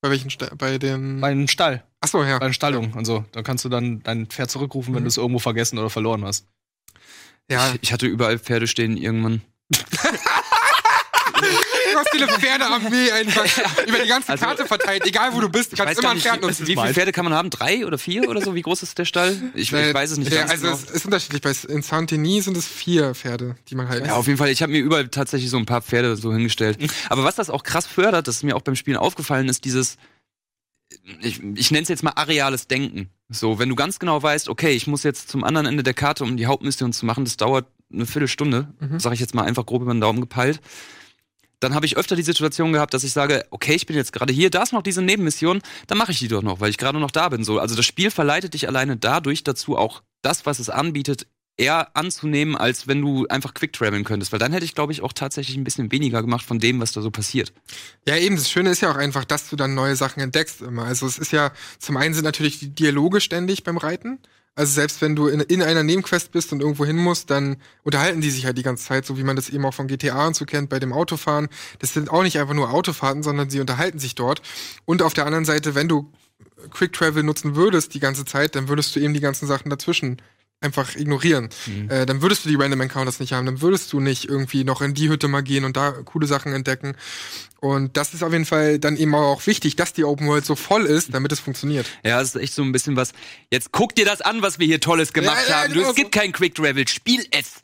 Bei 0.03 0.11
welchen 0.11 0.31
Sta 0.31 0.51
bei 0.57 0.79
den. 0.79 1.20
Bei 1.20 1.29
einem 1.29 1.49
Stall, 1.49 1.83
Achso, 2.01 2.22
ja. 2.22 2.39
bei 2.39 2.47
den 2.49 2.53
Stallungen 2.55 2.93
und 2.93 3.05
so. 3.07 3.24
Dann 3.33 3.45
kannst 3.45 3.64
du 3.64 3.68
dann 3.68 4.03
dein 4.03 4.27
Pferd 4.27 4.51
zurückrufen, 4.51 4.95
wenn 4.95 5.01
Mhm. 5.03 5.05
du 5.07 5.09
es 5.09 5.16
irgendwo 5.16 5.39
vergessen 5.39 5.79
oder 5.79 5.91
verloren 5.91 6.24
hast. 6.24 6.47
Ja, 7.51 7.72
Ich, 7.74 7.85
ich 7.85 7.93
hatte 7.93 8.07
überall 8.07 8.39
Pferde 8.39 8.66
stehen 8.66 8.97
irgendwann. 8.97 9.43
hast 11.97 12.09
viele 12.11 12.28
Pferdearmee 12.28 13.11
einfach 13.12 13.44
über 13.86 13.99
die 13.99 14.09
ganze 14.09 14.30
Also- 14.32 14.44
Karte 14.44 14.66
verteilt, 14.66 15.05
egal 15.07 15.32
wo 15.34 15.40
du 15.40 15.49
bist, 15.49 15.72
du 15.72 15.76
kannst 15.76 15.99
immer 15.99 16.11
ein 16.11 16.18
Pferd 16.20 16.42
nutzen. 16.42 16.66
wie 16.66 16.74
viele. 16.76 16.94
Pferde 16.94 17.12
kann 17.12 17.24
man 17.24 17.34
haben? 17.34 17.51
Drei 17.51 17.84
oder 17.86 17.99
vier 17.99 18.28
oder 18.28 18.40
so? 18.40 18.55
Wie 18.55 18.62
groß 18.62 18.82
ist 18.82 18.97
der 18.99 19.05
Stall? 19.05 19.36
Ich, 19.55 19.72
ich 19.72 19.94
weiß 19.94 20.12
es 20.12 20.18
nicht 20.18 20.32
Ja, 20.32 20.44
also 20.44 20.62
genau. 20.64 20.74
es 20.76 20.90
ist 20.90 21.05
unterschiedlich. 21.05 21.42
Bei 21.42 21.53
in 21.68 21.82
Saint-Denis 21.82 22.44
sind 22.44 22.57
es 22.57 22.66
vier 22.66 23.14
Pferde, 23.14 23.57
die 23.68 23.74
man 23.74 23.88
halt. 23.88 24.07
Ja, 24.07 24.14
auf 24.14 24.26
jeden 24.26 24.38
Fall. 24.38 24.51
Ich 24.51 24.62
habe 24.62 24.72
mir 24.72 24.78
überall 24.80 25.09
tatsächlich 25.09 25.51
so 25.51 25.57
ein 25.57 25.66
paar 25.66 25.82
Pferde 25.82 26.16
so 26.16 26.32
hingestellt. 26.32 26.78
Aber 27.09 27.24
was 27.24 27.34
das 27.36 27.51
auch 27.51 27.62
krass 27.62 27.86
fördert, 27.86 28.28
das 28.28 28.36
ist 28.36 28.42
mir 28.42 28.57
auch 28.57 28.62
beim 28.62 28.76
Spielen 28.76 28.97
aufgefallen, 28.97 29.49
ist 29.49 29.64
dieses, 29.64 29.97
ich, 31.20 31.42
ich 31.55 31.70
nenne 31.70 31.82
es 31.82 31.88
jetzt 31.88 32.03
mal 32.03 32.12
areales 32.14 32.68
Denken. 32.68 33.11
So, 33.28 33.59
wenn 33.59 33.68
du 33.68 33.74
ganz 33.74 33.99
genau 33.99 34.22
weißt, 34.22 34.49
okay, 34.49 34.70
ich 34.70 34.86
muss 34.86 35.03
jetzt 35.03 35.28
zum 35.28 35.42
anderen 35.44 35.66
Ende 35.66 35.82
der 35.82 35.94
Karte, 35.94 36.22
um 36.24 36.36
die 36.36 36.47
Hauptmission 36.47 36.92
zu 36.92 37.05
machen, 37.07 37.24
das 37.24 37.36
dauert 37.36 37.66
eine 37.92 38.07
Viertelstunde, 38.07 38.68
Mhm. 38.80 39.01
sage 39.01 39.14
ich 39.14 39.20
jetzt 39.20 39.34
mal 39.34 39.42
einfach 39.44 39.66
grob 39.66 39.82
über 39.82 39.92
den 39.92 40.01
Daumen 40.01 40.20
gepeilt. 40.20 40.61
Dann 41.66 41.74
habe 41.74 41.84
ich 41.84 41.96
öfter 41.96 42.14
die 42.14 42.22
Situation 42.22 42.72
gehabt, 42.72 42.94
dass 42.94 43.02
ich 43.02 43.10
sage, 43.10 43.44
okay, 43.50 43.74
ich 43.74 43.86
bin 43.86 43.96
jetzt 43.96 44.12
gerade 44.12 44.32
hier, 44.32 44.50
da 44.50 44.62
ist 44.62 44.72
noch 44.72 44.82
diese 44.82 45.02
Nebenmission, 45.02 45.60
dann 45.88 45.98
mache 45.98 46.12
ich 46.12 46.20
die 46.20 46.28
doch 46.28 46.40
noch, 46.40 46.60
weil 46.60 46.70
ich 46.70 46.78
gerade 46.78 47.00
noch 47.00 47.10
da 47.10 47.28
bin. 47.28 47.42
So, 47.42 47.58
also 47.58 47.74
das 47.74 47.84
Spiel 47.84 48.12
verleitet 48.12 48.54
dich 48.54 48.68
alleine 48.68 48.96
dadurch 48.96 49.42
dazu, 49.42 49.76
auch 49.76 50.04
das, 50.22 50.46
was 50.46 50.60
es 50.60 50.70
anbietet, 50.70 51.26
eher 51.56 51.96
anzunehmen, 51.96 52.54
als 52.54 52.86
wenn 52.86 53.02
du 53.02 53.26
einfach 53.26 53.52
quick 53.52 53.72
traveln 53.72 54.04
könntest. 54.04 54.30
Weil 54.30 54.38
dann 54.38 54.52
hätte 54.52 54.64
ich, 54.64 54.76
glaube 54.76 54.92
ich, 54.92 55.02
auch 55.02 55.12
tatsächlich 55.12 55.56
ein 55.56 55.64
bisschen 55.64 55.90
weniger 55.90 56.22
gemacht 56.22 56.46
von 56.46 56.60
dem, 56.60 56.78
was 56.78 56.92
da 56.92 57.02
so 57.02 57.10
passiert. 57.10 57.52
Ja, 58.06 58.16
eben, 58.16 58.36
das 58.36 58.48
Schöne 58.48 58.70
ist 58.70 58.80
ja 58.80 58.92
auch 58.92 58.96
einfach, 58.96 59.24
dass 59.24 59.50
du 59.50 59.56
dann 59.56 59.74
neue 59.74 59.96
Sachen 59.96 60.22
entdeckst 60.22 60.62
immer. 60.62 60.84
Also 60.84 61.04
es 61.04 61.18
ist 61.18 61.32
ja, 61.32 61.50
zum 61.80 61.96
einen 61.96 62.14
sind 62.14 62.22
natürlich 62.22 62.60
die 62.60 62.72
Dialoge 62.72 63.20
ständig 63.20 63.64
beim 63.64 63.76
Reiten. 63.76 64.20
Also 64.57 64.72
selbst 64.72 65.02
wenn 65.02 65.14
du 65.14 65.28
in, 65.28 65.40
in 65.40 65.62
einer 65.62 65.82
Nebenquest 65.82 66.32
bist 66.32 66.50
und 66.50 66.61
irgendwo 66.61 66.86
hin 66.86 66.96
musst, 66.96 67.30
dann 67.30 67.59
unterhalten 67.84 68.22
die 68.22 68.30
sich 68.30 68.46
halt 68.46 68.57
die 68.57 68.62
ganze 68.62 68.84
Zeit, 68.84 69.04
so 69.04 69.18
wie 69.18 69.22
man 69.22 69.36
das 69.36 69.50
eben 69.50 69.64
auch 69.66 69.74
von 69.74 69.86
GTA 69.86 70.26
und 70.26 70.34
so 70.34 70.46
kennt 70.46 70.70
bei 70.70 70.78
dem 70.78 70.94
Autofahren. 70.94 71.48
Das 71.78 71.92
sind 71.92 72.11
auch 72.11 72.22
nicht 72.22 72.38
einfach 72.38 72.54
nur 72.54 72.72
Autofahrten, 72.72 73.22
sondern 73.22 73.50
sie 73.50 73.61
unterhalten 73.61 73.98
sich 73.98 74.14
dort. 74.14 74.40
Und 74.86 75.02
auf 75.02 75.12
der 75.12 75.26
anderen 75.26 75.44
Seite, 75.44 75.74
wenn 75.74 75.88
du 75.88 76.11
Quick 76.70 76.94
Travel 76.94 77.22
nutzen 77.22 77.54
würdest 77.54 77.92
die 77.92 78.00
ganze 78.00 78.24
Zeit, 78.24 78.57
dann 78.57 78.68
würdest 78.68 78.96
du 78.96 79.00
eben 79.00 79.12
die 79.12 79.20
ganzen 79.20 79.46
Sachen 79.46 79.68
dazwischen 79.68 80.22
einfach 80.61 80.96
ignorieren. 80.96 81.50
Mhm. 81.66 81.90
Äh, 81.90 82.07
dann 82.07 82.22
würdest 82.22 82.44
du 82.44 82.48
die 82.48 82.57
Random 82.57 82.80
Encounters 82.80 83.20
nicht 83.20 83.32
haben, 83.32 83.46
dann 83.46 83.61
würdest 83.61 83.92
du 83.92 84.00
nicht 84.00 84.28
irgendwie 84.28 84.64
noch 84.64 84.80
in 84.80 84.94
die 84.94 85.09
Hütte 85.09 85.28
mal 85.28 85.42
gehen 85.42 85.64
und 85.64 85.76
da 85.76 85.92
coole 85.92 86.26
Sachen 86.26 86.52
entdecken. 86.52 86.96
Und 87.61 87.96
das 87.96 88.14
ist 88.14 88.22
auf 88.22 88.32
jeden 88.32 88.44
Fall 88.44 88.78
dann 88.78 88.96
eben 88.96 89.14
auch 89.14 89.46
wichtig, 89.46 89.76
dass 89.76 89.92
die 89.92 90.04
Open 90.04 90.26
World 90.28 90.44
so 90.44 90.54
voll 90.57 90.84
ist, 90.86 91.12
damit 91.14 91.32
es 91.32 91.40
funktioniert. 91.40 91.86
Ja, 92.04 92.18
das 92.18 92.34
ist 92.34 92.40
echt 92.40 92.54
so 92.54 92.62
ein 92.62 92.70
bisschen 92.70 92.96
was. 92.96 93.12
Jetzt 93.50 93.72
guck 93.72 93.94
dir 93.94 94.04
das 94.04 94.20
an, 94.20 94.42
was 94.42 94.59
wir 94.59 94.66
hier 94.66 94.80
Tolles 94.80 95.12
gemacht 95.12 95.38
Ja, 95.46 95.50
ja, 95.50 95.62
haben. 95.62 95.72
Du, 95.72 95.78
genau 95.80 95.90
es 95.90 95.96
gibt 95.96 96.12
kein 96.12 96.32
Quick 96.32 96.54
Travel, 96.54 96.86
spiel 96.86 97.24
es. 97.30 97.62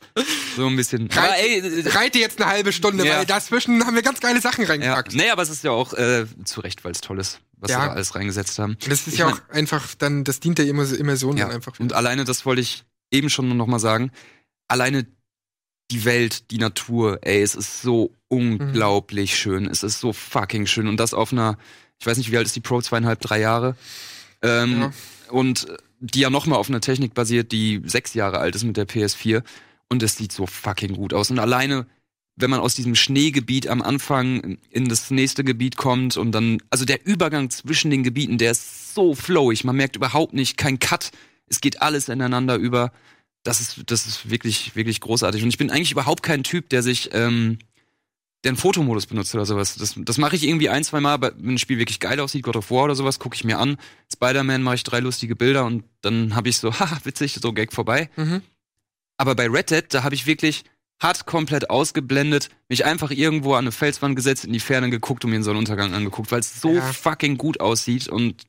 So 0.55 0.67
ein 0.67 0.75
bisschen. 0.75 1.07
Reit, 1.07 1.17
Aber 1.17 1.37
ey, 1.37 1.59
äh, 1.59 1.89
reite 1.89 2.19
jetzt 2.19 2.41
eine 2.41 2.49
halbe 2.51 2.73
Stunde, 2.73 3.05
Ja. 3.05 3.19
weil 3.19 3.25
dazwischen 3.25 3.85
haben 3.85 3.95
wir 3.95 4.01
ganz 4.01 4.19
geile 4.19 4.41
Sachen 4.41 4.63
ja. 4.63 4.69
reingepackt. 4.69 5.13
Nee, 5.13 5.29
aber 5.29 5.41
es 5.43 5.49
ist 5.49 5.63
ja 5.63 5.71
auch 5.71 5.93
äh, 5.93 6.25
zu 6.43 6.61
Recht, 6.61 6.83
weil 6.83 6.91
es 6.91 7.01
toll 7.01 7.19
ist, 7.19 7.39
was 7.63 7.71
Ja. 7.71 7.81
sie 7.81 7.87
da 7.87 7.93
alles 7.93 8.13
reingesetzt 8.15 8.59
haben. 8.59 8.77
Das 8.87 9.07
ist 9.07 9.13
Ich 9.13 9.17
ja 9.19 9.25
mein- 9.25 9.33
auch 9.35 9.49
einfach 9.49 9.95
dann, 9.95 10.23
das 10.23 10.39
dient 10.39 10.57
der 10.59 10.67
Immer- 10.67 10.91
Immersion 10.91 11.37
Ja. 11.37 11.45
dann 11.47 11.55
einfach. 11.55 11.79
Und 11.79 11.93
alleine, 11.93 12.23
das 12.25 12.45
wollte 12.45 12.61
ich 12.61 12.83
eben 13.11 13.29
schon 13.29 13.55
noch 13.57 13.67
mal 13.67 13.79
sagen, 13.79 14.11
alleine 14.67 15.05
die 15.91 16.05
Welt, 16.05 16.51
die 16.51 16.57
Natur, 16.57 17.19
ey, 17.21 17.41
es 17.41 17.55
ist 17.55 17.81
so 17.81 18.13
unglaublich 18.29 19.35
schön. 19.37 19.65
Es 19.67 19.83
ist 19.83 19.99
so 19.99 20.13
fucking 20.13 20.65
schön. 20.65 20.87
Und 20.87 20.97
das 20.97 21.13
auf 21.13 21.31
einer, 21.31 21.57
ich 21.99 22.05
weiß 22.05 22.17
nicht, 22.17 22.31
wie 22.31 22.37
alt 22.37 22.45
ist 22.47 22.55
die 22.55 22.61
Pro, 22.61 22.81
zweieinhalb, 22.81 23.19
drei 23.21 23.39
Jahre. 23.39 23.75
Ähm, 24.41 24.81
Ja. 24.81 24.91
Und 25.29 25.67
die 25.99 26.19
ja 26.19 26.29
noch 26.29 26.45
mal 26.45 26.57
auf 26.57 26.69
einer 26.69 26.81
Technik 26.81 27.13
basiert, 27.13 27.51
die 27.51 27.81
sechs 27.85 28.13
Jahre 28.13 28.39
alt 28.39 28.55
ist 28.55 28.63
mit 28.63 28.75
der 28.77 28.85
PS4. 28.85 29.43
Und 29.89 30.03
es 30.03 30.15
sieht 30.17 30.31
so 30.31 30.45
fucking 30.47 30.93
gut 30.95 31.13
aus. 31.13 31.29
Und 31.31 31.39
alleine, 31.39 31.85
wenn 32.35 32.49
man 32.49 32.59
aus 32.59 32.75
diesem 32.75 32.95
Schneegebiet 32.95 33.67
am 33.67 33.81
Anfang 33.81 34.57
in 34.69 34.89
das 34.89 35.11
nächste 35.11 35.43
Gebiet 35.43 35.77
kommt 35.77 36.17
und 36.17 36.31
dann, 36.31 36.57
also 36.69 36.83
der 36.85 37.05
Übergang 37.05 37.49
zwischen 37.49 37.91
den 37.91 38.03
Gebieten, 38.03 38.37
der 38.37 38.51
ist 38.51 38.95
so 38.95 39.13
flowig. 39.13 39.63
Man 39.63 39.75
merkt 39.75 39.95
überhaupt 39.95 40.33
nicht, 40.33 40.57
kein 40.57 40.79
Cut. 40.79 41.11
Es 41.47 41.61
geht 41.61 41.81
alles 41.81 42.09
ineinander 42.09 42.55
über. 42.55 42.91
Das 43.43 43.59
ist, 43.59 43.83
das 43.87 44.07
ist 44.07 44.29
wirklich, 44.29 44.75
wirklich 44.75 44.99
großartig. 45.01 45.43
Und 45.43 45.49
ich 45.49 45.57
bin 45.57 45.69
eigentlich 45.69 45.91
überhaupt 45.91 46.23
kein 46.23 46.43
Typ, 46.43 46.69
der 46.69 46.81
sich, 46.81 47.09
ähm, 47.13 47.59
der 48.43 48.51
einen 48.51 48.57
Fotomodus 48.57 49.05
benutzt 49.05 49.35
oder 49.35 49.45
sowas. 49.45 49.75
Das, 49.75 49.93
das 49.95 50.17
mache 50.17 50.35
ich 50.35 50.43
irgendwie 50.43 50.69
ein, 50.69 50.83
zwei 50.83 51.01
Mal, 51.01 51.13
aber 51.13 51.33
wenn 51.37 51.55
ein 51.55 51.57
Spiel 51.59 51.77
wirklich 51.77 51.99
geil 51.99 52.19
aussieht, 52.19 52.43
God 52.43 52.55
of 52.55 52.71
War 52.71 52.85
oder 52.85 52.95
sowas, 52.95 53.19
gucke 53.19 53.35
ich 53.35 53.43
mir 53.43 53.59
an. 53.59 53.77
Spider-Man 54.11 54.63
mache 54.63 54.75
ich 54.75 54.83
drei 54.83 55.01
lustige 55.01 55.35
Bilder 55.35 55.65
und 55.65 55.83
dann 56.01 56.35
habe 56.35 56.49
ich 56.49 56.57
so, 56.57 56.73
haha, 56.79 56.97
witzig, 57.03 57.35
so 57.35 57.53
Gag 57.53 57.73
vorbei. 57.73 58.09
Mhm. 58.15 58.41
Aber 59.17 59.35
bei 59.35 59.47
Red 59.47 59.69
Dead, 59.69 59.85
da 59.89 60.03
habe 60.03 60.15
ich 60.15 60.25
wirklich 60.25 60.63
hart 61.01 61.25
komplett 61.25 61.69
ausgeblendet, 61.69 62.49
mich 62.69 62.85
einfach 62.85 63.11
irgendwo 63.11 63.53
an 63.53 63.65
eine 63.65 63.71
Felswand 63.71 64.15
gesetzt, 64.15 64.45
in 64.45 64.53
die 64.53 64.59
Ferne 64.59 64.89
geguckt 64.89 65.23
und 65.25 65.31
mir 65.31 65.37
den 65.37 65.43
Sonnenuntergang 65.43 65.93
angeguckt, 65.93 66.31
weil 66.31 66.39
es 66.39 66.61
so 66.61 66.73
Ja. 66.75 66.81
fucking 66.93 67.37
gut 67.37 67.59
aussieht 67.59 68.07
und 68.07 68.43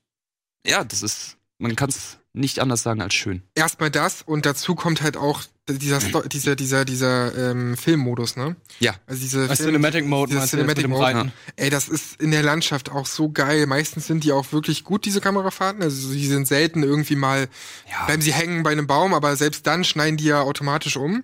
ja, 0.67 0.85
das 0.85 1.03
ist, 1.03 1.37
man 1.59 1.77
kann 1.77 1.89
es 1.91 2.19
nicht 2.33 2.59
anders 2.59 2.83
sagen 2.83 3.01
als 3.01 3.15
schön. 3.15 3.43
Erstmal 3.55 3.91
das 3.91 4.23
und 4.23 4.45
dazu 4.47 4.75
kommt 4.75 5.03
halt 5.03 5.17
auch 5.17 5.43
dieser, 5.69 6.01
Sto 6.01 6.23
dieser, 6.29 6.57
dieser, 6.57 6.85
dieser 6.85 7.51
ähm, 7.53 7.77
Filmmodus, 7.77 8.37
ne? 8.37 8.57
Ja. 8.81 8.95
Also 9.07 9.21
diese 9.23 9.47
Film- 9.47 9.57
Cinematic 9.57 10.05
Mode 10.07 10.41
Cinematic 10.47 10.89
Mode, 10.89 11.03
Reiten? 11.03 11.33
Ey, 11.57 11.71
das 11.71 11.89
ist 11.89 12.21
in 12.21 12.31
der 12.33 12.43
Landschaft 12.43 12.91
auch 12.91 13.07
so 13.07 13.31
geil. 13.31 13.67
Meistens 13.67 14.07
sind 14.09 14.25
die 14.25 14.33
auch 14.33 14.53
wirklich 14.53 14.83
gut, 14.85 15.05
diese 15.05 15.21
Kamerafahrten. 15.21 15.83
Also 15.83 16.13
die 16.13 16.27
sind 16.27 16.47
selten 16.49 16.83
irgendwie 16.83 17.17
mal, 17.17 17.49
Ja. 17.91 18.05
bleiben 18.07 18.21
sie 18.23 18.33
hängen 18.33 18.63
bei 18.65 18.73
einem 18.73 18.87
Baum, 18.89 19.15
aber 19.15 19.37
selbst 19.37 19.67
dann 19.67 19.85
schneiden 19.85 20.17
die 20.17 20.25
ja 20.25 20.41
automatisch 20.43 20.97
um. 20.97 21.23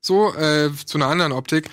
So, 0.00 0.34
äh, 0.34 0.70
zu 0.86 0.98
einer 0.98 1.08
anderen 1.08 1.32
Optik. 1.32 1.70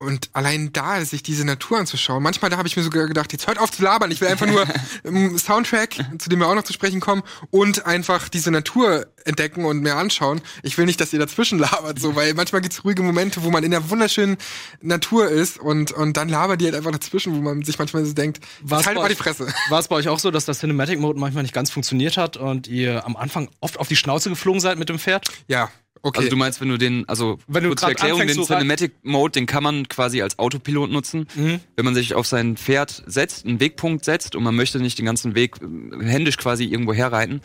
Und 0.00 0.30
allein 0.32 0.72
da, 0.72 1.04
sich 1.04 1.24
diese 1.24 1.44
Natur 1.44 1.78
anzuschauen, 1.78 2.22
manchmal 2.22 2.52
da 2.52 2.56
habe 2.56 2.68
ich 2.68 2.76
mir 2.76 2.84
sogar 2.84 3.08
gedacht, 3.08 3.32
jetzt 3.32 3.48
hört 3.48 3.58
auf 3.58 3.72
zu 3.72 3.82
labern, 3.82 4.12
ich 4.12 4.20
will 4.20 4.28
einfach 4.28 4.46
nur 4.46 4.64
einen 5.04 5.36
Soundtrack, 5.36 5.96
zu 6.18 6.28
dem 6.28 6.38
wir 6.38 6.46
auch 6.46 6.54
noch 6.54 6.62
zu 6.62 6.72
sprechen 6.72 7.00
kommen, 7.00 7.24
und 7.50 7.84
einfach 7.84 8.28
diese 8.28 8.52
Natur 8.52 9.08
entdecken 9.24 9.64
und 9.64 9.82
mir 9.82 9.96
anschauen. 9.96 10.40
Ich 10.62 10.78
will 10.78 10.86
nicht, 10.86 11.00
dass 11.00 11.12
ihr 11.12 11.18
dazwischen 11.18 11.58
labert, 11.58 11.98
so, 11.98 12.14
weil 12.14 12.34
manchmal 12.34 12.60
gibt's 12.60 12.84
ruhige 12.84 13.02
Momente, 13.02 13.42
wo 13.42 13.50
man 13.50 13.64
in 13.64 13.72
der 13.72 13.90
wunderschönen 13.90 14.36
Natur 14.80 15.28
ist 15.30 15.58
und, 15.58 15.90
und 15.90 16.16
dann 16.16 16.28
labert 16.28 16.60
die 16.60 16.66
halt 16.66 16.76
einfach 16.76 16.92
dazwischen, 16.92 17.34
wo 17.34 17.40
man 17.40 17.64
sich 17.64 17.76
manchmal 17.76 18.04
so 18.04 18.12
denkt, 18.12 18.38
War's 18.62 18.86
halt 18.86 18.98
mal 18.98 19.08
die 19.08 19.16
Fresse. 19.16 19.52
War 19.68 19.80
es 19.80 19.88
bei 19.88 19.96
euch 19.96 20.08
auch 20.08 20.20
so, 20.20 20.30
dass 20.30 20.44
der 20.44 20.54
Cinematic 20.54 21.00
Mode 21.00 21.18
manchmal 21.18 21.42
nicht 21.42 21.54
ganz 21.54 21.72
funktioniert 21.72 22.16
hat 22.16 22.36
und 22.36 22.68
ihr 22.68 23.04
am 23.04 23.16
Anfang 23.16 23.50
oft 23.58 23.80
auf 23.80 23.88
die 23.88 23.96
Schnauze 23.96 24.28
geflogen 24.28 24.60
seid 24.60 24.78
mit 24.78 24.88
dem 24.88 25.00
Pferd? 25.00 25.28
Ja, 25.48 25.72
okay. 26.02 26.18
Also 26.18 26.30
du 26.30 26.36
meinst, 26.36 26.60
wenn 26.60 26.68
du 26.68 26.76
den, 26.78 27.08
also 27.08 27.38
Wenn 27.46 27.62
du 27.64 27.70
kurz 27.70 27.80
zur 27.80 27.90
Erklärung, 27.90 28.26
den 28.26 28.42
Cinematic 28.44 28.92
Mode, 29.02 29.32
den 29.32 29.46
kann 29.46 29.62
man 29.62 29.88
quasi 29.88 30.22
als 30.22 30.38
Autopilot 30.38 30.90
nutzen. 30.90 31.26
Mhm. 31.34 31.60
Wenn 31.76 31.84
man 31.84 31.94
sich 31.94 32.14
auf 32.14 32.26
sein 32.26 32.56
Pferd 32.56 33.02
setzt, 33.06 33.46
einen 33.46 33.60
Wegpunkt 33.60 34.04
setzt 34.04 34.34
und 34.36 34.42
man 34.42 34.54
möchte 34.54 34.78
nicht 34.80 34.98
den 34.98 35.06
ganzen 35.06 35.34
Weg 35.34 35.56
äh, 35.62 36.04
händisch 36.04 36.36
quasi 36.36 36.64
irgendwo 36.64 36.92
herreiten, 36.92 37.40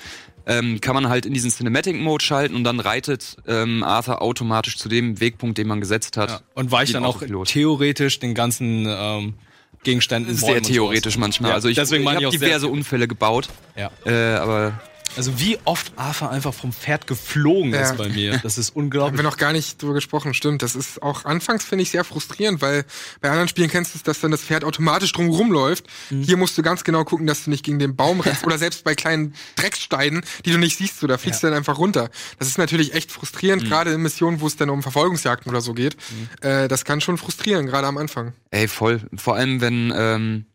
ähm, 0.46 0.82
kann 0.82 0.94
man 0.94 1.08
halt 1.10 1.26
in 1.26 1.34
diesen 1.34 1.52
Cinematic 1.52 1.96
Mode 2.00 2.24
schalten 2.24 2.56
und 2.56 2.64
dann 2.64 2.80
reitet 2.80 3.38
ähm, 3.48 3.84
Arthur 3.84 4.22
automatisch 4.22 4.78
zu 4.78 4.90
dem 4.90 5.20
Wegpunkt, 5.22 5.58
den 5.58 5.68
man 5.68 5.80
gesetzt 5.80 6.18
hat. 6.18 6.30
Ja. 6.30 6.42
Und 6.56 6.72
weicht 6.72 6.94
dann 6.96 7.06
auch 7.06 7.16
Autopilot. 7.18 7.48
theoretisch 7.48 8.20
den 8.20 8.34
ganzen 8.36 8.86
ähm, 8.90 9.36
Gegenständen. 9.84 10.36
Sehr 10.36 10.62
theoretisch 10.62 11.18
manchmal. 11.18 11.50
Ja, 11.52 11.56
also 11.56 11.68
ich, 11.70 11.78
ich 11.78 11.90
habe 11.92 12.28
auch 12.28 12.32
sehr- 12.32 12.40
diverse 12.40 12.68
Unfälle 12.68 13.08
gebaut, 13.08 13.50
Ja. 13.78 13.92
äh, 14.06 14.36
aber 14.36 14.80
Also 15.16 15.40
wie 15.40 15.58
oft 15.66 15.94
Arthur 15.96 16.30
einfach 16.32 16.54
vom 16.54 16.74
Pferd 16.74 17.08
geflogen 17.08 17.74
Ja. 17.74 17.82
ist 17.82 17.98
bei 17.98 18.10
mir. 18.10 18.40
Das 18.44 18.58
ist 18.58 18.72
Haben 18.72 18.84
unglaublich. 18.86 19.20
wir 19.20 19.24
noch 19.24 19.38
gar 19.38 19.54
nicht 19.54 19.82
drüber 19.82 19.94
gesprochen, 19.94 20.34
stimmt. 20.34 20.62
Das 20.64 20.76
ist 20.76 21.02
auch 21.04 21.26
anfangs, 21.26 21.64
finde 21.66 21.84
ich, 21.84 21.92
sehr 21.92 22.04
frustrierend, 22.04 22.62
weil 22.62 22.86
bei 23.22 23.30
anderen 23.30 23.48
Spielen 23.48 23.70
kennst 23.70 23.94
du 23.94 23.98
es, 23.98 24.04
dass 24.04 24.20
dann 24.20 24.32
das 24.32 24.42
Pferd 24.42 24.64
automatisch 24.64 25.12
drum 25.12 25.30
rumläuft. 25.30 25.86
Mhm. 26.10 26.24
Hier 26.24 26.38
musst 26.38 26.58
du 26.58 26.62
ganz 26.62 26.84
genau 26.84 27.04
gucken, 27.04 27.28
dass 27.28 27.44
du 27.46 27.50
nicht 27.50 27.64
gegen 27.64 27.80
den 27.80 27.96
Baum 27.96 28.20
rennst 28.22 28.44
oder 28.46 28.58
selbst 28.58 28.84
bei 28.84 28.96
kleinen 28.96 29.34
Dreckssteinen, 29.56 30.24
die 30.46 30.52
du 30.52 30.58
nicht 30.58 30.78
siehst, 30.78 31.00
so, 31.00 31.08
da 31.08 31.18
fliegst 31.18 31.44
du 31.44 31.48
dann 31.48 31.56
einfach 31.56 31.78
runter. 31.78 32.10
Das 32.40 32.48
ist 32.48 32.58
natürlich 32.58 32.94
echt 32.94 33.10
Mhm. 33.10 33.14
frustrierend, 33.14 33.66
gerade 33.66 33.92
in 33.94 34.02
Missionen, 34.02 34.42
wo 34.42 34.48
es 34.48 34.56
dann 34.56 34.70
um 34.70 34.82
Verfolgungsjagden 34.82 35.50
oder 35.52 35.62
so 35.62 35.74
geht. 35.74 35.96
Äh, 36.42 36.68
das 36.68 36.86
kann 36.86 37.02
schon 37.02 37.18
frustrieren, 37.18 37.66
gerade 37.66 37.88
am 37.88 37.98
Anfang. 37.98 38.34
Ey, 38.52 38.68
voll. 38.68 39.02
Vor 39.16 39.36
allem, 39.36 39.62
wenn, 39.62 39.94
ähm, 39.96 40.46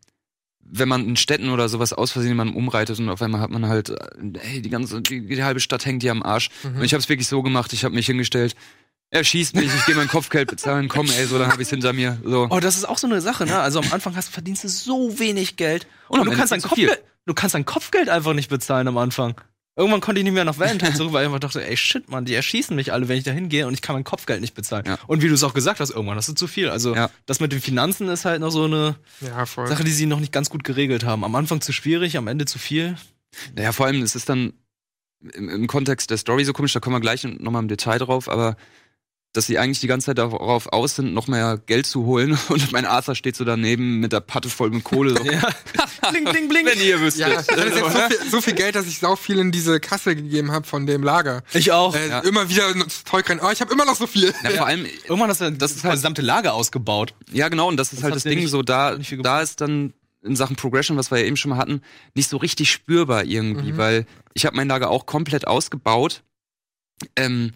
wenn 0.71 0.87
man 0.89 1.05
in 1.05 1.15
Städten 1.15 1.49
oder 1.49 1.67
sowas 1.69 1.93
aus 1.93 2.11
Versehen 2.11 2.31
jemanden 2.31 2.55
umreitet 2.55 2.99
und 2.99 3.09
auf 3.09 3.21
einmal 3.21 3.41
hat 3.41 3.49
man 3.49 3.67
halt, 3.67 3.89
äh, 3.89 3.95
ey, 4.53 4.61
die 4.61 4.69
ganze, 4.69 5.01
die, 5.01 5.25
die 5.25 5.43
halbe 5.43 5.59
Stadt 5.59 5.85
hängt 5.85 6.03
dir 6.03 6.11
am 6.11 6.23
Arsch. 6.23 6.49
Und 6.63 6.83
ich 6.83 6.93
habe 6.93 7.01
es 7.01 7.09
wirklich 7.09 7.27
so 7.27 7.41
gemacht, 7.41 7.73
ich 7.73 7.83
habe 7.83 7.95
mich 7.95 8.05
hingestellt, 8.05 8.55
er 9.11 9.23
schießt 9.23 9.55
mich, 9.55 9.73
ich 9.73 9.85
gehe 9.85 9.95
mein 9.95 10.07
Kopfgeld 10.07 10.49
bezahlen, 10.49 10.87
komm, 10.87 11.09
ey, 11.09 11.25
so, 11.25 11.39
dann 11.39 11.51
habe 11.51 11.61
ich's 11.61 11.71
hinter 11.71 11.93
mir. 11.93 12.19
So. 12.23 12.47
Oh, 12.49 12.59
das 12.59 12.77
ist 12.77 12.87
auch 12.87 12.99
so 12.99 13.07
eine 13.07 13.21
Sache, 13.21 13.45
ne? 13.45 13.59
Also 13.59 13.79
am 13.79 13.91
Anfang 13.91 14.15
hast, 14.15 14.29
verdienst 14.29 14.63
du 14.63 14.67
so 14.67 15.17
wenig 15.17 15.55
Geld. 15.55 15.87
Und 16.09 16.19
Und 16.19 16.25
du 16.29 16.35
kannst, 16.35 16.51
dein. 16.51 16.61
Kopfgeld, 16.61 17.03
du 17.25 17.33
kannst 17.33 17.55
dein 17.55 17.65
Kopfgeld 17.65 18.09
einfach 18.09 18.33
nicht 18.33 18.49
bezahlen 18.49 18.87
am 18.87 18.97
Anfang. 18.97 19.33
Irgendwann 19.79 20.01
konnte 20.01 20.19
ich 20.19 20.25
nicht 20.25 20.33
mehr 20.33 20.43
nach 20.43 20.59
Valentine 20.59 20.93
zurück, 20.93 21.13
weil 21.13 21.23
ich 21.23 21.27
einfach 21.27 21.39
dachte, 21.39 21.65
ey 21.65 21.77
shit, 21.77 22.09
Mann, 22.09 22.25
die 22.25 22.33
erschießen 22.35 22.75
mich 22.75 22.91
alle, 22.91 23.07
wenn 23.07 23.17
ich 23.17 23.23
da 23.23 23.31
hingehe 23.31 23.65
und 23.65 23.73
ich 23.73 23.81
kann 23.81 23.95
mein 23.95 24.03
Kopfgeld 24.03 24.41
nicht 24.41 24.53
bezahlen. 24.53 24.83
Ja. 24.85 24.97
Und 25.07 25.21
wie 25.21 25.29
du 25.29 25.33
es 25.33 25.43
auch 25.43 25.53
gesagt 25.53 25.79
hast, 25.79 25.91
irgendwann, 25.91 26.17
das 26.17 26.27
ist 26.27 26.37
zu 26.37 26.47
viel. 26.47 26.69
Also 26.69 26.93
Ja. 26.93 27.09
das 27.25 27.39
mit 27.39 27.53
den 27.53 27.61
Finanzen 27.61 28.09
ist 28.09 28.25
halt 28.25 28.41
noch 28.41 28.49
so 28.51 28.65
eine 28.65 28.97
Ja. 29.21 29.45
Sache, 29.45 29.85
die 29.85 29.91
sie 29.91 30.05
noch 30.05 30.19
nicht 30.19 30.33
ganz 30.33 30.49
gut 30.49 30.65
geregelt 30.65 31.05
haben. 31.05 31.23
Am 31.23 31.33
Anfang 31.33 31.61
zu 31.61 31.71
schwierig, 31.71 32.17
am 32.17 32.27
Ende 32.27 32.43
zu 32.43 32.59
viel. 32.59 32.97
Naja, 33.55 33.71
vor 33.71 33.85
allem, 33.85 34.01
es 34.01 34.15
ist 34.15 34.27
dann 34.27 34.51
im, 35.33 35.47
im 35.49 35.67
Kontext 35.67 36.09
der 36.09 36.17
Story 36.17 36.43
so 36.43 36.51
komisch, 36.51 36.73
da 36.73 36.81
kommen 36.81 36.97
wir 36.97 36.99
gleich 36.99 37.23
nochmal 37.23 37.61
im 37.61 37.69
Detail 37.69 37.99
drauf, 37.99 38.27
aber 38.27 38.57
dass 39.33 39.45
sie 39.45 39.59
eigentlich 39.59 39.79
die 39.79 39.85
ganze 39.87 40.07
Zeit 40.07 40.17
darauf 40.17 40.67
aus 40.73 40.95
sind, 40.95 41.13
noch 41.13 41.27
mehr 41.27 41.59
Geld 41.65 41.85
zu 41.85 42.03
holen 42.05 42.37
und 42.49 42.71
mein 42.71 42.85
Arthur 42.85 43.13
steht 43.15 43.35
so 43.35 43.45
daneben 43.45 43.99
mit 43.99 44.11
der 44.11 44.21
Patte 44.21 44.49
voll 44.49 44.71
mit 44.71 44.83
Kohle. 44.83 45.11
So. 45.15 45.23
Ja. 45.31 45.49
bling, 46.11 46.25
bling, 46.25 46.49
bling. 46.49 46.65
Wenn 46.65 46.79
ihr 46.81 46.99
wüsstet. 46.99 47.27
Ja, 47.27 47.39
ich 47.41 47.47
hatte 47.47 47.61
jetzt 47.61 47.77
so 47.79 47.89
viel, 47.89 48.29
so 48.31 48.41
viel 48.41 48.53
Geld, 48.55 48.73
dass 48.75 48.87
ich 48.87 48.97
sau 48.99 49.15
viel 49.15 49.37
in 49.37 49.51
diese 49.51 49.79
Kasse 49.79 50.15
gegeben 50.15 50.51
habe 50.51 50.65
von 50.65 50.87
dem 50.87 51.03
Lager. 51.03 51.43
Ich 51.53 51.71
auch. 51.71 51.95
Äh, 51.95 52.09
Ja. 52.09 52.19
Immer 52.21 52.49
wieder 52.49 52.73
Zeug 53.05 53.29
rein. 53.29 53.39
Oh, 53.43 53.49
ich 53.51 53.61
habe 53.61 53.71
immer 53.71 53.85
noch 53.85 53.95
so 53.95 54.07
viel. 54.07 54.33
Na, 54.43 54.49
vor 54.49 54.65
allem, 54.65 54.85
Irgendwann 55.07 55.29
hast 55.29 55.41
du 55.41 55.51
das, 55.51 55.57
Das 55.59 55.71
ist 55.73 55.83
halt- 55.83 55.93
gesamte 55.93 56.21
Lager 56.23 56.53
ausgebaut. 56.55 57.13
Ja, 57.31 57.49
genau, 57.49 57.67
und 57.67 57.77
das 57.77 57.89
ist 57.93 57.97
Das 57.99 58.03
halt 58.05 58.15
das 58.15 58.23
Ding 58.23 58.39
nicht- 58.39 58.49
so, 58.49 58.63
da, 58.63 58.95
da 58.97 59.41
ist 59.41 59.61
dann 59.61 59.93
in 60.23 60.35
Sachen 60.35 60.55
Progression, 60.55 60.97
was 60.97 61.11
wir 61.11 61.19
ja 61.19 61.25
eben 61.25 61.37
schon 61.37 61.49
mal 61.49 61.57
hatten, 61.57 61.81
nicht 62.15 62.29
so 62.29 62.37
richtig 62.37 62.71
spürbar 62.71 63.23
irgendwie, 63.25 63.73
Mhm. 63.73 63.77
weil 63.77 64.05
ich 64.33 64.45
habe 64.47 64.55
mein 64.57 64.67
Lager 64.67 64.89
auch 64.89 65.05
komplett 65.05 65.45
ausgebaut, 65.47 66.23
ähm, 67.15 67.53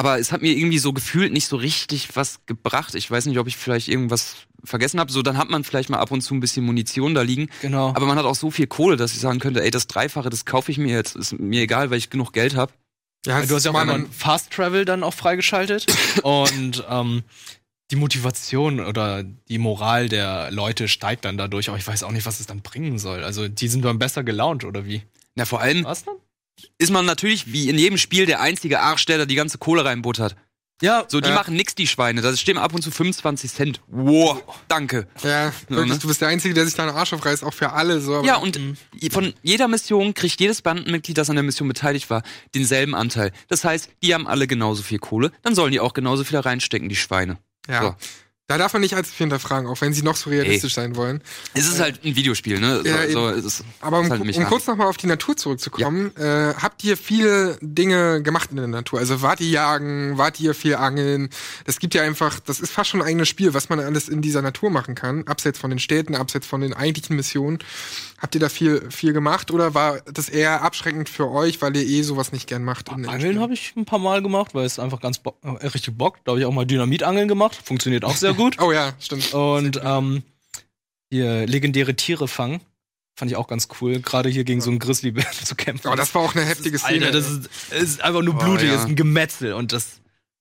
aber 0.00 0.18
es 0.18 0.32
hat 0.32 0.42
mir 0.42 0.52
irgendwie 0.56 0.78
so 0.78 0.92
gefühlt 0.92 1.32
nicht 1.32 1.46
so 1.46 1.56
richtig 1.56 2.16
was 2.16 2.40
gebracht. 2.46 2.94
Ich 2.94 3.10
weiß 3.10 3.26
nicht, 3.26 3.38
ob 3.38 3.46
ich 3.46 3.56
vielleicht 3.56 3.88
irgendwas 3.88 4.34
vergessen 4.64 4.98
habe. 4.98 5.12
So, 5.12 5.22
dann 5.22 5.36
hat 5.38 5.50
man 5.50 5.62
vielleicht 5.64 5.90
mal 5.90 5.98
ab 5.98 6.10
und 6.10 6.22
zu 6.22 6.34
ein 6.34 6.40
bisschen 6.40 6.64
Munition 6.64 7.14
da 7.14 7.22
liegen, 7.22 7.48
Genau. 7.62 7.88
aber 7.90 8.06
man 8.06 8.18
hat 8.18 8.24
auch 8.24 8.34
so 8.34 8.50
viel 8.50 8.66
Kohle, 8.66 8.96
dass 8.96 9.12
ich 9.12 9.20
sagen 9.20 9.38
könnte, 9.38 9.62
ey, 9.62 9.70
das 9.70 9.86
Dreifache, 9.86 10.30
das 10.30 10.44
kaufe 10.44 10.72
ich 10.72 10.78
mir 10.78 10.94
jetzt, 10.94 11.16
ist 11.16 11.38
mir 11.38 11.62
egal, 11.62 11.90
weil 11.90 11.98
ich 11.98 12.10
genug 12.10 12.32
Geld 12.32 12.56
habe. 12.56 12.72
Ja, 13.26 13.40
du 13.44 13.54
hast 13.54 13.64
ja 13.64 13.70
auch 13.70 13.74
man- 13.74 13.88
irgendwann 13.88 14.12
Fast 14.12 14.50
Travel 14.50 14.84
dann 14.86 15.02
auch 15.02 15.12
freigeschaltet. 15.14 15.86
und 16.22 16.84
ähm, 16.88 17.22
die 17.90 17.96
Motivation 17.96 18.80
oder 18.80 19.22
die 19.22 19.58
Moral 19.58 20.08
der 20.08 20.50
Leute 20.50 20.88
steigt 20.88 21.24
dann 21.24 21.36
dadurch. 21.36 21.68
Aber 21.68 21.76
ich 21.76 21.86
weiß 21.86 22.02
auch 22.04 22.12
nicht, 22.12 22.24
was 22.24 22.40
es 22.40 22.46
dann 22.46 22.62
bringen 22.62 22.98
soll. 22.98 23.24
Also 23.24 23.48
die 23.48 23.68
sind 23.68 23.84
dann 23.84 23.98
besser 23.98 24.24
gelaunt 24.24 24.64
oder 24.64 24.86
wie? 24.86 25.02
Na, 25.34 25.44
vor 25.44 25.60
allem 25.60 25.84
Was 25.84 26.04
dann? 26.04 26.14
Ist 26.78 26.90
man 26.90 27.04
natürlich 27.06 27.52
wie 27.52 27.68
in 27.68 27.78
jedem 27.78 27.98
Spiel 27.98 28.26
der 28.26 28.40
einzige 28.40 28.80
Arsch, 28.80 29.04
der 29.06 29.18
da 29.18 29.24
die 29.26 29.34
ganze 29.34 29.58
Kohle 29.58 29.84
reinbuttert. 29.84 30.36
Ja, 30.82 31.04
So, 31.08 31.20
die 31.20 31.28
Ja. 31.28 31.34
machen 31.34 31.54
nix, 31.56 31.74
die 31.74 31.86
Schweine. 31.86 32.22
Da 32.22 32.34
stehen 32.34 32.56
ab 32.56 32.72
und 32.72 32.80
zu 32.80 32.90
25 32.90 33.52
Cent. 33.52 33.80
Wow, 33.86 34.42
danke. 34.66 35.06
Ja, 35.22 35.52
wirklich, 35.68 35.92
ne? 35.92 35.98
du 35.98 36.08
bist 36.08 36.22
der 36.22 36.28
Einzige, 36.28 36.54
der 36.54 36.64
sich 36.64 36.74
da 36.74 36.84
einen 36.88 36.96
Arsch 36.96 37.12
aufreißt, 37.12 37.44
auch 37.44 37.52
für 37.52 37.72
alle. 37.72 38.00
So, 38.00 38.24
Ja, 38.24 38.36
und 38.36 38.58
von 39.12 39.34
jeder 39.42 39.68
Mission 39.68 40.14
kriegt 40.14 40.40
jedes 40.40 40.62
Bandenmitglied, 40.62 41.18
das 41.18 41.28
an 41.28 41.36
der 41.36 41.42
Mission 41.42 41.68
beteiligt 41.68 42.08
war, 42.08 42.22
denselben 42.54 42.94
Anteil. 42.94 43.32
Das 43.48 43.62
heißt, 43.62 43.90
die 44.02 44.14
haben 44.14 44.26
alle 44.26 44.46
genauso 44.46 44.82
viel 44.82 44.98
Kohle, 44.98 45.32
dann 45.42 45.54
sollen 45.54 45.70
die 45.72 45.80
auch 45.80 45.92
genauso 45.92 46.24
viel 46.24 46.32
da 46.32 46.40
reinstecken, 46.40 46.88
die 46.88 46.96
Schweine. 46.96 47.36
ja. 47.68 47.82
So. 47.82 47.94
Da 48.50 48.58
darf 48.58 48.72
man 48.72 48.82
nicht 48.82 48.96
allzu 48.96 49.12
viel 49.12 49.26
hinterfragen, 49.26 49.68
auch 49.68 49.80
wenn 49.80 49.92
sie 49.92 50.02
noch 50.02 50.16
so 50.16 50.28
realistisch 50.28 50.74
sein 50.74 50.96
wollen. 50.96 51.20
Es 51.54 51.68
ist 51.68 51.78
halt 51.78 52.04
ein 52.04 52.16
Videospiel, 52.16 52.58
ne? 52.58 52.82
Ja, 52.84 53.06
so, 53.08 53.28
so, 53.38 53.46
ist, 53.46 53.62
Aber 53.80 54.00
um, 54.00 54.10
halt 54.10 54.22
um 54.22 54.44
kurz 54.46 54.66
nochmal 54.66 54.88
auf 54.88 54.96
die 54.96 55.06
Natur 55.06 55.36
zurückzukommen, 55.36 56.10
äh, 56.16 56.52
habt 56.60 56.82
ihr 56.82 56.96
viele 56.96 57.58
Dinge 57.60 58.22
gemacht 58.24 58.50
in 58.50 58.56
der 58.56 58.66
Natur? 58.66 58.98
Also 58.98 59.22
wart 59.22 59.40
ihr 59.40 59.50
jagen, 59.50 60.18
wart 60.18 60.40
ihr 60.40 60.54
viel 60.54 60.74
angeln? 60.74 61.30
Das 61.64 61.78
gibt 61.78 61.94
ja 61.94 62.02
einfach, 62.02 62.40
das 62.40 62.58
ist 62.58 62.72
fast 62.72 62.90
schon 62.90 63.02
ein 63.02 63.06
eigenes 63.06 63.28
Spiel, 63.28 63.54
was 63.54 63.68
man 63.68 63.78
alles 63.78 64.08
in 64.08 64.20
dieser 64.20 64.42
Natur 64.42 64.70
machen 64.70 64.96
kann, 64.96 65.28
abseits 65.28 65.60
von 65.60 65.70
den 65.70 65.78
Städten, 65.78 66.16
abseits 66.16 66.48
von 66.48 66.60
den 66.60 66.74
eigentlichen 66.74 67.14
Missionen. 67.14 67.60
Habt 68.20 68.34
ihr 68.34 68.40
da 68.40 68.50
viel, 68.50 68.90
viel 68.90 69.12
gemacht 69.14 69.50
oder 69.50 69.72
war 69.74 70.00
das 70.02 70.28
eher 70.28 70.62
abschreckend 70.62 71.08
für 71.08 71.30
euch, 71.30 71.62
weil 71.62 71.74
ihr 71.74 71.82
eh 71.86 72.02
sowas 72.02 72.32
nicht 72.32 72.46
gern 72.46 72.62
macht? 72.64 72.90
Angeln 72.90 73.40
habe 73.40 73.54
ich 73.54 73.72
ein 73.76 73.86
paar 73.86 73.98
Mal 73.98 74.22
gemacht, 74.22 74.54
weil 74.54 74.66
es 74.66 74.78
einfach 74.78 75.00
ganz 75.00 75.18
bo 75.20 75.34
äh, 75.42 75.66
richtig 75.66 75.96
bockt. 75.96 76.20
Da 76.26 76.32
habe 76.32 76.40
ich 76.40 76.44
auch 76.46 76.52
mal 76.52 76.66
Dynamitangeln 76.66 77.28
gemacht. 77.28 77.58
Funktioniert 77.64 78.04
auch 78.04 78.14
sehr 78.16 78.34
gut. 78.42 78.60
Oh 78.60 78.72
ja, 78.72 78.92
stimmt. 79.00 79.32
Und 79.32 79.80
ähm, 79.82 80.22
hier 81.10 81.46
legendäre 81.46 81.94
Tiere 81.96 82.28
fangen. 82.28 82.60
Fand 83.16 83.30
ich 83.30 83.36
auch 83.36 83.48
ganz 83.48 83.68
cool, 83.80 84.00
gerade 84.00 84.28
hier 84.28 84.44
gegen 84.44 84.60
so 84.60 84.70
einen 84.70 84.78
Grizzlybär 84.78 85.26
zu 85.44 85.54
kämpfen. 85.54 85.88
Oh, 85.88 85.94
das 85.94 86.14
war 86.14 86.22
auch 86.22 86.34
eine 86.34 86.44
heftige 86.44 86.78
Szene. 86.78 87.06
Alter, 87.06 87.18
das 87.18 87.30
ist, 87.30 87.48
es 87.70 87.82
ist 87.82 88.00
einfach 88.02 88.22
nur 88.22 88.34
Oh, 88.34 88.38
blutig, 88.38 88.68
ja. 88.68 88.74
es 88.74 88.82
ist 88.82 88.86
ein 88.88 88.96
Gemetzel 88.96 89.52
und 89.54 89.72
das 89.72 90.00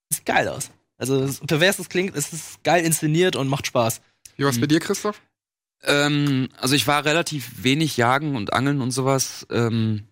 sieht 0.10 0.26
geil 0.26 0.48
aus. 0.48 0.70
Also, 0.98 1.22
es- 1.24 1.40
pervers 1.40 1.80
es 1.80 1.88
klingt, 1.90 2.16
es 2.16 2.32
ist 2.34 2.64
geil 2.64 2.84
inszeniert 2.86 3.36
und 3.38 3.48
macht 3.48 3.68
Spaß. 3.68 4.02
Wie 4.38 4.44
war's 4.46 4.60
bei 4.60 4.68
dir, 4.68 4.80
Christoph? 4.80 5.22
Ähm, 5.84 6.50
also 6.58 6.76
ich 6.76 6.88
war 6.88 7.06
relativ 7.06 7.64
wenig 7.64 7.98
jagen 7.98 8.36
und 8.36 8.54
angeln 8.54 8.82
und 8.82 8.92
sowas. 8.92 9.48
Ähm, 9.50 10.04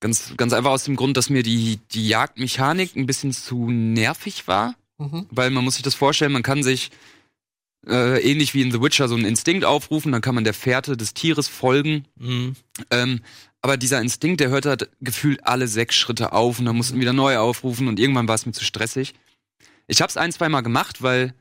ganz, 0.00 0.34
ganz 0.36 0.52
einfach 0.52 0.70
aus 0.70 0.84
dem 0.84 0.96
Grund, 0.96 1.16
dass 1.16 1.30
mir 1.30 1.42
die, 1.42 1.78
die 1.92 2.08
Jagdmechanik 2.08 2.96
ein 2.96 3.06
bisschen 3.06 3.32
zu 3.32 3.70
nervig 3.70 4.46
war. 4.46 4.74
Mhm. 4.98 5.26
Weil 5.30 5.50
man 5.50 5.64
muss 5.64 5.74
sich 5.74 5.82
das 5.82 5.94
vorstellen, 5.94 6.32
man 6.32 6.42
kann 6.42 6.62
sich 6.62 6.90
äh, 7.86 8.20
ähnlich 8.22 8.54
wie 8.54 8.62
in 8.62 8.72
The 8.72 8.80
Witcher 8.80 9.08
so 9.08 9.14
einen 9.14 9.24
Instinkt 9.24 9.64
aufrufen, 9.64 10.12
dann 10.12 10.22
kann 10.22 10.34
man 10.34 10.44
der 10.44 10.54
Fährte 10.54 10.96
des 10.96 11.14
Tieres 11.14 11.48
folgen. 11.48 12.06
Mhm. 12.16 12.56
Ähm, 12.90 13.20
aber 13.60 13.76
dieser 13.76 14.00
Instinkt, 14.00 14.40
der 14.40 14.50
hört 14.50 14.66
halt 14.66 14.90
gefühlt 15.00 15.46
alle 15.46 15.68
sechs 15.68 15.94
Schritte 15.96 16.32
auf 16.32 16.58
und 16.58 16.66
dann 16.66 16.76
mussten 16.76 17.00
wieder 17.00 17.12
neu 17.12 17.38
aufrufen 17.38 17.88
und 17.88 17.98
irgendwann 17.98 18.28
war 18.28 18.34
es 18.34 18.46
mir 18.46 18.52
zu 18.52 18.64
stressig. 18.64 19.14
Ich 19.86 20.00
habe 20.00 20.10
es 20.10 20.16
ein, 20.16 20.32
zwei 20.32 20.48
Mal 20.48 20.62
gemacht, 20.62 21.02
weil 21.02 21.34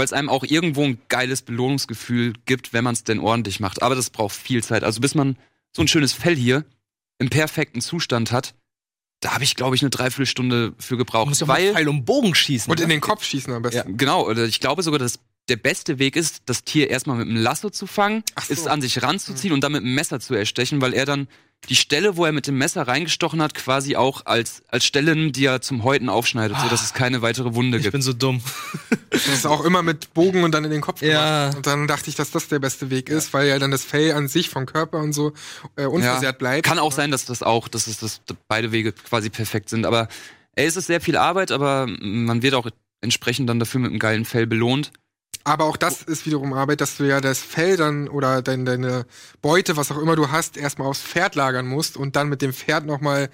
weil 0.00 0.06
es 0.06 0.14
einem 0.14 0.30
auch 0.30 0.44
irgendwo 0.44 0.82
ein 0.82 0.98
geiles 1.10 1.42
Belohnungsgefühl 1.42 2.32
gibt, 2.46 2.72
wenn 2.72 2.82
man 2.82 2.94
es 2.94 3.04
denn 3.04 3.18
ordentlich 3.20 3.60
macht. 3.60 3.82
Aber 3.82 3.94
das 3.94 4.08
braucht 4.08 4.34
viel 4.34 4.64
Zeit. 4.64 4.82
Also 4.82 4.98
bis 5.02 5.14
man 5.14 5.36
so 5.76 5.82
ein 5.82 5.88
schönes 5.88 6.14
Fell 6.14 6.34
hier 6.34 6.64
im 7.18 7.28
perfekten 7.28 7.82
Zustand 7.82 8.32
hat, 8.32 8.54
da 9.20 9.34
habe 9.34 9.44
ich, 9.44 9.56
glaube 9.56 9.76
ich, 9.76 9.82
eine 9.82 9.90
Dreiviertelstunde 9.90 10.72
für 10.78 10.96
gebraucht. 10.96 11.38
mal 11.42 11.48
weil 11.48 11.74
Pfeil 11.74 11.88
und 11.90 12.06
Bogen 12.06 12.34
schießen. 12.34 12.70
Und 12.70 12.78
ne? 12.78 12.84
in 12.84 12.88
den 12.88 13.02
Kopf 13.02 13.22
schießen 13.24 13.52
am 13.52 13.60
besten. 13.60 13.98
Genau, 13.98 14.26
oder 14.26 14.46
ich 14.46 14.60
glaube 14.60 14.82
sogar, 14.82 14.98
dass 14.98 15.18
der 15.50 15.56
beste 15.56 15.98
Weg 15.98 16.16
ist, 16.16 16.44
das 16.46 16.64
Tier 16.64 16.88
erstmal 16.88 17.18
mit 17.18 17.28
einem 17.28 17.36
Lasso 17.36 17.68
zu 17.68 17.86
fangen, 17.86 18.24
so. 18.42 18.54
es 18.54 18.66
an 18.66 18.80
sich 18.80 19.02
ranzuziehen 19.02 19.52
und 19.52 19.62
dann 19.62 19.72
mit 19.72 19.82
einem 19.82 19.94
Messer 19.94 20.18
zu 20.18 20.32
erstechen, 20.32 20.80
weil 20.80 20.94
er 20.94 21.04
dann 21.04 21.28
die 21.68 21.76
Stelle, 21.76 22.16
wo 22.16 22.24
er 22.24 22.32
mit 22.32 22.46
dem 22.46 22.56
Messer 22.58 22.88
reingestochen 22.88 23.40
hat, 23.42 23.54
quasi 23.54 23.94
auch 23.94 24.26
als, 24.26 24.62
als 24.68 24.84
Stelle 24.84 25.14
nimmt, 25.14 25.36
die 25.36 25.44
er 25.44 25.60
zum 25.60 25.84
Häuten 25.84 26.08
aufschneidet, 26.08 26.56
sodass 26.58 26.82
es 26.82 26.94
keine 26.94 27.22
weitere 27.22 27.54
Wunde 27.54 27.76
ich 27.76 27.82
gibt. 27.84 27.92
bin 27.92 28.02
so 28.02 28.12
dumm. 28.12 28.40
Das 29.10 29.26
ist 29.28 29.46
auch 29.46 29.64
immer 29.64 29.82
mit 29.82 30.12
Bogen 30.14 30.42
und 30.42 30.52
dann 30.52 30.64
in 30.64 30.70
den 30.70 30.80
Kopf 30.80 31.02
Ja. 31.02 31.44
gemacht. 31.50 31.56
Und 31.58 31.66
dann 31.66 31.86
dachte 31.86 32.08
ich, 32.08 32.16
dass 32.16 32.30
das 32.30 32.48
der 32.48 32.58
beste 32.58 32.90
Weg 32.90 33.08
ist, 33.08 33.32
weil 33.34 33.46
ja 33.46 33.58
dann 33.58 33.70
das 33.70 33.84
Fell 33.84 34.12
an 34.12 34.26
sich 34.26 34.48
vom 34.48 34.66
Körper 34.66 34.98
und 34.98 35.12
so 35.12 35.32
äh, 35.76 35.84
unversehrt 35.84 36.38
bleibt. 36.38 36.66
Kann 36.66 36.78
auch 36.78 36.92
sein, 36.92 37.10
dass 37.10 37.26
das 37.26 37.42
auch, 37.42 37.68
dass 37.68 37.86
es 37.86 37.98
das, 37.98 38.20
dass 38.24 38.36
beide 38.48 38.72
Wege 38.72 38.92
quasi 38.92 39.28
perfekt 39.30 39.68
sind. 39.68 39.84
Aber 39.86 40.08
ey, 40.56 40.66
es 40.66 40.76
ist 40.76 40.86
sehr 40.86 41.00
viel 41.00 41.16
Arbeit, 41.16 41.52
aber 41.52 41.86
man 42.00 42.42
wird 42.42 42.54
auch 42.54 42.68
entsprechend 43.02 43.48
dann 43.48 43.58
dafür 43.60 43.80
mit 43.80 43.90
einem 43.90 43.98
geilen 43.98 44.24
Fell 44.24 44.46
belohnt. 44.46 44.92
Aber 45.44 45.64
auch 45.64 45.76
das 45.76 46.02
ist 46.02 46.26
wiederum 46.26 46.52
Arbeit, 46.52 46.80
dass 46.80 46.96
du 46.98 47.04
ja 47.04 47.20
das 47.20 47.38
Fell 47.40 47.76
dann 47.76 48.08
oder 48.08 48.42
dein, 48.42 48.64
deine 48.66 49.06
Beute, 49.40 49.76
was 49.76 49.90
auch 49.90 49.98
immer 49.98 50.14
du 50.16 50.30
hast, 50.30 50.56
erstmal 50.56 50.88
aufs 50.88 51.00
Pferd 51.00 51.34
lagern 51.34 51.66
musst 51.66 51.96
und 51.96 52.14
dann 52.16 52.28
mit 52.28 52.42
dem 52.42 52.52
Pferd 52.52 52.84
nochmal 52.86 53.30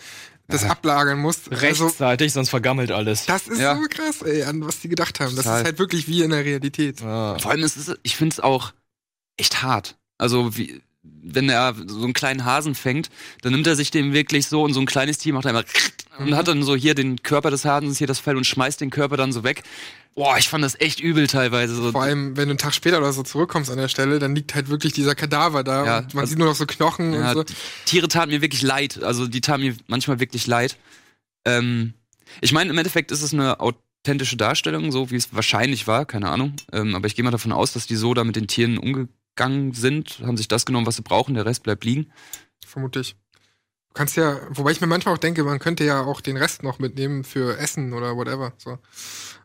das 0.48 0.62
ablagern 0.62 1.18
musst. 1.18 1.50
Also, 1.50 1.86
Rechtzeitig, 1.86 2.32
sonst 2.32 2.50
vergammelt 2.50 2.92
alles. 2.92 3.26
das 3.26 3.48
ist 3.48 3.58
Ja. 3.58 3.74
so 3.76 3.82
krass, 3.90 4.22
ey, 4.22 4.44
an 4.44 4.64
was 4.64 4.78
die 4.78 4.88
gedacht 4.88 5.18
haben. 5.18 5.34
Das 5.34 5.44
Total. 5.44 5.60
ist 5.62 5.66
halt 5.66 5.78
wirklich 5.80 6.06
wie 6.06 6.22
in 6.22 6.30
der 6.30 6.44
Realität. 6.44 7.00
Ja. 7.00 7.36
Vor 7.40 7.50
allem 7.50 7.64
ist 7.64 7.76
es, 7.76 7.92
ich 8.04 8.16
finde 8.16 8.34
es 8.34 8.40
auch 8.40 8.72
echt 9.36 9.62
hart. 9.62 9.96
Also 10.18 10.56
wie, 10.56 10.80
wenn 11.22 11.48
er 11.48 11.74
so 11.86 12.04
einen 12.04 12.12
kleinen 12.12 12.44
Hasen 12.44 12.74
fängt, 12.74 13.10
dann 13.42 13.52
nimmt 13.52 13.66
er 13.66 13.76
sich 13.76 13.90
den 13.90 14.12
wirklich 14.12 14.46
so 14.46 14.62
und 14.62 14.72
so 14.74 14.80
ein 14.80 14.86
kleines 14.86 15.18
Tier 15.18 15.32
macht 15.34 15.46
einmal 15.46 15.64
und 16.18 16.34
hat 16.36 16.48
dann 16.48 16.62
so 16.62 16.76
hier 16.76 16.94
den 16.94 17.22
Körper 17.22 17.50
des 17.50 17.64
Hasens, 17.64 17.98
hier 17.98 18.06
das 18.06 18.18
Fell 18.20 18.36
und 18.36 18.46
schmeißt 18.46 18.80
den 18.80 18.90
Körper 18.90 19.16
dann 19.16 19.32
so 19.32 19.42
weg. 19.44 19.62
Boah, 20.14 20.38
ich 20.38 20.48
fand 20.48 20.64
das 20.64 20.80
echt 20.80 20.98
übel 21.00 21.26
teilweise. 21.26 21.74
So. 21.74 21.92
Vor 21.92 22.02
allem, 22.02 22.36
wenn 22.38 22.46
du 22.46 22.52
einen 22.52 22.58
Tag 22.58 22.74
später 22.74 22.98
oder 22.98 23.12
so 23.12 23.22
zurückkommst 23.22 23.70
an 23.70 23.76
der 23.76 23.88
Stelle, 23.88 24.18
dann 24.18 24.34
liegt 24.34 24.54
halt 24.54 24.68
wirklich 24.70 24.94
dieser 24.94 25.14
Kadaver 25.14 25.62
da 25.62 25.84
Ja, 25.84 25.98
und 25.98 26.14
man 26.14 26.22
also- 26.22 26.30
sieht 26.30 26.38
nur 26.38 26.48
noch 26.48 26.54
so 26.54 26.64
Knochen 26.64 27.12
Ja, 27.12 27.32
und 27.32 27.48
so. 27.48 27.54
Tiere 27.84 28.08
taten 28.08 28.30
mir 28.30 28.40
wirklich 28.40 28.62
leid. 28.62 29.02
Also 29.02 29.26
die 29.26 29.42
taten 29.42 29.62
mir 29.62 29.74
manchmal 29.88 30.18
wirklich 30.18 30.46
leid. 30.46 30.78
Ähm, 31.44 31.92
ich 32.40 32.52
meine, 32.52 32.70
im 32.70 32.78
Endeffekt 32.78 33.10
ist 33.12 33.20
es 33.22 33.34
eine 33.34 33.60
authentische 33.60 34.36
Darstellung, 34.38 34.90
so 34.90 35.10
wie 35.10 35.16
es 35.16 35.34
wahrscheinlich 35.34 35.86
war, 35.86 36.06
keine 36.06 36.30
Ahnung. 36.30 36.54
Ähm, 36.72 36.94
aber 36.94 37.06
ich 37.08 37.14
gehe 37.14 37.24
mal 37.24 37.30
davon 37.30 37.52
aus, 37.52 37.74
dass 37.74 37.86
die 37.86 37.96
so 37.96 38.14
da 38.14 38.24
mit 38.24 38.36
den 38.36 38.46
Tieren 38.46 38.78
umgegangen 38.78 39.10
sind, 39.74 40.20
haben 40.24 40.36
sich 40.36 40.48
das 40.48 40.66
genommen, 40.66 40.86
was 40.86 40.96
sie 40.96 41.02
brauchen, 41.02 41.34
der 41.34 41.46
Rest 41.46 41.62
bleibt 41.62 41.84
liegen. 41.84 42.10
Vermutlich. 42.66 43.16
Du 43.88 43.94
kannst 43.94 44.16
ja, 44.16 44.38
wobei 44.50 44.72
ich 44.72 44.80
mir 44.80 44.86
manchmal 44.86 45.14
auch 45.14 45.18
denke, 45.18 45.42
man 45.44 45.58
könnte 45.58 45.84
ja 45.84 46.02
auch 46.02 46.20
den 46.20 46.36
Rest 46.36 46.62
noch 46.62 46.78
mitnehmen 46.78 47.24
für 47.24 47.56
Essen 47.58 47.92
oder 47.94 48.16
whatever. 48.16 48.52
So. 48.58 48.78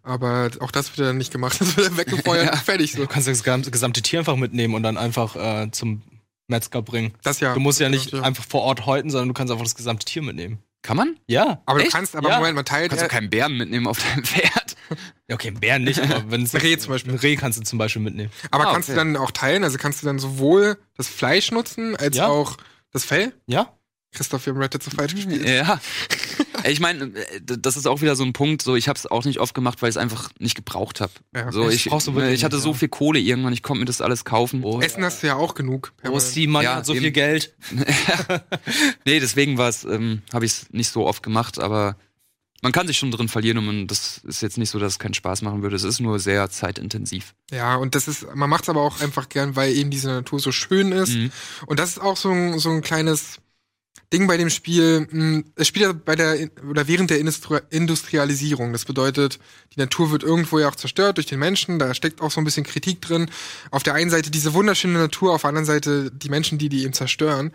Aber 0.03 0.49
auch 0.59 0.71
das 0.71 0.89
wird 0.89 0.97
ja 0.99 1.05
dann 1.05 1.17
nicht 1.17 1.31
gemacht. 1.31 1.57
Das 1.59 1.77
wird 1.77 1.87
dann 1.87 1.97
weggefeuert 1.97 2.45
Ja. 2.47 2.51
und 2.53 2.59
fertig 2.61 2.91
so. 2.93 2.99
Du 3.03 3.07
kannst 3.07 3.27
das 3.27 3.43
gesamte 3.71 4.01
Tier 4.01 4.19
einfach 4.19 4.35
mitnehmen 4.35 4.73
und 4.73 4.83
dann 4.83 4.97
einfach 4.97 5.35
äh, 5.35 5.71
zum 5.71 6.01
Metzger 6.47 6.81
bringen. 6.81 7.13
Das 7.23 7.39
ja. 7.39 7.53
Du 7.53 7.59
musst 7.61 7.79
ja 7.79 7.87
nicht 7.87 8.11
Ja. 8.11 8.21
einfach 8.23 8.43
vor 8.43 8.61
Ort 8.63 8.85
häuten, 8.85 9.09
sondern 9.09 9.29
du 9.29 9.33
kannst 9.33 9.51
einfach 9.51 9.63
das 9.63 9.75
gesamte 9.75 10.05
Tier 10.05 10.21
mitnehmen. 10.21 10.59
Kann 10.83 10.97
man? 10.97 11.15
Ja. 11.27 11.61
Aber 11.65 11.79
Echt? 11.79 11.89
du 11.89 11.91
kannst, 11.97 12.15
aber 12.15 12.29
Ja. 12.29 12.37
Moment, 12.37 12.55
man 12.55 12.65
Du 12.65 12.71
teilt 12.71 12.89
kannst 12.89 13.01
ja, 13.03 13.07
doch 13.07 13.13
keinen 13.13 13.29
Bären 13.29 13.55
mitnehmen 13.57 13.87
auf 13.87 13.99
deinem 14.03 14.23
Pferd. 14.23 14.75
Ja, 15.29 15.35
okay, 15.35 15.47
einen 15.47 15.59
Bären 15.61 15.85
nicht, 15.85 16.01
aber 16.01 16.29
wenn 16.31 16.43
es 16.43 16.53
Ein 16.53 16.59
Reh 16.59 16.77
zum 16.77 16.91
Beispiel. 16.91 17.13
Ein 17.13 17.19
Reh 17.19 17.37
kannst 17.37 17.57
du 17.57 17.63
zum 17.63 17.79
Beispiel 17.79 18.01
mitnehmen. 18.01 18.29
aber 18.51 18.67
Ah, 18.67 18.73
kannst 18.73 18.89
du 18.89 18.93
okay. 18.93 18.99
dann 18.99 19.15
auch 19.15 19.31
teilen? 19.31 19.63
Also 19.63 19.77
kannst 19.77 20.01
du 20.01 20.05
dann 20.05 20.19
sowohl 20.19 20.77
das 20.97 21.07
Fleisch 21.07 21.49
nutzen, 21.51 21.95
als 21.95 22.17
Ja. 22.17 22.27
auch 22.27 22.57
das 22.91 23.05
Fell? 23.05 23.31
Ja? 23.45 23.71
Christoph, 24.11 24.45
wir 24.45 24.51
haben 24.53 24.61
Reddit 24.61 24.83
so 24.83 24.91
falsch 24.91 25.15
gespielt. 25.15 25.47
Ja. 25.47 25.79
Ich 26.67 26.79
meine, 26.79 27.05
äh, 27.05 27.41
das 27.41 27.77
ist 27.77 27.87
auch 27.87 28.01
wieder 28.01 28.15
so 28.15 28.23
ein 28.23 28.33
Punkt, 28.33 28.61
so 28.61 28.75
ich 28.75 28.87
habe 28.87 28.97
es 28.97 29.05
auch 29.05 29.25
nicht 29.25 29.39
oft 29.39 29.53
gemacht, 29.53 29.81
weil 29.81 29.89
ich 29.89 29.95
es 29.95 30.01
einfach 30.01 30.29
nicht 30.39 30.55
gebraucht 30.55 31.01
habe. 31.01 31.11
Ja. 31.35 31.51
So, 31.51 31.69
ich, 31.69 31.85
brauchst 31.85 32.07
du 32.07 32.15
wirklich 32.15 32.35
ich 32.35 32.43
hatte 32.43 32.55
nicht, 32.55 32.63
so 32.63 32.71
ja. 32.71 32.77
viel 32.77 32.89
Kohle 32.89 33.19
irgendwann, 33.19 33.53
ich 33.53 33.63
konnte 33.63 33.79
mir 33.79 33.85
das 33.85 34.01
alles 34.01 34.25
kaufen. 34.25 34.63
Oh, 34.63 34.79
Essen 34.81 35.03
hast 35.03 35.23
du 35.23 35.27
ja 35.27 35.35
auch 35.35 35.53
genug. 35.55 35.93
oh 36.03 36.19
Mann 36.47 36.63
Ja, 36.63 36.75
hat 36.75 36.85
so 36.85 36.93
eben. 36.93 37.01
viel 37.03 37.11
Geld. 37.11 37.55
Nee, 39.05 39.19
deswegen 39.19 39.57
war 39.57 39.69
es, 39.69 39.83
ähm, 39.83 40.21
habe 40.33 40.45
ich 40.45 40.51
es 40.51 40.69
nicht 40.71 40.89
so 40.89 41.05
oft 41.07 41.23
gemacht, 41.23 41.59
aber 41.59 41.97
man 42.61 42.71
kann 42.71 42.87
sich 42.87 42.97
schon 42.97 43.11
drin 43.11 43.27
verlieren 43.27 43.57
und 43.57 43.65
man, 43.65 43.87
das 43.87 44.19
ist 44.19 44.41
jetzt 44.41 44.57
nicht 44.57 44.69
so, 44.69 44.77
dass 44.77 44.93
es 44.93 44.99
keinen 44.99 45.15
Spaß 45.15 45.41
machen 45.41 45.63
würde. 45.63 45.75
Es 45.75 45.83
ist 45.83 45.99
nur 45.99 46.19
sehr 46.19 46.49
zeitintensiv. 46.49 47.33
Ja, 47.51 47.75
und 47.75 47.95
das 47.95 48.07
ist, 48.07 48.27
man 48.35 48.49
macht 48.49 48.63
es 48.63 48.69
aber 48.69 48.81
auch 48.81 49.01
einfach 49.01 49.29
gern, 49.29 49.55
weil 49.55 49.73
eben 49.73 49.89
diese 49.89 50.09
Natur 50.09 50.39
so 50.39 50.51
schön 50.51 50.91
ist. 50.91 51.15
Mhm. 51.15 51.31
Und 51.65 51.79
das 51.79 51.89
ist 51.89 51.99
auch 51.99 52.17
so 52.17 52.29
ein, 52.29 52.59
so 52.59 52.69
ein 52.69 52.81
kleines 52.81 53.40
Ding 54.13 54.27
bei 54.27 54.37
dem 54.37 54.49
Spiel. 54.49 55.07
mh, 55.09 55.43
Es 55.55 55.67
spielt 55.67 55.85
ja 55.85 55.93
bei 55.93 56.15
der 56.15 56.49
oder 56.69 56.87
während 56.87 57.09
der 57.09 57.19
Industri 57.19 57.59
Industrialisierung. 57.69 58.73
Das 58.73 58.85
bedeutet, 58.85 59.39
die 59.75 59.79
Natur 59.79 60.11
wird 60.11 60.23
irgendwo 60.23 60.59
ja 60.59 60.69
auch 60.69 60.75
zerstört 60.75 61.17
durch 61.17 61.27
den 61.27 61.39
Menschen. 61.39 61.79
Da 61.79 61.93
steckt 61.93 62.21
auch 62.21 62.31
so 62.31 62.41
ein 62.41 62.43
bisschen 62.43 62.65
Kritik 62.65 63.01
drin. 63.01 63.29
Auf 63.71 63.83
der 63.83 63.93
einen 63.93 64.09
Seite 64.09 64.31
diese 64.31 64.53
wunderschöne 64.53 64.99
Natur, 64.99 65.33
auf 65.33 65.41
der 65.41 65.49
anderen 65.49 65.65
Seite 65.65 66.11
die 66.11 66.29
Menschen, 66.29 66.57
die 66.57 66.69
die 66.69 66.83
eben 66.83 66.93
zerstören. 66.93 67.51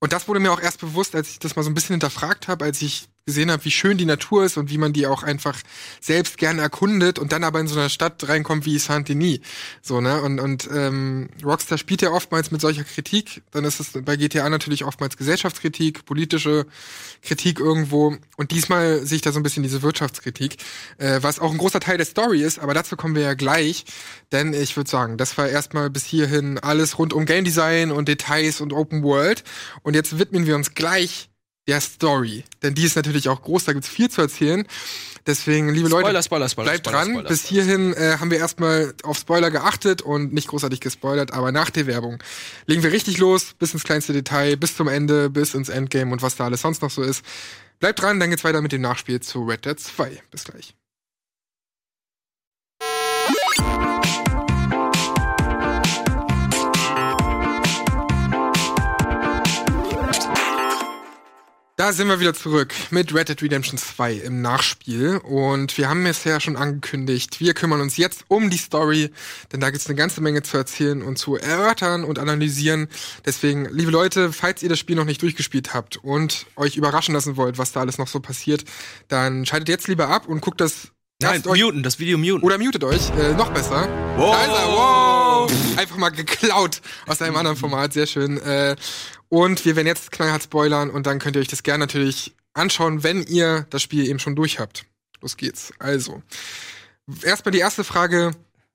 Und 0.00 0.12
das 0.12 0.28
wurde 0.28 0.40
mir 0.40 0.52
auch 0.52 0.60
erst 0.60 0.80
bewusst, 0.80 1.14
als 1.14 1.30
ich 1.30 1.38
das 1.40 1.56
mal 1.56 1.62
so 1.62 1.70
ein 1.70 1.74
bisschen 1.74 1.94
hinterfragt 1.94 2.48
habe, 2.48 2.64
als 2.64 2.80
ich 2.82 3.08
gesehen 3.28 3.50
habe, 3.50 3.62
wie 3.66 3.70
schön 3.70 3.98
die 3.98 4.06
Natur 4.06 4.46
ist 4.46 4.56
und 4.56 4.70
wie 4.70 4.78
man 4.78 4.94
die 4.94 5.06
auch 5.06 5.22
einfach 5.22 5.60
selbst 6.00 6.38
gerne 6.38 6.62
erkundet 6.62 7.18
und 7.18 7.30
dann 7.30 7.44
aber 7.44 7.60
in 7.60 7.68
so 7.68 7.78
einer 7.78 7.90
Stadt 7.90 8.26
reinkommt 8.26 8.64
wie 8.64 8.78
Saint-Denis. 8.78 9.40
So, 9.82 10.00
ne? 10.00 10.22
Und, 10.22 10.40
und 10.40 10.66
ähm, 10.74 11.28
Rockstar 11.44 11.76
spielt 11.76 12.00
ja 12.00 12.10
oftmals 12.10 12.50
mit 12.50 12.62
solcher 12.62 12.84
Kritik. 12.84 13.42
Dann 13.50 13.64
ist 13.64 13.80
es 13.80 13.90
bei 14.02 14.16
GTA 14.16 14.48
natürlich 14.48 14.82
oftmals 14.82 15.18
Gesellschaftskritik, 15.18 16.06
politische 16.06 16.64
Kritik 17.20 17.60
irgendwo. 17.60 18.16
Und 18.38 18.50
diesmal 18.50 19.04
sehe 19.04 19.16
ich 19.16 19.22
da 19.22 19.30
so 19.30 19.40
ein 19.40 19.42
bisschen 19.42 19.62
diese 19.62 19.82
Wirtschaftskritik, 19.82 20.56
äh, 20.96 21.18
was 21.20 21.38
auch 21.38 21.52
ein 21.52 21.58
großer 21.58 21.80
Teil 21.80 21.98
der 21.98 22.06
Story 22.06 22.42
ist, 22.42 22.58
aber 22.58 22.72
dazu 22.72 22.96
kommen 22.96 23.14
wir 23.14 23.22
ja 23.22 23.34
gleich. 23.34 23.84
Denn 24.32 24.54
ich 24.54 24.74
würde 24.74 24.88
sagen, 24.88 25.18
das 25.18 25.36
war 25.36 25.48
erstmal 25.48 25.90
bis 25.90 26.06
hierhin 26.06 26.58
alles 26.58 26.98
rund 26.98 27.12
um 27.12 27.26
Game 27.26 27.44
Design 27.44 27.92
und 27.92 28.08
Details 28.08 28.62
und 28.62 28.72
Open 28.72 29.02
World. 29.02 29.44
Und 29.82 29.92
jetzt 29.92 30.18
widmen 30.18 30.46
wir 30.46 30.56
uns 30.56 30.72
gleich 30.72 31.28
der 31.68 31.80
Story. 31.80 32.44
Denn 32.62 32.74
die 32.74 32.84
ist 32.84 32.96
natürlich 32.96 33.28
auch 33.28 33.42
groß, 33.42 33.64
da 33.64 33.72
gibt's 33.74 33.88
viel 33.88 34.10
zu 34.10 34.22
erzählen. 34.22 34.66
Deswegen, 35.26 35.68
liebe 35.68 35.88
Leute, 35.88 36.06
Spoiler, 36.06 36.22
Spoiler, 36.22 36.48
Spoiler, 36.48 36.70
bleibt 36.70 36.86
dran. 36.86 37.10
Spoiler, 37.10 37.28
Bis 37.28 37.44
hierhin 37.44 37.92
äh, 37.92 38.16
haben 38.18 38.30
wir 38.30 38.38
erstmal 38.38 38.94
auf 39.02 39.18
Spoiler 39.18 39.50
geachtet 39.50 40.00
und 40.00 40.32
nicht 40.32 40.48
großartig 40.48 40.80
gespoilert, 40.80 41.32
aber 41.32 41.52
nach 41.52 41.68
der 41.68 41.86
Werbung 41.86 42.22
legen 42.66 42.82
wir 42.82 42.90
richtig 42.90 43.18
los, 43.18 43.54
bis 43.58 43.74
ins 43.74 43.84
kleinste 43.84 44.14
Detail, 44.14 44.56
bis 44.56 44.74
zum 44.74 44.88
Ende, 44.88 45.28
bis 45.28 45.54
ins 45.54 45.68
Endgame 45.68 46.10
und 46.12 46.22
was 46.22 46.36
da 46.36 46.46
alles 46.46 46.62
sonst 46.62 46.80
noch 46.80 46.90
so 46.90 47.02
ist. 47.02 47.22
Bleibt 47.78 48.00
dran, 48.00 48.18
dann 48.18 48.30
geht's 48.30 48.42
weiter 48.42 48.62
mit 48.62 48.72
dem 48.72 48.80
Nachspiel 48.80 49.20
zu 49.20 49.44
Red 49.44 49.66
Dead 49.66 49.78
2. 49.78 50.22
Bis 50.30 50.44
gleich. 50.44 50.74
Da 61.80 61.92
sind 61.92 62.08
wir 62.08 62.18
wieder 62.18 62.34
zurück 62.34 62.74
mit 62.90 63.14
Red 63.14 63.28
Dead 63.28 63.40
Redemption 63.40 63.78
2 63.78 64.14
im 64.14 64.42
Nachspiel. 64.42 65.18
Und 65.18 65.78
wir 65.78 65.88
haben 65.88 66.04
es 66.06 66.24
ja 66.24 66.40
schon 66.40 66.56
angekündigt, 66.56 67.38
wir 67.38 67.54
kümmern 67.54 67.80
uns 67.80 67.96
jetzt 67.96 68.24
um 68.26 68.50
die 68.50 68.56
Story, 68.56 69.12
denn 69.52 69.60
da 69.60 69.70
gibt 69.70 69.82
es 69.82 69.86
eine 69.86 69.94
ganze 69.94 70.20
Menge 70.20 70.42
zu 70.42 70.56
erzählen 70.56 71.02
und 71.02 71.18
zu 71.18 71.36
erörtern 71.36 72.02
und 72.02 72.18
analysieren. 72.18 72.88
Deswegen, 73.24 73.66
liebe 73.66 73.92
Leute, 73.92 74.32
falls 74.32 74.60
ihr 74.64 74.68
das 74.68 74.80
Spiel 74.80 74.96
noch 74.96 75.04
nicht 75.04 75.22
durchgespielt 75.22 75.72
habt 75.72 75.98
und 75.98 76.46
euch 76.56 76.76
überraschen 76.76 77.14
lassen 77.14 77.36
wollt, 77.36 77.58
was 77.58 77.70
da 77.70 77.78
alles 77.78 77.96
noch 77.96 78.08
so 78.08 78.18
passiert, 78.18 78.64
dann 79.06 79.46
schaltet 79.46 79.68
jetzt 79.68 79.86
lieber 79.86 80.08
ab 80.08 80.26
und 80.26 80.40
guckt 80.40 80.60
das 80.60 80.88
Nein, 81.22 81.42
muten, 81.44 81.84
das 81.84 82.00
Video 82.00 82.18
muten. 82.18 82.42
oder 82.42 82.58
mutet 82.58 82.82
euch, 82.82 83.10
äh, 83.10 83.34
noch 83.34 83.52
besser. 83.52 83.88
Wow. 84.16 84.36
Da 84.36 84.44
ist 84.44 84.60
er, 84.60 84.68
wow. 84.68 85.52
Einfach 85.76 85.96
mal 85.96 86.10
geklaut 86.10 86.80
aus 87.06 87.22
einem 87.22 87.36
anderen 87.36 87.56
Format, 87.56 87.92
sehr 87.92 88.06
schön. 88.06 88.38
Äh, 88.38 88.76
und 89.28 89.64
wir 89.64 89.76
werden 89.76 89.86
jetzt 89.86 90.12
knallhart 90.12 90.42
spoilern 90.42 90.90
und 90.90 91.06
dann 91.06 91.18
könnt 91.18 91.36
ihr 91.36 91.40
euch 91.40 91.48
das 91.48 91.62
gerne 91.62 91.84
natürlich 91.84 92.34
anschauen, 92.54 93.02
wenn 93.02 93.22
ihr 93.22 93.66
das 93.70 93.82
Spiel 93.82 94.06
eben 94.06 94.18
schon 94.18 94.36
durch 94.36 94.58
habt. 94.58 94.84
Los 95.20 95.36
geht's. 95.36 95.72
Also, 95.78 96.22
erstmal 97.22 97.52
die 97.52 97.58
erste 97.58 97.84
Frage, 97.84 98.32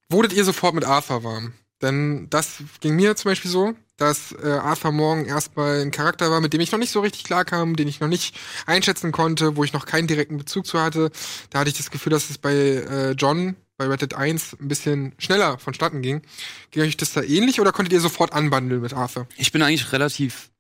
wurdet 0.10 0.34
ihr 0.34 0.46
sofort 0.46 0.76
mit 0.76 0.86
Arthur 0.86 1.24
warm? 1.24 1.54
Denn 1.82 2.30
das 2.30 2.64
ging 2.80 2.96
mir 2.96 3.16
zum 3.16 3.32
Beispiel 3.32 3.52
so, 3.52 3.76
dass 3.98 4.32
äh, 4.32 4.48
Arthur 4.48 4.92
Morgan 4.92 5.26
erstmal 5.26 5.82
ein 5.82 5.92
Charakter 5.92 6.32
war, 6.32 6.42
mit 6.42 6.54
dem 6.54 6.62
ich 6.62 6.72
noch 6.72 6.80
nicht 6.80 6.92
so 6.92 7.02
richtig 7.02 7.26
klarkam, 7.26 7.76
den 7.76 7.88
ich 7.88 8.00
noch 8.00 8.08
nicht 8.08 8.36
einschätzen 8.66 9.12
konnte, 9.12 9.56
wo 9.56 9.64
ich 9.64 9.74
noch 9.74 9.86
keinen 9.86 10.08
direkten 10.08 10.38
Bezug 10.38 10.66
zu 10.66 10.82
hatte. 10.82 11.12
Da 11.50 11.60
hatte 11.60 11.70
ich 11.70 11.78
das 11.78 11.92
Gefühl, 11.92 12.12
dass 12.12 12.30
es 12.30 12.38
bei 12.38 12.54
äh, 12.54 13.12
John, 13.12 13.56
bei 13.84 13.92
Red 13.92 14.02
Dead 14.02 14.14
1, 14.14 14.58
ein 14.60 14.68
bisschen 14.68 15.14
schneller 15.18 15.58
vonstatten 15.58 16.02
ging. 16.02 16.22
Ging 16.72 16.84
euch 16.84 16.98
das 16.98 17.14
da 17.14 17.22
ähnlich 17.22 17.60
oder 17.60 17.72
konntet 17.72 17.94
ihr 17.94 18.00
sofort 18.00 18.34
anbandeln 18.34 18.82
mit 18.82 18.94
Arthur? 18.94 19.28
Ich 19.38 19.52
bin 19.52 19.62
eigentlich 19.62 19.92
relativ 19.92 20.52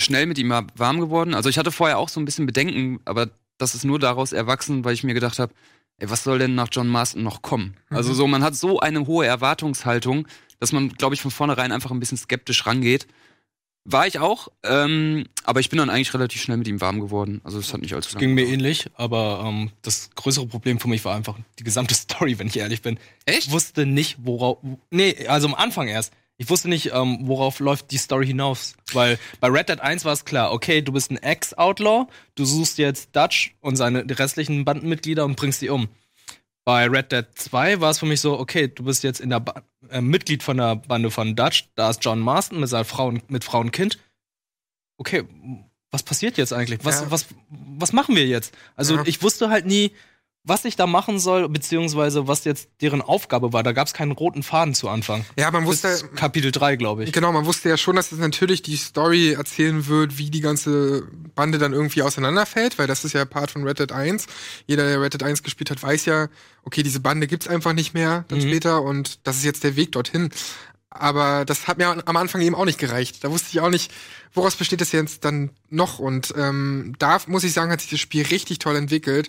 schnell 0.00 0.26
mit 0.26 0.38
ihm 0.38 0.50
warm 0.50 1.00
geworden. 1.00 1.34
Also 1.34 1.48
ich 1.48 1.58
hatte 1.58 1.72
vorher 1.72 1.98
auch 1.98 2.08
so 2.08 2.20
ein 2.20 2.24
bisschen 2.24 2.46
Bedenken, 2.46 3.00
aber 3.04 3.30
das 3.58 3.74
ist 3.74 3.84
nur 3.84 3.98
daraus 3.98 4.32
erwachsen, 4.32 4.84
weil 4.84 4.94
ich 4.94 5.04
mir 5.04 5.14
gedacht 5.14 5.38
habe, 5.38 5.52
ey, 5.98 6.10
was 6.10 6.24
soll 6.24 6.38
denn 6.38 6.54
nach 6.54 6.68
John 6.70 6.88
Marston 6.88 7.22
noch 7.22 7.42
kommen? 7.42 7.76
Mhm. 7.90 7.96
Also 7.96 8.14
so, 8.14 8.26
man 8.26 8.42
hat 8.42 8.54
so 8.54 8.80
eine 8.80 9.06
hohe 9.06 9.26
Erwartungshaltung, 9.26 10.26
dass 10.60 10.72
man, 10.72 10.90
glaube 10.90 11.14
ich, 11.14 11.22
von 11.22 11.30
vornherein 11.30 11.72
einfach 11.72 11.90
ein 11.90 12.00
bisschen 12.00 12.18
skeptisch 12.18 12.66
rangeht. 12.66 13.06
War 13.90 14.06
ich 14.06 14.18
auch, 14.18 14.48
ähm, 14.64 15.24
aber 15.44 15.60
ich 15.60 15.70
bin 15.70 15.78
dann 15.78 15.88
eigentlich 15.88 16.12
relativ 16.12 16.42
schnell 16.42 16.58
mit 16.58 16.68
ihm 16.68 16.78
warm 16.82 17.00
geworden. 17.00 17.40
Also 17.42 17.58
es 17.58 17.72
hat 17.72 17.80
nicht 17.80 17.94
allzu 17.94 18.14
lange 18.14 18.26
ging 18.26 18.34
mir 18.34 18.42
gedauert. 18.42 18.60
ähnlich, 18.60 18.90
aber 18.96 19.42
ähm, 19.46 19.70
das 19.80 20.10
größere 20.14 20.46
Problem 20.46 20.78
für 20.78 20.88
mich 20.88 21.06
war 21.06 21.16
einfach 21.16 21.38
die 21.58 21.64
gesamte 21.64 21.94
Story, 21.94 22.38
wenn 22.38 22.48
ich 22.48 22.58
ehrlich 22.58 22.82
bin. 22.82 22.98
Echt? 23.24 23.46
Ich 23.46 23.50
wusste 23.50 23.86
nicht, 23.86 24.18
worauf. 24.20 24.58
Nee, 24.90 25.26
also 25.26 25.48
am 25.48 25.54
Anfang 25.54 25.88
erst. 25.88 26.12
Ich 26.36 26.50
wusste 26.50 26.68
nicht, 26.68 26.92
ähm, 26.92 27.20
worauf 27.22 27.60
läuft 27.60 27.90
die 27.90 27.96
Story 27.96 28.26
hinaus. 28.26 28.76
Weil 28.92 29.18
bei 29.40 29.48
Red 29.48 29.70
Dead 29.70 29.80
1 29.80 30.04
war 30.04 30.12
es 30.12 30.26
klar, 30.26 30.52
okay, 30.52 30.82
du 30.82 30.92
bist 30.92 31.10
ein 31.10 31.16
Ex-Outlaw, 31.16 32.08
du 32.34 32.44
suchst 32.44 32.76
jetzt 32.76 33.16
Dutch 33.16 33.54
und 33.60 33.76
seine 33.76 34.04
die 34.04 34.12
restlichen 34.12 34.66
Bandenmitglieder 34.66 35.24
und 35.24 35.36
bringst 35.36 35.60
sie 35.60 35.70
um. 35.70 35.88
Bei 36.68 36.86
Red 36.86 37.12
Dead 37.12 37.24
2 37.34 37.80
war 37.80 37.92
es 37.92 37.98
für 37.98 38.04
mich 38.04 38.20
so, 38.20 38.38
okay, 38.38 38.68
du 38.68 38.84
bist 38.84 39.02
jetzt 39.02 39.20
in 39.20 39.30
der 39.30 39.40
ba 39.40 39.62
äh, 39.88 40.02
Mitglied 40.02 40.42
von 40.42 40.58
der 40.58 40.76
Bande 40.76 41.10
von 41.10 41.34
Dutch, 41.34 41.70
da 41.76 41.88
ist 41.88 42.04
John 42.04 42.20
Marston 42.20 42.60
mit 42.60 42.68
seiner 42.68 42.84
Frau 42.84 43.06
und, 43.06 43.30
mit 43.30 43.42
Frau 43.42 43.60
und 43.60 43.70
Kind. 43.72 43.98
Okay, 44.98 45.24
was 45.90 46.02
passiert 46.02 46.36
jetzt 46.36 46.52
eigentlich? 46.52 46.84
Was, 46.84 47.00
Ja. 47.00 47.10
was, 47.10 47.24
was 47.48 47.94
machen 47.94 48.16
wir 48.16 48.26
jetzt? 48.26 48.54
Also 48.76 48.96
Ja. 48.96 49.02
ich 49.06 49.22
wusste 49.22 49.48
halt 49.48 49.64
nie, 49.64 49.92
was 50.44 50.64
ich 50.64 50.76
da 50.76 50.86
machen 50.86 51.18
soll, 51.18 51.48
beziehungsweise 51.48 52.26
was 52.26 52.44
jetzt 52.44 52.68
deren 52.80 53.02
Aufgabe 53.02 53.52
war. 53.52 53.62
Da 53.62 53.72
gab 53.72 53.86
es 53.86 53.92
keinen 53.92 54.12
roten 54.12 54.42
Faden 54.42 54.74
zu 54.74 54.88
Anfang. 54.88 55.24
Ja, 55.36 55.50
man 55.50 55.66
wusste, 55.66 55.88
Bis 55.88 56.06
Kapitel 56.14 56.52
3, 56.52 56.76
glaube 56.76 57.04
ich. 57.04 57.12
Genau, 57.12 57.32
man 57.32 57.44
wusste 57.44 57.68
ja 57.68 57.76
schon, 57.76 57.96
dass 57.96 58.12
es 58.12 58.18
natürlich 58.18 58.62
die 58.62 58.76
Story 58.76 59.32
erzählen 59.32 59.86
wird, 59.88 60.16
wie 60.16 60.30
die 60.30 60.40
ganze 60.40 61.02
Bande 61.34 61.58
dann 61.58 61.72
irgendwie 61.74 62.02
auseinanderfällt, 62.02 62.78
weil 62.78 62.86
das 62.86 63.04
ist 63.04 63.12
ja 63.12 63.24
Part 63.26 63.50
von 63.50 63.62
Red 63.64 63.78
Dead 63.80 63.92
1. 63.92 64.26
Jeder, 64.66 64.88
der 64.88 65.02
Red 65.02 65.14
Dead 65.14 65.22
1 65.22 65.42
gespielt 65.42 65.70
hat, 65.70 65.82
weiß 65.82 66.06
ja, 66.06 66.28
okay, 66.62 66.82
diese 66.82 67.00
Bande 67.00 67.26
gibt's 67.26 67.48
einfach 67.48 67.74
nicht 67.74 67.92
mehr 67.92 68.24
dann 68.28 68.38
Mhm. 68.38 68.42
später 68.42 68.80
und 68.82 69.26
das 69.26 69.36
ist 69.36 69.44
jetzt 69.44 69.64
der 69.64 69.76
Weg 69.76 69.92
dorthin. 69.92 70.30
Aber 70.90 71.44
das 71.44 71.68
hat 71.68 71.76
mir 71.76 72.02
am 72.08 72.16
Anfang 72.16 72.40
eben 72.40 72.54
auch 72.54 72.64
nicht 72.64 72.78
gereicht. 72.78 73.22
Da 73.22 73.30
wusste 73.30 73.48
ich 73.50 73.60
auch 73.60 73.68
nicht, 73.68 73.92
woraus 74.32 74.56
besteht 74.56 74.80
das 74.80 74.90
jetzt 74.92 75.22
dann 75.24 75.50
noch. 75.68 75.98
Und 75.98 76.32
ähm, 76.36 76.94
da 76.98 77.18
muss 77.26 77.44
ich 77.44 77.52
sagen, 77.52 77.70
hat 77.70 77.82
sich 77.82 77.90
das 77.90 78.00
Spiel 78.00 78.24
richtig 78.24 78.58
toll 78.58 78.74
entwickelt, 78.74 79.28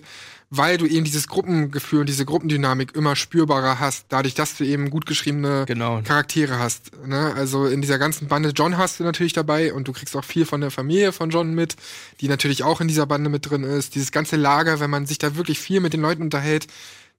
weil 0.50 0.78
du 0.78 0.86
eben 0.86 1.04
dieses 1.04 1.28
Gruppengefühl 1.28 2.00
und 2.00 2.08
diese 2.08 2.24
Gruppendynamik 2.24 2.96
immer 2.96 3.14
spürbarer 3.14 3.78
hast, 3.78 4.06
dadurch, 4.08 4.34
dass 4.34 4.56
du 4.56 4.64
eben 4.64 4.90
gut 4.90 5.06
geschriebene 5.06 5.64
Genau. 5.66 6.02
Charaktere 6.02 6.58
hast. 6.58 6.90
Ne? 7.06 7.32
Also 7.36 7.66
in 7.66 7.80
dieser 7.80 7.98
ganzen 7.98 8.26
Bande 8.26 8.48
John 8.50 8.76
hast 8.76 8.98
du 8.98 9.04
natürlich 9.04 9.32
dabei 9.32 9.72
und 9.72 9.86
du 9.86 9.92
kriegst 9.92 10.16
auch 10.16 10.24
viel 10.24 10.44
von 10.44 10.60
der 10.60 10.72
Familie 10.72 11.12
von 11.12 11.30
John 11.30 11.54
mit, 11.54 11.76
die 12.20 12.26
natürlich 12.28 12.64
auch 12.64 12.80
in 12.80 12.88
dieser 12.88 13.06
Bande 13.06 13.30
mit 13.30 13.48
drin 13.48 13.62
ist. 13.62 13.94
Dieses 13.94 14.10
ganze 14.10 14.34
Lager, 14.34 14.80
wenn 14.80 14.90
man 14.90 15.06
sich 15.06 15.18
da 15.18 15.36
wirklich 15.36 15.60
viel 15.60 15.78
mit 15.78 15.92
den 15.92 16.00
Leuten 16.02 16.22
unterhält, 16.22 16.66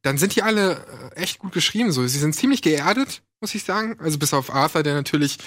dann 0.01 0.17
sind 0.17 0.35
die 0.35 0.41
alle 0.43 0.83
äh, 1.15 1.21
echt 1.21 1.39
gut 1.39 1.53
geschrieben. 1.53 1.93
So, 1.93 2.05
sie 2.05 2.19
sind 2.19 2.35
ziemlich 2.35 2.61
geerdet, 2.61 3.21
muss 3.39 3.55
ich 3.55 3.63
sagen. 3.63 3.95
Also 3.99 4.17
bis 4.19 4.33
auf 4.33 4.53
Arthur, 4.53 4.83
der 4.83 4.93
natürlich 4.95 5.37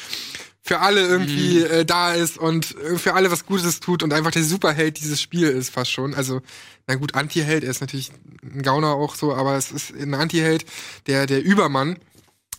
für 0.66 0.80
alle 0.80 1.06
irgendwie 1.06 1.60
äh, 1.60 1.84
da 1.84 2.14
ist 2.14 2.38
und 2.38 2.74
äh, 2.78 2.96
für 2.96 3.12
alle 3.12 3.30
was 3.30 3.44
Gutes 3.44 3.80
tut 3.80 4.02
und 4.02 4.14
einfach 4.14 4.30
der 4.30 4.42
Superheld 4.42 4.98
dieses 4.98 5.20
Spiel 5.20 5.46
ist 5.48 5.68
fast 5.68 5.90
schon. 5.90 6.14
Also, 6.14 6.40
na 6.86 6.94
gut, 6.94 7.14
Anti-Held, 7.14 7.64
er 7.64 7.70
ist 7.70 7.82
natürlich 7.82 8.10
ein 8.42 8.62
Gauner 8.62 8.94
auch 8.94 9.14
so, 9.14 9.34
aber 9.34 9.56
es 9.56 9.70
ist 9.70 9.90
ein 9.94 10.14
Anti-Held, 10.14 10.64
der, 11.06 11.26
der 11.26 11.42
Übermann. 11.44 11.98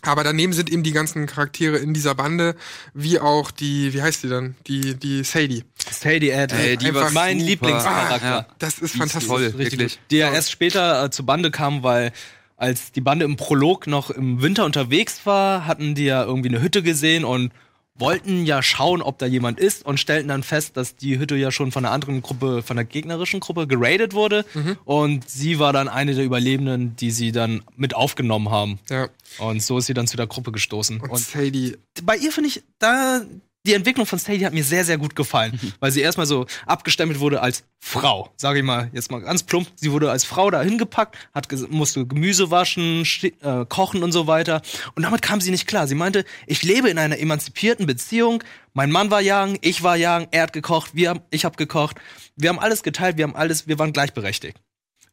Aber 0.03 0.23
daneben 0.23 0.53
sind 0.53 0.71
eben 0.71 0.83
die 0.83 0.91
ganzen 0.91 1.25
Charaktere 1.25 1.77
in 1.77 1.95
dieser 1.95 2.13
Bande, 2.13 2.55
wie 2.93 3.19
auch 3.19 3.49
die, 3.49 3.91
wie 3.95 4.03
heißt 4.03 4.21
die 4.23 4.29
dann? 4.29 4.55
Die, 4.67 4.93
die 4.93 5.23
Sadie. 5.23 5.63
Sadie 5.89 6.31
Adler. 6.31 6.59
Ey, 6.59 6.77
die 6.77 6.93
war 6.93 7.09
mein 7.09 7.39
super. 7.39 7.49
Lieblingscharakter. 7.49 8.27
Ja. 8.27 8.47
Das 8.59 8.73
ist 8.73 8.81
Die 8.81 8.85
ist 8.85 8.97
fantastisch. 8.97 9.27
toll. 9.27 9.53
Richtig 9.57 9.79
wirklich. 9.79 9.99
Die 10.11 10.17
ja 10.17 10.31
erst 10.31 10.51
später 10.51 11.05
äh, 11.05 11.09
zur 11.09 11.25
Bande 11.25 11.49
kam, 11.49 11.81
weil 11.81 12.11
als 12.55 12.91
die 12.91 13.01
Bande 13.01 13.25
im 13.25 13.35
Prolog 13.35 13.87
noch 13.87 14.11
im 14.11 14.43
Winter 14.43 14.63
unterwegs 14.65 15.21
war, 15.25 15.65
hatten 15.65 15.95
die 15.95 16.05
ja 16.05 16.23
irgendwie 16.23 16.49
eine 16.49 16.61
Hütte 16.61 16.83
gesehen 16.83 17.25
und 17.25 17.51
wollten 17.97 18.45
ja 18.45 18.61
schauen, 18.61 19.01
ob 19.01 19.17
da 19.17 19.25
jemand 19.25 19.59
ist 19.59 19.85
und 19.85 19.99
stellten 19.99 20.27
dann 20.27 20.43
fest, 20.43 20.77
dass 20.77 20.95
die 20.95 21.17
Hütte 21.17 21.35
ja 21.35 21.51
schon 21.51 21.71
von 21.71 21.85
einer 21.85 21.93
anderen 21.93 22.21
Gruppe, 22.21 22.61
von 22.61 22.75
der 22.75 22.85
gegnerischen 22.85 23.39
Gruppe 23.39 23.67
geradet 23.67 24.13
wurde 24.13 24.45
und 24.83 25.29
sie 25.29 25.59
war 25.59 25.73
dann 25.73 25.87
eine 25.87 26.13
der 26.13 26.25
Überlebenden, 26.25 26.95
die 26.95 27.11
sie 27.11 27.31
dann 27.31 27.63
mit 27.75 27.95
aufgenommen 27.95 28.51
haben. 28.51 28.79
Ja. 28.89 29.09
Und 29.39 29.61
so 29.63 29.77
ist 29.77 29.87
sie 29.87 29.93
dann 29.93 30.07
zu 30.07 30.17
der 30.17 30.27
Gruppe 30.27 30.51
gestoßen. 30.51 30.99
Und 30.99 31.15
Und 31.15 31.19
Sadie, 31.19 31.77
bei 32.03 32.17
ihr 32.17 32.31
finde 32.31 32.49
ich, 32.49 32.63
da 32.79 33.21
die 33.65 33.73
Entwicklung 33.73 34.05
von 34.05 34.19
Sadie 34.19 34.45
hat 34.45 34.53
mir 34.53 34.63
sehr, 34.63 34.85
sehr 34.85 34.97
gut 34.97 35.15
gefallen, 35.15 35.59
weil 35.79 35.91
sie 35.91 36.01
erstmal 36.01 36.25
so 36.25 36.45
abgestempelt 36.65 37.19
wurde 37.19 37.41
als 37.41 37.63
Frau, 37.79 38.31
sage 38.37 38.59
ich 38.59 38.65
mal, 38.65 38.89
jetzt 38.93 39.11
mal 39.11 39.19
ganz 39.21 39.43
plump. 39.43 39.67
Sie 39.75 39.91
wurde 39.91 40.11
als 40.11 40.23
Frau 40.25 40.49
da 40.51 40.61
hingepackt, 40.61 41.15
hat 41.33 41.47
musste 41.69 42.05
Gemüse 42.05 42.51
waschen, 42.51 43.05
äh, 43.41 43.65
kochen 43.67 44.03
und 44.03 44.11
so 44.11 44.27
weiter. 44.27 44.61
Und 44.95 45.03
damit 45.03 45.21
kam 45.21 45.41
sie 45.41 45.51
nicht 45.51 45.67
klar. 45.67 45.87
Sie 45.87 45.95
meinte, 45.95 46.25
ich 46.47 46.63
lebe 46.63 46.89
in 46.89 46.97
einer 46.97 47.17
emanzipierten 47.19 47.85
Beziehung. 47.85 48.43
Mein 48.73 48.91
Mann 48.91 49.11
war 49.11 49.21
young, 49.23 49.57
ich 49.61 49.83
war 49.83 49.95
young, 49.97 50.27
er 50.31 50.43
hat 50.43 50.53
gekocht, 50.53 50.91
wir, 50.93 51.09
haben- 51.09 51.21
ich 51.29 51.45
habe 51.45 51.55
gekocht. 51.57 51.97
Wir 52.35 52.49
haben 52.49 52.59
alles 52.59 52.83
geteilt, 52.83 53.17
wir 53.17 53.23
haben 53.23 53.35
alles, 53.35 53.67
wir 53.67 53.79
waren 53.79 53.93
gleichberechtigt. 53.93 54.57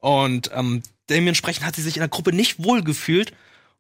Und 0.00 0.50
ähm, 0.55 0.82
dementsprechend 1.11 1.64
hat 1.64 1.76
sie 1.76 1.82
sich 1.82 1.96
in 1.96 2.00
der 2.00 2.09
Gruppe 2.09 2.32
nicht 2.32 2.62
wohl 2.64 2.82
gefühlt 2.82 3.32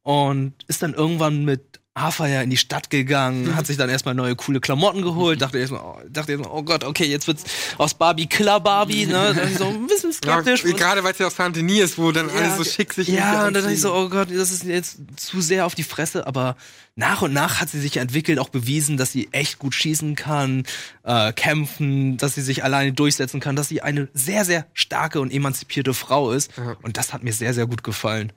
und 0.02 0.54
ist 0.68 0.82
dann 0.82 0.94
irgendwann 0.94 1.44
mit 1.44 1.80
Ja 1.94 2.40
in 2.42 2.48
die 2.48 2.56
Stadt 2.56 2.88
gegangen, 2.88 3.54
hat 3.56 3.66
sich 3.66 3.76
dann 3.76 3.90
erstmal 3.90 4.14
neue 4.14 4.34
coole 4.34 4.60
Klamotten 4.60 5.02
geholt, 5.02 5.42
dachte 5.42 5.58
erstmal, 5.58 5.82
oh, 5.82 6.00
dachte 6.08 6.32
erstmal, 6.32 6.50
oh 6.50 6.62
Gott, 6.62 6.84
okay, 6.84 7.04
jetzt 7.04 7.26
wird's 7.26 7.44
aus 7.76 7.92
Barbie 7.94 8.26
Killer 8.26 8.60
Barbie, 8.60 9.06
ne? 9.06 9.34
Dann 9.34 9.56
so 9.56 9.66
ein 9.66 9.86
bisschen 9.86 10.12
ja, 10.24 10.40
skeptisch. 10.42 10.62
gerade 10.74 11.04
weil 11.04 11.12
es 11.12 11.18
ja 11.18 11.26
auch 11.26 11.30
Saint-Denis 11.30 11.82
ist, 11.84 11.98
wo 11.98 12.10
dann 12.12 12.30
alles 12.30 12.56
so 12.56 12.64
schick 12.64 12.94
sich 12.94 13.08
Ja, 13.08 13.46
und 13.46 13.54
dann 13.54 13.62
dachte 13.62 13.74
ich 13.74 13.80
so, 13.80 13.92
oh 13.94 14.08
Gott, 14.08 14.28
das 14.30 14.52
ist 14.52 14.64
jetzt 14.64 14.98
zu 15.16 15.40
sehr 15.42 15.66
auf 15.66 15.74
die 15.74 15.82
Fresse, 15.82 16.26
aber 16.26 16.56
nach 16.94 17.22
und 17.22 17.32
nach 17.32 17.60
hat 17.60 17.70
sie 17.70 17.80
sich 17.80 17.96
entwickelt, 17.96 18.38
auch 18.38 18.50
bewiesen, 18.50 18.96
dass 18.96 19.12
sie 19.12 19.28
echt 19.32 19.58
gut 19.58 19.74
schießen 19.74 20.14
kann, 20.14 20.64
äh, 21.04 21.32
kämpfen, 21.32 22.16
dass 22.16 22.34
sie 22.34 22.42
sich 22.42 22.64
alleine 22.64 22.92
durchsetzen 22.92 23.40
kann, 23.40 23.56
dass 23.56 23.68
sie 23.68 23.82
eine 23.82 24.08
sehr, 24.12 24.44
sehr 24.44 24.66
starke 24.74 25.20
und 25.20 25.32
emanzipierte 25.32 25.94
Frau 25.94 26.32
ist. 26.32 26.52
Ja. 26.56 26.76
Und 26.82 26.96
das 26.96 27.12
hat 27.12 27.22
mir 27.22 27.32
sehr, 27.32 27.54
sehr 27.54 27.66
gut 27.66 27.82
gefallen. 27.82 28.32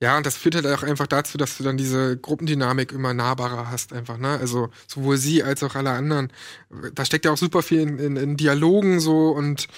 Ja, 0.00 0.18
und 0.18 0.26
das 0.26 0.36
führt 0.36 0.54
halt 0.56 0.66
auch 0.66 0.82
einfach 0.82 1.06
dazu, 1.06 1.38
dass 1.38 1.56
du 1.56 1.64
dann 1.64 1.78
diese 1.78 2.18
Gruppendynamik 2.18 2.92
immer 2.92 3.14
nahbarer 3.14 3.70
hast, 3.70 3.94
einfach, 3.94 4.18
ne? 4.18 4.38
Also 4.38 4.68
sowohl 4.86 5.16
sie 5.16 5.42
als 5.42 5.62
auch 5.62 5.74
alle 5.74 5.90
anderen. 5.90 6.30
Da 6.94 7.06
steckt 7.06 7.24
ja 7.24 7.32
auch 7.32 7.38
super 7.38 7.62
viel 7.62 7.80
in, 7.80 7.98
in, 7.98 8.16
in 8.16 8.36
Dialogen 8.36 9.00
so 9.00 9.30
und 9.30 9.68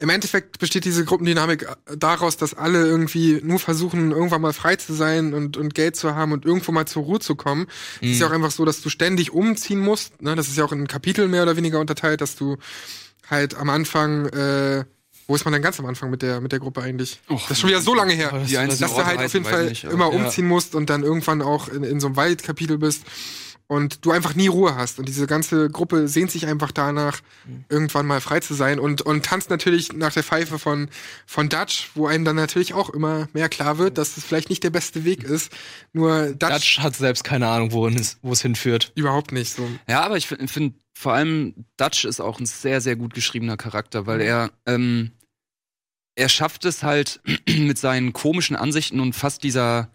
im 0.00 0.08
Endeffekt 0.08 0.58
besteht 0.58 0.84
diese 0.84 1.04
Gruppendynamik 1.04 1.66
daraus, 1.96 2.36
dass 2.36 2.54
alle 2.54 2.84
irgendwie 2.84 3.40
nur 3.42 3.60
versuchen, 3.60 4.10
irgendwann 4.10 4.42
mal 4.42 4.52
frei 4.52 4.76
zu 4.76 4.92
sein 4.92 5.34
und, 5.34 5.56
und 5.56 5.74
Geld 5.74 5.94
zu 5.94 6.14
haben 6.14 6.32
und 6.32 6.44
irgendwo 6.44 6.72
mal 6.72 6.86
zur 6.86 7.04
Ruhe 7.04 7.20
zu 7.20 7.36
kommen. 7.36 7.66
Es 8.00 8.10
ist 8.10 8.20
ja 8.20 8.26
auch 8.26 8.32
einfach 8.32 8.50
so, 8.50 8.64
dass 8.64 8.80
du 8.80 8.88
ständig 8.88 9.32
umziehen 9.32 9.78
musst. 9.78 10.20
Ne? 10.20 10.34
Das 10.34 10.48
ist 10.48 10.58
ja 10.58 10.64
auch 10.64 10.72
in 10.72 10.88
Kapiteln 10.88 11.30
mehr 11.30 11.44
oder 11.44 11.56
weniger 11.56 11.78
unterteilt, 11.78 12.20
dass 12.20 12.34
du 12.34 12.56
halt 13.30 13.54
am 13.54 13.70
Anfang, 13.70 14.26
äh, 14.26 14.84
wo 15.26 15.34
ist 15.34 15.44
man 15.44 15.52
denn 15.52 15.62
ganz 15.62 15.78
am 15.80 15.86
Anfang 15.86 16.10
mit 16.10 16.22
der, 16.22 16.40
mit 16.40 16.52
der 16.52 16.58
Gruppe 16.58 16.82
eigentlich? 16.82 17.20
das 17.28 17.50
ist 17.52 17.60
schon 17.60 17.70
wieder 17.70 17.80
so 17.80 17.94
lange 17.94 18.12
her. 18.12 18.30
Das- 18.32 18.78
dass 18.78 18.94
du 18.94 19.04
halt 19.06 19.18
auf 19.20 19.32
jeden 19.32 19.44
Fall 19.44 19.64
ich 19.70 19.82
nicht, 19.84 19.92
immer 19.92 20.10
Ja. 20.12 20.18
umziehen 20.24 20.46
musst 20.46 20.74
und 20.74 20.90
dann 20.90 21.02
irgendwann 21.02 21.40
auch 21.42 21.68
in, 21.68 21.82
in 21.84 22.00
so 22.00 22.08
einem 22.08 22.16
Waldkapitel 22.16 22.78
bist 22.78 23.02
und 23.66 24.04
du 24.04 24.10
einfach 24.10 24.34
nie 24.34 24.48
Ruhe 24.48 24.76
hast. 24.76 24.98
Und 24.98 25.08
diese 25.08 25.26
ganze 25.26 25.70
Gruppe 25.70 26.06
sehnt 26.08 26.30
sich 26.30 26.46
einfach 26.46 26.70
danach, 26.70 27.20
irgendwann 27.68 28.06
mal 28.06 28.20
frei 28.20 28.40
zu 28.40 28.54
sein 28.54 28.78
und, 28.78 29.02
und 29.02 29.24
tanzt 29.24 29.50
natürlich 29.50 29.92
nach 29.92 30.12
der 30.12 30.22
Pfeife 30.22 30.58
von, 30.58 30.88
von 31.26 31.48
Dutch, 31.48 31.90
wo 31.94 32.06
einem 32.06 32.24
dann 32.24 32.36
natürlich 32.36 32.74
auch 32.74 32.90
immer 32.90 33.28
mehr 33.32 33.48
klar 33.48 33.78
wird, 33.78 33.98
dass 33.98 34.16
es 34.16 34.24
vielleicht 34.24 34.50
nicht 34.50 34.62
der 34.62 34.70
beste 34.70 35.04
Weg 35.04 35.24
ist. 35.24 35.52
Nur 35.92 36.34
Dutch, 36.34 36.52
Dutch 36.52 36.78
hat 36.80 36.96
selbst 36.96 37.24
keine 37.24 37.48
Ahnung, 37.48 37.72
wohin 37.72 37.98
es, 37.98 38.18
wo 38.22 38.32
es 38.32 38.42
hinführt. 38.42 38.92
überhaupt 38.94 39.32
nicht 39.32 39.54
so. 39.54 39.68
Ja, 39.88 40.02
aber 40.02 40.16
ich 40.16 40.26
finde 40.26 40.48
find, 40.48 40.74
vor 40.94 41.14
allem 41.14 41.54
Dutch 41.76 42.04
ist 42.04 42.20
auch 42.20 42.38
ein 42.38 42.46
sehr, 42.46 42.80
sehr 42.80 42.96
gut 42.96 43.14
geschriebener 43.14 43.56
Charakter, 43.56 44.06
weil 44.06 44.20
er, 44.20 44.50
ähm, 44.66 45.12
er 46.14 46.28
schafft 46.28 46.64
es 46.64 46.82
halt 46.82 47.20
mit 47.48 47.78
seinen 47.78 48.12
komischen 48.12 48.56
Ansichten 48.56 49.00
und 49.00 49.14
fast 49.14 49.42
dieser, 49.42 49.90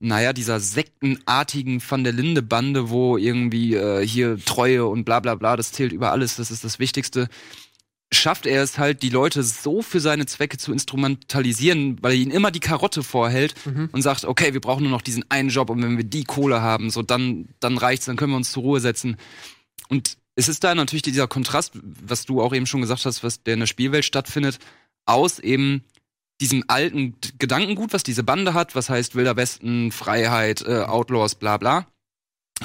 naja, 0.00 0.32
dieser 0.32 0.60
sektenartigen 0.60 1.82
Van 1.86 2.04
der 2.04 2.14
Linde-Bande, 2.14 2.88
wo 2.88 3.18
irgendwie 3.18 3.74
äh, 3.74 4.04
hier 4.04 4.38
Treue 4.42 4.86
und 4.86 5.04
bla 5.04 5.20
bla 5.20 5.34
bla, 5.34 5.56
das 5.56 5.72
zählt 5.72 5.92
über 5.92 6.10
alles, 6.10 6.36
das 6.36 6.50
ist 6.50 6.64
das 6.64 6.78
Wichtigste. 6.78 7.28
Schafft 8.12 8.46
er 8.46 8.62
es 8.62 8.78
halt, 8.78 9.02
die 9.02 9.10
Leute 9.10 9.42
so 9.44 9.82
für 9.82 10.00
seine 10.00 10.26
Zwecke 10.26 10.56
zu 10.56 10.72
instrumentalisieren, 10.72 11.98
weil 12.00 12.12
er 12.12 12.18
ihnen 12.18 12.32
immer 12.32 12.50
die 12.50 12.58
Karotte 12.58 13.04
vorhält 13.04 13.54
und 13.92 14.02
sagt, 14.02 14.24
okay, 14.24 14.52
wir 14.52 14.60
brauchen 14.60 14.82
nur 14.82 14.90
noch 14.90 15.02
diesen 15.02 15.30
einen 15.30 15.50
Job 15.50 15.70
und 15.70 15.80
wenn 15.82 15.96
wir 15.96 16.04
die 16.04 16.24
Kohle 16.24 16.60
haben, 16.60 16.90
so 16.90 17.02
dann, 17.02 17.50
dann 17.60 17.78
reicht's, 17.78 18.06
dann 18.06 18.16
können 18.16 18.32
wir 18.32 18.36
uns 18.36 18.50
zur 18.50 18.64
Ruhe 18.64 18.80
setzen. 18.80 19.16
Und 19.88 20.16
es 20.34 20.48
ist 20.48 20.64
da 20.64 20.74
natürlich 20.74 21.02
dieser 21.02 21.28
Kontrast, 21.28 21.74
was 21.82 22.24
du 22.24 22.40
auch 22.40 22.54
eben 22.54 22.66
schon 22.66 22.80
gesagt 22.80 23.04
hast, 23.04 23.22
was 23.22 23.42
der 23.42 23.54
in 23.54 23.60
der 23.60 23.66
Spielwelt 23.66 24.04
stattfindet, 24.04 24.58
aus 25.04 25.38
eben 25.38 25.84
diesem 26.40 26.64
alten 26.68 27.14
Gedankengut, 27.38 27.92
was 27.92 28.02
diese 28.02 28.22
Bande 28.22 28.54
hat, 28.54 28.74
was 28.74 28.88
heißt 28.88 29.14
Wilder 29.14 29.36
Westen, 29.36 29.92
Freiheit, 29.92 30.62
äh, 30.62 30.80
Outlaws, 30.84 31.34
bla 31.34 31.56
bla. 31.58 31.86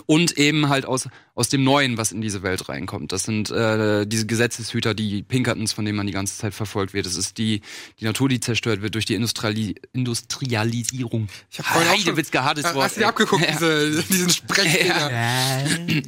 Und 0.08 0.38
eben 0.38 0.68
halt 0.68 0.86
aus, 0.86 1.08
aus 1.36 1.48
dem 1.48 1.64
Neuen, 1.64 1.98
was 1.98 2.12
in 2.12 2.20
diese 2.20 2.44
Welt 2.44 2.68
reinkommt. 2.68 3.14
Das 3.14 3.24
sind 3.24 3.50
äh, 3.50 4.06
diese 4.06 4.26
Gesetzeshüter, 4.26 4.94
die 4.94 5.24
Pinkertons, 5.24 5.72
von 5.72 5.86
denen 5.86 5.96
man 5.96 6.06
die 6.06 6.12
ganze 6.12 6.38
Zeit 6.38 6.54
verfolgt 6.54 6.94
wird. 6.94 7.06
Das 7.06 7.16
ist 7.16 7.38
die, 7.38 7.62
die 8.02 8.04
Natur, 8.04 8.28
die 8.28 8.42
zerstört 8.42 8.82
wird 8.82 8.94
durch 8.96 9.06
die 9.06 9.16
Industriali 9.16 9.76
Industrialisierung. 9.94 11.30
Ich 11.50 11.60
hab 11.60 11.68
vorhin 11.68 11.92
Heidewitzka, 11.92 12.44
hartes 12.44 12.66
Wort. 12.74 12.84
Hast 12.86 12.98
du 12.98 13.02
dir 13.02 13.08
abgeguckt, 13.08 13.42
Ja. 13.46 13.52
diese, 13.54 14.04
diesen 14.04 14.30
Sprechfehler? 14.32 15.12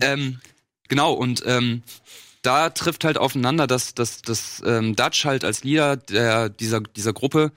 ähm, 0.02 0.40
genau, 0.90 1.14
und 1.14 1.44
ähm, 1.46 1.82
da 2.42 2.70
trifft 2.70 3.04
halt 3.04 3.18
aufeinander, 3.18 3.68
dass, 3.68 3.94
dass, 3.94 4.22
dass 4.22 4.62
ähm, 4.66 4.96
Dutch 4.96 5.26
halt 5.26 5.44
als 5.44 5.64
Leader 5.64 5.98
der, 5.98 6.50
dieser, 6.50 6.82
dieser 6.82 7.14
Gruppe, 7.14 7.52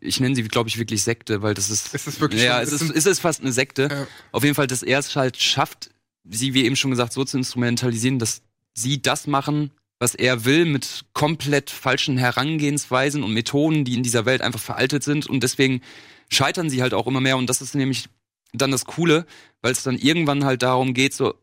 ich 0.00 0.20
nenne 0.20 0.34
sie, 0.34 0.42
glaube 0.42 0.68
ich, 0.68 0.78
wirklich 0.78 1.02
Sekte, 1.02 1.42
weil 1.42 1.54
das 1.54 1.70
ist. 1.70 1.94
Es 1.94 2.06
ist 2.06 2.20
wirklich 2.20 2.42
Ja, 2.42 2.60
es 2.60 2.72
es 2.72 2.82
ist, 2.82 2.94
es 2.94 3.06
ist 3.06 3.20
fast 3.20 3.40
eine 3.40 3.52
Sekte. 3.52 3.88
Ja. 3.90 4.06
Auf 4.32 4.44
jeden 4.44 4.54
Fall, 4.54 4.66
dass 4.66 4.82
er 4.82 4.98
es 4.98 5.16
halt 5.16 5.36
schafft, 5.38 5.90
sie, 6.24 6.54
wie 6.54 6.64
eben 6.64 6.76
schon 6.76 6.90
gesagt, 6.90 7.12
so 7.12 7.24
zu 7.24 7.38
instrumentalisieren, 7.38 8.18
dass 8.18 8.42
sie 8.74 9.00
das 9.00 9.26
machen, 9.26 9.70
was 9.98 10.14
er 10.14 10.44
will, 10.44 10.64
mit 10.64 11.06
komplett 11.12 11.70
falschen 11.70 12.18
Herangehensweisen 12.18 13.22
und 13.22 13.32
Methoden, 13.32 13.84
die 13.84 13.94
in 13.94 14.02
dieser 14.02 14.26
Welt 14.26 14.42
einfach 14.42 14.60
veraltet 14.60 15.02
sind. 15.02 15.26
Und 15.26 15.42
deswegen 15.42 15.80
scheitern 16.28 16.70
sie 16.70 16.82
halt 16.82 16.94
auch 16.94 17.06
immer 17.06 17.20
mehr. 17.20 17.36
Und 17.36 17.48
das 17.48 17.62
ist 17.62 17.74
nämlich 17.74 18.08
dann 18.52 18.70
das 18.70 18.84
Coole, 18.84 19.26
weil 19.62 19.72
es 19.72 19.82
dann 19.82 19.98
irgendwann 19.98 20.44
halt 20.44 20.62
darum 20.62 20.94
geht, 20.94 21.14
so, 21.14 21.34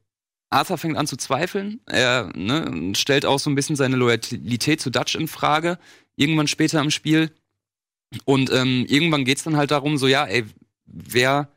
Arthur 0.55 0.77
fängt 0.77 0.97
an 0.97 1.05
zu 1.05 1.17
zweifeln. 1.17 1.81
Er 1.85 2.31
ne, 2.33 2.93
stellt 2.95 3.25
auch 3.25 3.39
so 3.39 3.49
ein 3.49 3.55
bisschen 3.55 3.75
seine 3.75 3.97
Loyalität 3.97 4.79
zu 4.79 4.89
Dutch 4.89 5.15
in 5.15 5.27
Frage. 5.27 5.77
Irgendwann 6.15 6.47
später 6.47 6.79
im 6.79 6.91
Spiel. 6.91 7.31
Und 8.23 8.51
ähm, 8.51 8.85
irgendwann 8.87 9.25
geht's 9.25 9.43
dann 9.43 9.57
halt 9.57 9.71
darum, 9.71 9.97
so, 9.97 10.07
ja, 10.07 10.25
ey, 10.25 10.45
wer 10.85 11.49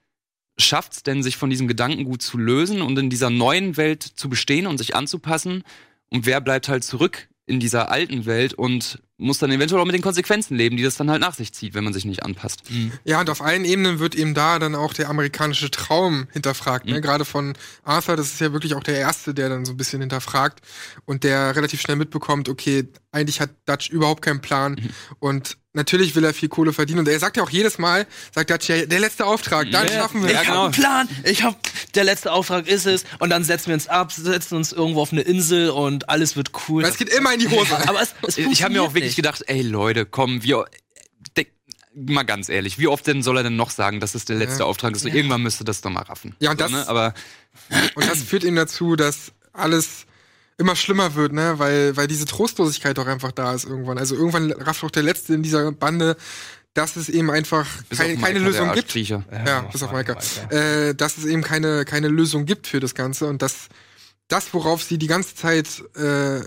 schafft's 0.59 1.05
denn, 1.05 1.23
sich 1.23 1.37
von 1.37 1.49
diesem 1.49 1.69
Gedankengut 1.69 2.23
zu 2.23 2.39
lösen 2.39 2.83
und 2.83 2.99
in 2.99 3.09
dieser 3.09 3.31
neuen 3.31 3.77
Welt 3.77 4.03
zu 4.03 4.29
bestehen 4.29 4.67
und 4.67 4.79
sich 4.79 4.97
anzupassen? 4.97 5.63
Und 6.11 6.27
wer 6.27 6.41
bleibt 6.41 6.69
halt 6.69 6.83
zurück 6.83 7.29
in 7.47 7.61
dieser 7.61 7.91
alten 7.91 8.27
Welt 8.27 8.55
und 8.55 9.01
muss 9.19 9.39
dann 9.39 9.51
eventuell 9.51 9.81
auch 9.81 9.85
mit 9.85 9.95
den 9.95 10.03
Konsequenzen 10.03 10.57
leben, 10.57 10.77
die 10.77 10.83
das 10.85 10.97
dann 10.97 11.11
halt 11.11 11.21
nach 11.21 11.35
sich 11.35 11.53
zieht, 11.53 11.75
wenn 11.75 11.85
man 11.85 11.93
sich 11.93 12.05
nicht 12.05 12.23
anpasst. 12.23 12.63
Ja, 13.05 13.21
und 13.21 13.29
auf 13.31 13.43
allen 13.43 13.65
Ebenen 13.65 13.99
wird 13.99 14.15
eben 14.15 14.33
da 14.33 14.59
dann 14.61 14.75
auch 14.77 14.95
der 14.95 15.09
amerikanische 15.11 15.71
Traum 15.71 16.29
hinterfragt. 16.33 16.87
Ne? 16.87 17.01
Gerade 17.01 17.25
von 17.25 17.55
Arthur, 17.83 18.17
das 18.17 18.29
ist 18.29 18.41
ja 18.41 18.53
wirklich 18.53 18.75
auch 18.75 18.83
der 18.85 18.97
Erste, 18.99 19.35
der 19.35 19.49
dann 19.49 19.65
so 19.65 19.73
ein 19.73 19.77
bisschen 19.77 20.01
hinterfragt 20.01 20.61
und 21.05 21.25
der 21.25 21.57
relativ 21.57 21.81
schnell 21.81 21.97
mitbekommt, 21.97 22.49
okay, 22.49 22.87
eigentlich 23.11 23.41
hat 23.41 23.51
Dutch 23.67 23.91
überhaupt 23.91 24.23
keinen 24.23 24.41
Plan 24.41 24.77
und 25.19 25.57
natürlich 25.73 26.15
will 26.15 26.25
er 26.25 26.35
viel 26.35 26.49
Kohle 26.49 26.73
verdienen. 26.73 27.01
Und 27.01 27.09
er 27.09 27.19
sagt 27.21 27.37
ja 27.37 27.43
auch 27.43 27.51
jedes 27.51 27.79
Mal, 27.79 28.07
sagt 28.35 28.51
Dutch, 28.51 28.69
ja, 28.69 28.85
der 28.85 29.01
letzte 29.01 29.25
Auftrag, 29.25 29.71
dann 29.71 29.89
schaffen 29.89 30.23
wir 30.23 30.31
Ich 30.31 30.37
es. 30.41 30.47
hab 30.49 30.65
einen 30.65 30.73
Plan. 30.73 31.09
Ich 31.25 31.43
hab, 31.43 31.57
der 31.95 32.05
letzte 32.05 32.33
Auftrag 32.33 32.67
ist 32.67 32.87
es. 32.87 33.05
Und 33.19 33.31
dann 33.31 33.45
setzen 33.45 33.69
wir 33.69 33.75
uns 33.75 33.87
ab, 33.89 34.13
setzen 34.13 34.57
uns 34.57 34.73
irgendwo 34.73 35.01
auf 35.01 35.13
eine 35.13 35.23
Insel 35.23 35.71
und 35.71 36.09
alles 36.09 36.37
wird 36.37 36.51
cool. 36.69 36.83
Weil 36.83 36.91
es 36.91 36.97
geht 36.99 37.09
immer 37.11 37.33
in 37.33 37.41
die 37.41 37.49
Hose. 37.49 37.77
aber 37.89 38.03
es, 38.03 38.15
es 38.27 38.37
Ich 38.39 38.63
habe 38.63 38.75
mir 38.75 38.83
auch 38.83 38.95
wirklich 38.95 39.08
nicht. 39.09 39.17
gedacht, 39.17 39.45
ey 39.47 39.63
Leute, 39.63 40.07
komm, 40.07 40.43
wir 40.43 40.67
mal 41.95 42.23
ganz 42.23 42.49
ehrlich, 42.49 42.79
wie 42.79 42.87
oft 42.87 43.07
denn 43.09 43.23
soll 43.23 43.39
er 43.39 43.43
denn 43.43 43.57
noch 43.57 43.71
sagen, 43.71 43.99
dass 43.99 44.15
es 44.15 44.25
der 44.25 44.37
letzte 44.37 44.61
Ja. 44.61 44.65
Auftrag 44.67 44.95
ist? 44.95 45.03
So, 45.03 45.09
Irgendwann 45.09 45.43
müsste 45.43 45.65
das 45.65 45.81
doch 45.81 45.91
mal 45.91 46.03
raffen. 46.03 46.37
Ja, 46.39 46.53
und 46.53 46.59
so, 46.61 46.65
das- 46.65 46.71
ne? 46.73 46.89
aber 46.89 47.13
Und 47.97 48.09
das 48.09 48.23
führt 48.23 48.45
eben 48.45 48.55
dazu, 48.57 48.95
dass 48.95 49.33
alles 49.53 50.07
immer 50.59 50.77
schlimmer 50.77 51.15
wird, 51.17 51.33
ne, 51.33 51.59
weil, 51.59 51.97
weil 51.97 52.07
diese 52.07 52.25
Trostlosigkeit 52.25 52.99
doch 52.99 53.07
einfach 53.07 53.33
da 53.33 53.53
ist 53.55 53.65
irgendwann. 53.65 53.99
Also 53.99 54.15
irgendwann 54.15 54.53
rafft 54.53 54.85
auch 54.85 54.91
der 54.91 55.03
Letzte 55.03 55.35
in 55.35 55.43
dieser 55.43 55.73
Bande, 55.73 56.17
dass 56.75 56.95
es 56.97 57.09
eben 57.09 57.31
einfach 57.31 57.67
bis 57.89 57.99
keine, 57.99 58.15
auf 58.15 58.21
keine 58.23 58.41
Maika, 58.41 58.51
Lösung 58.51 58.73
gibt. 58.75 58.95
Ja, 58.95 59.65
oh, 59.67 59.73
bis 59.73 59.83
auf 59.83 59.91
Maika, 59.91 60.15
Maika. 60.15 60.55
Äh, 60.55 60.95
dass 60.95 61.19
es 61.19 61.25
eben 61.25 61.43
keine, 61.43 61.85
keine 61.85 62.09
Lösung 62.09 62.45
gibt 62.47 62.67
für 62.69 62.79
das 62.81 62.95
Ganze 62.95 63.27
und 63.27 63.43
dass 63.43 63.69
das, 64.29 64.53
worauf 64.55 64.83
sie 64.85 64.99
die 64.99 65.07
ganze 65.09 65.35
Zeit 65.35 65.67
äh, 65.97 66.41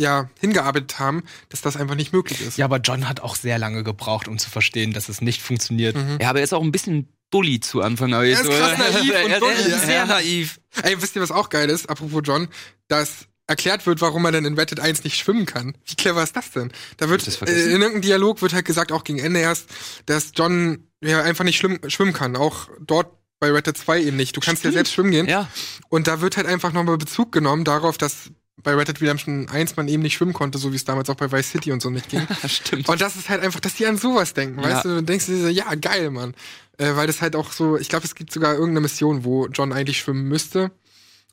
ja, 0.00 0.28
hingearbeitet 0.40 0.98
haben, 0.98 1.22
dass 1.48 1.60
das 1.60 1.76
einfach 1.76 1.94
nicht 1.94 2.12
möglich 2.12 2.40
ist. 2.40 2.58
Ja, 2.58 2.64
aber 2.64 2.78
John 2.78 3.08
hat 3.08 3.20
auch 3.20 3.36
sehr 3.36 3.58
lange 3.58 3.84
gebraucht, 3.84 4.26
um 4.26 4.38
zu 4.38 4.50
verstehen, 4.50 4.92
dass 4.92 5.08
es 5.08 5.20
nicht 5.20 5.42
funktioniert. 5.42 5.96
Ja, 6.20 6.30
aber 6.30 6.40
er 6.40 6.44
ist 6.44 6.52
auch 6.52 6.62
ein 6.62 6.72
bisschen 6.72 7.08
Dulli 7.30 7.60
zu 7.60 7.80
Anfang. 7.80 8.12
Aber 8.12 8.26
Er 8.26 8.32
ist 8.32 8.44
krass 8.44 8.78
naiv 8.78 9.14
und 9.24 9.30
er, 9.30 9.38
Dulli, 9.40 9.54
er, 9.54 9.68
ja. 9.68 9.76
ist 9.76 9.86
sehr 9.86 10.06
naiv. 10.06 10.60
Ey, 10.82 11.00
wisst 11.00 11.14
ihr, 11.14 11.22
was 11.22 11.30
auch 11.30 11.48
geil 11.48 11.70
ist, 11.70 11.88
apropos 11.88 12.22
John, 12.24 12.48
dass 12.88 13.26
erklärt 13.46 13.84
wird, 13.84 14.00
warum 14.00 14.24
er 14.24 14.32
denn 14.32 14.44
in 14.44 14.54
Reddit 14.56 14.78
1 14.78 15.02
nicht 15.02 15.16
schwimmen 15.16 15.44
kann. 15.44 15.76
Wie 15.84 15.96
clever 15.96 16.22
ist 16.22 16.36
das 16.36 16.52
denn? 16.52 16.72
Da 16.98 17.08
wird 17.08 17.26
das 17.26 17.42
äh, 17.42 17.50
in 17.50 17.80
irgendeinem 17.82 18.02
Dialog 18.02 18.42
wird 18.42 18.52
halt 18.52 18.64
gesagt, 18.64 18.92
auch 18.92 19.02
gegen 19.02 19.18
Ende 19.18 19.40
erst, 19.40 19.68
dass 20.06 20.30
John 20.36 20.86
ja 21.02 21.22
einfach 21.22 21.44
nicht 21.44 21.58
schwimmen 21.58 22.12
kann. 22.12 22.36
Auch 22.36 22.68
dort 22.80 23.12
bei 23.40 23.50
Reddit 23.50 23.76
2 23.76 24.02
eben 24.02 24.16
nicht. 24.16 24.36
Du 24.36 24.40
kannst 24.40 24.62
ja 24.62 24.70
Stimmt. 24.70 24.74
selbst 24.74 24.92
schwimmen 24.92 25.10
gehen. 25.10 25.26
Ja, 25.28 25.48
Und 25.88 26.06
da 26.06 26.20
wird 26.20 26.36
halt 26.36 26.46
einfach 26.46 26.72
nochmal 26.72 26.96
Bezug 26.96 27.32
genommen 27.32 27.64
darauf, 27.64 27.98
dass 27.98 28.30
bei 28.62 28.74
Red 28.74 28.88
Dead 28.88 29.00
Redemption 29.00 29.48
1 29.48 29.76
man 29.76 29.88
eben 29.88 30.02
nicht 30.02 30.14
schwimmen 30.14 30.32
konnte, 30.32 30.58
so 30.58 30.72
wie 30.72 30.76
es 30.76 30.84
damals 30.84 31.08
auch 31.10 31.14
bei 31.16 31.30
Vice 31.32 31.50
City 31.50 31.72
und 31.72 31.80
so 31.82 31.90
nicht 31.90 32.08
ging. 32.08 32.26
stimmt. 32.46 32.88
Und 32.88 33.00
das 33.00 33.16
ist 33.16 33.28
halt 33.28 33.42
einfach, 33.42 33.60
dass 33.60 33.74
die 33.74 33.86
an 33.86 33.96
sowas 33.96 34.34
denken, 34.34 34.56
weißt 34.62 34.84
Ja. 34.84 34.90
du? 34.90 34.96
Du 34.96 35.02
denkst 35.02 35.26
dir 35.26 35.36
so, 35.40 35.48
ja, 35.48 35.74
geil, 35.74 36.10
Mann. 36.10 36.34
Äh, 36.78 36.96
weil 36.96 37.06
das 37.06 37.20
halt 37.22 37.36
auch 37.36 37.52
so, 37.52 37.76
ich 37.78 37.88
glaube, 37.88 38.04
es 38.06 38.14
gibt 38.14 38.32
sogar 38.32 38.52
irgendeine 38.54 38.80
Mission, 38.80 39.24
wo 39.24 39.46
John 39.48 39.72
eigentlich 39.72 39.98
schwimmen 39.98 40.24
müsste. 40.28 40.70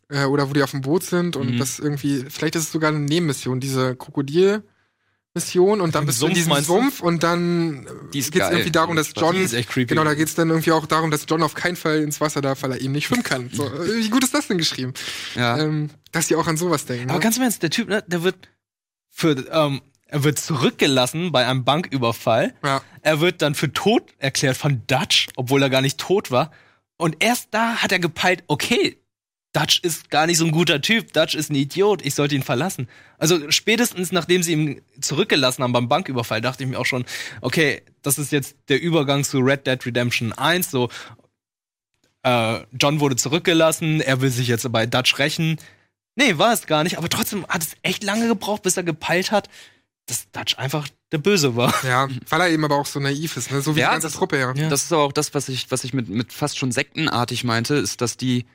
Äh, 0.09 0.23
oder 0.25 0.49
wo 0.49 0.53
die 0.53 0.63
auf 0.63 0.71
dem 0.71 0.82
Boot 0.82 1.03
sind 1.03 1.36
und 1.36 1.55
Mhm. 1.55 1.57
das 1.57 1.80
irgendwie, 1.80 2.25
vielleicht 2.30 2.55
ist 2.55 2.63
es 2.63 2.71
sogar 2.71 2.89
eine 2.91 2.99
Nebenmission, 2.99 3.59
diese 3.59 3.95
Krokodil-Mission 5.38 5.81
und 5.81 5.95
dann 5.95 6.05
bist 6.05 6.21
du 6.21 6.27
in 6.27 6.35
Sumpf, 6.35 6.47
diesem? 6.47 6.63
Sumpf 6.65 6.99
und 7.01 7.23
dann 7.23 7.85
äh, 7.85 7.89
geht's 8.11 8.31
geil. 8.31 8.51
irgendwie 8.51 8.71
darum, 8.71 8.95
dass 8.95 9.11
John 9.15 9.35
Die 9.35 9.41
ist 9.41 9.53
echt 9.53 9.69
creepy. 9.69 9.88
Genau, 9.88 10.03
da 10.03 10.13
geht's 10.13 10.35
dann 10.35 10.49
irgendwie 10.49 10.71
auch 10.71 10.85
darum, 10.85 11.11
dass 11.11 11.25
John 11.27 11.43
auf 11.43 11.53
keinen 11.53 11.75
Fall 11.75 11.99
ins 12.01 12.19
Wasser 12.21 12.41
darf, 12.41 12.63
weil 12.63 12.71
er 12.71 12.81
eben 12.81 12.93
nicht 12.93 13.07
schwimmen 13.07 13.23
kann. 13.23 13.49
So, 13.53 13.65
äh, 13.83 13.97
wie 14.03 14.09
gut 14.09 14.23
ist 14.23 14.33
das 14.33 14.47
denn 14.47 14.57
geschrieben? 14.57 14.93
ja. 15.35 15.57
Ähm, 15.57 15.89
dass 16.11 16.27
die 16.27 16.35
auch 16.35 16.47
an 16.47 16.57
sowas 16.57 16.85
denken. 16.85 17.09
Aber 17.09 17.19
Ne? 17.19 17.23
ganz 17.23 17.38
im 17.38 17.43
Ernst, 17.43 17.61
der 17.61 17.69
Typ, 17.69 17.89
ne, 17.89 18.03
der 18.07 18.23
wird 18.23 18.49
für, 19.11 19.31
ähm, 19.51 19.81
er 20.07 20.23
wird 20.23 20.39
zurückgelassen 20.39 21.31
bei 21.31 21.45
einem 21.45 21.63
Banküberfall. 21.65 22.53
Ja. 22.63 22.81
Er 23.01 23.19
wird 23.19 23.41
dann 23.41 23.55
für 23.55 23.71
tot 23.73 24.13
erklärt 24.17 24.57
von 24.57 24.83
Dutch, 24.88 25.27
obwohl 25.35 25.61
er 25.61 25.69
gar 25.69 25.81
nicht 25.81 25.99
tot 25.99 26.31
war. 26.31 26.51
Und 26.97 27.17
erst 27.23 27.49
da 27.51 27.75
hat 27.75 27.91
er 27.91 27.99
gepeilt, 27.99 28.43
okay, 28.47 28.97
Dutch 29.54 29.80
ist 29.82 30.10
gar 30.10 30.28
nicht 30.28 30.38
so 30.38 30.45
ein 30.45 30.52
guter 30.52 30.82
Typ, 30.82 31.14
Dutch 31.14 31.34
ist 31.34 31.50
ein 31.50 31.56
Idiot, 31.56 32.06
ich 32.06 32.14
sollte 32.16 32.36
ihn 32.36 32.43
verlassen. 32.43 32.88
Also 33.18 33.50
spätestens 33.50 34.12
nachdem 34.12 34.43
sie 34.43 34.54
ihn 34.54 34.82
zurückgelassen 35.02 35.64
haben 35.64 35.74
beim 35.74 35.88
Banküberfall, 35.88 36.41
dachte 36.41 36.64
ich 36.64 36.70
mir 36.70 36.78
auch 36.80 36.86
schon, 36.86 37.06
okay, 37.41 37.82
das 38.04 38.20
ist 38.20 38.32
jetzt 38.32 38.56
der 38.70 38.82
Übergang 38.82 39.24
zu 39.24 39.39
Red 39.39 39.66
Dead 39.66 39.84
Redemption 39.86 40.32
1, 40.34 40.70
so 40.70 40.89
äh, 42.24 42.60
John 42.80 42.99
wurde 42.99 43.15
zurückgelassen, 43.15 44.02
er 44.02 44.22
will 44.22 44.30
sich 44.30 44.48
jetzt 44.48 44.69
bei 44.72 44.86
Dutch 44.86 45.18
rächen. 45.18 45.57
Nee, 46.15 46.38
war 46.38 46.52
es 46.53 46.65
gar 46.68 46.84
nicht, 46.84 46.98
aber 46.98 47.10
trotzdem 47.10 47.45
hat 47.48 47.61
es 47.64 47.76
echt 47.84 48.03
lange 48.03 48.28
gebraucht, 48.28 48.64
bis 48.64 48.76
er 48.78 48.84
gepeilt 48.84 49.32
hat, 49.32 49.49
dass 50.07 50.30
Dutch 50.32 50.57
einfach 50.57 50.88
der 51.11 51.19
Böse 51.19 51.56
war. 51.56 51.74
Ja, 51.86 52.07
weil 52.30 52.41
er 52.41 52.49
eben 52.49 52.65
aber 52.65 52.76
auch 52.76 52.86
so 52.86 52.99
naiv 52.99 53.38
ist, 53.38 53.52
ne? 53.52 53.61
so 53.61 53.76
wie 53.76 53.80
Ja, 53.82 53.88
die 53.90 53.91
ganze 53.94 54.07
das- 54.07 54.15
Truppe, 54.15 54.40
ja. 54.40 54.53
Ja. 54.56 54.69
Das 54.69 54.84
ist 54.84 54.91
aber 54.91 55.03
auch 55.03 55.14
das, 55.14 55.34
was 55.34 55.48
ich, 55.49 55.69
was 55.72 55.84
ich 55.84 55.94
mit, 55.94 56.10
mit 56.10 56.34
fast 56.34 56.57
schon 56.57 56.72
sektenartig 56.72 57.44
meinte, 57.44 57.76
ist, 57.76 58.02
dass 58.02 58.18
die 58.18 58.45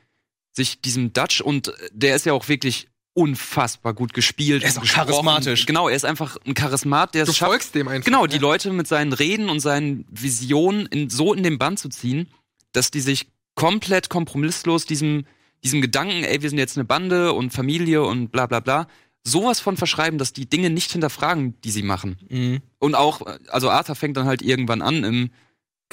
sich 0.53 0.81
diesem 0.81 1.13
Dutch 1.13 1.41
und 1.41 1.73
der 1.91 2.15
ist 2.15 2.25
ja 2.25 2.33
auch 2.33 2.47
wirklich 2.47 2.87
unfassbar 3.13 3.93
gut 3.93 4.13
gespielt. 4.13 4.63
Er 4.63 4.69
ist 4.69 4.79
auch 4.79 4.85
charismatisch. 4.85 5.65
Genau, 5.65 5.87
er 5.87 5.95
ist 5.95 6.05
einfach 6.05 6.37
ein 6.45 6.55
Charismat, 6.55 7.13
der 7.13 7.25
Du 7.25 7.31
es 7.31 7.37
schafft, 7.37 7.51
folgst 7.51 7.75
dem 7.75 7.87
einfach. 7.87 8.05
genau, 8.05 8.25
die 8.25 8.37
ja. 8.37 8.41
Leute 8.41 8.71
mit 8.71 8.87
seinen 8.87 9.13
Reden 9.13 9.49
und 9.49 9.59
seinen 9.59 10.05
Visionen 10.09 10.87
in, 10.87 11.09
so 11.09 11.33
in 11.33 11.43
den 11.43 11.59
Bann 11.59 11.77
zu 11.77 11.89
ziehen, 11.89 12.27
dass 12.71 12.91
die 12.91 13.01
sich 13.01 13.27
komplett 13.55 14.09
kompromisslos 14.09 14.85
diesem, 14.85 15.25
diesem 15.63 15.81
Gedanken, 15.81 16.23
ey, 16.23 16.41
wir 16.41 16.49
sind 16.49 16.57
jetzt 16.57 16.77
eine 16.77 16.85
Bande 16.85 17.33
und 17.33 17.51
Familie 17.51 18.03
und 18.03 18.31
bla 18.31 18.47
bla 18.47 18.59
bla, 18.59 18.87
sowas 19.23 19.59
von 19.59 19.77
verschreiben, 19.77 20.17
dass 20.17 20.33
die 20.33 20.49
Dinge 20.49 20.71
nicht 20.71 20.91
hinterfragen, 20.91 21.59
die 21.61 21.71
sie 21.71 21.83
machen. 21.83 22.17
Mhm. 22.29 22.61
Und 22.79 22.95
auch, 22.95 23.21
also 23.47 23.69
Arthur 23.69 23.95
fängt 23.95 24.17
dann 24.17 24.25
halt 24.25 24.41
irgendwann 24.41 24.81
an 24.81 25.03
im 25.03 25.29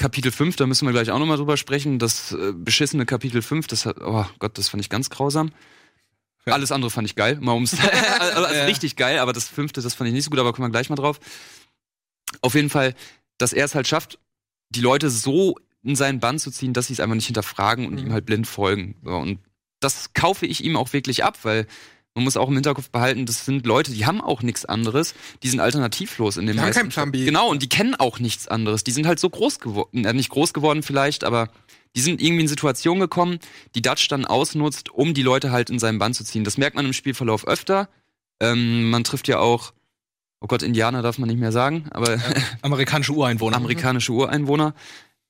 Kapitel 0.01 0.31
5, 0.31 0.55
da 0.55 0.65
müssen 0.65 0.87
wir 0.87 0.91
gleich 0.93 1.11
auch 1.11 1.19
nochmal 1.19 1.37
drüber 1.37 1.57
sprechen. 1.57 1.99
Das 1.99 2.31
äh, 2.31 2.53
beschissene 2.53 3.05
Kapitel 3.05 3.41
5, 3.43 3.67
das 3.67 3.85
hat, 3.85 3.97
oh 4.01 4.25
Gott, 4.39 4.57
das 4.57 4.67
fand 4.67 4.81
ich 4.81 4.89
ganz 4.89 5.09
grausam. 5.11 5.51
Alles 6.45 6.71
andere 6.71 6.89
fand 6.89 7.07
ich 7.07 7.15
geil, 7.15 7.37
mal 7.39 7.53
ums, 7.53 7.75
also, 8.19 8.43
also 8.45 8.55
Ja. 8.59 8.65
richtig 8.65 8.95
geil, 8.95 9.19
aber 9.19 9.31
das 9.31 9.47
fünfte, 9.47 9.81
das 9.81 9.93
fand 9.93 10.07
ich 10.07 10.13
nicht 10.15 10.23
so 10.23 10.31
gut, 10.31 10.39
aber 10.39 10.53
kommen 10.53 10.67
wir 10.67 10.71
gleich 10.71 10.89
mal 10.89 10.95
drauf. 10.95 11.19
Auf 12.41 12.55
jeden 12.55 12.71
Fall, 12.71 12.95
dass 13.37 13.53
er 13.53 13.63
es 13.65 13.75
halt 13.75 13.87
schafft, 13.87 14.17
die 14.69 14.81
Leute 14.81 15.11
so 15.11 15.55
in 15.83 15.95
seinen 15.95 16.19
Bann 16.19 16.39
zu 16.39 16.49
ziehen, 16.49 16.73
dass 16.73 16.87
sie 16.87 16.93
es 16.93 16.99
einfach 16.99 17.15
nicht 17.15 17.27
hinterfragen 17.27 17.85
und 17.85 17.93
Mhm. 17.99 18.07
ihm 18.07 18.13
halt 18.13 18.25
blind 18.25 18.47
folgen. 18.47 18.95
So, 19.03 19.11
und 19.15 19.39
das 19.79 20.13
kaufe 20.13 20.47
ich 20.47 20.63
ihm 20.63 20.77
auch 20.77 20.93
wirklich 20.93 21.23
ab, 21.23 21.37
weil 21.43 21.67
man 22.13 22.25
muss 22.25 22.37
auch 22.37 22.49
im 22.49 22.55
Hinterkopf 22.55 22.89
behalten, 22.89 23.25
das 23.25 23.45
sind 23.45 23.65
Leute, 23.65 23.91
die 23.91 24.05
haben 24.05 24.21
auch 24.21 24.41
nichts 24.41 24.65
anderes, 24.65 25.13
die 25.43 25.49
sind 25.49 25.59
alternativlos 25.59 26.37
in 26.37 26.45
den 26.45 26.55
Die 26.55 26.59
haben 26.59 26.67
meisten 26.67 26.81
keinen 26.81 26.89
Plan 26.89 27.11
B. 27.11 27.25
Genau, 27.25 27.49
und 27.49 27.61
die 27.61 27.69
kennen 27.69 27.95
auch 27.95 28.19
nichts 28.19 28.47
anderes. 28.47 28.83
Die 28.83 28.91
sind 28.91 29.07
halt 29.07 29.19
so 29.19 29.29
groß 29.29 29.59
geworden, 29.59 30.05
äh, 30.05 30.13
nicht 30.13 30.29
groß 30.29 30.53
geworden 30.53 30.83
vielleicht, 30.83 31.23
aber 31.23 31.49
die 31.95 32.01
sind 32.01 32.21
irgendwie 32.21 32.41
in 32.41 32.47
Situationen 32.47 32.99
gekommen, 32.99 33.39
die 33.75 33.81
Dutch 33.81 34.07
dann 34.07 34.25
ausnutzt, 34.25 34.89
um 34.89 35.13
die 35.13 35.23
Leute 35.23 35.51
halt 35.51 35.69
in 35.69 35.79
seinen 35.79 35.99
Bann 35.99 36.13
zu 36.13 36.23
ziehen. 36.23 36.43
Das 36.43 36.57
merkt 36.57 36.75
man 36.75 36.85
im 36.85 36.93
Spielverlauf 36.93 37.47
öfter. 37.47 37.89
Ähm, 38.39 38.89
man 38.89 39.03
trifft 39.03 39.27
ja 39.27 39.39
auch, 39.39 39.73
oh 40.41 40.47
Gott, 40.47 40.63
Indianer 40.63 41.01
darf 41.01 41.17
man 41.17 41.29
nicht 41.29 41.39
mehr 41.39 41.51
sagen, 41.51 41.85
aber 41.91 42.19
Amerikanische 42.61 43.13
Ureinwohner. 43.13 43.57
amerikanische 43.57 44.11
Ureinwohner, 44.11 44.73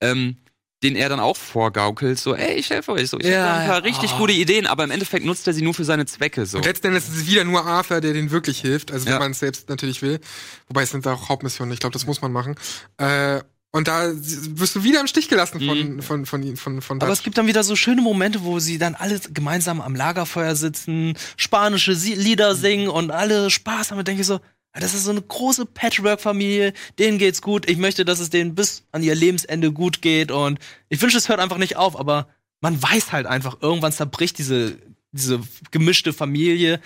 ähm, 0.02 0.38
den 0.84 0.96
er 0.96 1.10
dann 1.10 1.20
auch 1.20 1.38
vorgaukelt, 1.38 2.18
so, 2.20 2.36
ey, 2.36 2.56
ich 2.56 2.70
helfe 2.70 2.92
euch, 2.94 3.10
so, 3.10 3.20
ich 3.20 3.28
Ja, 3.28 3.44
habe 3.44 3.60
ein 3.60 3.68
paar 3.68 3.76
ja. 3.78 3.84
richtig 3.84 4.12
Oh. 4.16 4.18
gute 4.18 4.34
Ideen, 4.34 4.66
aber 4.66 4.84
im 4.84 4.92
Endeffekt 4.92 5.26
nutzt 5.26 5.46
er 5.48 5.54
sie 5.54 5.62
nur 5.62 5.74
für 5.74 5.84
seine 5.86 6.06
Zwecke, 6.06 6.46
so. 6.46 6.58
Und 6.58 6.66
letzten 6.66 6.88
Endes 6.88 7.08
ist 7.10 7.16
es 7.18 7.28
wieder 7.28 7.44
nur 7.44 7.66
Arthur, 7.66 8.02
der 8.02 8.14
denen 8.14 8.32
wirklich 8.32 8.60
hilft, 8.62 8.92
also 8.92 9.06
wenn 9.06 9.14
Ja. 9.14 9.20
man 9.20 9.32
es 9.32 9.40
selbst 9.40 9.70
natürlich 9.70 10.02
will. 10.02 10.20
Wobei 10.68 10.84
es 10.84 10.90
sind 10.90 11.06
auch 11.08 11.30
Hauptmissionen, 11.30 11.72
ich 11.74 11.80
glaube, 11.80 11.94
das 11.94 12.06
muss 12.08 12.22
man 12.22 12.32
machen. 12.32 12.56
Äh, 12.98 13.42
und 13.74 13.88
da 13.88 14.12
wirst 14.14 14.76
du 14.76 14.84
wieder 14.84 15.00
im 15.00 15.08
Stich 15.08 15.30
gelassen 15.30 15.62
von, 15.62 15.96
Mhm. 15.96 16.02
von, 16.02 16.26
von, 16.26 16.44
von, 16.44 16.58
von, 16.58 16.82
von 16.82 17.02
Aber 17.02 17.14
es 17.14 17.24
gibt 17.24 17.38
dann 17.38 17.48
wieder 17.48 17.64
so 17.64 17.76
schöne 17.78 18.02
Momente, 18.02 18.44
wo 18.44 18.60
sie 18.60 18.78
dann 18.78 18.96
alle 18.96 19.20
gemeinsam 19.32 19.80
am 19.80 19.96
Lagerfeuer 19.96 20.56
sitzen, 20.58 21.14
spanische 21.38 21.94
Lieder 21.94 22.56
singen 22.56 22.90
und 22.90 23.12
alle 23.12 23.50
Spaß 23.50 23.92
haben. 23.92 24.00
Und 24.00 24.08
denke 24.10 24.22
ich 24.22 24.28
so, 24.28 24.42
das 24.80 24.94
ist 24.94 25.04
so 25.04 25.12
eine 25.12 25.22
große 25.22 25.66
Patchwork-Familie, 25.66 26.74
denen 26.98 27.18
geht's 27.18 27.42
gut. 27.42 27.70
Ich 27.70 27.78
möchte, 27.78 28.06
dass 28.06 28.20
es 28.20 28.30
denen 28.30 28.56
bis 28.56 28.84
an 28.92 29.04
ihr 29.04 29.16
Lebensende 29.16 29.72
gut 29.72 30.02
geht. 30.02 30.32
Und 30.32 30.60
ich 30.88 31.02
wünsche, 31.02 31.18
es 31.18 31.28
hört 31.28 31.40
einfach 31.40 31.58
nicht 31.58 31.76
auf, 31.76 32.00
aber 32.00 32.28
man 32.62 32.82
weiß 32.82 33.12
halt 33.12 33.26
einfach, 33.26 33.58
irgendwann 33.62 33.92
zerbricht 33.92 34.38
diese, 34.38 34.78
diese 35.12 35.42
gemischte 35.72 36.14
Familie, 36.14 36.80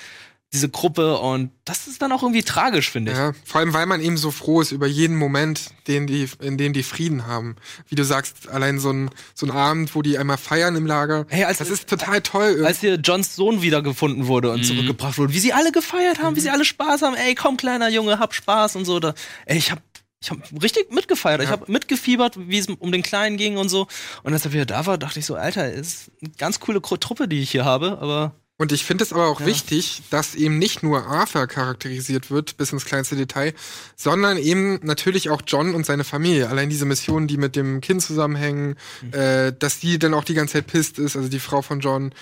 diese 0.53 0.69
Gruppe 0.69 1.17
und 1.17 1.51
das 1.65 1.87
ist 1.87 2.01
dann 2.01 2.11
auch 2.13 2.21
irgendwie 2.23 2.43
tragisch, 2.43 2.89
finde 2.89 3.11
ich. 3.11 3.17
Ja, 3.17 3.33
vor 3.43 3.59
allem, 3.59 3.73
weil 3.73 3.85
man 3.87 3.99
eben 3.99 4.15
so 4.15 4.31
froh 4.31 4.61
ist 4.61 4.71
über 4.71 4.87
jeden 4.87 5.17
Moment, 5.17 5.71
den 5.87 6.07
die, 6.07 6.29
in 6.41 6.57
dem 6.57 6.71
die 6.71 6.83
Frieden 6.83 7.27
haben. 7.27 7.57
Wie 7.89 7.95
du 7.95 8.05
sagst, 8.05 8.47
allein 8.47 8.79
so 8.79 8.89
ein, 8.91 9.09
so 9.33 9.45
ein 9.45 9.51
Abend, 9.51 9.93
wo 9.95 10.01
die 10.01 10.17
einmal 10.17 10.37
feiern 10.37 10.75
im 10.77 10.85
Lager. 10.85 11.25
Hey, 11.29 11.43
als- 11.43 11.57
das 11.57 11.69
ist 11.69 11.89
total 11.89 12.21
toll. 12.21 12.65
als 12.65 12.79
hier 12.79 12.95
Johns 12.95 13.35
Sohn 13.35 13.61
wiedergefunden 13.61 14.27
wurde 14.27 14.51
und 14.51 14.63
zurückgebracht 14.63 15.17
wurde, 15.17 15.33
wie 15.33 15.39
sie 15.39 15.51
alle 15.51 15.71
gefeiert 15.73 16.21
haben, 16.21 16.35
wie 16.37 16.41
sie 16.41 16.49
alle 16.51 16.63
Spaß 16.65 17.01
haben, 17.01 17.15
ey, 17.15 17.35
komm 17.35 17.57
kleiner 17.57 17.89
Junge, 17.89 18.19
hab 18.19 18.33
Spaß 18.33 18.77
und 18.77 18.85
so. 18.85 18.99
Da, 19.01 19.13
ey, 19.45 19.57
ich 19.57 19.71
hab 19.71 19.81
ich 20.21 20.31
hab 20.31 20.37
richtig 20.63 20.91
mitgefeiert. 20.91 21.41
Ich 21.41 21.47
Ja. 21.49 21.51
hab 21.53 21.67
mitgefiebert, 21.67 22.37
wie 22.49 22.57
es 22.57 22.67
um 22.67 22.91
den 22.91 23.03
Kleinen 23.03 23.35
ging 23.37 23.57
und 23.57 23.67
so. 23.69 23.87
Und 24.23 24.31
als 24.33 24.45
er 24.45 24.53
wieder 24.53 24.65
da 24.65 24.85
war, 24.85 24.97
dachte 24.97 25.19
ich 25.19 25.25
so, 25.25 25.35
Alter, 25.35 25.69
ist 25.71 26.11
eine 26.23 26.31
ganz 26.37 26.59
coole 26.61 26.81
Truppe, 26.81 27.27
die 27.27 27.41
ich 27.41 27.51
hier 27.51 27.65
habe, 27.65 27.97
aber 27.99 28.33
Und 28.57 28.71
ich 28.71 28.85
finde 28.85 29.03
es 29.03 29.11
aber 29.11 29.27
auch 29.27 29.41
Ja. 29.41 29.47
wichtig, 29.47 30.01
dass 30.11 30.33
eben 30.33 30.57
nicht 30.57 30.81
nur 30.81 31.05
Arthur 31.07 31.45
charakterisiert 31.45 32.31
wird, 32.31 32.55
bis 32.55 32.71
ins 32.71 32.85
kleinste 32.85 33.17
Detail, 33.17 33.53
sondern 33.97 34.37
eben 34.37 34.79
natürlich 34.81 35.29
auch 35.29 35.41
John 35.45 35.75
und 35.75 35.85
seine 35.85 36.05
Familie. 36.05 36.47
Allein 36.49 36.69
diese 36.69 36.85
Missionen, 36.85 37.27
die 37.27 37.35
mit 37.37 37.57
dem 37.57 37.81
Kind 37.81 38.01
zusammenhängen, 38.01 38.75
äh, 39.11 39.51
dass 39.51 39.79
die 39.79 39.99
dann 39.99 40.13
auch 40.13 40.23
die 40.23 40.35
ganze 40.35 40.53
Zeit 40.53 40.67
pisst 40.67 40.99
ist, 40.99 41.17
also 41.17 41.27
die 41.27 41.39
Frau 41.39 41.61
von 41.61 41.81
John. 41.81 42.13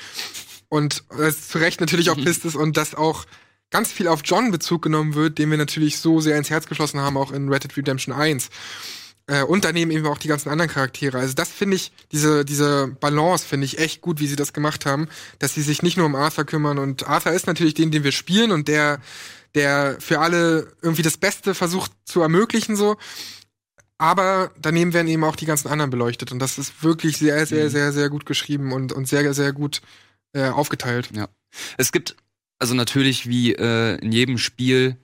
Und 0.69 1.03
äh, 1.19 1.31
zu 1.31 1.59
Recht 1.59 1.79
natürlich 1.81 2.09
auch 2.09 2.17
pisst 2.17 2.45
ist 2.45 2.55
und 2.55 2.77
dass 2.77 2.95
auch 2.95 3.25
ganz 3.69 3.91
viel 3.91 4.07
auf 4.07 4.21
John 4.23 4.49
Bezug 4.49 4.81
genommen 4.81 5.13
wird, 5.13 5.37
den 5.37 5.51
wir 5.51 5.57
natürlich 5.59 5.99
so 5.99 6.19
sehr 6.19 6.37
ins 6.37 6.49
Herz 6.49 6.65
geschlossen 6.65 6.99
haben, 6.99 7.15
auch 7.17 7.31
in 7.31 7.47
Red 7.49 7.63
Dead 7.65 7.77
Redemption 7.77 8.13
1. 8.15 8.49
Äh, 9.27 9.43
und 9.43 9.63
daneben 9.63 9.91
eben 9.91 10.05
auch 10.05 10.17
die 10.17 10.27
ganzen 10.27 10.49
anderen 10.49 10.69
Charaktere. 10.69 11.19
Also 11.19 11.33
das 11.33 11.49
finde 11.49 11.75
ich, 11.77 11.91
diese, 12.11 12.43
diese 12.43 12.87
Balance 12.99 13.45
finde 13.45 13.65
ich 13.65 13.79
echt 13.79 14.01
gut, 14.01 14.19
wie 14.19 14.27
sie 14.27 14.35
das 14.35 14.53
gemacht 14.53 14.85
haben, 14.85 15.07
dass 15.39 15.53
sie 15.53 15.61
sich 15.61 15.81
nicht 15.81 15.97
nur 15.97 16.05
um 16.05 16.15
Arthur 16.15 16.45
kümmern. 16.45 16.77
Und 16.77 17.07
Arthur 17.07 17.31
ist 17.31 17.47
natürlich 17.47 17.73
den, 17.73 17.91
den 17.91 18.03
wir 18.03 18.11
spielen 18.11 18.51
und 18.51 18.67
der, 18.67 18.99
der 19.55 19.97
für 19.99 20.19
alle 20.19 20.73
irgendwie 20.81 21.03
das 21.03 21.17
Beste 21.17 21.55
versucht 21.55 21.91
zu 22.05 22.21
ermöglichen, 22.21 22.75
so. 22.75 22.97
Aber 23.97 24.51
daneben 24.59 24.93
werden 24.93 25.07
eben 25.07 25.23
auch 25.23 25.37
die 25.37 25.45
ganzen 25.45 25.69
anderen 25.69 25.91
beleuchtet. 25.91 26.31
Und 26.33 26.39
das 26.39 26.57
ist 26.57 26.83
wirklich 26.83 27.17
sehr, 27.17 27.45
sehr, 27.45 27.69
sehr, 27.69 27.93
sehr 27.93 28.09
gut 28.09 28.25
geschrieben 28.25 28.73
und, 28.73 28.91
und 28.91 29.07
sehr, 29.07 29.33
sehr 29.33 29.53
gut 29.53 29.81
äh, 30.33 30.49
aufgeteilt. 30.49 31.11
Es 31.77 31.93
gibt 31.93 32.17
also 32.59 32.73
natürlich 32.73 33.29
wie 33.29 33.53
äh, 33.53 33.97
in 33.99 34.11
jedem 34.11 34.37
Spiel 34.37 34.97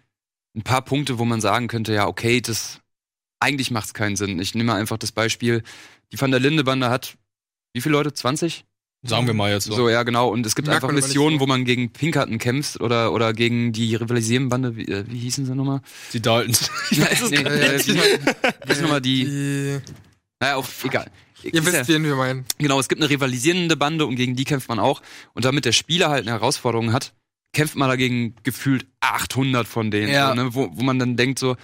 ein 0.55 0.63
paar 0.63 0.81
Punkte, 0.81 1.19
wo 1.19 1.25
man 1.25 1.39
sagen 1.39 1.67
könnte, 1.67 1.93
ja, 1.93 2.07
okay, 2.07 2.41
das 2.41 2.81
eigentlich 3.40 3.72
macht 3.72 3.88
es 3.88 3.94
keinen 3.94 4.16
Sinn. 4.16 4.40
Ich 4.40 4.56
nehme 4.56 4.74
einfach 4.74 4.98
das 4.98 5.11
Beispiel, 5.11 5.64
die 6.11 6.20
Van 6.20 6.32
der 6.32 6.40
Linde 6.40 6.64
Bande 6.64 6.90
hat 6.90 7.18
wie 7.74 7.82
viele 7.82 7.94
Leute? 7.94 8.11
20? 8.14 8.66
sagen 9.03 9.28
wir 9.28 9.34
mal 9.34 9.49
jetzt 9.52 9.66
So, 9.66 9.88
ja, 9.88 10.03
genau. 10.03 10.28
Und 10.30 10.45
es 10.45 10.56
gibt 10.56 10.68
Merkt 10.68 10.84
einfach 10.84 10.94
Missionen, 10.94 11.38
so. 11.38 11.41
wo 11.41 11.48
man 11.48 11.64
gegen 11.64 11.94
Pinkerton 11.94 12.38
kämpft 12.38 12.82
oder, 12.82 13.14
oder 13.14 13.32
gegen 13.32 13.72
die 13.72 13.95
rivalisierenden 13.95 14.49
Bande, 14.49 14.76
wie, 14.76 14.86
äh, 14.90 15.06
wie 15.07 15.20
hießen 15.20 15.45
sie 15.45 15.56
nochmal? 15.56 15.82
Die 16.11 16.22
Daltons. 16.22 16.70
Ich 16.91 16.99
weiß 16.99 17.22
es 17.22 17.32
Äh, 17.32 17.78
nicht. 17.78 17.88
Wie 18.66 18.72
ist 18.74 18.82
nochmal 18.82 18.99
die, 19.02 19.24
die 19.24 19.80
naja, 20.41 20.56
auf, 20.56 20.84
egal. 20.84 21.10
ihr 21.44 21.53
Ist 21.53 21.66
wisst, 21.66 21.76
ja- 21.76 21.88
wen 21.88 22.03
wir 22.03 22.16
meinen. 22.16 22.44
Genau, 22.57 22.78
es 22.80 22.90
gibt 22.90 23.02
eine 23.02 23.10
rivalisierende 23.10 23.78
Bande 23.78 24.06
und 24.06 24.16
gegen 24.18 24.36
die 24.36 24.44
kämpft 24.44 24.68
man 24.68 24.80
auch. 24.80 25.02
Und 25.34 25.45
damit 25.45 25.64
der 25.64 25.72
Spieler 25.72 26.10
halt 26.10 26.24
eine 26.28 26.32
Herausforderung 26.32 26.91
hat, 26.91 27.14
kämpft 27.53 27.76
man 27.78 27.88
dagegen 27.88 28.36
gefühlt 28.44 28.86
800 28.99 29.66
von 29.68 29.91
denen. 29.91 30.11
Ja. 30.11 30.30
So, 30.30 30.36
ne? 30.36 30.53
wo, 30.56 30.72
wo 30.74 30.82
man 30.84 30.99
dann 30.99 31.16
denkt 31.16 31.40
so, 31.40 31.56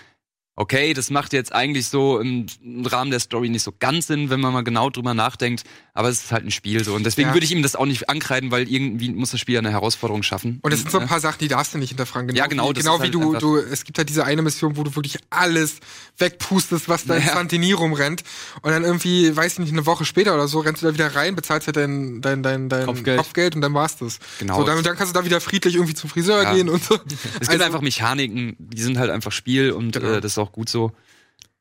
okay, 0.58 0.94
das 0.94 1.10
macht 1.10 1.34
jetzt 1.34 1.54
eigentlich 1.54 1.88
so 1.88 2.20
im, 2.20 2.46
Rahmen 2.86 3.12
der 3.12 3.20
Story 3.20 3.50
nicht 3.50 3.64
so 3.64 3.74
ganz 3.78 4.08
Sinn, 4.08 4.30
wenn 4.30 4.40
man 4.40 4.54
mal 4.54 4.64
genau 4.64 4.90
drüber 4.90 5.14
nachdenkt. 5.14 5.64
Aber 5.94 6.10
es 6.10 6.24
ist 6.26 6.32
halt 6.32 6.44
ein 6.46 6.52
Spiel 6.52 6.84
so. 6.84 6.94
Und 6.94 7.06
deswegen 7.06 7.30
Ja. 7.30 7.34
würde 7.36 7.46
ich 7.46 7.52
ihm 7.52 7.62
das 7.62 7.76
auch 7.76 7.86
nicht 7.86 8.10
ankreiden, 8.10 8.52
weil 8.52 8.70
irgendwie 8.70 9.10
muss 9.12 9.32
das 9.32 9.40
Spiel 9.40 9.56
ja 9.56 9.60
eine 9.60 9.72
Herausforderung 9.72 10.24
schaffen. 10.24 10.60
Und 10.62 10.74
es 10.74 10.80
sind 10.82 10.92
so 10.92 11.00
ein 11.00 11.08
paar 11.08 11.20
Sachen, 11.22 11.40
die 11.40 11.48
darfst 11.48 11.74
du 11.74 11.78
nicht 11.78 11.90
hinterfragen. 11.90 12.36
Ja, 12.36 12.48
genau, 12.48 12.70
Wie, 12.70 12.74
genau 12.74 12.98
wie 13.00 13.04
halt 13.04 13.14
du, 13.14 13.34
du, 13.38 13.58
es 13.58 13.84
gibt 13.86 13.98
halt 13.98 14.10
diese 14.10 14.26
eine 14.26 14.42
Mission, 14.42 14.76
wo 14.78 14.84
du 14.84 14.96
wirklich 14.96 15.18
alles 15.30 15.78
wegpustest, 16.18 16.88
was 16.90 17.06
da 17.06 17.16
in 17.16 17.26
Ja. 17.26 17.34
Santini 17.34 17.72
rumrennt. 17.74 18.24
Und 18.62 18.72
dann 18.72 18.84
irgendwie, 18.84 19.36
weiß 19.36 19.54
ich 19.54 19.60
nicht, 19.60 19.72
eine 19.74 19.86
Woche 19.86 20.06
später 20.06 20.34
oder 20.36 20.48
so, 20.48 20.60
rennst 20.60 20.82
du 20.82 20.88
da 20.88 20.94
wieder 20.94 21.16
rein, 21.16 21.36
bezahlst 21.36 21.68
halt 21.68 21.78
dein, 21.78 22.22
dein, 22.22 22.44
dein, 22.44 22.70
dein 22.70 22.86
Kopfgeld. 22.86 23.56
und 23.56 23.62
dann 23.62 23.74
war's 23.74 23.98
das. 23.98 24.20
Genau. 24.40 24.58
So, 24.60 24.64
dann, 24.66 24.82
dann 24.84 24.96
kannst 24.96 25.14
du 25.16 25.20
da 25.20 25.26
wieder 25.26 25.42
friedlich 25.42 25.76
irgendwie 25.76 25.94
zum 25.96 26.10
Friseur 26.10 26.44
Ja. 26.44 26.54
gehen 26.54 26.70
und 26.70 26.84
so. 26.84 26.96
Es 26.96 27.02
gibt 27.42 27.50
Also, 27.52 27.64
einfach 27.64 27.82
Mechaniken, 27.82 28.56
die 28.60 28.82
sind 28.82 28.98
halt 28.98 29.12
einfach 29.12 29.32
Spiel 29.32 29.72
und 29.72 29.92
Genau. 29.94 30.14
äh, 30.14 30.22
das 30.22 30.34
ist 30.34 30.38
auch 30.38 30.45
gut 30.52 30.70
so. 30.70 30.92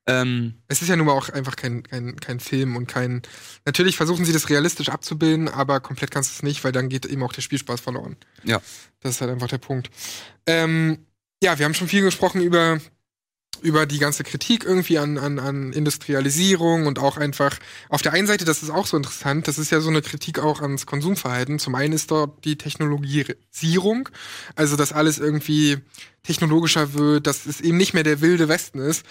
Ähm, 0.06 0.54
Es 0.68 0.82
ist 0.82 0.88
ja 0.88 0.96
nun 0.96 1.06
mal 1.06 1.12
auch 1.12 1.30
einfach 1.30 1.56
kein, 1.56 1.82
kein, 1.82 2.16
kein 2.16 2.40
Film 2.40 2.76
und 2.76 2.86
kein. 2.86 3.22
Natürlich 3.64 3.96
versuchen 3.96 4.24
sie 4.24 4.32
das 4.32 4.50
realistisch 4.50 4.90
abzubilden, 4.90 5.48
aber 5.48 5.80
komplett 5.80 6.10
kannst 6.10 6.30
du 6.30 6.34
es 6.36 6.42
nicht, 6.42 6.62
weil 6.62 6.72
dann 6.72 6.88
geht 6.88 7.06
eben 7.06 7.22
auch 7.22 7.32
der 7.32 7.42
Spielspaß 7.42 7.80
verloren. 7.80 8.16
Ja. 8.42 8.60
Das 9.00 9.12
ist 9.12 9.20
halt 9.20 9.30
einfach 9.30 9.48
der 9.48 9.58
Punkt. 9.58 9.90
Ähm, 10.46 11.06
ja, 11.42 11.58
wir 11.58 11.64
haben 11.64 11.74
schon 11.74 11.88
viel 11.88 12.02
gesprochen 12.02 12.42
über 12.42 12.80
über 13.62 13.86
die 13.86 13.98
ganze 13.98 14.24
Kritik 14.24 14.64
irgendwie 14.64 14.98
an, 14.98 15.18
an, 15.18 15.38
an 15.38 15.72
Industrialisierung 15.72 16.86
und 16.86 16.98
auch 16.98 17.16
einfach 17.16 17.58
auf 17.88 18.02
der 18.02 18.12
einen 18.12 18.26
Seite, 18.26 18.44
das 18.44 18.62
ist 18.62 18.70
auch 18.70 18.86
so 18.86 18.96
interessant, 18.96 19.48
das 19.48 19.58
ist 19.58 19.70
ja 19.70 19.80
so 19.80 19.88
eine 19.90 20.02
Kritik 20.02 20.38
auch 20.38 20.60
ans 20.60 20.86
Konsumverhalten. 20.86 21.58
Zum 21.58 21.74
einen 21.74 21.92
ist 21.92 22.10
dort 22.10 22.44
die 22.44 22.56
Technologisierung, 22.56 24.08
also 24.56 24.76
dass 24.76 24.92
alles 24.92 25.18
irgendwie 25.18 25.78
technologischer 26.22 26.94
wird, 26.94 27.26
dass 27.26 27.46
es 27.46 27.60
eben 27.60 27.76
nicht 27.76 27.94
mehr 27.94 28.02
der 28.02 28.20
wilde 28.20 28.48
Westen 28.48 28.78
ist. 28.78 29.04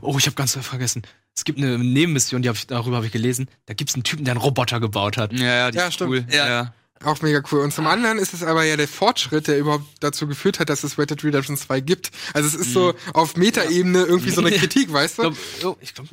Oh, 0.00 0.16
ich 0.18 0.26
habe 0.26 0.34
ganz 0.34 0.56
vergessen. 0.56 1.02
Es 1.34 1.44
gibt 1.44 1.58
eine 1.58 1.78
Nebenmission, 1.78 2.42
die 2.42 2.48
hab 2.48 2.56
ich, 2.56 2.66
darüber 2.66 2.96
habe 2.96 3.06
ich 3.06 3.12
gelesen. 3.12 3.48
Da 3.66 3.74
gibt 3.74 3.90
es 3.90 3.94
einen 3.94 4.04
Typen, 4.04 4.24
der 4.24 4.32
einen 4.32 4.40
Roboter 4.40 4.80
gebaut 4.80 5.16
hat. 5.16 5.32
Ja, 5.32 5.44
ja, 5.46 5.70
die 5.70 5.78
Ja, 5.78 5.86
ist 5.86 5.94
stimmt. 5.94 6.10
cool. 6.10 6.26
Ja. 6.30 6.46
ja. 6.48 6.74
Auch 7.04 7.20
mega 7.22 7.42
cool. 7.50 7.60
Und 7.60 7.72
zum 7.72 7.86
anderen 7.86 8.18
ist 8.18 8.32
es 8.34 8.42
aber 8.42 8.64
ja 8.64 8.76
der 8.76 8.88
Fortschritt, 8.88 9.48
der 9.48 9.58
überhaupt 9.58 9.84
dazu 10.00 10.26
geführt 10.26 10.60
hat, 10.60 10.68
dass 10.68 10.84
es 10.84 10.98
Red 10.98 11.10
Dead 11.10 11.24
Redemption 11.24 11.56
2 11.56 11.80
gibt. 11.80 12.10
Also 12.34 12.48
es 12.48 12.54
ist 12.54 12.72
so 12.72 12.94
auf 13.14 13.36
Metaebene 13.36 14.02
irgendwie 14.02 14.30
so 14.30 14.40
eine 14.40 14.50
Ja. 14.54 14.58
Kritik, 14.58 14.92
weißt 14.92 15.18
Ich 15.18 15.24
du? 15.24 15.30
glaube, 15.30 15.36
oh, 15.64 15.76
ich 15.80 15.94
glaub, 15.94 16.06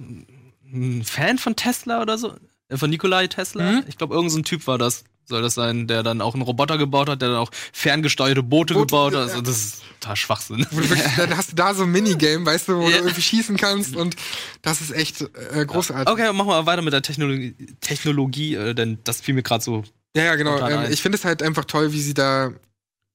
ein 0.71 1.03
Fan 1.03 1.37
von 1.37 1.55
Tesla 1.55 2.01
oder 2.01 2.17
so, 2.17 2.33
äh, 2.69 2.77
von 2.77 2.89
Nikolai 2.89 3.27
Tesla. 3.27 3.71
Mhm. 3.71 3.83
Ich 3.87 3.97
glaube, 3.97 4.13
irgendein 4.13 4.31
so 4.33 4.39
ein 4.39 4.43
Typ 4.45 4.67
war 4.67 4.77
das. 4.77 5.03
Soll 5.25 5.43
das 5.43 5.53
sein, 5.53 5.85
der 5.85 6.01
dann 6.01 6.21
auch 6.21 6.33
einen 6.33 6.41
Roboter 6.41 6.79
gebaut 6.79 7.07
hat, 7.07 7.21
der 7.21 7.29
dann 7.29 7.37
auch 7.37 7.51
ferngesteuerte 7.71 8.41
Boote, 8.41 8.73
Boote, 8.73 8.87
gebaut 8.87 9.13
hat. 9.13 9.27
ja. 9.27 9.33
Also 9.33 9.41
das 9.41 9.57
ist 9.63 9.81
total 9.99 10.15
Schwachsinn. 10.15 10.65
Wirklich, 10.71 10.99
dann 11.17 11.37
hast 11.37 11.51
du 11.51 11.55
da 11.55 11.75
so 11.75 11.83
ein 11.83 11.91
Minigame, 11.91 12.47
weißt 12.47 12.67
du, 12.69 12.77
wo 12.77 12.83
Ja. 12.89 12.89
du 12.97 13.03
irgendwie 13.03 13.21
schießen 13.21 13.55
kannst 13.55 13.95
und 13.95 14.15
das 14.63 14.81
ist 14.81 14.89
echt 14.89 15.21
äh, 15.53 15.65
großartig. 15.67 16.11
Okay, 16.11 16.33
machen 16.33 16.47
wir 16.47 16.65
weiter 16.65 16.81
mit 16.81 16.93
der 16.93 17.03
Technologie, 17.03 17.53
Technologie 17.79 18.55
äh, 18.55 18.73
denn 18.73 18.97
das 19.03 19.21
fiel 19.21 19.35
mir 19.35 19.43
gerade 19.43 19.63
so. 19.63 19.83
Ja, 20.15 20.23
ja, 20.23 20.35
genau. 20.35 20.67
Ähm, 20.67 20.91
ich 20.91 21.01
finde 21.01 21.17
es 21.17 21.25
halt 21.25 21.43
einfach 21.43 21.65
toll, 21.65 21.93
wie 21.93 22.01
sie 22.01 22.13
da 22.13 22.51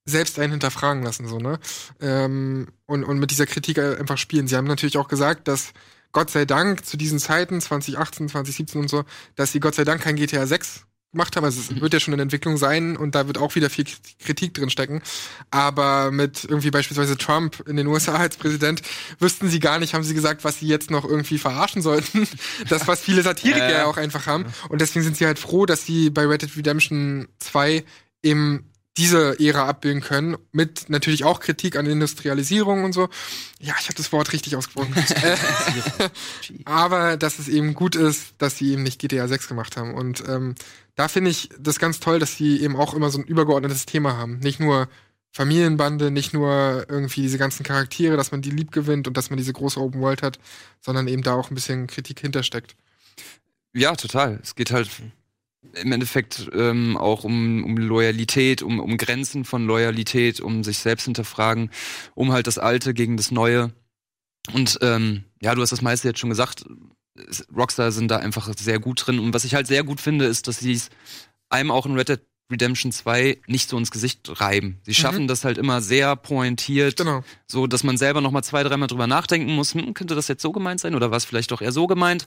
selbst 0.07 0.39
einen 0.39 0.53
hinterfragen 0.53 1.03
lassen, 1.03 1.27
so, 1.27 1.39
ne? 1.39 1.59
Ähm, 2.01 2.69
und, 2.87 3.05
und 3.05 3.19
mit 3.19 3.31
dieser 3.31 3.47
Kritik 3.47 3.79
einfach 3.79 4.19
spielen. 4.19 4.47
Sie 4.49 4.57
haben 4.57 4.66
natürlich 4.66 4.99
auch 4.99 5.09
gesagt, 5.09 5.49
dass 5.49 5.73
Gott 6.12 6.31
sei 6.31 6.45
Dank 6.45 6.85
zu 6.85 6.97
diesen 6.97 7.19
Zeiten, 7.19 7.61
2018, 7.61 8.29
2017 8.29 8.81
und 8.83 8.89
so, 8.89 9.05
dass 9.35 9.53
sie 9.53 9.61
Gott 9.61 9.75
sei 9.75 9.85
Dank 9.85 10.03
kein 10.03 10.16
GTA 10.16 10.47
6 10.47 10.87
gemacht 11.15 11.35
haben. 11.36 11.45
Also 11.45 11.61
es 11.61 11.81
wird 11.81 11.93
ja 11.95 12.01
schon 12.01 12.15
in 12.15 12.20
Entwicklung 12.20 12.57
sein 12.59 12.97
und 12.97 13.15
da 13.15 13.27
wird 13.27 13.39
auch 13.39 13.55
wieder 13.55 13.70
viel 13.70 13.86
Kritik 14.23 14.55
drin 14.55 14.69
stecken. 14.70 15.03
Aber 15.51 16.11
mit 16.11 16.45
irgendwie 16.45 16.70
beispielsweise 16.70 17.16
Trump 17.16 17.65
in 17.66 17.77
den 17.77 17.86
USA 17.86 18.15
als 18.16 18.36
Präsident 18.36 18.82
wüssten 19.19 19.49
sie 19.49 19.59
gar 19.61 19.78
nicht, 19.78 19.95
haben 19.95 20.05
sie 20.05 20.15
gesagt, 20.15 20.45
was 20.45 20.59
sie 20.59 20.66
jetzt 20.66 20.91
noch 20.91 21.05
irgendwie 21.05 21.39
verarschen 21.39 21.82
sollten. 21.82 22.28
Das, 22.69 22.86
was 22.86 23.01
viele 23.01 23.23
Satiriker 23.23 23.70
Ja. 23.70 23.86
auch 23.86 23.97
einfach 23.97 24.27
haben. 24.27 24.45
Und 24.69 24.81
deswegen 24.81 25.03
sind 25.05 25.16
sie 25.16 25.27
halt 25.27 25.39
froh, 25.39 25.65
dass 25.66 25.86
sie 25.86 26.11
bei 26.11 26.27
Red 26.27 26.43
Dead 26.43 26.57
Redemption 26.57 27.28
2 27.39 27.85
eben 28.23 28.65
diese 28.97 29.39
Ära 29.41 29.66
abbilden 29.66 30.01
können, 30.01 30.37
mit 30.53 30.89
natürlich 30.89 31.25
auch 31.25 31.41
Kritik 31.41 31.77
an 31.77 31.87
Industrialisierung 31.87 32.85
und 32.85 32.93
so. 32.93 33.09
Ja, 33.61 33.75
ich 33.81 33.87
habe 33.87 33.97
das 33.97 34.12
Wort 34.12 34.33
richtig 34.33 34.55
ausgesprochen. 34.57 34.95
Aber 36.65 37.16
dass 37.16 37.39
es 37.39 37.49
eben 37.49 37.75
gut 37.75 37.97
ist, 37.97 38.35
dass 38.39 38.59
sie 38.59 38.73
eben 38.73 38.85
nicht 38.85 39.01
GTA 39.01 39.27
6 39.27 39.49
gemacht 39.49 39.77
haben. 39.77 39.95
Und 39.95 40.23
ähm, 40.29 40.55
da 40.95 41.09
finde 41.09 41.31
ich 41.31 41.49
das 41.59 41.81
ganz 41.81 41.99
toll, 41.99 42.21
dass 42.21 42.37
sie 42.37 42.61
eben 42.61 42.77
auch 42.77 42.95
immer 42.95 43.11
so 43.11 43.19
ein 43.19 43.25
übergeordnetes 43.25 43.87
Thema 43.87 44.16
haben. 44.16 44.39
Nicht 44.39 44.61
nur 44.61 44.89
Familienbande, 45.33 46.12
nicht 46.12 46.33
nur 46.33 46.87
irgendwie 46.89 47.23
diese 47.23 47.39
ganzen 47.39 47.65
Charaktere, 47.65 48.16
dass 48.16 48.31
man 48.31 48.43
die 48.43 48.51
lieb 48.51 48.71
gewinnt 48.71 49.09
und 49.09 49.16
dass 49.16 49.31
man 49.31 49.37
diese 49.37 49.53
große 49.53 49.81
Open 49.81 50.01
World 50.01 50.23
hat, 50.23 50.39
sondern 50.81 51.09
eben 51.09 51.23
da 51.23 51.35
auch 51.35 51.51
ein 51.51 51.57
bisschen 51.57 51.89
Kritik 51.89 52.21
hintersteckt. 52.21 52.77
Ja, 53.73 53.97
total. 53.97 54.39
Es 54.41 54.55
geht 54.55 54.71
halt 54.71 54.89
im 55.74 55.93
Endeffekt 55.93 56.49
ähm, 56.55 56.97
auch 56.97 57.24
um, 57.24 57.65
um 57.65 57.77
Loyalität, 57.77 58.62
um, 58.62 58.78
um 58.81 58.97
Grenzen 58.97 59.45
von 59.45 59.66
Loyalität, 59.66 60.41
um 60.41 60.62
sich 60.65 60.78
selbst 60.78 61.05
hinterfragen, 61.05 61.70
um 62.15 62.32
halt 62.32 62.47
das 62.47 62.59
Alte 62.59 62.95
gegen 62.95 63.16
das 63.16 63.31
Neue. 63.31 63.73
Und 64.53 64.78
ähm, 64.82 65.24
ja, 65.41 65.55
du 65.55 65.62
hast 65.62 65.70
das 65.73 65.82
meiste 65.82 66.09
jetzt 66.09 66.20
schon 66.20 66.31
gesagt. 66.31 66.65
Es- 67.28 67.47
Rockstar 67.57 67.93
sind 67.93 68.11
da 68.11 68.19
einfach 68.19 68.53
sehr 68.59 68.78
gut 68.78 69.07
drin. 69.07 69.19
Und 69.19 69.32
was 69.35 69.45
ich 69.45 69.55
halt 69.55 69.66
sehr 69.66 69.85
gut 69.85 70.01
finde, 70.01 70.27
ist, 70.27 70.47
dass 70.49 70.59
sie 70.59 70.73
es 70.73 70.91
einem 71.49 71.70
auch 71.70 71.86
in 71.86 71.95
Red 71.97 72.09
Dead 72.09 72.20
Redemption 72.53 72.93
2 72.93 73.39
nicht 73.47 73.70
so 73.70 73.78
ins 73.78 73.91
Gesicht 73.91 74.39
reiben. 74.39 74.78
Sie 74.85 74.93
schaffen 74.93 75.27
das 75.27 75.45
halt 75.47 75.57
immer 75.57 75.81
sehr 75.81 76.15
pointiert, 76.15 76.99
Genau. 76.99 77.24
so 77.47 77.66
dass 77.66 77.85
man 77.85 77.97
selber 77.97 78.20
noch 78.20 78.32
mal 78.32 78.43
zwei, 78.43 78.62
dreimal 78.62 78.86
drüber 78.86 79.07
nachdenken 79.07 79.55
muss, 79.55 79.73
hm, 79.74 79.95
könnte 79.95 80.15
das 80.15 80.28
jetzt 80.28 80.43
so 80.43 80.53
gemeint 80.53 80.78
sein 80.78 80.95
oder 80.95 81.11
war 81.11 81.16
es 81.16 81.24
vielleicht 81.24 81.51
doch 81.53 81.62
eher 81.62 81.73
so 81.73 81.86
gemeint, 81.86 82.27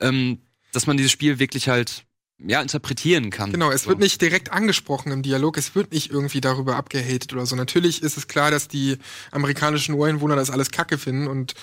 ähm, 0.00 0.38
dass 0.72 0.86
man 0.86 0.96
dieses 0.96 1.12
Spiel 1.12 1.38
wirklich 1.38 1.68
halt 1.68 2.04
ja 2.38 2.62
interpretieren 2.62 3.30
kann. 3.30 3.52
Genau, 3.52 3.70
es 3.70 3.82
so. 3.82 3.90
wird 3.90 3.98
nicht 3.98 4.20
direkt 4.20 4.52
angesprochen 4.52 5.12
im 5.12 5.22
Dialog, 5.22 5.56
es 5.58 5.74
wird 5.74 5.92
nicht 5.92 6.10
irgendwie 6.10 6.40
darüber 6.40 6.76
abgehatet 6.76 7.32
oder 7.32 7.46
so. 7.46 7.56
Natürlich 7.56 8.02
ist 8.02 8.16
es 8.16 8.28
klar, 8.28 8.50
dass 8.50 8.68
die 8.68 8.98
amerikanischen 9.30 9.94
Ureinwohner 9.94 10.36
das 10.36 10.50
alles 10.50 10.70
kacke 10.70 10.98
finden 10.98 11.26
und 11.26 11.54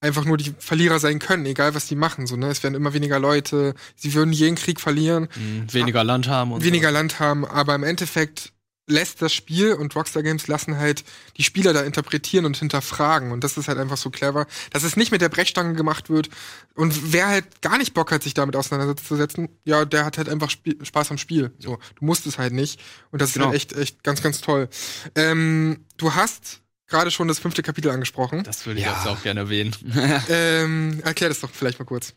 einfach 0.00 0.24
nur 0.24 0.36
die 0.36 0.54
Verlierer 0.58 0.98
sein 0.98 1.18
können, 1.18 1.46
egal 1.46 1.74
was 1.74 1.86
die 1.86 1.96
machen. 1.96 2.26
So, 2.26 2.36
ne? 2.36 2.48
Es 2.48 2.62
werden 2.62 2.74
immer 2.74 2.92
weniger 2.92 3.18
Leute, 3.18 3.74
sie 3.96 4.12
würden 4.14 4.32
jeden 4.32 4.56
Krieg 4.56 4.80
verlieren, 4.80 5.28
Weniger 5.70 6.04
Land 6.04 6.28
haben 6.28 6.52
und 6.52 6.64
weniger 6.64 6.90
Land 6.90 7.20
haben, 7.20 7.44
aber 7.44 7.74
im 7.74 7.84
Endeffekt 7.84 8.52
lässt 8.86 9.22
das 9.22 9.32
Spiel 9.32 9.72
und 9.74 9.94
Rockstar 9.96 10.22
Games 10.22 10.46
lassen 10.46 10.76
halt 10.78 11.04
die 11.36 11.42
Spieler 11.42 11.72
da 11.72 11.82
interpretieren 11.82 12.44
und 12.44 12.56
hinterfragen. 12.56 13.32
Und 13.32 13.42
das 13.42 13.56
ist 13.56 13.68
halt 13.68 13.78
einfach 13.78 13.96
so 13.96 14.10
clever, 14.10 14.46
dass 14.70 14.82
es 14.82 14.96
nicht 14.96 15.10
mit 15.10 15.20
der 15.22 15.28
Brechstange 15.30 15.74
gemacht 15.74 16.10
wird. 16.10 16.28
Und 16.74 17.12
wer 17.12 17.28
halt 17.28 17.62
gar 17.62 17.78
nicht 17.78 17.94
Bock 17.94 18.12
hat, 18.12 18.22
sich 18.22 18.34
damit 18.34 18.56
auseinanderzusetzen, 18.56 19.48
ja, 19.64 19.84
der 19.84 20.04
hat 20.04 20.18
halt 20.18 20.28
einfach 20.28 20.50
Spiel, 20.50 20.76
Spaß 20.84 21.10
am 21.12 21.18
Spiel. 21.18 21.52
So, 21.58 21.78
du 21.98 22.04
musst 22.04 22.26
es 22.26 22.38
halt 22.38 22.52
nicht. 22.52 22.80
Und 23.10 23.22
das 23.22 23.32
Genau. 23.32 23.46
ist 23.46 23.48
halt 23.52 23.56
echt, 23.56 23.72
echt 23.76 24.02
ganz, 24.04 24.22
ganz 24.22 24.40
toll. 24.40 24.68
Ähm, 25.14 25.84
du 25.96 26.14
hast 26.14 26.60
gerade 26.86 27.10
schon 27.10 27.28
das 27.28 27.38
fünfte 27.38 27.62
Kapitel 27.62 27.90
angesprochen. 27.90 28.42
Das 28.44 28.66
würde 28.66 28.80
ich 28.80 28.86
Ja. 28.86 28.92
jetzt 28.96 29.06
auch 29.06 29.22
gerne 29.22 29.40
erwähnen. 29.40 29.74
Ähm, 30.28 31.00
erklär 31.04 31.30
das 31.30 31.40
doch 31.40 31.50
vielleicht 31.50 31.78
mal 31.78 31.84
kurz. 31.86 32.14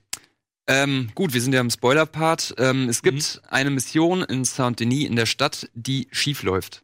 Ähm, 0.68 1.10
gut, 1.15 1.34
wir 1.34 1.41
sind 1.41 1.53
ja 1.53 1.61
im 1.61 1.69
Spoiler-Part. 1.69 2.56
Ähm, 2.57 2.89
es 2.89 3.02
gibt 3.02 3.41
eine 3.49 3.69
Mission 3.69 4.23
in 4.23 4.44
Saint-Denis 4.44 5.07
in 5.07 5.15
der 5.15 5.26
Stadt, 5.26 5.69
die 5.73 6.07
schief 6.11 6.44
läuft. 6.44 6.84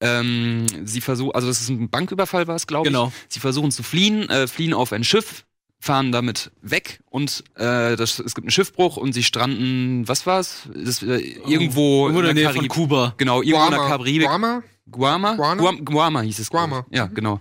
Ähm, 0.00 0.66
sie 0.84 1.00
versuchen, 1.00 1.34
also 1.34 1.46
das 1.48 1.60
ist 1.62 1.70
ein 1.70 1.88
Banküberfall, 1.88 2.46
war 2.46 2.56
es, 2.56 2.66
glaube 2.66 2.88
Genau. 2.88 3.08
ich. 3.08 3.34
Sie 3.34 3.40
versuchen 3.40 3.70
zu 3.70 3.82
fliehen, 3.82 4.28
äh, 4.28 4.46
fliehen 4.46 4.74
auf 4.74 4.92
ein 4.92 5.04
Schiff, 5.04 5.46
fahren 5.80 6.12
damit 6.12 6.50
weg 6.60 7.00
und 7.10 7.44
äh, 7.54 7.96
das, 7.96 8.18
es 8.18 8.34
gibt 8.34 8.44
einen 8.44 8.50
Schiffbruch 8.50 8.96
und 8.98 9.12
sie 9.14 9.22
stranden, 9.22 10.06
was 10.06 10.26
war's? 10.26 10.68
Das, 10.74 11.02
äh, 11.02 11.16
irgendwo 11.46 12.08
Irgendwo 12.08 12.08
in 12.08 12.14
der 12.14 12.22
der 12.22 12.34
Nähe 12.34 12.52
von 12.52 12.64
Karib- 12.66 12.68
Kuba. 12.68 13.14
Genau, 13.16 13.40
irgendwo 13.40 13.64
in 13.64 13.70
der 13.70 13.78
Guama. 13.78 13.96
Karibik. 13.96 14.26
Guama? 14.28 14.62
Guama? 14.90 15.34
Guana? 15.36 15.62
Guam, 15.62 15.84
Guama 15.84 16.20
hieß 16.20 16.38
es. 16.40 16.50
Guama. 16.50 16.84
Ja, 16.90 17.06
genau. 17.06 17.40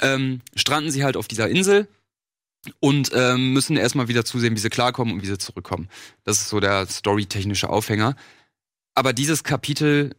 Ähm, 0.00 0.40
stranden 0.56 0.90
sie 0.90 1.04
halt 1.04 1.16
auf 1.18 1.28
dieser 1.28 1.48
Insel 1.50 1.88
und 2.80 3.10
ähm, 3.14 3.52
müssen 3.52 3.76
erstmal 3.76 4.08
wieder 4.08 4.24
zusehen, 4.24 4.54
wie 4.54 4.60
sie 4.60 4.70
klarkommen 4.70 5.14
und 5.14 5.22
wie 5.22 5.26
sie 5.26 5.38
zurückkommen. 5.38 5.88
Das 6.24 6.38
ist 6.38 6.48
so 6.48 6.60
der 6.60 6.86
storytechnische 6.86 7.68
Aufhänger. 7.68 8.14
Aber 8.94 9.12
dieses 9.12 9.42
Kapitel 9.42 10.14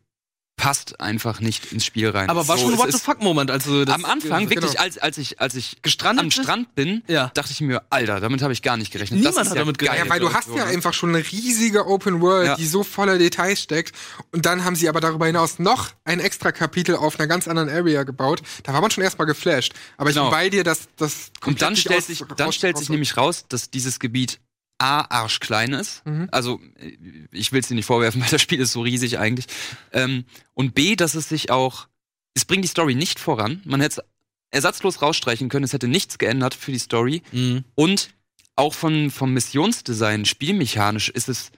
passt 0.55 0.99
einfach 1.01 1.39
nicht 1.39 1.71
ins 1.73 1.83
Spiel 1.83 2.09
rein. 2.09 2.29
Aber 2.29 2.47
war 2.47 2.57
so, 2.57 2.65
schon 2.65 2.73
ein 2.73 2.79
What 2.79 2.91
the 2.91 2.99
fuck 2.99 3.21
Moment, 3.21 3.49
also 3.51 3.85
das 3.85 3.95
Am 3.95 4.05
Anfang, 4.05 4.47
genau. 4.47 4.61
wirklich, 4.61 4.79
als, 4.79 4.97
als 4.97 5.17
ich, 5.17 5.41
als 5.41 5.55
ich 5.55 5.77
Gestrandet 5.81 6.23
am? 6.23 6.31
Strand 6.31 6.75
bin, 6.75 7.03
Ja. 7.07 7.31
dachte 7.33 7.51
ich 7.51 7.59
mir, 7.59 7.81
Alter, 7.89 8.19
damit 8.19 8.41
habe 8.43 8.53
ich 8.53 8.61
gar 8.61 8.77
nicht 8.77 8.91
gerechnet. 8.91 9.19
Niemand 9.19 9.35
das 9.35 9.43
ist 9.47 9.49
hat 9.51 9.57
ja 9.57 9.61
damit 9.63 9.77
gerechnet. 9.79 10.05
Ja, 10.05 10.11
weil 10.11 10.19
du 10.19 10.31
hast 10.31 10.47
so, 10.47 10.57
ja 10.57 10.65
einfach 10.65 10.93
schon 10.93 11.09
eine 11.09 11.25
riesige 11.25 11.87
Open 11.87 12.21
World, 12.21 12.47
Ja. 12.47 12.55
die 12.55 12.67
so 12.67 12.83
voller 12.83 13.17
Details 13.17 13.61
steckt. 13.61 13.95
Und 14.31 14.45
dann 14.45 14.63
haben 14.63 14.75
sie 14.75 14.87
aber 14.87 15.01
darüber 15.01 15.25
hinaus 15.25 15.59
noch 15.59 15.89
ein 16.05 16.19
extra 16.19 16.51
Kapitel 16.51 16.95
auf 16.95 17.19
einer 17.19 17.27
ganz 17.27 17.47
anderen 17.47 17.69
Area 17.69 18.03
gebaut. 18.03 18.41
Da 18.63 18.73
war 18.73 18.81
man 18.81 18.91
schon 18.91 19.03
erstmal 19.03 19.25
geflasht. 19.27 19.73
Aber 19.97 20.09
ich 20.11 20.15
Genau. 20.15 20.29
bin 20.29 20.37
bei 20.37 20.49
dir, 20.49 20.63
dass 20.63 20.87
das 20.97 21.31
Und 21.45 21.61
dann 21.61 21.75
stellt 21.75 22.05
sich, 22.05 22.23
dann 22.37 22.51
stellt 22.53 22.77
sich 22.77 22.89
nämlich 22.89 23.17
raus, 23.17 23.45
dass 23.49 23.69
dieses 23.71 23.99
Gebiet 23.99 24.39
A, 24.83 25.05
arschklein 25.09 25.73
ist. 25.73 26.05
Mhm. 26.05 26.27
Also, 26.31 26.59
äh, 26.77 26.91
ich 27.31 27.51
will 27.51 27.61
es 27.61 27.67
dir 27.69 27.75
nicht 27.75 27.85
vorwerfen, 27.85 28.21
weil 28.21 28.29
das 28.29 28.41
Spiel 28.41 28.59
ist 28.59 28.73
so 28.73 28.81
riesig 28.81 29.17
eigentlich. 29.17 29.45
Ähm, 29.93 30.25
und 30.53 30.75
B, 30.75 30.95
dass 30.95 31.15
es 31.15 31.29
sich 31.29 31.49
auch, 31.51 31.87
es 32.33 32.45
bringt 32.45 32.63
die 32.63 32.69
Story 32.69 32.95
nicht 32.95 33.19
voran. 33.19 33.61
Man 33.65 33.79
hätte 33.81 34.01
es 34.01 34.05
ersatzlos 34.51 35.01
rausstreichen 35.01 35.49
können, 35.49 35.63
es 35.65 35.73
hätte 35.73 35.87
nichts 35.87 36.17
geändert 36.17 36.53
für 36.53 36.71
die 36.71 36.79
Story. 36.79 37.21
Mhm. 37.31 37.63
Und 37.75 38.09
auch 38.55 38.73
von, 38.73 39.09
vom 39.09 39.33
Missionsdesign, 39.33 40.25
spielmechanisch, 40.25 41.09
ist 41.09 41.29
es 41.29 41.51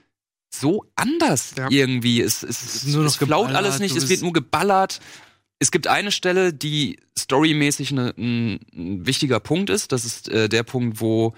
so 0.50 0.86
anders 0.96 1.56
Ja. 1.58 1.68
irgendwie. 1.70 2.22
Es, 2.22 2.44
es, 2.44 2.62
es, 2.62 2.86
Nur 2.86 3.04
noch 3.04 3.12
es 3.12 3.18
flaut 3.18 3.52
alles 3.52 3.80
nicht, 3.80 3.96
es 3.96 4.08
wird 4.08 4.22
nur 4.22 4.34
geballert. 4.34 5.02
Es 5.60 5.72
gibt 5.72 5.88
eine 5.88 6.12
Stelle, 6.12 6.54
die 6.54 7.00
storymäßig 7.18 7.92
ne, 7.92 8.14
ein, 8.18 8.60
ein 8.74 9.06
wichtiger 9.06 9.40
Punkt 9.40 9.70
ist. 9.70 9.92
Das 9.92 10.06
ist 10.06 10.30
äh, 10.30 10.48
der 10.48 10.64
Punkt, 10.64 11.02
wo 11.02 11.34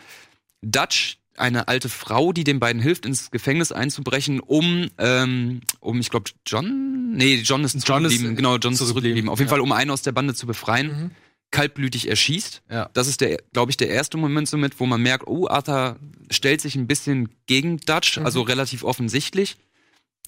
Dutch, 0.62 1.18
eine 1.38 1.68
alte 1.68 1.90
Frau, 1.90 2.34
die 2.34 2.44
den 2.44 2.60
beiden 2.60 2.82
hilft, 2.82 3.06
ins 3.06 3.32
Gefängnis 3.32 3.72
einzubrechen, 3.72 4.40
um, 4.40 4.90
ähm, 4.98 5.62
um 5.80 6.00
ich 6.00 6.10
glaube, 6.10 6.30
John? 6.46 7.14
Nee, 7.14 7.36
John 7.44 7.64
ist 7.64 7.74
John 7.88 8.04
ist 8.06 8.12
zurückgeblieben. 8.12 8.36
genau, 8.36 8.58
John 8.58 8.74
ist 8.74 8.80
zurückgeblieben, 8.80 8.84
zurückgeblieben. 8.84 9.30
Auf 9.30 9.40
jeden 9.40 9.48
ja. 9.48 9.52
Fall, 9.52 9.62
um 9.62 9.72
einen 9.72 9.92
aus 9.92 10.02
der 10.02 10.12
Bande 10.12 10.34
zu 10.34 10.46
befreien, 10.48 10.88
Mhm. 10.88 11.12
kaltblütig 11.52 12.10
erschießt. 12.10 12.64
Ja. 12.70 12.90
Das 12.94 13.08
ist 13.08 13.22
der, 13.22 13.38
glaube 13.54 13.72
ich, 13.72 13.78
der 13.78 13.90
erste 13.90 14.18
Moment 14.18 14.50
somit, 14.50 14.80
wo 14.80 14.86
man 14.86 15.02
merkt, 15.02 15.28
oh, 15.28 15.48
Arthur 15.48 15.98
stellt 16.30 16.60
sich 16.62 16.76
ein 16.76 16.88
bisschen 16.88 17.30
gegen 17.46 17.78
Dutch, 17.78 18.18
Mhm. 18.18 18.26
also 18.26 18.42
relativ 18.42 18.84
offensichtlich. 18.84 19.56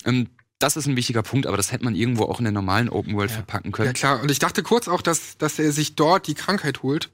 Ähm, 0.06 0.28
das 0.60 0.76
ist 0.78 0.88
ein 0.88 0.96
wichtiger 0.98 1.24
Punkt, 1.24 1.48
aber 1.48 1.58
das 1.58 1.72
hätte 1.72 1.86
man 1.86 1.96
irgendwo 1.96 2.24
auch 2.26 2.40
in 2.40 2.46
der 2.46 2.52
normalen 2.52 2.90
Open 2.90 3.16
World 3.16 3.30
Ja. 3.32 3.38
verpacken 3.38 3.72
Ja 3.72 3.76
können. 3.78 3.94
klar, 3.94 4.22
und 4.22 4.30
ich 4.32 4.40
dachte 4.40 4.62
kurz 4.64 4.88
auch, 4.88 5.02
dass, 5.02 5.38
dass 5.38 5.58
er 5.60 5.72
sich 5.72 5.96
dort 5.96 6.28
die 6.28 6.34
Krankheit 6.36 6.84
holt. 6.84 7.10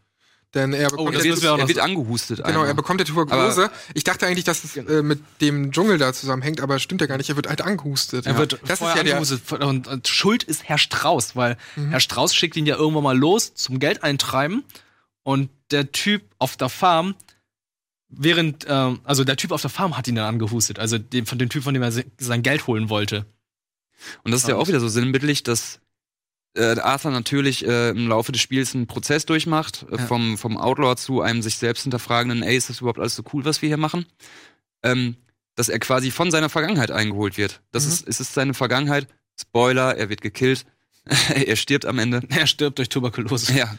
Denn 0.53 0.71
er 0.73 0.87
Oh, 0.93 0.97
bekommt 0.97 1.15
das 1.15 1.23
ja 1.25 1.31
müssen 1.31 1.43
wir 1.43 1.53
auch 1.53 1.57
er 1.59 1.67
wird 1.67 1.79
angehustet. 1.79 2.37
Genau, 2.37 2.47
einmal. 2.49 2.67
er 2.67 2.73
bekommt 2.75 3.01
ja 3.01 3.05
Tuberkulose. 3.05 3.69
ich 3.93 4.03
dachte 4.05 4.25
eigentlich, 4.25 4.45
dass 4.45 4.63
es 4.63 4.77
äh, 4.77 5.01
mit 5.03 5.19
dem 5.41 5.71
Dschungel 5.73 5.97
da 5.97 6.13
zusammenhängt, 6.13 6.61
aber 6.61 6.79
stimmt 6.79 7.01
ja 7.01 7.07
gar 7.07 7.17
nicht. 7.17 7.29
Er 7.29 7.35
wird 7.35 7.47
halt 7.49 7.61
angehustet. 7.61 8.25
Er 8.25 8.37
wird 8.37 8.59
das 8.65 8.79
ist 8.79 8.95
ja 8.95 9.03
der, 9.03 9.15
angehustet. 9.15 9.51
Und, 9.51 9.87
und 9.89 10.07
Schuld 10.07 10.43
ist 10.43 10.63
Herr 10.63 10.77
Strauß, 10.77 11.35
weil 11.35 11.57
Herr 11.89 11.99
Strauß 11.99 12.33
schickt 12.33 12.55
ihn 12.55 12.65
ja 12.65 12.77
irgendwann 12.77 13.03
mal 13.03 13.17
los 13.17 13.53
zum 13.55 13.79
Geld 13.79 14.03
eintreiben. 14.03 14.63
Und 15.23 15.49
der 15.71 15.91
Typ 15.91 16.21
auf 16.37 16.55
der 16.55 16.69
Farm, 16.69 17.15
während, 18.09 18.65
ähm, 18.69 18.99
also 19.03 19.23
der 19.23 19.35
Typ 19.37 19.51
auf 19.51 19.61
der 19.61 19.69
Farm 19.71 19.97
hat 19.97 20.07
ihn 20.07 20.15
dann 20.15 20.25
angehustet. 20.25 20.79
Also 20.79 20.97
dem, 20.97 21.25
von 21.25 21.37
dem 21.39 21.49
Typ, 21.49 21.63
von 21.63 21.73
dem 21.73 21.83
er 21.83 21.91
se- 21.91 22.05
sein 22.17 22.43
Geld 22.43 22.67
holen 22.67 22.89
wollte. 22.89 23.25
Und 24.23 24.31
das 24.31 24.41
ist 24.41 24.47
ja 24.47 24.55
auch 24.55 24.67
wieder 24.67 24.79
so 24.79 24.87
sinnbildlich, 24.87 25.43
dass 25.43 25.79
äh, 26.55 26.79
Arthur 26.79 27.11
natürlich 27.11 27.65
äh, 27.65 27.89
im 27.89 28.07
Laufe 28.07 28.31
des 28.31 28.41
Spiels 28.41 28.73
einen 28.75 28.87
Prozess 28.87 29.25
durchmacht, 29.25 29.85
äh, 29.91 29.97
Ja. 29.97 30.05
vom, 30.05 30.37
vom 30.37 30.57
Outlaw 30.57 30.95
zu 30.95 31.21
einem 31.21 31.41
sich 31.41 31.57
selbst 31.57 31.83
hinterfragenden, 31.83 32.43
ey, 32.43 32.55
ist 32.55 32.69
das 32.69 32.79
überhaupt 32.81 32.99
alles 32.99 33.15
so 33.15 33.23
cool, 33.33 33.45
was 33.45 33.61
wir 33.61 33.67
hier 33.67 33.77
machen? 33.77 34.05
Ähm, 34.83 35.15
dass 35.55 35.69
er 35.69 35.79
quasi 35.79 36.11
von 36.11 36.31
seiner 36.31 36.49
Vergangenheit 36.49 36.91
eingeholt 36.91 37.37
wird. 37.37 37.61
Das 37.71 37.85
Mhm. 37.85 37.91
ist, 37.91 38.07
es 38.07 38.19
ist 38.19 38.33
seine 38.33 38.53
Vergangenheit. 38.53 39.07
Spoiler, 39.39 39.95
er 39.97 40.09
wird 40.09 40.21
gekillt. 40.21 40.65
er 41.29 41.55
stirbt 41.55 41.85
am 41.85 41.99
Ende. 41.99 42.21
Er 42.29 42.47
stirbt 42.47 42.77
durch 42.79 42.89
Tuberkulose. 42.89 43.53
Ja. 43.53 43.77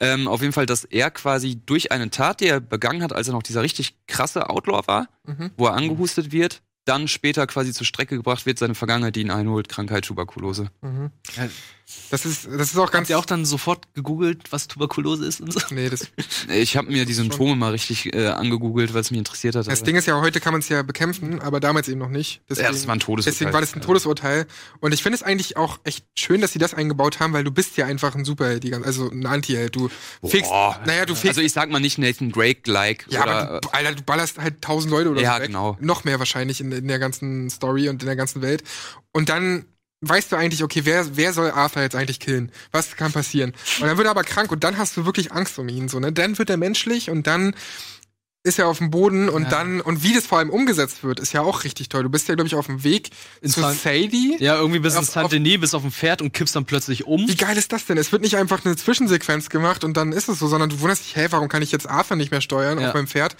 Ähm, 0.00 0.28
auf 0.28 0.40
jeden 0.42 0.52
Fall, 0.52 0.66
dass 0.66 0.84
er 0.84 1.10
quasi 1.10 1.56
durch 1.64 1.90
eine 1.90 2.10
Tat, 2.10 2.40
die 2.40 2.46
er 2.46 2.60
begangen 2.60 3.02
hat, 3.02 3.12
als 3.12 3.28
er 3.28 3.32
noch 3.34 3.42
dieser 3.42 3.62
richtig 3.62 3.94
krasse 4.06 4.48
Outlaw 4.50 4.86
war, 4.86 5.08
Mhm. 5.26 5.50
wo 5.56 5.66
er 5.66 5.74
angehustet 5.74 6.32
wird, 6.32 6.62
dann 6.84 7.08
später 7.08 7.46
quasi 7.48 7.72
zur 7.72 7.84
Strecke 7.86 8.16
gebracht 8.16 8.46
wird, 8.46 8.58
seine 8.60 8.76
Vergangenheit, 8.76 9.16
die 9.16 9.22
ihn 9.22 9.30
einholt, 9.32 9.68
Krankheit, 9.68 10.04
Tuberkulose. 10.04 10.70
Mhm. 10.82 11.10
Ja. 11.88 11.92
Das 12.10 12.24
ist, 12.26 12.46
das 12.46 12.72
ist 12.72 12.78
auch 12.78 12.90
ganz. 12.90 13.06
Habt 13.06 13.10
ihr 13.10 13.18
auch 13.18 13.24
dann 13.26 13.44
sofort 13.44 13.92
gegoogelt, 13.94 14.50
was 14.50 14.66
Tuberkulose 14.66 15.24
ist 15.24 15.40
und 15.40 15.52
so? 15.52 15.60
nee, 15.70 15.88
das, 15.88 16.08
Ich 16.48 16.76
habe 16.76 16.90
mir 16.90 17.04
die 17.04 17.12
Symptome 17.14 17.54
mal 17.54 17.70
richtig 17.70 18.12
äh, 18.12 18.26
angegoogelt, 18.26 18.92
weil 18.92 19.02
es 19.02 19.10
mich 19.12 19.18
interessiert 19.18 19.54
hat. 19.54 19.68
das 19.68 19.82
Ding 19.84 19.94
ist 19.94 20.06
ja, 20.06 20.20
heute 20.20 20.40
kann 20.40 20.52
man 20.52 20.60
es 20.60 20.68
ja 20.68 20.82
bekämpfen, 20.82 21.40
aber 21.40 21.60
damals 21.60 21.88
eben 21.88 22.00
noch 22.00 22.08
nicht. 22.08 22.40
Deswegen, 22.50 22.66
ja, 22.66 22.72
das 22.72 22.86
war 22.88 22.96
ein 22.96 23.00
Todesurteil. 23.00 23.32
Deswegen 23.32 23.52
war 23.52 23.60
das 23.60 23.74
ein 23.76 23.82
Todesurteil. 23.82 24.46
Und 24.80 24.94
ich 24.94 25.02
finde 25.02 25.14
es 25.16 25.22
eigentlich 25.22 25.56
auch 25.56 25.78
echt 25.84 26.04
schön, 26.16 26.40
dass 26.40 26.52
sie 26.52 26.58
das 26.58 26.74
eingebaut 26.74 27.20
haben, 27.20 27.32
weil 27.32 27.44
du 27.44 27.52
bist 27.52 27.76
ja 27.76 27.86
einfach 27.86 28.16
ein 28.16 28.24
Superheld, 28.24 28.64
die 28.64 28.70
gan- 28.70 28.82
also 28.84 29.08
ein 29.08 29.24
Antiheld. 29.26 29.76
Du 29.76 29.88
fegst, 30.24 30.50
Boah. 30.50 30.80
naja, 30.86 31.06
du 31.06 31.14
fegst, 31.14 31.28
Also 31.38 31.40
ich 31.42 31.52
sag 31.52 31.70
mal 31.70 31.78
nicht 31.78 31.98
Nathan 31.98 32.32
Drake-like. 32.32 33.06
ja, 33.10 33.22
oder, 33.22 33.48
aber 33.48 33.60
du, 33.60 33.68
Alter, 33.70 33.94
du 33.94 34.02
ballerst 34.02 34.38
halt 34.38 34.60
tausend 34.60 34.90
Leute 34.90 35.10
oder 35.10 35.20
Ja, 35.22 35.34
so 35.36 35.40
weg. 35.42 35.46
genau. 35.48 35.76
Noch 35.80 36.02
mehr 36.02 36.18
wahrscheinlich 36.18 36.60
in, 36.60 36.72
in 36.72 36.88
der 36.88 36.98
ganzen 36.98 37.48
Story 37.50 37.88
und 37.88 38.02
in 38.02 38.06
der 38.06 38.16
ganzen 38.16 38.42
Welt. 38.42 38.64
Und 39.12 39.28
dann 39.28 39.66
weißt 40.08 40.32
du 40.32 40.36
eigentlich, 40.36 40.62
okay, 40.62 40.82
wer, 40.84 41.16
wer 41.16 41.32
soll 41.32 41.50
Arthur 41.50 41.82
jetzt 41.82 41.96
eigentlich 41.96 42.20
killen? 42.20 42.52
Was 42.72 42.96
kann 42.96 43.12
passieren? 43.12 43.52
Und 43.80 43.86
dann 43.88 43.96
wird 43.96 44.06
er 44.06 44.10
aber 44.10 44.24
krank 44.24 44.50
und 44.52 44.64
dann 44.64 44.78
hast 44.78 44.96
du 44.96 45.04
wirklich 45.06 45.32
Angst 45.32 45.58
um 45.58 45.68
ihn, 45.68 45.88
so, 45.88 46.00
ne? 46.00 46.12
Dann 46.12 46.38
wird 46.38 46.50
er 46.50 46.56
menschlich 46.56 47.10
und 47.10 47.26
dann 47.26 47.54
ist 48.42 48.60
er 48.60 48.68
auf 48.68 48.78
dem 48.78 48.92
Boden 48.92 49.28
und 49.28 49.42
Ja. 49.44 49.48
dann, 49.48 49.80
und 49.80 50.04
wie 50.04 50.14
das 50.14 50.24
vor 50.24 50.38
allem 50.38 50.50
umgesetzt 50.50 51.02
wird, 51.02 51.18
ist 51.18 51.32
ja 51.32 51.40
auch 51.40 51.64
richtig 51.64 51.88
toll. 51.88 52.04
Du 52.04 52.08
bist 52.08 52.28
ja, 52.28 52.36
glaube 52.36 52.46
ich, 52.46 52.54
auf 52.54 52.66
dem 52.66 52.84
Weg 52.84 53.10
In 53.40 53.50
zu 53.50 53.60
San- 53.60 53.74
Sadie. 53.76 54.36
Ja, 54.38 54.54
irgendwie 54.56 54.78
bis 54.78 54.94
Auf- 54.94 55.00
ins 55.02 55.12
Saint-Denis, 55.14 55.60
bis 55.60 55.74
auf 55.74 55.82
dem 55.82 55.90
Pferd 55.90 56.22
und 56.22 56.32
kippst 56.32 56.54
dann 56.54 56.64
plötzlich 56.64 57.06
um. 57.08 57.26
Wie 57.26 57.34
geil 57.34 57.56
ist 57.58 57.72
das 57.72 57.86
denn? 57.86 57.98
Es 57.98 58.12
wird 58.12 58.22
nicht 58.22 58.36
einfach 58.36 58.64
eine 58.64 58.76
Zwischensequenz 58.76 59.48
gemacht 59.48 59.82
und 59.82 59.96
dann 59.96 60.12
ist 60.12 60.28
es 60.28 60.38
so, 60.38 60.46
sondern 60.46 60.70
du 60.70 60.78
wunderst 60.78 61.04
dich, 61.06 61.16
hey, 61.16 61.26
warum 61.30 61.48
kann 61.48 61.60
ich 61.60 61.72
jetzt 61.72 61.88
Arthur 61.88 62.16
nicht 62.16 62.30
mehr 62.30 62.40
steuern 62.40 62.78
Ja. 62.78 62.86
auf 62.88 62.94
meinem 62.94 63.08
Pferd? 63.08 63.34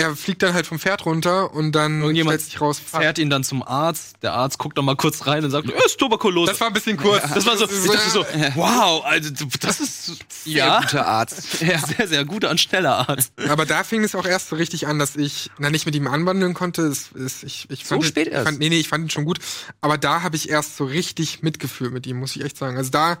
Er 0.00 0.16
fliegt 0.16 0.42
dann 0.42 0.54
halt 0.54 0.66
vom 0.66 0.78
Pferd 0.78 1.04
runter 1.06 1.52
und 1.54 1.72
dann 1.72 2.00
Irgendjemand 2.00 2.40
stellt 2.40 2.50
sich 2.50 2.60
raus, 2.60 2.80
fährt 2.84 3.18
ihn 3.18 3.30
dann 3.30 3.44
zum 3.44 3.62
Arzt. 3.62 4.16
Der 4.22 4.32
Arzt 4.32 4.58
guckt 4.58 4.76
noch 4.76 4.82
mal 4.82 4.96
kurz 4.96 5.26
rein 5.26 5.44
und 5.44 5.50
sagt, 5.50 5.70
er 5.70 5.84
ist 5.84 5.98
Tuberkulose. 5.98 6.52
Das 6.52 6.60
war 6.60 6.68
ein 6.68 6.72
bisschen 6.72 6.96
kurz. 6.96 7.22
Das 7.34 7.46
war 7.46 7.56
so, 7.56 7.64
ich 7.66 7.90
dachte 7.90 8.10
so, 8.10 8.24
wow, 8.54 9.04
also 9.04 9.30
das 9.60 9.80
ist 9.80 10.12
ja 10.44 10.80
guter 10.80 11.06
Arzt. 11.06 11.60
ja, 11.60 11.78
sehr, 11.78 12.08
sehr 12.08 12.24
guter 12.24 12.50
und 12.50 12.60
schneller 12.60 13.08
Arzt. 13.08 13.32
Aber 13.48 13.66
da 13.66 13.84
fing 13.84 14.02
es 14.02 14.14
auch 14.14 14.26
erst 14.26 14.48
so 14.48 14.56
richtig 14.56 14.86
an, 14.86 14.98
dass 14.98 15.16
ich 15.16 15.50
na 15.58 15.70
nicht 15.70 15.86
mit 15.86 15.94
ihm 15.94 16.06
anwandeln 16.06 16.54
konnte. 16.54 16.82
Es, 16.82 17.12
es, 17.12 17.42
ich, 17.42 17.66
ich 17.70 17.84
So 17.84 17.96
fand, 17.96 18.06
spät 18.06 18.28
erst? 18.28 18.46
Fand, 18.46 18.58
nee, 18.58 18.68
nee, 18.68 18.78
ich 18.78 18.88
fand 18.88 19.04
ihn 19.04 19.10
schon 19.10 19.24
gut. 19.24 19.38
Aber 19.80 19.98
da 19.98 20.22
habe 20.22 20.36
ich 20.36 20.48
erst 20.48 20.76
so 20.76 20.84
richtig 20.84 21.42
mitgefühlt 21.42 21.92
mit 21.92 22.06
ihm, 22.06 22.18
muss 22.18 22.36
ich 22.36 22.44
echt 22.44 22.56
sagen. 22.56 22.76
Also 22.76 22.90
da, 22.90 23.18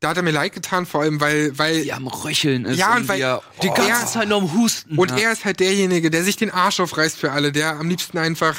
da 0.00 0.08
hat 0.10 0.16
er 0.16 0.22
mir 0.22 0.30
leid 0.30 0.52
getan, 0.54 0.86
vor 0.86 1.02
allem 1.02 1.20
weil, 1.20 1.56
weil 1.58 1.82
Die 1.84 1.92
am 1.92 2.06
Röcheln 2.06 2.64
ist. 2.64 2.78
Ja, 2.78 2.96
und 2.96 3.06
weil- 3.08 3.18
wie 3.18 3.22
er, 3.22 3.42
Die 3.62 3.68
oh, 3.68 3.74
ganze 3.74 3.90
Ja. 3.90 4.06
Zeit 4.06 4.28
nur 4.28 4.38
am 4.38 4.52
Husten. 4.54 4.98
und 4.98 5.10
er 5.12 5.32
ist 5.32 5.44
halt 5.44 5.60
derjenige, 5.60 6.10
der 6.10 6.24
sich 6.24 6.36
den 6.36 6.50
Arsch 6.50 6.80
aufreißt 6.80 7.16
für 7.18 7.32
alle, 7.32 7.52
der 7.52 7.76
am 7.78 7.88
liebsten 7.88 8.18
einfach 8.18 8.56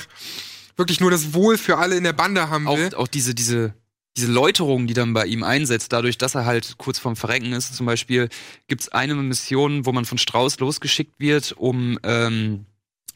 wirklich 0.78 1.00
nur 1.00 1.12
das 1.12 1.34
Wohl 1.34 1.58
für 1.58 1.78
alle 1.78 1.96
in 1.98 2.04
der 2.04 2.14
Bande 2.14 2.50
haben 2.50 2.66
will. 2.66 2.94
auch, 2.96 3.00
auch 3.00 3.08
diese, 3.08 3.34
diese, 3.36 3.74
diese 4.18 4.32
Läuterung, 4.32 4.88
die 4.88 4.94
dann 4.94 5.14
bei 5.14 5.26
ihm 5.26 5.44
einsetzt, 5.44 5.92
dadurch, 5.94 6.18
dass 6.18 6.36
er 6.36 6.46
halt 6.46 6.76
kurz 6.78 7.00
vorm 7.00 7.16
Verrecken 7.16 7.54
ist, 7.54 7.76
zum 7.76 7.86
Beispiel, 7.86 8.30
gibt's 8.68 8.90
eine 8.90 9.16
Mission, 9.16 9.86
wo 9.86 9.92
man 9.92 10.06
von 10.06 10.18
Strauß 10.18 10.60
losgeschickt 10.60 11.14
wird, 11.20 11.54
um 11.54 11.98
ähm, 12.04 12.66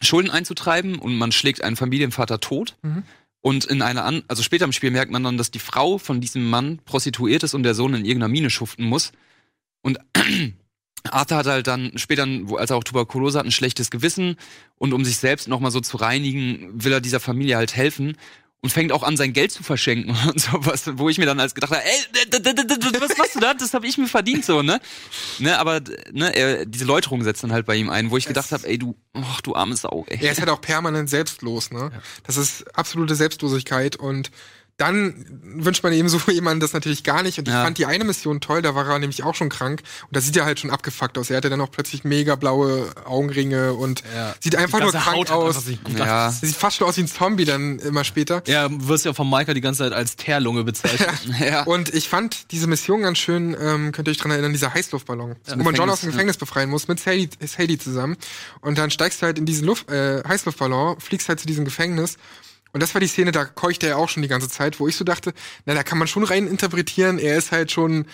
Schulden 0.02 0.30
einzutreiben 0.31 0.97
und 0.99 1.15
man 1.18 1.31
schlägt 1.31 1.64
einen 1.64 1.76
Familienvater 1.76 2.39
tot. 2.39 2.76
Mhm. 2.81 3.03
Und 3.45 3.65
in 3.65 3.84
einer 3.84 4.05
an 4.05 4.23
also 4.27 4.41
später 4.41 4.65
im 4.65 4.72
Spiel 4.72 4.89
merkt 4.89 5.11
man 5.11 5.23
dann, 5.23 5.38
dass 5.38 5.51
die 5.51 5.59
Frau 5.59 5.99
von 5.99 6.19
diesem 6.19 6.49
Mann 6.49 6.80
prostituiert 6.84 7.43
ist 7.43 7.53
und 7.53 7.61
der 7.61 7.76
Sohn 7.76 7.93
in 7.93 8.03
irgendeiner 8.03 8.31
Mine 8.31 8.49
schuften 8.49 8.85
muss. 8.85 9.11
Und 9.84 9.99
Arthur 11.03 11.38
hat 11.38 11.45
halt 11.45 11.67
dann 11.67 11.95
später, 11.95 12.27
als 12.57 12.72
er 12.72 12.77
auch 12.77 12.84
Tuberkulose 12.84 13.38
hat, 13.38 13.45
ein 13.45 13.51
schlechtes 13.51 13.91
Gewissen 13.91 14.38
und 14.80 14.93
um 14.93 15.05
sich 15.05 15.17
selbst 15.17 15.47
nochmal 15.47 15.69
so 15.69 15.80
zu 15.80 15.97
reinigen, 15.97 16.72
will 16.73 16.91
er 16.91 17.01
dieser 17.01 17.19
Familie 17.19 17.55
halt 17.55 17.76
helfen 17.76 18.17
und 18.61 18.72
fängt 18.72 18.91
auch 18.91 19.03
an, 19.03 19.15
sein 19.15 19.34
Geld 19.34 19.52
zu 19.52 19.64
verschenken 19.64 20.18
und 20.27 20.40
sowas, 20.40 20.90
wo 20.94 21.07
ich 21.10 21.18
mir 21.18 21.26
dann 21.26 21.40
als 21.40 21.53
gedacht 21.53 21.72
habe, 21.72 21.84
ey, 21.84 22.99
was 22.99 23.18
machst 23.18 23.36
du 23.36 23.40
da? 23.40 23.53
Das 23.53 23.73
habe 23.73 23.86
ich 23.86 23.98
mir 23.98 24.07
verdient, 24.07 24.44
so, 24.44 24.61
ne? 24.61 24.80
ne 25.40 25.60
aber 25.60 25.82
ne, 26.11 26.36
er, 26.36 26.65
diese 26.65 26.86
Läuterung 26.86 27.23
setzt 27.23 27.44
dann 27.44 27.52
halt 27.52 27.65
bei 27.65 27.76
ihm 27.76 27.90
ein, 27.90 28.10
wo 28.11 28.18
ich 28.18 28.26
gedacht 28.26 28.52
habe, 28.52 28.68
ey, 28.68 28.80
du, 28.80 28.95
ach, 29.14 29.41
du 29.41 29.56
arme 29.56 29.76
Sau, 29.76 30.06
ey. 30.10 30.19
Er 30.22 30.32
ist 30.32 30.40
halt 30.40 30.49
auch 30.49 30.61
permanent 30.61 31.10
selbstlos, 31.10 31.72
ne? 31.72 31.91
Das 32.23 32.38
ist 32.38 32.76
absolute 32.76 33.15
Selbstlosigkeit 33.15 33.95
und 33.95 34.32
dann 34.77 35.26
wünscht 35.41 35.84
man 35.84 35.93
eben 35.93 36.10
so 36.10 36.19
jemanden 36.31 36.60
das 36.60 36.73
natürlich 36.73 37.03
gar 37.03 37.23
nicht. 37.23 37.39
Und 37.39 37.47
ich 37.47 37.53
Ja. 37.53 37.64
fand 37.64 37.77
die 37.77 37.85
eine 37.85 38.03
Mission 38.03 38.41
toll, 38.41 38.61
da 38.61 38.76
war 38.76 38.88
er 38.89 38.99
nämlich 38.99 39.23
auch 39.23 39.34
schon 39.35 39.49
krank. 39.49 39.81
Und 40.03 40.15
da 40.15 40.19
sieht 40.22 40.35
er 40.35 40.43
halt 40.45 40.60
schon 40.60 40.69
abgefuckt 40.69 41.18
aus. 41.18 41.30
Er 41.30 41.38
hatte 41.38 41.49
dann 41.49 41.61
auch 41.61 41.72
plötzlich 41.72 42.03
mega 42.03 42.35
blaue 42.35 42.85
Augenringe 43.06 43.73
und 43.73 44.03
Ja. 44.15 44.35
sieht 44.39 44.56
einfach 44.57 44.81
nur 44.81 44.91
krank 44.91 45.06
Haut 45.15 45.31
aus. 45.31 45.64
Ja, 45.97 46.26
Er 46.27 46.31
sieht 46.31 46.56
fast 46.56 46.77
schon 46.77 46.88
aus 46.88 46.97
wie 46.97 47.02
ein 47.02 47.07
Zombie 47.07 47.45
dann 47.45 47.80
immer 47.80 48.03
später. 48.03 48.43
Ja, 48.47 48.68
wirst 48.69 49.06
ja 49.06 49.14
von 49.14 49.30
Maika 49.30 49.53
die 49.53 49.61
ganze 49.61 49.84
Zeit 49.84 49.93
als 49.93 50.18
Teerlunge 50.18 50.64
bezeichnet. 50.65 51.10
ja. 51.39 51.64
Und 51.64 51.93
ich 51.93 52.10
fand 52.10 52.52
diese 52.52 52.68
Mission 52.68 53.02
ganz 53.03 53.18
schön, 53.18 53.56
ähm, 53.60 53.91
könnt 53.93 54.07
ihr 54.07 54.11
euch 54.11 54.18
dran 54.18 54.31
erinnern, 54.31 54.52
dieser 54.52 54.73
Heißluftballon, 54.73 55.35
wo 55.56 55.64
man 55.64 55.76
John 55.76 55.89
aus 55.89 56.02
dem 56.02 56.07
Gefängnis, 56.11 56.35
Gefängnis 56.35 56.38
befreien 56.38 56.69
muss, 56.69 56.88
mit 56.88 56.99
Sadie, 56.99 57.30
Sadie 57.45 57.77
zusammen. 57.77 58.18
Und 58.61 58.77
dann 58.77 58.89
steigst 58.91 59.22
du 59.22 59.26
halt 59.26 59.38
in 59.38 59.45
diesen 59.45 59.65
Luft, 59.65 59.89
äh, 59.89 60.22
Heißluftballon, 60.27 60.99
fliegst 60.99 61.30
halt 61.30 61.39
zu 61.39 61.47
diesem 61.47 61.64
Gefängnis. 61.65 62.18
Und 62.76 62.84
das 62.84 62.93
war 62.93 62.99
die 62.99 63.07
Szene, 63.07 63.31
da 63.31 63.45
keuchte 63.45 63.88
er 63.88 63.97
auch 63.97 64.10
schon 64.10 64.22
die 64.22 64.27
ganze 64.27 64.49
Zeit, 64.49 64.81
wo 64.81 64.88
ich 64.89 64.97
so 64.97 65.06
dachte, 65.06 65.34
na, 65.64 65.73
da 65.73 65.84
kann 65.84 65.97
man 65.97 66.10
schon 66.10 66.26
rein 66.26 66.45
interpretieren, 66.45 67.19
er 67.19 67.38
ist 67.38 67.53
halt 67.53 67.72
schon 67.72 68.06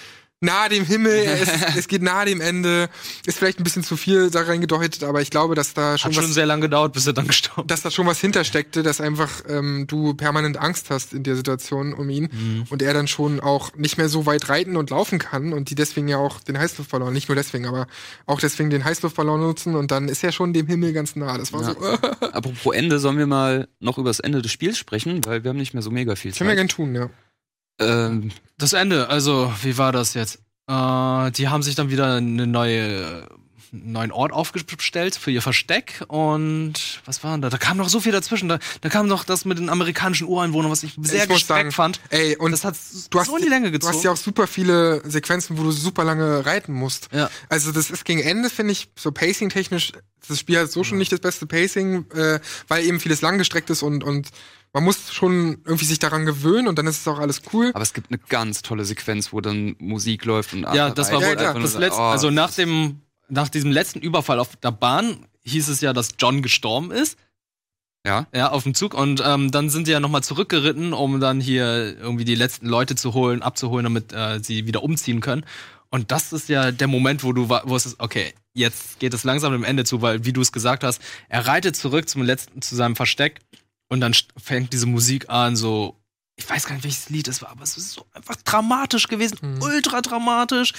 nahe 0.41 0.69
dem 0.69 0.83
Himmel, 0.85 1.11
ist, 1.41 1.51
es 1.77 1.87
geht 1.87 2.01
nahe 2.01 2.25
dem 2.25 2.41
Ende, 2.41 2.89
ist 3.25 3.37
vielleicht 3.37 3.59
ein 3.59 3.63
bisschen 3.63 3.83
zu 3.83 3.95
viel 3.95 4.29
da 4.31 4.41
reingedeutet, 4.41 5.03
aber 5.03 5.21
ich 5.21 5.29
glaube, 5.29 5.55
dass 5.55 5.73
da 5.73 5.97
schon 5.97 6.11
Hat 6.11 6.17
was 6.17 6.23
schon 6.25 6.33
sehr 6.33 6.45
lange 6.47 6.63
gedauert, 6.63 6.93
bis 6.93 7.05
er 7.07 7.13
dann 7.13 7.27
gestorben 7.27 7.67
dass 7.67 7.81
da 7.83 7.91
schon 7.91 8.07
was 8.07 8.19
hintersteckte, 8.19 8.81
dass 8.83 8.99
einfach 8.99 9.29
ähm, 9.47 9.85
du 9.87 10.13
permanent 10.15 10.57
Angst 10.57 10.89
hast 10.89 11.13
in 11.13 11.23
der 11.23 11.35
Situation 11.35 11.93
um 11.93 12.09
ihn 12.09 12.29
Mhm. 12.31 12.63
und 12.69 12.81
er 12.81 12.93
dann 12.93 13.07
schon 13.07 13.39
auch 13.39 13.75
nicht 13.75 13.97
mehr 13.97 14.09
so 14.09 14.25
weit 14.25 14.49
reiten 14.49 14.75
und 14.77 14.89
laufen 14.89 15.19
kann 15.19 15.53
und 15.53 15.69
die 15.69 15.75
deswegen 15.75 16.07
ja 16.07 16.17
auch 16.17 16.39
den 16.41 16.57
Heißluftballon, 16.57 17.13
nicht 17.13 17.29
nur 17.29 17.35
deswegen, 17.35 17.65
aber 17.67 17.87
auch 18.25 18.39
deswegen 18.39 18.69
den 18.71 18.83
Heißluftballon 18.83 19.39
nutzen 19.39 19.75
und 19.75 19.91
dann 19.91 20.09
ist 20.09 20.23
er 20.23 20.31
schon 20.31 20.53
dem 20.53 20.65
Himmel 20.67 20.93
ganz 20.93 21.15
nah. 21.15 21.37
Das 21.37 21.53
war 21.53 21.61
Ja. 21.61 21.73
so, 21.73 21.77
Apropos 22.31 22.73
Ende, 22.75 22.99
sollen 22.99 23.17
wir 23.19 23.27
mal 23.27 23.67
noch 23.79 23.97
über 23.99 24.09
das 24.09 24.19
Ende 24.19 24.41
des 24.41 24.51
Spiels 24.51 24.77
sprechen, 24.77 25.21
weil 25.25 25.43
wir 25.43 25.49
haben 25.49 25.57
nicht 25.57 25.73
mehr 25.73 25.83
so 25.83 25.91
mega 25.91 26.15
viel 26.15 26.31
können 26.31 26.49
wir 26.49 26.55
Zeit. 26.55 26.57
gern 26.57 26.67
tun, 26.67 26.95
ja. 26.95 27.09
Ähm, 27.81 28.31
Das 28.57 28.73
Ende, 28.73 29.09
also, 29.09 29.51
wie 29.63 29.77
war 29.77 29.91
das 29.91 30.13
jetzt? 30.13 30.35
Äh, 30.67 31.31
die 31.31 31.49
haben 31.49 31.63
sich 31.63 31.75
dann 31.75 31.89
wieder 31.89 32.15
eine 32.15 32.47
neue, 32.47 33.27
einen 33.73 33.91
neuen 33.93 34.11
Ort 34.11 34.31
aufgestellt 34.31 35.15
für 35.15 35.31
ihr 35.31 35.41
Versteck 35.41 36.03
und 36.07 37.01
was 37.05 37.23
war 37.23 37.31
denn 37.31 37.41
da? 37.41 37.49
Da 37.49 37.57
kam 37.57 37.77
noch 37.77 37.89
so 37.89 37.99
viel 37.99 38.11
dazwischen. 38.11 38.47
Da, 38.49 38.59
da 38.81 38.89
kam 38.89 39.07
noch 39.07 39.23
das 39.23 39.45
mit 39.45 39.57
den 39.57 39.69
amerikanischen 39.69 40.27
Ureinwohnern, 40.27 40.69
was 40.71 40.83
ich 40.83 40.93
sehr 41.01 41.25
gestreckt 41.27 41.47
sagen, 41.47 41.71
fand. 41.71 41.99
Ey, 42.09 42.35
und 42.37 42.51
das 42.51 42.63
hat 42.63 42.75
du 43.09 43.19
hast, 43.19 43.27
so 43.27 43.37
in 43.37 43.43
die 43.43 43.49
Länge 43.49 43.67
du 43.67 43.71
gezogen. 43.71 43.95
hast 43.95 44.03
ja 44.03 44.11
auch 44.11 44.17
super 44.17 44.45
viele 44.47 45.01
Sequenzen, 45.09 45.57
wo 45.57 45.63
du 45.63 45.71
super 45.71 46.03
lange 46.03 46.45
reiten 46.45 46.73
musst. 46.73 47.09
Ja. 47.13 47.29
Also 47.49 47.71
das 47.71 47.89
ist 47.89 48.05
gegen 48.05 48.21
Ende, 48.21 48.49
finde 48.49 48.73
ich, 48.73 48.89
so 48.95 49.11
pacing-technisch, 49.11 49.93
das 50.27 50.39
Spiel 50.39 50.59
hat 50.59 50.71
so 50.71 50.83
schon 50.83 50.97
nicht 50.99 51.11
das 51.11 51.19
beste 51.19 51.47
Pacing, 51.47 52.05
äh, 52.11 52.39
weil 52.67 52.85
eben 52.85 52.99
vieles 52.99 53.21
langgestreckt 53.21 53.69
ist 53.69 53.81
und, 53.81 54.03
und 54.03 54.29
man 54.73 54.83
muss 54.83 55.13
schon 55.13 55.61
irgendwie 55.65 55.85
sich 55.85 55.99
daran 55.99 56.25
gewöhnen 56.25 56.67
und 56.67 56.77
dann 56.77 56.87
ist 56.87 57.01
es 57.01 57.07
auch 57.07 57.19
alles 57.19 57.41
cool. 57.53 57.71
aber 57.73 57.81
es 57.83 57.93
gibt 57.93 58.09
eine 58.11 58.19
ganz 58.29 58.61
tolle 58.61 58.85
Sequenz, 58.85 59.33
wo 59.33 59.41
dann 59.41 59.75
Musik 59.79 60.25
läuft 60.25 60.53
und 60.53 60.61
Ja, 60.73 60.89
das 60.91 61.11
war 61.11 61.21
Ja, 61.21 61.27
wohl 61.29 61.35
klar. 61.35 61.59
das 61.59 61.75
Oh. 61.75 61.79
letzte. 61.79 62.01
Also 62.01 62.29
nach 62.29 62.51
dem, 62.53 63.01
nach 63.29 63.49
diesem 63.49 63.71
letzten 63.71 63.99
Überfall 63.99 64.39
auf 64.39 64.55
der 64.55 64.71
Bahn 64.71 65.25
hieß 65.43 65.67
es 65.69 65.81
ja, 65.81 65.91
dass 65.93 66.09
John 66.19 66.41
gestorben 66.41 66.91
ist. 66.91 67.17
Ja. 68.05 68.25
Ja, 68.33 68.49
auf 68.51 68.63
dem 68.63 68.73
Zug. 68.73 68.93
Und 68.95 69.21
ähm, 69.23 69.51
dann 69.51 69.69
sind 69.69 69.87
die 69.87 69.91
ja 69.91 69.99
nochmal 69.99 70.23
zurückgeritten, 70.23 70.91
um 70.93 71.19
dann 71.19 71.39
hier 71.39 71.95
irgendwie 71.99 72.25
die 72.25 72.33
letzten 72.35 72.65
Leute 72.67 72.95
zu 72.95 73.13
holen, 73.13 73.41
abzuholen, 73.43 73.83
damit 73.83 74.11
äh, 74.13 74.39
sie 74.41 74.65
wieder 74.65 74.81
umziehen 74.83 75.19
können. 75.21 75.45
Und 75.89 76.11
das 76.11 76.31
ist 76.33 76.49
ja 76.49 76.71
der 76.71 76.87
Moment, 76.87 77.23
wo 77.23 77.31
du, 77.33 77.49
wa- 77.49 77.61
wo 77.65 77.75
es 77.75 77.85
ist, 77.85 77.99
okay, 77.99 78.33
jetzt 78.53 78.99
geht 78.99 79.13
es 79.13 79.23
langsam 79.23 79.51
dem 79.51 79.63
Ende 79.63 79.83
zu, 79.83 80.01
weil, 80.01 80.25
wie 80.25 80.33
du 80.33 80.41
es 80.41 80.51
gesagt 80.51 80.83
hast, 80.83 81.01
er 81.29 81.45
reitet 81.45 81.75
zurück 81.75 82.07
zum 82.09 82.23
letzten, 82.23 82.61
zu 82.61 82.75
seinem 82.75 82.95
Versteck 82.95 83.39
und 83.91 83.99
dann 84.01 84.15
fängt 84.41 84.71
diese 84.73 84.85
Musik 84.85 85.29
an, 85.29 85.55
so, 85.55 85.97
ich 86.37 86.49
weiß 86.49 86.65
gar 86.65 86.75
nicht, 86.75 86.83
welches 86.85 87.09
Lied 87.09 87.27
es 87.27 87.41
war, 87.41 87.49
aber 87.51 87.63
es 87.63 87.75
ist 87.77 87.91
so 87.91 88.05
einfach 88.13 88.35
dramatisch 88.37 89.07
gewesen, 89.07 89.37
Mhm. 89.41 89.61
ultra 89.61 90.01
dramatisch. 90.01 90.73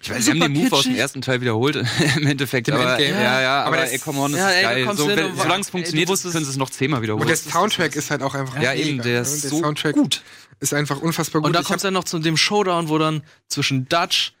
Ich 0.00 0.10
weiß, 0.10 0.24
sie 0.24 0.30
haben 0.30 0.40
den 0.40 0.52
Move 0.52 0.72
aus 0.76 0.84
dem 0.84 0.94
ersten 0.94 1.22
Teil 1.22 1.40
wiederholt 1.40 1.76
im 2.16 2.26
Endeffekt. 2.26 2.68
Dem 2.68 2.74
aber, 2.76 2.98
Endgame. 2.98 3.22
Ja, 3.22 3.40
ja, 3.42 3.58
Aber 3.60 3.66
aber, 3.68 3.76
das- 3.78 3.90
ey, 3.90 3.98
come 3.98 4.18
on, 4.20 4.32
das 4.32 4.40
Ja, 4.40 4.48
ist 4.50 4.56
ey, 4.56 4.62
geil. 4.84 4.96
So, 4.96 5.08
wenn- 5.08 5.36
solange 5.36 5.60
es 5.60 5.66
ey, 5.66 5.70
funktioniert, 5.72 6.08
du 6.08 6.12
wusstest- 6.12 6.32
können 6.32 6.44
sie 6.44 6.50
es 6.52 6.56
noch 6.56 6.70
zehnmal 6.70 7.02
wiederholen. 7.02 7.22
Und 7.22 7.28
der 7.28 7.36
Soundtrack 7.36 7.94
ist 7.96 8.10
halt 8.10 8.22
auch 8.22 8.34
einfach 8.34 8.54
Ja, 8.62 8.72
mega, 8.72 8.74
eben, 8.74 9.02
der 9.02 9.12
ne? 9.14 9.20
ist 9.28 9.42
der 9.44 9.50
so 9.50 9.60
Soundtrack 9.60 9.94
gut. 9.94 10.22
ist 10.60 10.72
einfach 10.72 11.00
unfassbar 11.00 11.42
gut. 11.42 11.46
Und 11.48 11.52
da 11.54 11.60
Ich 11.60 11.66
kommt 11.66 11.78
es 11.78 11.82
dann 11.82 11.94
noch 11.94 12.04
zu 12.04 12.18
dem 12.20 12.36
Showdown, 12.36 12.88
wo 12.88 12.96
dann 12.98 13.22
zwischen 13.48 13.88
Dutch, 13.88 14.32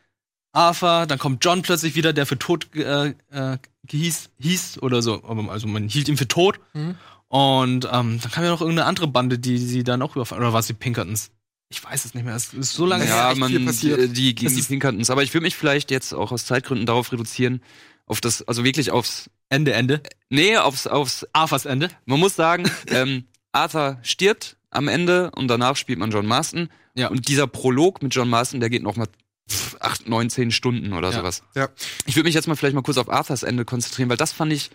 Arthur, 0.52 1.06
dann 1.06 1.18
kommt 1.18 1.44
John 1.44 1.62
plötzlich 1.62 1.94
wieder, 1.96 2.12
der 2.12 2.24
für 2.26 2.38
tot 2.38 2.68
äh, 2.76 3.14
äh, 3.30 3.58
hieß, 3.88 4.30
hieß 4.38 4.78
oder 4.82 5.02
so. 5.02 5.22
Also 5.48 5.66
man 5.66 5.88
hielt 5.88 6.08
ihn 6.08 6.16
für 6.16 6.28
tot. 6.28 6.60
Mhm. 6.74 6.96
Und 7.32 7.86
ähm, 7.90 8.18
dann 8.20 8.30
kam 8.30 8.44
ja 8.44 8.50
noch 8.50 8.60
irgendeine 8.60 8.86
andere 8.86 9.06
Bande, 9.08 9.38
die 9.38 9.56
sie 9.56 9.84
dann 9.84 10.02
auch 10.02 10.14
überfallen. 10.16 10.42
Oder 10.42 10.52
war 10.52 10.60
es 10.60 10.66
die 10.66 10.74
Pinkertons? 10.74 11.30
Ich 11.70 11.82
weiß 11.82 12.04
es 12.04 12.12
nicht 12.12 12.24
mehr. 12.24 12.36
Es 12.36 12.52
ist 12.52 12.74
so 12.74 12.84
lange 12.84 13.06
Ja, 13.06 13.14
her. 13.14 13.28
Ja, 13.30 13.34
man, 13.36 13.48
viel 13.48 13.60
die, 13.60 13.64
passiert. 13.64 14.16
die 14.18 14.34
gegen 14.34 14.54
die 14.54 14.60
Pinkertons. 14.60 15.08
Aber 15.08 15.22
ich 15.22 15.32
würde 15.32 15.44
mich 15.44 15.56
vielleicht 15.56 15.90
jetzt 15.90 16.12
auch 16.12 16.30
aus 16.30 16.44
Zeitgründen 16.44 16.84
darauf 16.84 17.10
reduzieren, 17.10 17.62
auf 18.04 18.20
das, 18.20 18.42
also 18.46 18.64
wirklich 18.64 18.90
aufs, 18.90 19.30
Ende, 19.48 19.72
Ende. 19.72 20.02
nee, 20.28 20.58
aufs, 20.58 20.86
aufs, 20.86 21.26
Arthurs 21.32 21.64
Ende. 21.64 21.88
man 22.04 22.20
muss 22.20 22.36
sagen, 22.36 22.70
ähm, 22.88 23.24
Arthur 23.52 23.98
stirbt 24.02 24.58
am 24.68 24.86
Ende 24.88 25.30
und 25.30 25.48
danach 25.48 25.76
spielt 25.76 25.98
man 26.00 26.10
John 26.10 26.26
Marston. 26.26 26.68
Ja. 26.94 27.08
Und 27.08 27.28
dieser 27.28 27.46
Prolog 27.46 28.02
mit 28.02 28.14
John 28.14 28.28
Marston, 28.28 28.60
der 28.60 28.68
geht 28.68 28.82
noch 28.82 28.96
mal 28.96 29.06
pff, 29.50 29.76
acht, 29.80 30.06
neun, 30.06 30.28
zehn 30.28 30.50
Stunden 30.50 30.92
oder 30.92 31.10
Ja. 31.12 31.16
sowas. 31.20 31.44
Ja. 31.54 31.70
Ich 32.04 32.14
würde 32.14 32.26
mich 32.28 32.34
jetzt 32.34 32.46
mal 32.46 32.56
vielleicht 32.56 32.74
mal 32.74 32.82
kurz 32.82 32.98
auf 32.98 33.08
Arthurs 33.08 33.42
Ende 33.42 33.64
konzentrieren, 33.64 34.10
weil 34.10 34.18
das 34.18 34.32
fand 34.32 34.52
ich 34.52 34.70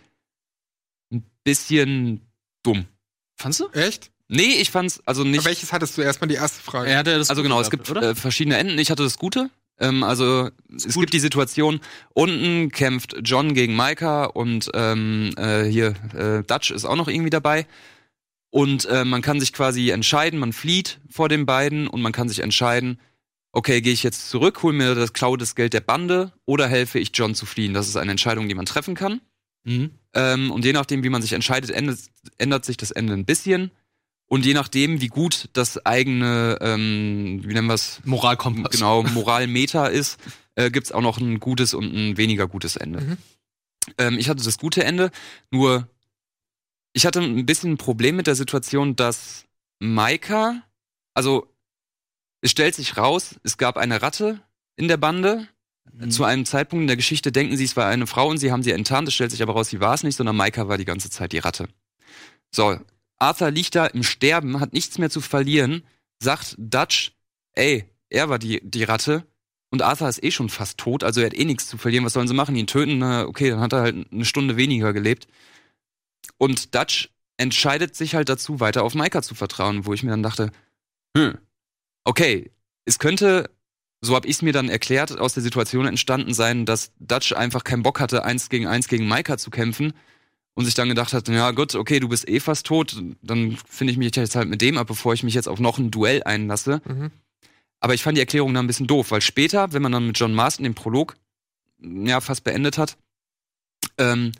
ein 1.14 1.24
bisschen 1.44 2.22
dumm. 2.68 2.86
Fandst 3.36 3.60
du? 3.60 3.68
Echt? 3.70 4.12
Nee, 4.28 4.60
ich 4.60 4.72
fand's 4.72 5.02
also 5.06 5.24
nicht. 5.24 5.40
Aber 5.40 5.46
welches 5.46 5.72
hattest 5.72 5.98
du 5.98 6.02
erstmal 6.02 6.28
die 6.28 6.36
erste 6.36 6.62
Frage? 6.62 6.90
Er 6.90 6.98
hatte 7.00 7.18
das 7.18 7.30
Also 7.30 7.42
Gute 7.42 7.50
genau, 7.50 7.62
es 7.62 7.70
gehabt, 7.70 7.88
gibt 7.88 7.98
oder? 7.98 8.10
äh, 8.12 8.16
verschiedene 8.16 8.58
Enden. 8.58 8.78
Ich 8.78 8.92
hatte 8.92 9.04
das 9.04 9.18
Gute. 9.18 9.50
Ähm, 9.80 10.04
also 10.04 10.50
es 10.76 10.96
gibt 10.96 11.14
die 11.14 11.20
Situation, 11.20 11.80
unten 12.14 12.70
kämpft 12.72 13.16
John 13.24 13.54
gegen 13.54 13.76
Micah 13.76 14.26
und 14.26 14.70
ähm, 14.74 15.34
äh, 15.38 15.64
hier 15.66 15.94
äh, 16.14 16.44
Dutch 16.44 16.72
ist 16.72 16.84
auch 16.86 16.96
noch 16.96 17.08
irgendwie 17.08 17.30
dabei. 17.30 17.68
Und 18.50 18.86
äh, 18.86 19.06
man 19.06 19.22
kann 19.22 19.40
sich 19.40 19.54
quasi 19.54 19.92
entscheiden, 19.92 20.40
man 20.40 20.52
flieht 20.52 21.00
vor 21.10 21.30
den 21.30 21.46
beiden 21.46 21.88
und 21.88 22.02
man 22.02 22.12
kann 22.12 22.28
sich 22.28 22.40
entscheiden, 22.40 23.00
okay, 23.52 23.82
gehe 23.82 23.94
ich 23.94 24.04
jetzt 24.04 24.30
zurück, 24.30 24.64
hol 24.64 24.74
mir 24.74 24.96
das 24.96 25.14
Klau 25.14 25.36
das 25.38 25.56
Geld 25.56 25.74
der 25.74 25.82
Bande 25.82 26.34
oder 26.46 26.68
helfe 26.68 27.00
ich 27.00 27.12
John 27.14 27.36
zu 27.36 27.46
fliehen. 27.46 27.74
Das 27.74 27.88
ist 27.88 27.98
eine 27.98 28.12
Entscheidung, 28.12 28.48
die 28.48 28.56
man 28.56 28.66
treffen 28.66 28.96
kann. 28.96 29.22
Mhm. 29.64 29.92
Ähm, 30.18 30.50
und 30.50 30.66
je 30.66 30.74
nachdem, 30.74 31.04
wie 31.04 31.10
man 31.10 31.22
sich 31.22 31.34
entscheidet, 31.34 31.70
ändert, 31.70 32.00
ändert 32.40 32.66
sich 32.66 32.76
das 32.76 32.90
Ende 32.90 33.14
ein 33.14 33.26
bisschen. 33.26 33.70
Und 34.26 34.46
je 34.46 34.56
nachdem, 34.56 35.00
wie 35.00 35.10
gut 35.10 35.48
das 35.54 35.86
eigene, 35.86 36.58
ähm, 36.60 37.42
wie 37.44 37.54
nennen 37.54 37.68
wir 37.68 37.76
es, 37.76 38.02
Moralkompass. 38.04 38.72
genau, 38.72 39.04
Moralmeter 39.04 39.92
ist, 39.92 40.20
äh, 40.56 40.72
gibt's 40.72 40.92
auch 40.92 41.02
noch 41.02 41.20
ein 41.20 41.40
gutes 41.40 41.76
und 41.76 41.94
ein 41.94 42.18
weniger 42.18 42.48
gutes 42.48 42.76
Ende. 42.76 43.02
Mhm. 43.02 43.18
Ähm, 44.00 44.18
ich 44.18 44.28
hatte 44.28 44.44
das 44.44 44.58
gute 44.58 44.84
Ende, 44.84 45.12
nur 45.52 45.88
ich 46.94 47.06
hatte 47.06 47.22
ein 47.22 47.46
bisschen 47.46 47.74
ein 47.74 47.78
Problem 47.78 48.16
mit 48.16 48.26
der 48.26 48.36
Situation, 48.36 48.96
dass 48.96 49.46
Maika, 49.80 50.64
also 51.14 51.48
es 52.42 52.52
stellt 52.52 52.74
sich 52.74 52.98
raus, 52.98 53.36
es 53.44 53.58
gab 53.58 53.78
eine 53.78 54.02
Ratte 54.02 54.42
in 54.78 54.88
der 54.88 54.98
Bande. 54.98 55.48
Mhm. 55.94 56.12
Zu 56.12 56.24
einem 56.24 56.46
Zeitpunkt 56.46 56.84
in 56.84 56.88
der 56.88 56.96
Geschichte 56.96 57.32
denken 57.32 57.58
sie, 57.58 57.64
es 57.64 57.76
war 57.76 57.88
eine 57.88 58.08
Frau 58.08 58.28
und 58.28 58.38
sie 58.38 58.52
haben 58.52 58.64
sie 58.64 58.72
enttarnt. 58.72 59.08
Es 59.08 59.14
stellt 59.14 59.32
sich 59.32 59.42
aber 59.42 59.54
raus, 59.54 59.70
sie 59.70 59.80
war 59.80 59.94
es 59.94 60.04
nicht, 60.04 60.16
sondern 60.16 60.36
Maika 60.36 60.68
war 60.68 60.78
die 60.78 60.86
ganze 60.86 61.10
Zeit 61.10 61.32
die 61.32 61.40
Ratte. 61.40 61.68
So, 62.52 62.80
Arthur 63.18 63.52
liegt 63.52 63.76
da 63.76 63.88
im 63.88 64.04
Sterben, 64.04 64.60
hat 64.60 64.74
nichts 64.74 64.98
mehr 64.98 65.10
zu 65.10 65.22
verlieren, 65.22 65.84
sagt 66.20 66.56
Dutch, 66.58 67.14
ey, 67.54 67.86
er 68.10 68.30
war 68.30 68.40
die, 68.40 68.62
die 68.64 68.84
Ratte 68.84 69.26
und 69.70 69.82
Arthur 69.82 70.08
ist 70.08 70.24
eh 70.24 70.32
schon 70.32 70.50
fast 70.50 70.78
tot, 70.78 71.04
also 71.04 71.20
er 71.20 71.28
hat 71.28 71.34
eh 71.34 71.46
nichts 71.46 71.68
zu 71.68 71.78
verlieren. 71.78 72.06
Was 72.06 72.14
sollen 72.14 72.28
sie 72.28 72.34
machen? 72.34 72.56
Ihn 72.56 72.68
töten? 72.68 73.00
Na, 73.00 73.26
okay, 73.26 73.50
dann 73.50 73.60
hat 73.60 73.74
er 73.74 73.82
halt 73.82 74.12
eine 74.12 74.26
Stunde 74.26 74.56
weniger 74.56 74.94
gelebt. 74.94 75.28
Und 76.38 76.74
Dutch 76.74 77.10
entscheidet 77.38 77.96
sich 77.96 78.16
halt 78.16 78.30
dazu, 78.30 78.60
weiter 78.60 78.84
auf 78.84 78.96
Maika 78.96 79.22
zu 79.22 79.36
vertrauen, 79.36 79.86
wo 79.86 79.94
ich 79.94 80.04
mir 80.04 80.12
dann 80.12 80.24
dachte, 80.24 80.52
hm, 81.16 81.38
okay, 82.06 82.52
es 82.86 83.00
könnte, 83.00 83.50
so 84.02 84.16
habe 84.16 84.28
ich 84.28 84.36
es 84.38 84.42
mir 84.42 84.54
dann 84.54 84.70
erklärt, 84.70 85.18
aus 85.20 85.34
der 85.34 85.44
Situation 85.44 85.88
entstanden 85.88 86.34
sein, 86.34 86.66
dass 86.66 86.92
Dutch 87.00 87.34
einfach 87.34 87.64
keinen 87.64 87.84
Bock 87.84 88.00
hatte, 88.00 88.24
eins 88.24 88.50
gegen 88.50 88.68
eins 88.68 88.88
gegen 88.88 89.08
Maika 89.08 89.38
zu 89.38 89.50
kämpfen 89.50 89.94
und 90.54 90.66
sich 90.66 90.74
dann 90.74 90.90
gedacht 90.90 91.14
hat, 91.14 91.28
ja 91.28 91.52
gut, 91.52 91.76
okay, 91.76 92.00
du 92.00 92.08
bist 92.08 92.28
eh 92.28 92.40
fast 92.40 92.66
tot, 92.66 92.96
dann 93.22 93.58
finde 93.68 93.92
ich 93.92 93.98
mich 93.98 94.16
jetzt 94.16 94.36
halt 94.36 94.50
mit 94.50 94.62
dem 94.62 94.78
ab, 94.78 94.88
bevor 94.88 95.14
ich 95.14 95.24
mich 95.24 95.34
jetzt 95.34 95.48
auf 95.48 95.60
noch 95.60 95.78
ein 95.78 95.92
Duell 95.92 96.24
einlasse. 96.24 96.82
Mhm. 96.86 97.12
Aber 97.80 97.94
ich 97.94 98.04
fand 98.04 98.18
die 98.18 98.22
Erklärung 98.22 98.54
dann 98.54 98.66
ein 98.66 98.68
bisschen 98.68 98.88
doof, 98.88 99.12
weil 99.12 99.22
später, 99.22 99.74
wenn 99.74 99.82
man 99.82 99.92
dann 99.92 100.08
mit 100.08 100.20
John 100.20 100.34
Marston 100.34 100.64
den 100.64 100.76
Prolog 100.76 101.16
ja 101.80 102.22
fast 102.22 102.44
beendet 102.44 102.78
hat, 102.78 102.98
ähm, 103.98 104.32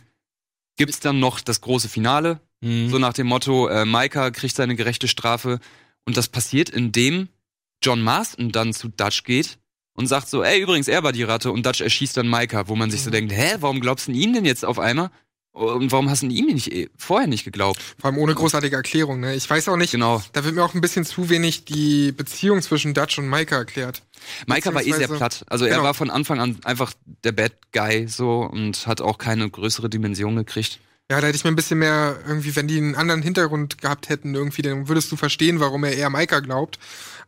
gibt's 0.76 1.00
dann 1.00 1.20
noch 1.20 1.40
das 1.40 1.62
große 1.62 1.90
Finale, 1.90 2.40
Mhm. 2.62 2.90
so 2.90 2.98
nach 2.98 3.14
dem 3.14 3.28
Motto, 3.28 3.68
äh, 3.68 3.86
Micah 3.86 4.32
kriegt 4.32 4.56
seine 4.56 4.76
gerechte 4.76 5.08
Strafe. 5.08 5.60
Und 6.06 6.18
das 6.18 6.28
passiert, 6.28 6.70
indem 6.70 7.30
John 7.84 8.02
Marston 8.02 8.52
dann 8.52 8.74
zu 8.74 8.90
Dutch 8.90 9.24
geht 9.24 9.58
und 9.94 10.08
sagt 10.08 10.30
so, 10.30 10.44
ey, 10.44 10.60
übrigens, 10.62 10.88
er 10.88 11.04
war 11.04 11.12
die 11.12 11.24
Ratte 11.24 11.52
und 11.52 11.66
Dutch 11.66 11.82
erschießt 11.82 12.18
dann 12.18 12.30
Micah, 12.30 12.68
wo 12.68 12.76
man 12.76 12.92
sich 12.92 13.02
so 13.02 13.10
Mhm. 13.10 13.14
denkt, 13.14 13.34
hä, 13.34 13.56
warum 13.60 13.80
glaubst 13.82 14.08
du 14.08 14.12
ihm 14.12 14.34
denn 14.34 14.46
jetzt 14.46 14.66
auf 14.66 14.80
einmal? 14.80 15.10
Und 15.54 15.92
warum 15.92 16.08
hast 16.08 16.22
du 16.22 16.28
ihm 16.28 16.46
nicht 16.54 16.72
eh- 16.72 16.88
vorher 16.98 17.28
nicht 17.28 17.44
geglaubt? 17.44 17.82
Vor 18.00 18.12
allem 18.12 18.20
ohne 18.20 18.36
großartige 18.36 18.76
Erklärung, 18.76 19.20
ne? 19.22 19.34
Ich 19.34 19.50
weiß 19.50 19.70
auch 19.70 19.76
nicht, 19.76 19.90
Genau. 19.92 20.22
da 20.34 20.44
wird 20.44 20.54
mir 20.54 20.64
auch 20.64 20.76
ein 20.76 20.82
bisschen 20.82 21.04
zu 21.04 21.32
wenig 21.32 21.66
die 21.66 22.12
Beziehung 22.12 22.62
zwischen 22.62 22.94
Dutch 22.94 23.18
und 23.18 23.28
Maika 23.28 23.56
erklärt. 23.56 24.04
Micah 24.46 24.72
war 24.76 24.86
eh 24.86 24.92
sehr 24.92 25.08
platt. 25.08 25.44
Also 25.48 25.66
er 25.66 25.72
Genau. 25.72 25.84
war 25.84 25.94
von 25.96 26.12
Anfang 26.12 26.40
an 26.40 26.60
einfach 26.64 26.94
der 27.24 27.32
Bad 27.32 27.54
Guy 27.74 28.08
so 28.08 28.42
und 28.42 28.86
hat 28.86 29.02
auch 29.02 29.18
keine 29.18 29.50
größere 29.50 29.90
Dimension 29.90 30.36
gekriegt. 30.36 30.80
Ja, 31.10 31.22
da 31.22 31.28
hätte 31.28 31.38
ich 31.38 31.44
mir 31.44 31.50
ein 31.52 31.56
bisschen 31.56 31.80
mehr 31.80 32.20
irgendwie, 32.28 32.56
wenn 32.56 32.68
die 32.68 32.78
einen 32.78 32.94
anderen 32.96 33.24
Hintergrund 33.24 33.82
gehabt 33.82 34.10
hätten, 34.10 34.36
irgendwie, 34.36 34.62
dann 34.62 34.90
würdest 34.90 35.12
du 35.12 35.16
verstehen, 35.16 35.60
warum 35.60 35.86
er 35.86 35.94
eher 35.96 36.10
Maika 36.12 36.40
glaubt. 36.42 36.78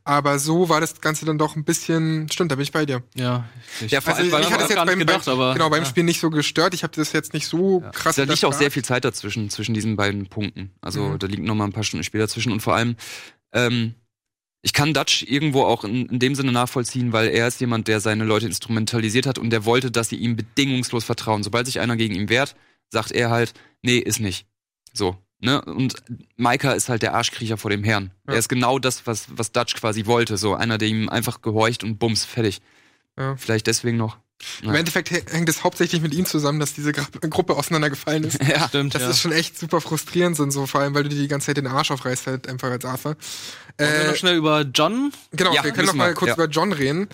Aber 0.03 0.39
so 0.39 0.69
war 0.69 0.81
das 0.81 1.01
Ganze 1.01 1.25
dann 1.25 1.37
doch 1.37 1.55
ein 1.55 1.63
bisschen, 1.63 2.27
stimmt, 2.31 2.51
da 2.51 2.55
bin 2.55 2.63
ich 2.63 2.71
bei 2.71 2.85
dir. 2.85 3.03
Ja, 3.15 3.47
ich, 3.81 3.91
Ja, 3.91 4.01
vor 4.01 4.13
Also 4.15 4.23
allem, 4.23 4.31
weil 4.31 4.41
ich 4.41 4.47
hatte 4.51 4.61
das 4.63 4.69
jetzt 4.69 4.85
beim, 4.85 4.97
gedacht, 4.99 5.25
beim, 5.25 5.33
aber- 5.35 5.53
genau, 5.53 5.69
beim 5.69 5.83
ja. 5.83 5.89
Spiel 5.89 6.03
nicht 6.03 6.19
so 6.19 6.29
gestört. 6.29 6.73
Ich 6.73 6.83
habe 6.83 6.95
das 6.95 7.11
jetzt 7.13 7.33
nicht 7.33 7.45
so 7.47 7.81
krass 7.93 8.15
Da 8.15 8.23
liegt 8.23 8.43
auch 8.45 8.53
sehr 8.53 8.71
viel 8.71 8.83
Zeit 8.83 9.05
dazwischen, 9.05 9.49
zwischen 9.49 9.73
diesen 9.75 9.95
beiden 9.95 10.27
Punkten. 10.27 10.71
Also 10.81 11.01
Mhm. 11.01 11.19
da 11.19 11.27
liegt 11.27 11.43
noch 11.43 11.53
mal 11.55 11.65
ein 11.65 11.73
paar 11.73 11.83
Stunden 11.83 12.03
Spiel 12.03 12.19
dazwischen 12.21 12.51
und 12.51 12.61
vor 12.61 12.75
allem, 12.75 12.95
ähm, 13.53 13.93
ich 14.61 14.73
kann 14.73 14.93
Dutch 14.93 15.23
irgendwo 15.23 15.63
auch 15.63 15.83
in, 15.83 16.07
in 16.07 16.19
dem 16.19 16.35
Sinne 16.35 16.51
nachvollziehen, 16.51 17.13
weil 17.13 17.29
er 17.29 17.47
ist 17.47 17.61
jemand, 17.61 17.87
der 17.87 17.99
seine 17.99 18.23
Leute 18.25 18.45
instrumentalisiert 18.47 19.25
hat 19.27 19.37
und 19.37 19.51
der 19.51 19.63
wollte, 19.65 19.91
dass 19.91 20.09
sie 20.09 20.17
ihm 20.17 20.35
bedingungslos 20.35 21.03
vertrauen. 21.03 21.43
Sobald 21.43 21.65
sich 21.67 21.79
einer 21.79 21.95
gegen 21.95 22.15
ihn 22.15 22.29
wehrt, 22.29 22.55
sagt 22.89 23.11
er 23.11 23.29
halt, 23.29 23.53
nee, 23.83 23.99
ist 23.99 24.19
nicht. 24.19 24.47
So. 24.91 25.15
Ne? 25.41 25.61
Und 25.61 25.95
Micah 26.35 26.73
ist 26.73 26.89
halt 26.89 27.01
der 27.01 27.13
Arschkriecher 27.15 27.57
vor 27.57 27.71
dem 27.71 27.83
Herrn. 27.83 28.11
Ja. 28.27 28.33
Er 28.33 28.39
ist 28.39 28.49
genau 28.49 28.77
das, 28.79 29.07
was, 29.07 29.27
was 29.35 29.51
Dutch 29.51 29.75
quasi 29.75 30.05
wollte. 30.05 30.37
So 30.37 30.53
einer, 30.55 30.77
der 30.77 30.87
ihm 30.89 31.07
einfach 31.09 31.41
gehorcht 31.41 31.83
und 31.83 31.97
bums, 31.97 32.25
fertig. 32.25 32.61
Ja. 33.17 33.35
Vielleicht 33.37 33.67
deswegen 33.67 33.97
noch. 33.97 34.17
Im 34.61 34.73
Endeffekt 34.73 35.11
hä- 35.11 35.23
hängt 35.31 35.49
es 35.49 35.65
hauptsächlich 35.65 36.01
mit 36.01 36.13
ihm 36.13 36.25
zusammen, 36.25 36.61
dass 36.61 36.73
diese 36.73 36.93
Gra 36.93 37.05
Gruppe 37.29 37.55
auseinandergefallen 37.57 38.23
ist. 38.23 38.39
Ja. 38.47 38.67
Stimmt, 38.69 38.95
Das 38.95 39.01
ja. 39.01 39.09
ist 39.09 39.19
schon 39.19 39.33
echt 39.33 39.57
super 39.59 39.81
frustrierend, 39.81 40.37
so, 40.37 40.49
so 40.49 40.65
vor 40.65 40.79
allem, 40.81 40.93
weil 40.93 41.03
du 41.03 41.09
dir 41.09 41.17
die 41.21 41.27
ganze 41.27 41.47
Zeit 41.47 41.57
den 41.57 41.67
Arsch 41.67 41.91
aufreißt, 41.91 42.27
halt 42.27 42.47
einfach 42.47 42.69
als 42.69 42.85
Arthur. 42.85 43.15
Wollen 43.77 43.89
wir 43.91 43.99
Äh, 44.05 44.07
noch 44.07 44.15
schnell 44.15 44.35
über 44.37 44.61
John. 44.61 45.11
genau, 45.33 45.53
Ja, 45.53 45.63
wir 45.65 45.71
können 45.71 45.87
noch 45.87 45.93
mal 45.93 46.11
wir, 46.11 46.13
kurz 46.15 46.29
ja. 46.29 46.35
über 46.35 46.45
John 46.47 46.71
reden. 46.71 47.07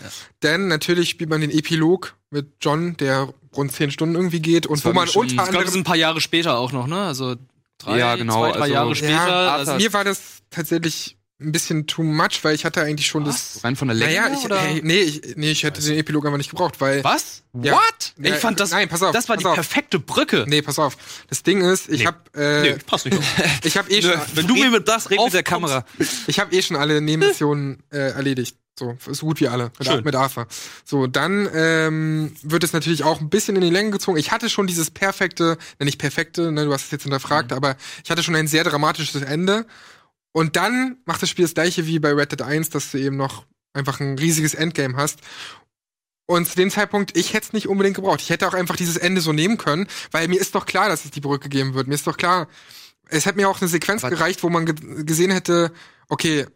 Denn 0.43 0.68
natürlich 0.68 1.10
spielt 1.10 1.30
man 1.31 1.41
den 1.41 1.49
Epilog 1.52 2.15
mit 2.30 2.47
John, 2.61 2.95
der 2.97 3.34
rund 3.56 3.72
zehn 3.72 3.89
Stunden 3.89 4.14
irgendwie 4.15 4.39
geht 4.41 4.68
und 4.68 4.77
Das 4.77 4.85
wo 4.85 4.93
man 4.93 5.07
unter 5.07 5.22
Ich 5.26 5.34
glaube, 5.34 5.35
das 5.38 5.47
anderem 5.47 5.68
sind 5.69 5.81
ein 5.81 5.84
paar 5.84 5.95
Jahre 5.95 6.22
später 6.22 6.57
auch 6.60 6.72
noch, 6.72 6.85
ne? 6.85 7.02
Also 7.06 7.35
drei, 7.77 7.97
Ja, 7.97 8.15
genau, 8.15 8.41
zwei, 8.41 8.52
drei 8.52 8.61
also- 8.61 8.73
Jahre 8.73 8.95
später. 8.95 9.11
Ja, 9.14 9.56
also, 9.56 9.76
mir 9.76 9.93
war 9.93 10.03
das 10.03 10.39
tatsächlich 10.49 11.14
ein 11.41 11.52
bisschen 11.52 11.86
too 11.86 12.02
much, 12.03 12.44
weil 12.44 12.56
ich 12.56 12.64
hatte 12.64 12.82
eigentlich 12.82 13.07
schon 13.07 13.26
das. 13.26 13.60
Rein 13.64 13.76
von 13.76 13.90
der 13.90 13.95
Länge. 13.95 14.14
Naja, 14.14 14.34
ich, 14.38 14.45
oder? 14.45 14.57
hey, 14.60 14.80
nee, 14.84 14.99
ich, 15.02 15.36
nee, 15.36 15.52
ich 15.52 15.64
hätte 15.64 15.82
den 15.82 15.98
Epilog 15.98 16.26
einfach 16.26 16.38
nicht 16.38 16.49
gebraucht, 16.49 16.80
weil. 16.80 17.03
was? 17.03 17.44
Ja. 17.62 17.74
What? 17.74 18.14
Ja, 18.18 18.36
ich 18.36 18.40
fand 18.40 18.60
das. 18.60 18.72
nein, 18.72 18.88
pass 18.88 19.03
auf, 19.03 19.12
das 19.14 19.28
war 19.28 19.36
pass 19.36 19.44
die 19.44 19.48
auf. 19.49 19.56
perfekte 19.56 19.99
Brücke. 19.99 20.45
Nee, 20.48 20.62
pass 20.62 20.80
auf. 20.80 20.95
Das 21.30 21.44
Ding 21.44 21.62
ist, 21.62 21.90
ich 21.90 21.99
Nee. 22.02 22.06
hab, 22.07 22.36
äh, 22.38 22.62
Nee, 22.62 22.78
passt 22.86 23.06
nicht. 23.06 23.18
ich 23.64 23.78
hab 23.78 23.90
eh 23.91 24.02
schon, 24.02 24.14
Wenn 24.34 24.48
du 24.48 24.53
mir 24.56 24.70
mit 24.72 24.88
das 24.88 25.10
red 25.10 25.20
mit 25.22 25.34
der 25.34 25.44
Kamera. 25.44 25.86
ich 26.28 26.40
hab 26.40 26.53
eh 26.53 26.62
schon 26.62 26.78
alle 26.78 27.02
Nebenmissionen 27.02 27.84
äh, 27.91 27.98
erledigt. 28.12 28.56
So, 28.78 28.98
so 29.10 29.26
gut 29.26 29.40
wie 29.40 29.48
alle. 29.48 29.72
Mit, 29.80 29.88
Schön. 29.88 30.03
mit 30.03 30.16
Arthur. 30.16 30.48
So, 30.84 31.07
dann 31.07 31.49
ähm, 31.53 32.34
wird 32.44 32.64
es 32.66 32.74
natürlich 32.74 33.03
auch 33.03 33.22
ein 33.22 33.30
bisschen 33.30 33.56
in 33.56 33.62
die 33.62 33.70
Länge 33.70 33.91
gezogen. 33.91 34.18
Ich 34.18 34.32
hatte 34.32 34.49
schon 34.49 34.68
dieses 34.68 34.91
perfekte, 34.91 35.57
ne, 35.80 35.86
nicht 35.86 35.98
perfekte, 35.98 36.52
ne, 36.52 36.66
du 36.66 36.74
hast 36.74 36.86
es 36.86 36.91
jetzt 36.91 37.03
hinterfragt, 37.03 37.52
Mhm. 37.52 37.57
aber 37.57 37.78
ich 38.03 38.12
hatte 38.12 38.22
schon 38.22 38.36
ein 38.36 38.48
sehr 38.48 38.66
dramatisches 38.66 39.22
Ende. 39.22 39.66
Und 40.36 40.57
dann 40.57 40.98
macht 41.06 41.22
das 41.22 41.30
Spiel 41.30 41.45
das 41.45 41.53
gleiche 41.53 41.88
wie 41.88 41.98
bei 41.98 42.12
Red 42.12 42.34
Dead 42.34 42.41
1, 42.41 42.70
dass 42.70 42.91
du 42.91 42.98
eben 42.98 43.16
noch 43.16 43.45
einfach 43.74 44.02
ein 44.02 44.18
riesiges 44.20 44.53
Endgame 44.53 44.98
hast. 44.98 45.20
Und 46.26 46.45
zu 46.45 46.56
dem 46.57 46.70
Zeitpunkt, 46.70 47.16
ich 47.16 47.34
hätte 47.34 47.48
es 47.48 47.53
nicht 47.53 47.70
unbedingt 47.70 47.95
gebraucht. 47.95 48.20
Ich 48.20 48.30
hätte 48.32 48.45
auch 48.45 48.53
einfach 48.53 48.76
dieses 48.76 48.98
Ende 48.98 49.22
so 49.22 49.32
nehmen 49.32 49.57
können, 49.57 49.88
weil 50.12 50.28
mir 50.28 50.41
ist 50.41 50.53
doch 50.53 50.66
klar, 50.66 50.90
dass 50.90 51.06
es 51.06 51.12
die 51.12 51.22
Brücke 51.22 51.48
geben 51.48 51.74
wird. 51.74 51.88
Mir 51.88 51.94
ist 51.95 52.06
doch 52.06 52.18
klar, 52.18 52.49
es 53.07 53.26
hätte 53.26 53.38
mir 53.38 53.48
auch 53.48 53.62
eine 53.62 53.70
Sequenz 53.70 54.03
Aber- 54.03 54.14
gereicht, 54.14 54.44
wo 54.44 54.49
man 54.49 54.66
ge 54.66 54.76
gesehen 55.06 55.32
hätte, 55.32 55.72
okay, 56.10 56.48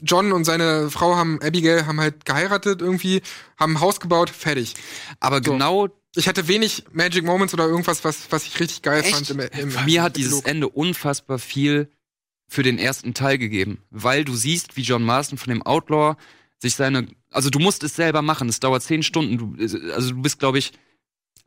John 0.00 0.30
und 0.30 0.44
seine 0.44 0.88
Frau 0.90 1.16
haben, 1.16 1.42
Abigail, 1.42 1.84
haben 1.86 1.98
halt 2.00 2.26
geheiratet 2.26 2.80
irgendwie, 2.80 3.22
haben 3.58 3.72
ein 3.76 3.80
Haus 3.80 3.98
gebaut, 3.98 4.30
fertig. 4.30 4.74
Aber 5.18 5.38
So. 5.38 5.50
genau 5.54 5.88
Ich 6.14 6.28
hatte 6.28 6.46
wenig 6.46 6.84
Magic 6.92 7.24
Moments 7.24 7.54
oder 7.54 7.66
irgendwas, 7.66 8.04
was, 8.04 8.30
was 8.30 8.44
ich 8.44 8.60
richtig 8.60 8.82
geil 8.82 9.00
Echt? 9.02 9.14
fand 9.14 9.30
im, 9.30 9.40
im 9.40 9.84
Mir 9.84 10.02
hat 10.04 10.16
dieses. 10.16 10.42
Ende 10.42 10.68
unfassbar 10.68 11.38
viel 11.40 11.90
für 12.48 12.62
den 12.62 12.78
ersten 12.78 13.14
Teil 13.14 13.38
gegeben, 13.38 13.78
weil 13.90 14.24
du 14.24 14.34
siehst, 14.34 14.76
wie 14.76 14.82
John 14.82 15.02
Marston 15.02 15.38
von 15.38 15.50
dem 15.50 15.62
Outlaw 15.62 16.16
sich 16.58 16.74
seine, 16.74 17.08
also 17.30 17.50
du 17.50 17.58
musst 17.58 17.82
es 17.82 17.96
selber 17.96 18.22
machen, 18.22 18.48
es 18.48 18.60
dauert 18.60 18.82
zehn 18.82 19.02
Stunden, 19.02 19.36
du, 19.38 19.92
also 19.92 20.10
du 20.10 20.22
bist, 20.22 20.38
glaube 20.38 20.58
ich, 20.58 20.72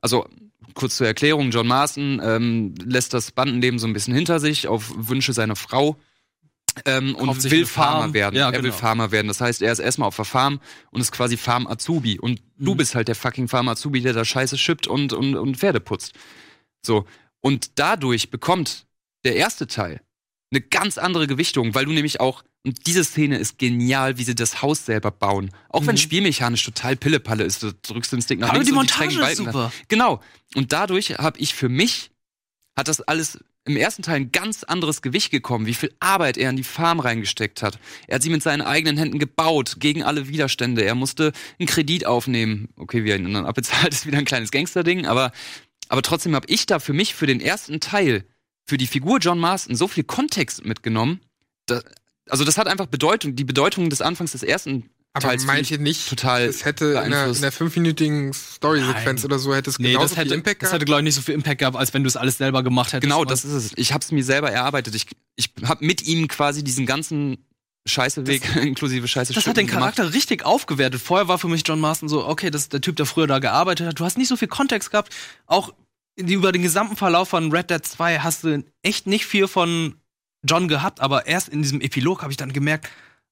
also 0.02 0.28
kurz 0.74 0.98
zur 0.98 1.08
Erklärung, 1.08 1.52
John 1.52 1.68
Marston 1.68 2.22
ähm, 2.24 2.76
lässt 2.84 3.14
das 3.14 3.32
Bandenleben 3.32 3.80
so 3.80 3.88
ein 3.88 3.94
bisschen 3.94 4.14
hinter 4.14 4.40
sich 4.40 4.68
auf 4.68 4.92
Wünsche 4.96 5.34
seiner 5.34 5.56
Frau 5.56 5.98
ähm, 6.86 7.16
und 7.16 7.44
will 7.46 7.60
eine 7.60 7.66
Farm. 7.66 8.00
Farmer 8.00 8.14
werden. 8.14 8.36
Ja, 8.36 8.48
er 8.50 8.54
will 8.54 8.62
genau. 8.70 8.76
Farmer 8.76 9.12
werden. 9.12 9.28
Das 9.28 9.42
heißt, 9.42 9.62
er 9.62 9.72
ist 9.72 9.80
erstmal 9.80 10.08
auf 10.08 10.16
der 10.16 10.26
Farm 10.26 10.60
und 10.92 11.02
ist 11.02 11.12
quasi 11.12 11.36
Farm 11.38 11.68
Azubi. 11.68 12.20
Und 12.20 12.42
du 12.58 12.74
Mhm. 12.74 12.78
bist 12.78 12.96
halt 12.96 13.08
der 13.08 13.16
fucking 13.16 13.48
Farm 13.48 13.68
Azubi, 13.68 14.02
der 14.02 14.14
da 14.14 14.24
Scheiße 14.24 14.58
schippt 14.58 14.88
und, 14.88 15.12
und, 15.12 15.36
und 15.36 15.58
Pferde 15.58 15.80
putzt. 15.80 16.14
So. 16.86 17.06
Und 17.42 17.80
dadurch 17.80 18.30
bekommt 18.30 18.86
der 19.26 19.36
erste 19.36 19.68
Teil 19.68 20.02
eine 20.52 20.62
ganz 20.62 20.98
andere 20.98 21.28
Gewichtung, 21.28 21.76
weil 21.76 21.86
du 21.86 21.92
nämlich 21.92 22.20
auch, 22.20 22.44
und 22.66 22.88
diese 22.88 23.04
Szene 23.04 23.38
ist 23.38 23.58
genial, 23.60 24.18
wie 24.18 24.24
sie 24.24 24.36
das 24.36 24.62
Haus 24.62 24.86
selber 24.86 25.12
bauen. 25.12 25.52
Auch 25.70 25.86
wenn 25.86 25.96
Mhm. 25.96 26.00
spielmechanisch 26.00 26.64
total 26.64 26.96
Pillepalle 26.96 27.44
ist, 27.44 27.64
du 27.64 27.72
drückst 27.74 28.12
den 28.14 28.22
Stick 28.22 28.40
nach 28.40 28.50
Aber 28.50 28.58
links 28.58 28.68
die 28.68 28.72
und 28.72 28.78
Montage 28.78 29.12
strengen 29.12 29.32
ist 29.32 29.38
Balken 29.38 29.46
da- 29.46 29.52
super. 29.52 29.74
Genau. 29.88 30.22
Und 30.56 30.74
dadurch 30.74 31.12
habe 31.20 31.40
ich 31.40 31.54
für 31.54 31.70
mich, 31.70 32.12
hat 32.76 32.88
das 32.88 33.02
alles 33.02 33.40
im 33.66 33.78
ersten 33.78 34.02
Teil 34.02 34.16
ein 34.16 34.32
ganz 34.32 34.64
anderes 34.64 35.02
Gewicht 35.04 35.30
gekommen, 35.30 35.68
wie 35.68 35.76
viel 35.76 35.94
Arbeit 36.00 36.38
er 36.38 36.50
in 36.50 36.56
die 36.56 36.64
Farm 36.64 37.00
reingesteckt 37.00 37.62
hat. 37.62 37.78
Er 38.08 38.16
hat 38.16 38.24
sie 38.24 38.30
mit 38.32 38.42
seinen 38.42 38.62
eigenen 38.62 38.98
Händen 38.98 39.20
gebaut, 39.20 39.76
gegen 39.80 40.02
alle 40.02 40.28
Widerstände. 40.28 40.84
Er 40.84 40.96
musste 40.96 41.32
einen 41.60 41.68
Kredit 41.68 42.06
aufnehmen. 42.08 42.70
Okay, 42.78 43.04
wie 43.04 43.12
er 43.12 43.18
ihn 43.18 43.32
dann 43.32 43.46
abbezahlt, 43.46 43.94
ist 43.94 44.08
wieder 44.08 44.18
ein 44.18 44.26
kleines 44.26 44.50
Gangsterding, 44.50 45.06
aber, 45.06 45.32
aber 45.88 46.02
trotzdem 46.02 46.34
habe 46.36 46.48
ich 46.50 46.66
da 46.66 46.80
für 46.80 46.94
mich, 46.94 47.14
für 47.14 47.28
den 47.28 47.40
ersten 47.42 47.80
Teil, 47.80 48.26
für 48.70 48.78
die 48.78 48.88
Figur 48.88 49.20
John 49.20 49.40
Marston 49.40 49.76
so 49.76 49.88
viel 49.88 50.04
Kontext 50.04 50.64
mitgenommen. 50.64 51.20
Da, 51.66 51.82
also 52.30 52.46
das 52.46 52.58
hat 52.58 52.68
einfach 52.68 52.86
Bedeutung, 52.86 53.36
die 53.36 53.44
Bedeutung 53.44 53.90
des 53.90 54.02
Anfangs 54.02 54.32
des 54.32 54.44
ersten 54.44 54.90
Aber 55.14 55.28
Teils 55.28 55.46
meint 55.46 55.70
ihr 55.72 55.80
nicht, 55.80 56.08
total 56.08 56.44
es 56.44 56.64
hätte 56.64 56.86
in 56.86 56.98
einer, 56.98 57.28
in 57.28 57.36
einer 57.36 57.52
fünfminütigen 57.52 58.32
Story-Sequenz 58.32 59.26
oder 59.26 59.40
so, 59.40 59.54
hätte 59.56 59.72
es 59.72 59.80
Nee, 59.80 59.90
genauso 59.90 60.10
das 60.10 60.18
hätte, 60.18 60.30
viel 60.30 60.38
Impact 60.38 60.62
das 60.62 60.70
gehabt? 60.70 60.74
hätte 60.76 60.86
glaube 60.86 61.02
ich, 61.02 61.06
nicht 61.06 61.16
so 61.16 61.22
viel 61.22 61.34
Impact 61.34 61.60
gehabt, 61.60 61.76
als 61.76 61.94
wenn 61.94 62.04
du 62.04 62.08
es 62.08 62.16
alles 62.16 62.38
selber 62.38 62.64
gemacht 62.64 62.94
hättest. 62.94 63.12
Genau, 63.12 63.26
das 63.26 63.44
ist 63.44 63.54
es. 63.54 63.72
Ich 63.76 63.92
habe 63.92 64.04
es 64.04 64.12
mir 64.12 64.24
selber 64.24 64.52
erarbeitet. 64.52 64.94
Ich, 64.94 65.08
ich 65.36 65.52
habe 65.66 65.84
mit 65.84 66.06
ihm 66.06 66.28
quasi 66.28 66.64
diesen 66.64 66.86
ganzen 66.86 67.38
Scheißeweg 67.88 68.56
inklusive 68.58 69.08
Scheiße 69.08 69.34
Das 69.34 69.48
hat 69.48 69.58
den 69.58 69.66
Charakter 69.68 70.14
richtig 70.14 70.46
aufgewertet. 70.46 71.02
Vorher 71.02 71.28
war 71.28 71.40
für 71.40 71.48
mich 71.48 71.64
John 71.66 71.80
Marston 71.80 72.08
so, 72.08 72.28
okay, 72.28 72.52
das 72.52 72.64
ist 72.64 72.74
der 72.74 72.82
Typ, 72.82 72.96
der 72.98 73.08
früher 73.08 73.26
da 73.26 73.40
gearbeitet 73.40 73.88
hat. 73.88 74.00
Du 74.00 74.06
hast 74.06 74.18
nicht 74.18 74.28
so 74.28 74.38
viel 74.38 74.48
Kontext 74.48 74.92
gehabt. 74.92 75.16
Auch 75.48 75.74
über 76.20 76.52
den 76.52 76.62
gesamten 76.62 76.96
Verlauf 76.96 77.30
von 77.30 77.52
Red 77.52 77.70
Dead 77.70 77.86
2 77.86 78.20
hast 78.20 78.44
du 78.44 78.64
echt 78.82 79.08
nicht 79.08 79.26
viel 79.26 79.48
von 79.48 79.96
John 80.44 80.68
gehabt, 80.68 81.00
aber 81.00 81.28
erst 81.28 81.50
in 81.50 81.62
diesem 81.62 81.82
Epilog 81.82 82.22
habe 82.22 82.32
ich 82.32 82.38
dann 82.38 82.54
gemerkt, 82.54 82.90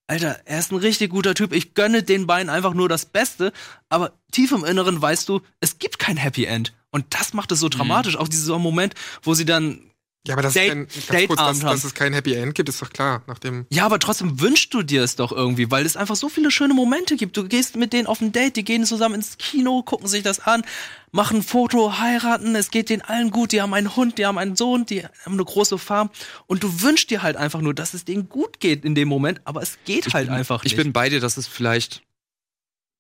Alter, 0.08 0.40
er 0.46 0.60
ist 0.60 0.72
ein 0.72 0.78
richtig 0.78 1.12
guter 1.12 1.36
Typ. 1.36 1.52
Ich 1.52 1.74
gönne 1.74 2.02
den 2.02 2.28
beiden 2.28 2.50
einfach 2.50 2.74
nur 2.74 2.88
das 2.88 3.06
Beste, 3.06 3.52
aber 3.90 4.14
tief 4.32 4.54
im 4.54 4.64
Inneren 4.64 5.02
weißt 5.02 5.28
du, 5.28 5.42
es 5.60 5.80
gibt 5.80 6.00
kein 6.00 6.16
Happy 6.16 6.46
End. 6.46 6.74
Und 6.92 7.06
das 7.14 7.34
macht 7.34 7.52
es 7.52 7.60
so 7.60 7.68
dramatisch. 7.68 8.16
Auch 8.16 8.30
dieser 8.30 8.58
Moment, 8.58 8.96
wo 9.22 9.34
sie 9.34 9.44
dann 9.44 9.82
Ja, 10.26 10.34
aber 10.34 10.42
das 10.42 10.54
Date- 10.56 10.94
ist 10.94 11.08
kein, 11.08 11.28
kurz, 11.28 11.40
dass, 11.40 11.60
dass 11.60 11.84
es 11.86 11.94
kein 11.94 12.14
Happy 12.14 12.34
End 12.34 12.54
gibt, 12.54 12.68
ist 12.68 12.82
doch 12.82 12.90
klar. 12.90 13.24
Nachdem 13.28 13.66
Ja, 13.70 13.86
aber 13.86 13.98
trotzdem 13.98 14.42
wünschst 14.42 14.74
du 14.74 14.82
dir 14.84 15.02
es 15.04 15.16
doch 15.16 15.32
irgendwie, 15.32 15.72
weil 15.72 15.86
es 15.86 15.96
einfach 15.96 16.18
so 16.18 16.28
viele 16.28 16.52
schöne 16.52 16.74
Momente 16.74 17.16
gibt. 17.16 17.38
Du 17.38 17.48
gehst 17.48 17.78
mit 17.78 17.94
denen 17.94 18.08
auf 18.08 18.20
ein 18.20 18.34
Date, 18.34 18.58
die 18.58 18.66
gehen 18.66 18.86
zusammen 18.86 19.16
ins 19.16 19.38
Kino, 19.38 19.84
gucken 19.84 20.08
sich 20.08 20.24
das 20.24 20.42
an, 20.42 20.64
machen 21.12 21.38
ein 21.38 21.44
Foto, 21.44 21.98
heiraten, 22.00 22.56
es 22.56 22.72
geht 22.72 22.90
denen 22.90 23.02
allen 23.04 23.32
gut, 23.32 23.54
die 23.54 23.62
haben 23.62 23.74
einen 23.74 23.96
Hund, 23.96 24.18
die 24.18 24.26
haben 24.26 24.38
einen 24.38 24.58
Sohn, 24.58 24.86
die 24.86 25.04
haben 25.04 25.34
eine 25.34 25.46
große 25.46 25.78
Farm 25.78 26.10
und 26.46 26.62
du 26.62 26.82
wünschst 26.82 27.10
dir 27.10 27.24
halt 27.24 27.38
einfach 27.38 27.62
nur, 27.62 27.74
dass 27.74 27.94
es 27.94 28.04
denen 28.04 28.28
gut 28.28 28.60
geht 28.60 28.84
in 28.84 28.96
dem 28.96 29.08
Moment, 29.08 29.40
aber 29.46 29.62
es 29.62 29.78
geht 29.86 30.14
halt 30.14 30.28
bin, 30.28 30.36
einfach 30.36 30.64
nicht. 30.64 30.74
Ich 30.74 30.78
bin 30.78 30.92
bei 30.92 31.08
dir, 31.10 31.22
dass 31.22 31.38
es 31.38 31.48
vielleicht. 31.48 32.02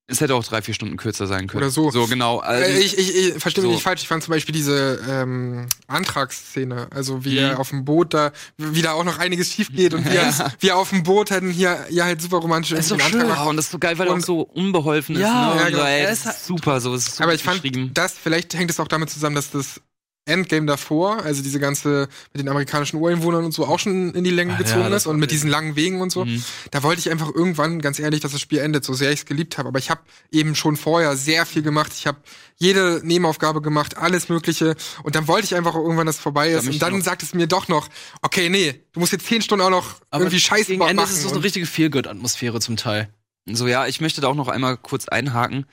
Es 0.09 0.21
hätte 0.21 0.35
auch 0.35 0.43
drei, 0.45 0.61
vier 0.61 0.73
Stunden 0.73 0.95
kürzer 0.95 1.27
sein 1.27 1.47
können. 1.47 1.63
Oder 1.63 1.69
so. 1.69 1.91
So, 1.91 2.07
genau. 2.07 2.39
Also, 2.39 2.63
Äh, 2.63 2.79
ich 2.79 2.97
ich, 2.97 3.13
ich 3.13 3.41
verstehe 3.41 3.61
mich 3.63 3.71
so. 3.71 3.73
nicht 3.75 3.83
falsch. 3.83 4.01
Ich 4.03 4.07
fand 4.07 4.23
zum 4.23 4.31
Beispiel 4.31 4.53
diese 4.55 5.01
ähm, 5.09 5.67
Antragsszene, 5.87 6.87
also 6.91 7.25
wie 7.25 7.31
Mhm. 7.31 7.37
er 7.39 7.59
auf 7.59 7.69
dem 7.71 7.83
Boot 7.83 8.13
da, 8.13 8.31
wie 8.57 8.81
da 8.81 8.93
auch 8.93 9.03
noch 9.03 9.19
einiges 9.19 9.51
schief 9.51 9.69
geht 9.75 9.93
und 9.93 10.05
wie, 10.09 10.15
Ja. 10.15 10.51
er 10.61 10.77
auf 10.77 10.91
dem 10.91 11.03
Boot 11.03 11.29
halt 11.31 11.43
hier, 11.51 11.85
hier 11.89 12.05
halt 12.05 12.21
super 12.21 12.37
romantisch 12.37 12.69
Das 12.71 12.79
ist 12.79 12.87
so 12.87 12.97
schön. 12.99 13.21
Antrag 13.21 13.47
und 13.47 13.57
das 13.57 13.65
ist 13.65 13.71
so 13.71 13.79
geil, 13.79 13.97
weil 13.97 14.07
er 14.07 14.13
auch 14.13 14.19
so 14.21 14.41
unbeholfen 14.41 15.15
ist. 15.15 15.21
Ja, 15.21 15.53
ne? 15.55 15.61
ja, 15.61 15.69
genau. 15.69 16.07
das 16.09 16.25
ist 16.25 16.45
super, 16.47 16.79
so 16.79 16.95
ist 16.95 17.11
super 17.15 17.23
Aber 17.25 17.33
ich 17.33 17.43
fand, 17.43 17.61
das, 17.97 18.13
vielleicht 18.13 18.53
hängt 18.53 18.71
es 18.71 18.79
auch 18.79 18.87
damit 18.87 19.09
zusammen, 19.09 19.35
dass 19.35 19.51
das 19.51 19.81
Endgame 20.27 20.67
davor, 20.67 21.23
also 21.23 21.41
diese 21.41 21.59
ganze 21.59 22.07
mit 22.33 22.41
den 22.41 22.49
amerikanischen 22.49 22.97
Ureinwohnern 22.97 23.45
und 23.45 23.53
so 23.53 23.65
auch 23.65 23.79
schon 23.79 24.13
in 24.13 24.23
die 24.23 24.29
Länge 24.29 24.51
Ah, 24.53 24.55
ja, 24.57 24.61
gezogen 24.63 24.91
das 24.91 25.03
ist 25.03 25.07
und 25.07 25.17
mit 25.19 25.31
diesen 25.31 25.49
langen 25.49 25.75
Wegen 25.75 26.01
und 26.01 26.11
so. 26.11 26.25
Mhm. 26.25 26.43
Da 26.71 26.83
wollte 26.83 26.99
ich 26.99 27.09
einfach 27.09 27.33
irgendwann, 27.33 27.79
ganz 27.81 27.97
ehrlich, 27.99 28.19
dass 28.19 28.33
das 28.33 28.41
Spiel 28.41 28.59
endet, 28.59 28.83
so 28.83 28.93
sehr 28.93 29.11
ich 29.11 29.21
es 29.21 29.25
geliebt 29.25 29.57
habe. 29.57 29.69
Aber 29.69 29.79
ich 29.79 29.89
habe 29.89 30.01
eben 30.31 30.53
schon 30.55 30.77
vorher 30.77 31.15
sehr 31.17 31.45
viel 31.45 31.61
gemacht. 31.61 31.91
Ich 31.95 32.05
habe 32.07 32.17
jede 32.57 33.01
Nebenaufgabe 33.03 33.61
gemacht, 33.61 33.97
alles 33.97 34.29
Mögliche. 34.29 34.75
Und 35.03 35.15
dann 35.15 35.27
wollte 35.27 35.45
ich 35.45 35.55
einfach 35.55 35.75
auch 35.75 35.81
irgendwann, 35.83 36.05
dass 36.07 36.17
es 36.17 36.21
vorbei 36.21 36.49
ist. 36.49 36.65
mich 36.65 36.75
Und 36.75 36.81
dann 36.81 36.97
noch- 36.97 37.03
sagt 37.03 37.23
es 37.23 37.33
mir 37.33 37.47
doch 37.47 37.67
noch, 37.67 37.87
okay, 38.21 38.49
nee, 38.49 38.81
du 38.93 38.99
musst 38.99 39.11
jetzt 39.13 39.25
zehn 39.27 39.41
Stunden 39.41 39.63
auch 39.63 39.69
noch 39.69 39.95
aber 40.09 40.23
irgendwie 40.23 40.39
Scheiße 40.39 40.67
gegen 40.67 40.79
machen. 40.79 40.89
Ende 40.91 41.03
ist 41.03 41.11
es 41.11 41.21
so 41.23 41.29
eine 41.29 41.43
richtige 41.43 41.65
Feelgood-Atmosphäre 41.65 42.59
zum 42.59 42.75
Teil. 42.77 43.09
So, 43.49 43.65
ja, 43.67 43.87
ich 43.87 44.01
möchte 44.01 44.19
da 44.21 44.27
auch 44.27 44.35
noch 44.35 44.49
einmal 44.49 44.75
kurz 44.75 45.07
einhaken, 45.07 45.65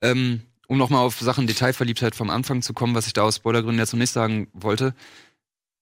ähm, 0.00 0.42
um 0.66 0.78
nochmal 0.78 1.04
auf 1.04 1.20
Sachen 1.20 1.46
Detailverliebtheit 1.46 2.14
vom 2.14 2.30
Anfang 2.30 2.62
zu 2.62 2.72
kommen, 2.72 2.94
was 2.94 3.06
ich 3.06 3.12
da 3.12 3.22
aus 3.22 3.36
Spoilergründen 3.36 3.78
jetzt 3.78 3.92
noch 3.92 3.98
nicht 3.98 4.12
sagen 4.12 4.48
wollte. 4.52 4.94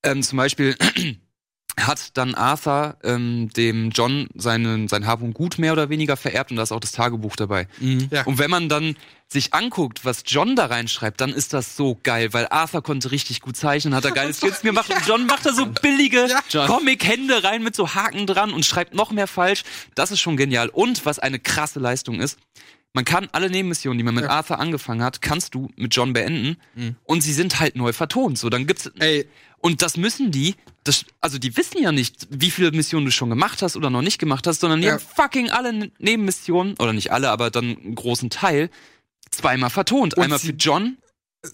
Ähm, 0.02 0.22
zum 0.22 0.36
Beispiel 0.36 0.76
hat 1.80 2.16
dann 2.16 2.34
Arthur 2.34 2.96
ähm, 3.02 3.50
dem 3.56 3.90
John 3.90 4.28
seinen, 4.34 4.86
sein 4.88 5.06
Hab 5.06 5.22
und 5.22 5.32
Gut 5.34 5.58
mehr 5.58 5.72
oder 5.72 5.88
weniger 5.88 6.16
vererbt 6.16 6.50
und 6.50 6.56
da 6.56 6.62
ist 6.62 6.72
auch 6.72 6.80
das 6.80 6.92
Tagebuch 6.92 7.36
dabei. 7.36 7.66
Mhm. 7.80 8.08
Ja. 8.10 8.24
Und 8.24 8.38
wenn 8.38 8.50
man 8.50 8.68
dann 8.68 8.96
sich 9.26 9.54
anguckt, 9.54 10.04
was 10.04 10.22
John 10.26 10.54
da 10.54 10.66
reinschreibt, 10.66 11.20
dann 11.20 11.30
ist 11.30 11.52
das 11.52 11.76
so 11.76 11.98
geil, 12.02 12.32
weil 12.32 12.46
Arthur 12.48 12.82
konnte 12.82 13.10
richtig 13.10 13.40
gut 13.40 13.56
zeichnen, 13.56 13.94
hat 13.94 14.04
er 14.04 14.12
geile 14.12 14.32
Skills 14.34 14.62
mir 14.62 14.72
macht 14.72 14.90
und 14.90 15.06
John 15.06 15.26
macht 15.26 15.46
da 15.46 15.52
so 15.52 15.66
billige 15.66 16.28
John. 16.48 16.68
Comic-Hände 16.68 17.42
rein 17.42 17.62
mit 17.62 17.74
so 17.74 17.94
Haken 17.94 18.26
dran 18.26 18.52
und 18.52 18.64
schreibt 18.64 18.94
noch 18.94 19.10
mehr 19.10 19.26
falsch. 19.26 19.64
Das 19.94 20.12
ist 20.12 20.20
schon 20.20 20.36
genial. 20.36 20.68
Und 20.68 21.04
was 21.06 21.18
eine 21.18 21.40
krasse 21.40 21.80
Leistung 21.80 22.20
ist, 22.20 22.38
man 22.94 23.04
kann 23.04 23.28
alle 23.32 23.50
Nebenmissionen, 23.50 23.98
die 23.98 24.04
man 24.04 24.14
mit 24.14 24.24
Ja. 24.24 24.30
Arthur 24.30 24.58
angefangen 24.60 25.02
hat, 25.02 25.20
kannst 25.20 25.54
du 25.54 25.68
mit 25.76 25.94
John 25.94 26.12
beenden 26.14 26.56
Mhm. 26.74 26.96
und 27.04 27.20
sie 27.22 27.32
sind 27.32 27.60
halt 27.60 27.76
neu 27.76 27.92
vertont. 27.92 28.38
So, 28.38 28.48
dann 28.48 28.66
gibt's 28.66 28.86
Ey, 29.00 29.26
und 29.58 29.82
das 29.82 29.96
müssen 29.96 30.30
die, 30.30 30.54
das, 30.84 31.04
also 31.20 31.38
die 31.38 31.56
wissen 31.56 31.82
ja 31.82 31.90
nicht, 31.92 32.26
wie 32.30 32.50
viele 32.50 32.70
Missionen 32.70 33.04
du 33.06 33.10
schon 33.12 33.30
gemacht 33.30 33.62
hast 33.62 33.76
oder 33.76 33.90
noch 33.90 34.02
nicht 34.02 34.18
gemacht 34.18 34.46
hast, 34.46 34.60
sondern 34.60 34.80
die 34.80 34.86
Ja. 34.86 34.94
haben 34.94 35.02
fucking 35.14 35.50
alle 35.50 35.90
Nebenmissionen, 35.98 36.74
oder 36.78 36.92
nicht 36.92 37.10
alle, 37.12 37.30
aber 37.30 37.50
dann 37.50 37.76
einen 37.76 37.94
großen 37.96 38.30
Teil, 38.30 38.70
zweimal 39.30 39.70
vertont. 39.70 40.14
Und 40.16 40.22
Einmal 40.22 40.38
für 40.38 40.52
John. 40.52 40.96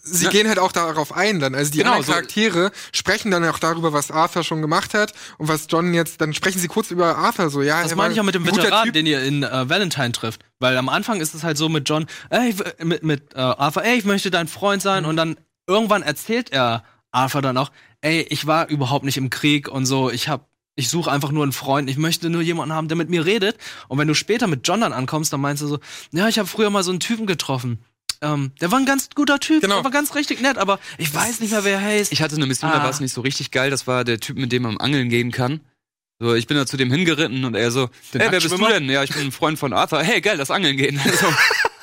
Sie 0.02 0.24
Ja. 0.24 0.30
gehen 0.30 0.48
halt 0.48 0.58
auch 0.58 0.72
darauf 0.72 1.12
ein 1.14 1.40
dann. 1.40 1.54
Also 1.54 1.70
die 1.72 1.78
Genau, 1.78 1.90
anderen 1.90 2.06
so- 2.06 2.12
Charaktere 2.12 2.70
sprechen 2.92 3.30
dann 3.30 3.44
auch 3.46 3.58
darüber, 3.58 3.92
was 3.92 4.10
Arthur 4.10 4.44
schon 4.44 4.60
gemacht 4.62 4.94
hat 4.94 5.12
und 5.38 5.48
was 5.48 5.66
John 5.68 5.92
jetzt, 5.94 6.20
dann 6.20 6.32
sprechen 6.32 6.58
sie 6.60 6.68
kurz 6.68 6.90
über 6.90 7.16
Arthur 7.16 7.50
so, 7.50 7.62
ja. 7.62 7.82
Das 7.82 7.94
meine 7.96 8.14
ich 8.14 8.20
auch 8.20 8.24
mit 8.24 8.34
dem 8.34 8.46
Veteran, 8.46 8.92
den 8.92 9.06
ihr 9.06 9.22
in 9.22 9.42
äh, 9.42 9.68
Valentine 9.68 10.12
trifft. 10.12 10.42
Weil 10.60 10.76
am 10.76 10.88
Anfang 10.88 11.20
ist 11.20 11.34
es 11.34 11.42
halt 11.42 11.58
so 11.58 11.68
mit 11.68 11.88
John, 11.88 12.06
ey, 12.30 12.54
mit, 12.82 13.02
mit 13.02 13.34
äh, 13.34 13.38
Arthur, 13.40 13.84
ey, 13.84 13.98
ich 13.98 14.04
möchte 14.04 14.30
dein 14.30 14.48
Freund 14.48 14.82
sein. 14.82 15.04
Und 15.04 15.16
dann 15.16 15.36
irgendwann 15.66 16.02
erzählt 16.02 16.50
er 16.52 16.84
Arthur 17.10 17.42
dann 17.42 17.56
auch, 17.56 17.70
ey, 18.02 18.20
ich 18.30 18.46
war 18.46 18.68
überhaupt 18.68 19.04
nicht 19.04 19.16
im 19.16 19.30
Krieg 19.30 19.68
und 19.68 19.86
so, 19.86 20.10
ich 20.10 20.28
hab, 20.28 20.48
ich 20.76 20.88
suche 20.88 21.10
einfach 21.10 21.30
nur 21.32 21.42
einen 21.42 21.52
Freund, 21.52 21.90
ich 21.90 21.98
möchte 21.98 22.30
nur 22.30 22.40
jemanden 22.42 22.74
haben, 22.74 22.88
der 22.88 22.96
mit 22.96 23.10
mir 23.10 23.26
redet. 23.26 23.56
Und 23.88 23.98
wenn 23.98 24.08
du 24.08 24.14
später 24.14 24.46
mit 24.46 24.66
John 24.66 24.80
dann 24.80 24.92
ankommst, 24.92 25.32
dann 25.32 25.40
meinst 25.40 25.62
du 25.62 25.66
so, 25.66 25.78
ja, 26.12 26.28
ich 26.28 26.38
habe 26.38 26.48
früher 26.48 26.70
mal 26.70 26.82
so 26.84 26.90
einen 26.90 27.00
Typen 27.00 27.26
getroffen. 27.26 27.84
Ähm, 28.22 28.52
der 28.60 28.70
war 28.70 28.78
ein 28.78 28.84
ganz 28.86 29.08
guter 29.14 29.38
Typ, 29.40 29.62
Genau. 29.62 29.76
der 29.76 29.84
war 29.84 29.90
ganz 29.90 30.14
richtig 30.14 30.40
nett, 30.42 30.58
aber 30.58 30.78
ich 30.98 31.12
weiß 31.14 31.40
nicht 31.40 31.52
mehr, 31.52 31.64
wer 31.64 31.74
er 31.74 31.80
heißt. 31.80 32.12
Ich 32.12 32.20
hatte 32.20 32.36
eine 32.36 32.46
Mission, 32.46 32.70
da 32.70 32.78
Ah. 32.80 32.82
war 32.82 32.90
es 32.90 33.00
nicht 33.00 33.12
so 33.14 33.22
richtig 33.22 33.50
geil. 33.50 33.70
Das 33.70 33.86
war 33.86 34.04
der 34.04 34.20
Typ, 34.20 34.36
mit 34.36 34.52
dem 34.52 34.62
man 34.64 34.76
angeln 34.76 35.08
gehen 35.08 35.30
kann. 35.32 35.60
So, 36.18 36.34
ich 36.34 36.46
bin 36.46 36.58
da 36.58 36.66
zu 36.66 36.76
dem 36.76 36.90
hingeritten 36.92 37.44
und 37.46 37.54
er 37.54 37.70
so, 37.70 37.88
Den 38.12 38.20
hey, 38.20 38.30
wer 38.30 38.40
bist 38.40 38.52
du 38.52 38.66
denn? 38.66 38.90
Ja, 38.90 39.02
ich 39.02 39.10
bin 39.14 39.22
ein 39.28 39.32
Freund 39.32 39.58
von 39.58 39.72
Arthur. 39.72 40.02
Hey, 40.02 40.20
geil, 40.20 40.36
das 40.36 40.50
Angeln 40.50 40.76
gehen. 40.76 41.00
So. 41.20 41.26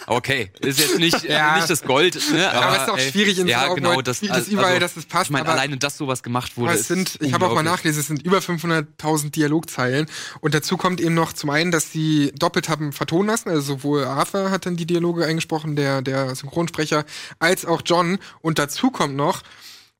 Okay, 0.09 0.51
ist 0.61 0.79
jetzt 0.79 0.97
nicht, 0.99 1.21
Ja. 1.29 1.57
nicht 1.57 1.69
das 1.69 1.81
Gold, 1.83 2.17
ne? 2.31 2.49
Aber, 2.51 2.77
es 2.77 2.83
ist 2.83 2.89
auch 2.89 2.97
ey, 2.97 3.11
schwierig 3.11 3.39
in 3.39 3.47
ja, 3.47 3.67
so 3.67 3.75
genau, 3.75 4.01
das, 4.01 4.21
das 4.21 4.47
überall, 4.47 4.67
also, 4.69 4.79
dass 4.79 4.95
es 4.95 5.05
passt. 5.05 5.25
Ich 5.25 5.31
meine, 5.31 5.43
aber- 5.43 5.51
alleine, 5.51 5.75
dass 5.77 5.97
sowas 5.97 6.23
gemacht 6.23 6.55
wurde. 6.55 6.71
Aber 6.71 6.79
es 6.79 6.87
sind, 6.87 7.17
ich 7.21 7.33
habe 7.33 7.45
auch 7.45 7.53
mal 7.53 7.61
nachgelesen, 7.61 7.99
es 7.99 8.07
sind 8.07 8.23
über 8.23 8.37
500.000 8.37 9.31
Dialogzeilen. 9.31 10.07
Und 10.39 10.53
dazu 10.53 10.77
kommt 10.77 11.01
eben 11.01 11.13
noch 11.13 11.33
zum 11.33 11.49
einen, 11.49 11.71
dass 11.71 11.91
sie 11.91 12.31
doppelt 12.39 12.69
haben 12.69 12.93
vertonen 12.93 13.27
lassen. 13.27 13.49
Also 13.49 13.61
sowohl 13.75 14.05
Arthur 14.05 14.49
hat 14.49 14.65
dann 14.65 14.77
die 14.77 14.85
Dialoge 14.85 15.25
eingesprochen, 15.25 15.75
der, 15.75 16.01
der 16.01 16.33
Synchronsprecher, 16.35 17.03
als 17.39 17.65
auch 17.65 17.81
John. 17.85 18.17
Und 18.39 18.59
dazu 18.59 18.91
kommt 18.91 19.15
noch, 19.17 19.43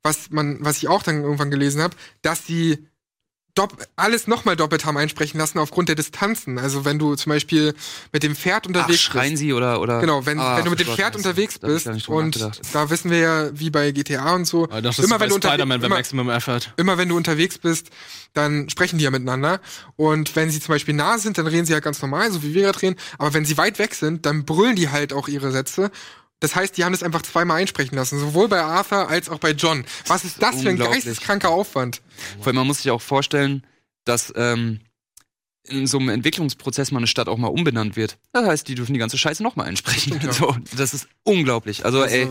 was 0.04 0.30
man, 0.30 0.58
was 0.62 0.78
ich 0.78 0.88
auch 0.88 1.04
dann 1.04 1.22
irgendwann 1.22 1.52
gelesen 1.52 1.82
habe, 1.82 1.98
dass 2.22 2.46
sie 2.48 2.88
dopp 3.58 3.88
alles 3.96 4.28
nochmal 4.28 4.56
doppelt 4.56 4.86
haben 4.86 4.98
einsprechen 4.98 5.40
lassen 5.40 5.60
aufgrund 5.60 5.90
der 5.90 5.96
Distanzen. 5.96 6.58
Also 6.60 6.86
wenn 6.86 7.00
du 7.00 7.16
zum 7.16 7.32
Beispiel 7.32 7.74
mit 8.12 8.24
dem 8.24 8.36
Pferd 8.36 8.64
Ach, 8.64 8.68
unterwegs 8.68 9.02
schreien 9.02 9.32
bist. 9.32 9.40
sie 9.42 9.54
oder, 9.54 9.82
oder? 9.82 10.00
Genau, 10.00 10.26
wenn, 10.26 10.40
Ah, 10.40 10.58
wenn 10.58 10.66
du 10.66 10.70
mit 10.72 10.80
dem 10.80 10.88
Pferd 10.88 11.16
unterwegs 11.16 11.60
da 11.60 11.68
bist 11.68 11.86
drüber 11.88 12.16
und 12.18 12.50
da 12.74 12.90
wissen 12.90 13.10
wir 13.12 13.18
ja, 13.20 13.50
wie 13.60 13.70
bei 13.70 13.92
GTA 13.92 14.36
und 14.36 14.46
so, 14.46 14.68
Ja, 14.70 14.82
das 14.82 15.00
ist 15.00 15.06
immer 15.06 15.20
wenn 15.20 15.30
du 15.30 15.36
unterwegs 15.36 15.54
Spider-Man 15.56 15.82
bei 15.82 15.88
immer, 15.88 15.96
Maximum 15.96 16.30
Effort. 16.30 16.60
immer 16.78 16.98
wenn 16.98 17.10
du 17.10 17.18
unterwegs 17.18 17.58
bist, 17.58 17.90
dann 18.34 18.70
sprechen 18.70 18.98
die 19.00 19.04
ja 19.06 19.12
miteinander. 19.12 19.60
Und 19.96 20.36
wenn 20.36 20.50
sie 20.52 20.60
zum 20.60 20.74
Beispiel 20.76 20.94
nah 20.94 21.18
sind, 21.18 21.38
dann 21.38 21.48
reden 21.48 21.66
sie 21.66 21.74
halt 21.74 21.84
ganz 21.84 22.02
normal, 22.02 22.32
so 22.32 22.44
wie 22.44 22.54
wir 22.54 22.64
gerade 22.64 22.82
reden. 22.82 22.96
Aber 23.18 23.34
wenn 23.34 23.46
sie 23.46 23.58
weit 23.58 23.80
weg 23.80 23.96
sind, 23.96 24.26
dann 24.26 24.46
brüllen 24.46 24.76
die 24.76 24.90
halt 24.90 25.14
auch 25.14 25.28
ihre 25.28 25.52
Sätze. 25.52 25.92
Das 26.40 26.56
heißt, 26.56 26.78
die 26.78 26.84
haben 26.84 26.92
das 26.92 27.02
einfach 27.04 27.24
zweimal 27.24 27.60
einsprechen 27.62 27.96
lassen, 27.96 28.20
sowohl 28.20 28.48
bei 28.48 28.62
Arthur 28.62 29.10
als 29.10 29.28
auch 29.30 29.40
bei 29.40 29.52
John. 29.52 29.84
Was 30.08 30.24
ist 30.24 30.42
das 30.42 30.62
für 30.62 30.70
ein 30.70 30.78
geisteskranker 30.78 31.50
Aufwand? 31.50 32.02
Vor 32.40 32.48
allem, 32.48 32.58
man 32.58 32.68
muss 32.68 32.78
sich 32.84 32.92
auch 32.92 33.02
vorstellen, 33.02 33.66
dass 34.06 34.32
ähm, 34.36 34.82
in 35.64 35.88
so 35.88 35.98
einem 35.98 36.10
Entwicklungsprozess 36.10 36.92
mal 36.92 37.00
eine 37.00 37.08
Stadt 37.08 37.28
auch 37.28 37.38
mal 37.38 37.48
umbenannt 37.48 37.96
wird. 37.96 38.18
Das 38.34 38.46
heißt, 38.46 38.68
die 38.68 38.76
dürfen 38.76 38.94
die 38.94 39.00
ganze 39.00 39.18
Scheiße 39.18 39.42
nochmal 39.44 39.68
einsprechen. 39.68 40.20
Ja. 40.24 40.32
so, 40.32 40.56
das 40.78 40.94
ist 40.94 41.08
unglaublich. 41.24 41.84
Also, 41.86 42.02
Also, 42.04 42.16
ey, 42.16 42.30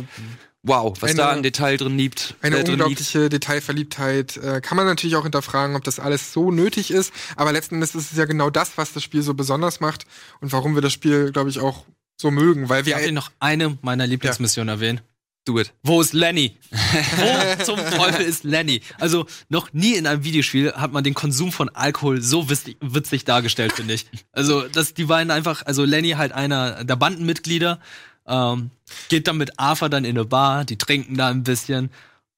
wow, 0.62 0.96
was 1.00 1.10
eine- 1.10 1.16
da 1.18 1.30
an 1.30 1.42
Detail 1.42 1.76
drin 1.76 1.98
liegt. 1.98 2.34
Eine 2.42 2.58
äh, 2.58 2.64
drin 2.64 2.74
liegt. 2.78 2.82
unglaubliche 2.82 3.28
Detailverliebtheit. 3.28 4.36
Äh, 4.38 4.60
kann 4.62 4.76
man 4.76 4.86
natürlich 4.86 5.16
auch 5.16 5.24
hinterfragen, 5.24 5.76
ob 5.76 5.84
das 5.84 5.98
alles 6.00 6.32
so 6.32 6.50
nötig 6.50 6.90
ist. 6.92 7.12
Aber 7.36 7.52
letzten 7.52 7.74
Endes 7.74 7.94
ist 7.94 8.12
es 8.12 8.16
ja 8.18 8.24
genau 8.24 8.50
das, 8.50 8.78
was 8.78 8.92
das 8.92 9.02
Spiel 9.02 9.22
so 9.22 9.34
besonders 9.34 9.80
macht 9.80 10.06
und 10.40 10.52
warum 10.52 10.74
wir 10.76 10.82
das 10.82 10.92
Spiel, 10.92 11.32
glaube 11.32 11.50
ich, 11.50 11.58
auch 11.58 11.84
so 12.16 12.30
mögen. 12.30 12.68
Weil 12.68 12.80
Ich 12.80 12.86
wir 12.86 12.94
darf 12.94 13.04
Ihnen 13.04 13.14
noch 13.14 13.30
eine 13.40 13.78
meiner 13.82 14.06
Lieblingsmissionen 14.06 14.68
erwähnen. 14.68 15.00
Do 15.44 15.60
it. 15.60 15.72
Wo 15.84 16.00
ist 16.00 16.12
Lenny? 16.12 16.56
Wo 16.72 17.64
zum 17.64 17.78
Teufel 17.78 18.26
ist 18.26 18.42
Lenny? 18.42 18.80
Also 18.98 19.26
noch 19.48 19.72
nie 19.72 19.94
in 19.94 20.08
einem 20.08 20.24
Videospiel 20.24 20.72
hat 20.72 20.92
man 20.92 21.04
den 21.04 21.14
Konsum 21.14 21.52
von 21.52 21.68
Alkohol 21.68 22.20
so 22.20 22.50
witzig, 22.50 22.76
witzig 22.80 23.24
dargestellt, 23.24 23.72
finde 23.72 23.94
ich. 23.94 24.06
Also 24.32 24.62
dass 24.66 24.92
die 24.92 25.04
beiden 25.04 25.30
einfach, 25.30 25.64
also 25.64 25.84
Lenny 25.84 26.10
halt 26.10 26.32
einer 26.32 26.82
der 26.82 26.96
Bandenmitglieder, 26.96 27.78
ähm, 28.26 28.72
geht 29.08 29.28
dann 29.28 29.36
mit 29.36 29.60
Arthur 29.60 29.88
dann 29.88 30.04
in 30.04 30.16
eine 30.16 30.24
Bar, 30.24 30.64
die 30.64 30.78
trinken 30.78 31.16
da 31.16 31.28
ein 31.28 31.44
bisschen 31.44 31.90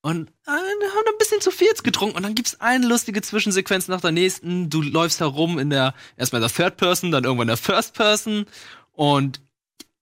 und 0.02 0.28
äh, 0.46 0.50
haben 0.50 1.06
ein 1.06 1.18
bisschen 1.18 1.40
zu 1.40 1.50
viel 1.50 1.66
jetzt 1.68 1.84
getrunken 1.84 2.16
und 2.16 2.24
dann 2.24 2.34
gibt's 2.34 2.60
eine 2.60 2.86
lustige 2.86 3.22
Zwischensequenz 3.22 3.88
nach 3.88 4.02
der 4.02 4.12
nächsten. 4.12 4.68
Du 4.68 4.82
läufst 4.82 5.20
herum 5.20 5.58
in 5.58 5.70
der 5.70 5.94
erstmal 6.18 6.42
der 6.42 6.50
Third 6.50 6.76
Person, 6.76 7.10
dann 7.10 7.24
irgendwann 7.24 7.48
der 7.48 7.56
First 7.56 7.94
Person 7.94 8.44
und 8.92 9.40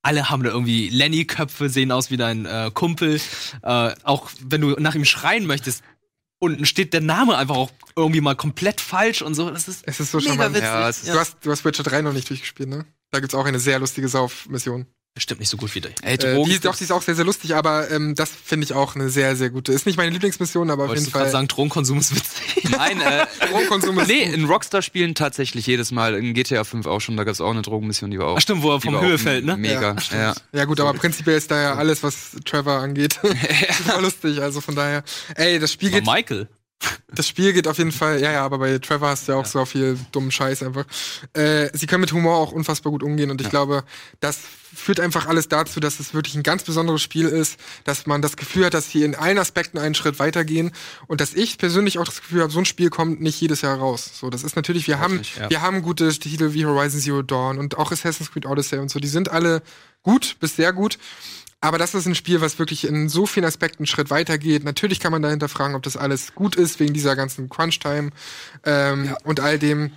alle 0.07 0.31
haben 0.31 0.43
da 0.43 0.51
irgendwie 0.51 0.89
Lenny-Köpfe, 0.89 1.69
sehen 1.69 1.91
aus 1.93 2.11
wie 2.11 2.16
dein 2.16 2.47
äh, 2.47 2.70
Kumpel. 2.73 3.20
Äh, 3.62 3.95
auch 4.05 4.31
wenn 4.41 4.61
du 4.61 4.70
nach 4.78 4.95
ihm 4.95 5.05
schreien 5.05 5.47
möchtest, 5.47 5.83
unten 6.39 6.65
steht 6.66 6.93
der 6.93 7.01
Name 7.01 7.37
einfach 7.37 7.57
auch 7.57 7.70
irgendwie 7.97 8.20
mal 8.20 8.37
komplett 8.37 8.81
falsch 8.81 9.23
und 9.23 9.35
so. 9.35 9.51
Das 9.51 9.69
ist 9.69 9.83
Es 9.87 10.01
ist 10.01 10.12
so 10.12 10.19
mega 10.19 10.31
charmant. 10.31 10.55
witzig. 10.55 10.65
Ja, 10.69 10.89
es 10.89 11.03
ist- 11.03 11.09
Du, 11.15 11.19
hast, 11.19 11.37
du 11.43 11.51
hast 11.51 11.65
Witcher 11.65 11.83
3 11.83 12.03
noch 12.03 12.12
nicht 12.12 12.28
durchgespielt, 12.31 12.69
ne? 12.69 12.85
Da 13.11 13.20
gibt's 13.20 13.35
auch 13.35 13.47
eine 13.47 13.59
sehr 13.59 13.78
lustige 13.78 14.09
Saufmission. 14.09 14.87
Bestimmt 15.16 15.40
nicht 15.40 15.48
so 15.48 15.56
gut 15.56 15.74
wie 15.74 15.80
dich. 15.80 15.94
Ey, 16.02 16.16
Äh, 16.16 16.18
Drogen, 16.18 16.51
die, 16.51 16.60
doch, 16.60 16.76
die 16.76 16.84
ist 16.84 16.93
auch 16.93 17.01
sehr, 17.01 17.14
sehr 17.14 17.24
lustig, 17.24 17.55
aber 17.55 17.90
ähm, 17.90 18.14
das 18.14 18.28
finde 18.30 18.64
ich 18.64 18.74
auch 18.74 18.94
eine 18.97 19.09
sehr, 19.09 19.34
sehr 19.34 19.48
gute. 19.48 19.72
Ist 19.72 19.86
nicht 19.86 19.97
meine 19.97 20.10
Lieblingsmission, 20.10 20.70
aber 20.70 20.82
auf 20.84 20.88
Wolltest 20.90 21.06
jeden 21.06 21.12
du 21.12 21.18
gerade 21.18 21.30
Fall. 21.30 21.32
sagen, 21.32 21.48
Drogenkonsum 21.48 21.98
ist 22.01 22.14
witzig? 22.14 22.64
Nein, 22.70 23.01
äh, 23.01 23.24
Drogenkonsum 23.48 23.98
ist 24.01 24.09
nee, 24.09 24.26
gut. 24.26 24.34
in 24.34 24.44
Rockstar-Spielen 24.44 25.14
tatsächlich 25.14 25.66
jedes 25.66 25.90
Mal. 25.90 26.16
In 26.16 26.34
GTA 26.34 26.64
5 26.64 26.84
auch 26.86 27.01
schon, 27.01 27.16
da 27.16 27.24
gab's 27.24 27.40
auch 27.40 27.51
eine 27.51 27.62
Drogenmission, 27.62 28.10
die 28.10 28.18
war 28.18 28.26
auch. 28.26 28.36
Ach 28.36 28.43
stimmt, 28.43 28.62
wo 28.62 28.72
er 28.72 28.78
die 28.78 28.88
vom 28.88 28.97
auch 28.97 29.18
fällt, 29.18 29.47
ne? 29.47 29.56
Mega, 29.56 29.97
ja. 30.12 30.34
Ja 30.52 30.64
gut, 30.66 30.80
aber 30.80 30.93
prinzipiell 30.93 31.38
ist 31.38 31.51
da 31.51 31.62
ja 31.62 31.74
alles, 31.76 32.02
was 32.02 32.32
Trevor 32.44 32.80
angeht, 32.80 33.18
super 33.78 34.02
lustig. 34.02 34.43
Also 34.43 34.60
von 34.60 34.74
daher, 34.74 35.02
ey, 35.34 35.59
das 35.59 35.72
Spiel 35.72 35.88
Aber 35.88 36.01
geht, 36.01 36.06
Michael. 36.06 36.48
Das 37.09 37.28
Spiel 37.28 37.53
geht 37.53 37.69
auf 37.69 37.78
jeden 37.78 37.93
Fall, 37.93 38.20
ja, 38.20 38.32
ja, 38.32 38.44
aber 38.44 38.59
bei 38.59 38.78
Trevor 38.78 39.09
hast 39.09 39.27
du 39.27 39.32
ja 39.32 39.39
auch 39.39 39.47
so 39.47 39.65
viel 39.65 39.98
dummen 40.12 40.31
Scheiß 40.31 40.62
einfach. 40.62 40.85
Äh, 41.32 41.70
sie 41.73 41.86
können 41.86 42.03
mit 42.03 42.12
Humor 42.12 42.36
auch 42.36 42.53
unfassbar 42.53 42.93
gut 42.93 43.03
umgehen 43.03 43.31
und 43.31 43.40
ich 43.40 43.48
glaube, 43.48 43.85
das 44.20 44.40
führt 44.74 45.01
einfach 45.01 45.27
alles 45.27 45.48
dazu, 45.48 45.81
dass 45.81 46.01
es 46.01 46.12
wirklich 46.12 46.35
ein 46.35 46.43
ganz 46.43 46.65
besonderes 46.65 47.01
Spiel 47.01 47.27
ist, 47.27 47.59
dass 47.85 48.07
man 48.07 48.20
das 48.20 48.36
Gefühl 48.36 48.66
hat, 48.66 48.74
dass 48.74 48.90
sie 48.90 49.05
in 49.05 49.15
allen 49.15 49.39
Aspekten 49.39 49.78
einen 49.78 49.94
Schritt 49.94 50.19
weitergehen 50.19 50.73
und 51.07 51.20
dass 51.20 51.32
ich 51.32 51.59
persönlich 51.59 51.98
auch 51.98 52.05
das 52.05 52.20
Gefühl 52.20 52.43
habe, 52.43 52.53
so 52.53 52.59
ein 52.59 52.66
Spiel 52.66 52.90
kommt 52.90 53.20
nicht 53.20 53.40
jedes 53.40 53.62
Jahr 53.62 53.78
raus. 53.78 54.11
So, 54.15 54.28
das 54.28 54.43
ist 54.43 54.57
natürlich, 54.57 54.86
wir 54.86 54.98
haben, 54.98 55.19
nicht, 55.19 55.39
ja. 55.39 55.48
wir 55.48 55.62
haben 55.62 55.82
gute 55.82 56.11
Titel 56.11 56.53
wie 56.53 56.66
Horizon 56.66 57.01
Zero 57.01 57.23
Dawn 57.23 57.59
und 57.59 57.78
auch 57.78 57.93
Assassin's 57.93 58.31
Creed 58.31 58.47
Odyssey 58.47 58.78
und 58.78 58.90
so, 58.90 59.01
die 59.01 59.09
sind 59.09 59.31
alle 59.31 59.62
gut 60.03 60.36
bis 60.40 60.57
sehr 60.57 60.73
gut. 60.73 60.98
Aber 61.66 61.78
das 61.78 61.97
ist 61.97 62.06
ein 62.06 62.14
Spiel, 62.14 62.40
was 62.40 62.60
wirklich 62.60 62.86
in 62.86 63.09
so 63.09 63.26
vielen 63.26 63.44
Aspekten 63.44 63.80
einen 63.80 63.86
Schritt 63.88 64.09
weitergeht. 64.09 64.62
Natürlich 64.62 65.01
kann 65.01 65.10
man 65.10 65.20
dahinter 65.20 65.48
fragen, 65.48 65.74
ob 65.74 65.82
das 65.82 65.97
alles 65.97 66.32
gut 66.36 66.55
ist, 66.55 66.78
wegen 66.78 66.94
dieser 66.94 67.16
ganzen 67.16 67.48
Crunch-Time 67.48 68.10
ähm, 68.64 69.16
und 69.24 69.40
all 69.40 69.59
dem. 69.59 69.90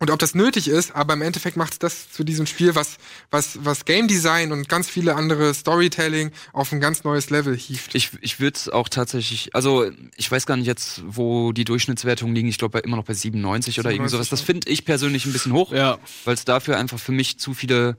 Und 0.00 0.10
ob 0.10 0.18
das 0.18 0.34
nötig 0.34 0.66
ist, 0.66 0.96
aber 0.96 1.14
im 1.14 1.22
Endeffekt 1.22 1.56
macht 1.56 1.74
es 1.74 1.78
das 1.78 2.10
zu 2.10 2.24
diesem 2.24 2.46
Spiel, 2.46 2.74
was, 2.74 2.96
was, 3.30 3.64
was 3.64 3.84
Game 3.84 4.08
Design 4.08 4.50
und 4.50 4.68
ganz 4.68 4.90
viele 4.90 5.14
andere 5.14 5.54
Storytelling 5.54 6.32
auf 6.52 6.72
ein 6.72 6.80
ganz 6.80 7.04
neues 7.04 7.30
Level 7.30 7.56
hieft. 7.56 7.94
Ich, 7.94 8.10
ich 8.20 8.40
würde 8.40 8.56
es 8.56 8.68
auch 8.68 8.88
tatsächlich, 8.88 9.54
also 9.54 9.88
ich 10.16 10.28
weiß 10.28 10.46
gar 10.46 10.56
nicht 10.56 10.66
jetzt, 10.66 11.00
wo 11.06 11.52
die 11.52 11.64
Durchschnittswertungen 11.64 12.34
liegen. 12.34 12.48
Ich 12.48 12.58
glaube 12.58 12.80
immer 12.80 12.96
noch 12.96 13.04
bei 13.04 13.14
97 13.14 13.78
oder 13.78 13.90
irgend 13.92 14.10
97, 14.10 14.10
sowas. 14.10 14.30
Das 14.30 14.40
ja. 14.40 14.46
finde 14.46 14.68
ich 14.68 14.84
persönlich 14.84 15.26
ein 15.26 15.32
bisschen 15.32 15.52
hoch, 15.52 15.72
Ja. 15.72 15.98
weil 16.24 16.34
es 16.34 16.44
dafür 16.44 16.76
einfach 16.76 16.98
für 16.98 17.12
mich 17.12 17.38
zu 17.38 17.54
viele 17.54 17.96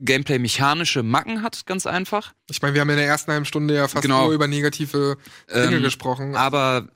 Gameplay-mechanische 0.00 1.02
Macken 1.02 1.42
hat, 1.42 1.66
ganz 1.66 1.86
einfach. 1.86 2.34
Ich 2.50 2.60
meine, 2.62 2.74
wir 2.74 2.80
haben 2.80 2.90
in 2.90 2.96
der 2.96 3.06
ersten 3.06 3.30
halben 3.32 3.44
Stunde 3.46 3.74
ja 3.74 3.88
fast 3.88 4.02
Genau. 4.02 4.24
nur 4.24 4.34
über 4.34 4.46
negative 4.48 5.16
Dinge 5.52 5.76
Ähm, 5.76 5.82
gesprochen. 5.82 6.34
Aber 6.36 6.88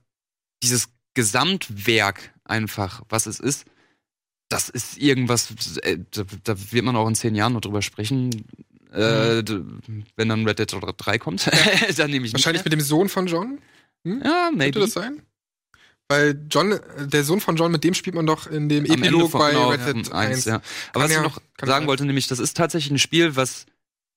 dieses 0.62 0.88
Gesamtwerk 1.14 2.32
einfach, 2.44 3.02
was 3.08 3.26
es 3.26 3.40
ist, 3.40 3.64
das 4.48 4.68
ist 4.68 4.96
irgendwas, 4.98 5.52
äh, 5.82 5.98
da, 6.10 6.22
da 6.44 6.72
wird 6.72 6.84
man 6.84 6.96
auch 6.96 7.06
in 7.08 7.14
zehn 7.14 7.34
Jahren 7.34 7.52
noch 7.52 7.60
drüber 7.60 7.82
sprechen. 7.82 8.44
Äh, 8.92 9.42
d- 9.44 9.60
wenn 10.16 10.28
dann 10.30 10.46
Red 10.46 10.58
Dead 10.58 10.74
3 10.96 11.18
kommt, 11.18 11.46
dann 11.96 12.10
nehme 12.10 12.26
ich 12.26 12.32
Wahrscheinlich 12.32 12.64
mit 12.64 12.72
dem 12.72 12.80
Sohn 12.80 13.08
von 13.08 13.26
John? 13.26 13.58
mehr. 14.04 14.20
Ja, 14.24 14.44
Könnte 14.48 14.56
maybe. 14.58 14.80
das 14.80 14.92
sein? 14.92 15.22
Weil 16.08 16.40
John, 16.50 16.72
äh, 16.72 17.06
der 17.06 17.22
Sohn 17.22 17.40
von 17.40 17.56
John, 17.56 17.70
mit 17.70 17.84
dem 17.84 17.92
spielt 17.94 18.16
man 18.16 18.26
doch 18.26 18.46
in 18.46 18.68
dem 18.68 18.84
Am 18.90 19.02
Epilog 19.02 19.30
von- 19.30 19.40
bei 19.40 19.50
genau, 19.50 19.68
Red 19.70 19.86
Dead 19.86 20.06
ja, 20.08 20.12
1. 20.14 20.44
ja. 20.46 20.60
Aber 20.94 21.04
was 21.04 21.12
ja- 21.12 21.18
ich 21.18 21.22
noch 21.22 21.40
sagen 21.62 21.86
wollte, 21.86 22.04
nämlich, 22.06 22.26
das 22.28 22.38
ist 22.38 22.56
tatsächlich 22.56 22.90
ein 22.90 22.98
Spiel, 22.98 23.36
was 23.36 23.66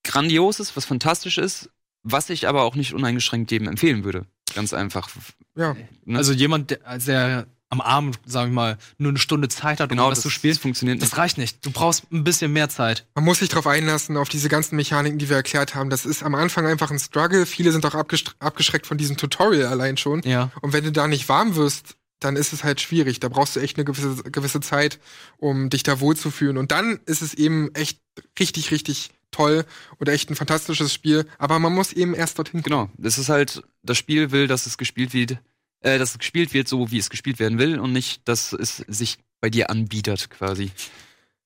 grandios 0.04 0.58
ist, 0.58 0.74
was 0.76 0.84
fantastisch 0.86 1.36
ist, 1.38 1.68
was 2.02 2.30
ich 2.30 2.48
aber 2.48 2.62
auch 2.62 2.74
nicht 2.74 2.94
uneingeschränkt 2.94 3.50
jedem 3.52 3.68
empfehlen 3.68 4.04
würde. 4.04 4.26
Ganz 4.54 4.72
einfach. 4.72 5.08
Ja. 5.54 5.76
Ne? 6.04 6.18
Also 6.18 6.32
jemand, 6.32 6.70
der, 6.70 6.98
der 6.98 7.46
am 7.72 7.80
Abend, 7.80 8.20
sag 8.26 8.48
ich 8.48 8.52
mal, 8.52 8.76
nur 8.98 9.12
eine 9.12 9.18
Stunde 9.18 9.48
Zeit 9.48 9.80
hat, 9.80 9.90
um 9.90 9.96
genau, 9.96 10.10
das, 10.10 10.18
das, 10.18 10.24
zu 10.24 10.30
spielen, 10.30 10.52
das 10.52 10.60
funktioniert 10.60 11.00
nicht. 11.00 11.10
das 11.10 11.18
reicht 11.18 11.38
nicht. 11.38 11.64
Du 11.64 11.70
brauchst 11.70 12.04
ein 12.12 12.22
bisschen 12.22 12.52
mehr 12.52 12.68
Zeit. 12.68 13.06
Man 13.14 13.24
muss 13.24 13.38
sich 13.38 13.48
darauf 13.48 13.66
einlassen, 13.66 14.18
auf 14.18 14.28
diese 14.28 14.50
ganzen 14.50 14.76
Mechaniken, 14.76 15.18
die 15.18 15.30
wir 15.30 15.36
erklärt 15.36 15.74
haben. 15.74 15.88
Das 15.88 16.04
ist 16.04 16.22
am 16.22 16.34
Anfang 16.34 16.66
einfach 16.66 16.90
ein 16.90 16.98
Struggle. 16.98 17.46
Viele 17.46 17.72
sind 17.72 17.86
auch 17.86 17.94
abgeschreckt 17.94 18.86
von 18.86 18.98
diesem 18.98 19.16
Tutorial 19.16 19.68
allein 19.68 19.96
schon. 19.96 20.20
Ja. 20.24 20.50
Und 20.60 20.74
wenn 20.74 20.84
du 20.84 20.92
da 20.92 21.08
nicht 21.08 21.30
warm 21.30 21.56
wirst, 21.56 21.96
dann 22.20 22.36
ist 22.36 22.52
es 22.52 22.62
halt 22.62 22.82
schwierig. 22.82 23.20
Da 23.20 23.30
brauchst 23.30 23.56
du 23.56 23.60
echt 23.60 23.78
eine 23.78 23.86
gewisse, 23.86 24.22
gewisse 24.24 24.60
Zeit, 24.60 25.00
um 25.38 25.70
dich 25.70 25.82
da 25.82 25.98
wohlzufühlen. 25.98 26.58
Und 26.58 26.72
dann 26.72 27.00
ist 27.06 27.22
es 27.22 27.32
eben 27.32 27.74
echt 27.74 28.00
richtig, 28.38 28.70
richtig 28.70 29.12
toll 29.30 29.64
und 29.96 30.10
echt 30.10 30.28
ein 30.28 30.36
fantastisches 30.36 30.92
Spiel. 30.92 31.24
Aber 31.38 31.58
man 31.58 31.74
muss 31.74 31.94
eben 31.94 32.12
erst 32.12 32.38
dorthin 32.38 32.62
kommen. 32.62 32.88
Genau, 32.88 32.90
das 32.98 33.16
ist 33.16 33.30
halt, 33.30 33.62
das 33.82 33.96
Spiel 33.96 34.30
will, 34.30 34.46
dass 34.46 34.66
es 34.66 34.76
gespielt 34.76 35.14
wird, 35.14 35.38
äh, 35.82 35.98
dass 35.98 36.12
es 36.12 36.18
gespielt 36.18 36.54
wird, 36.54 36.68
so 36.68 36.90
wie 36.90 36.98
es 36.98 37.10
gespielt 37.10 37.38
werden 37.38 37.58
will 37.58 37.78
und 37.78 37.92
nicht, 37.92 38.26
dass 38.26 38.52
es 38.52 38.78
sich 38.88 39.18
bei 39.40 39.50
dir 39.50 39.70
anbietet, 39.70 40.30
quasi. 40.30 40.70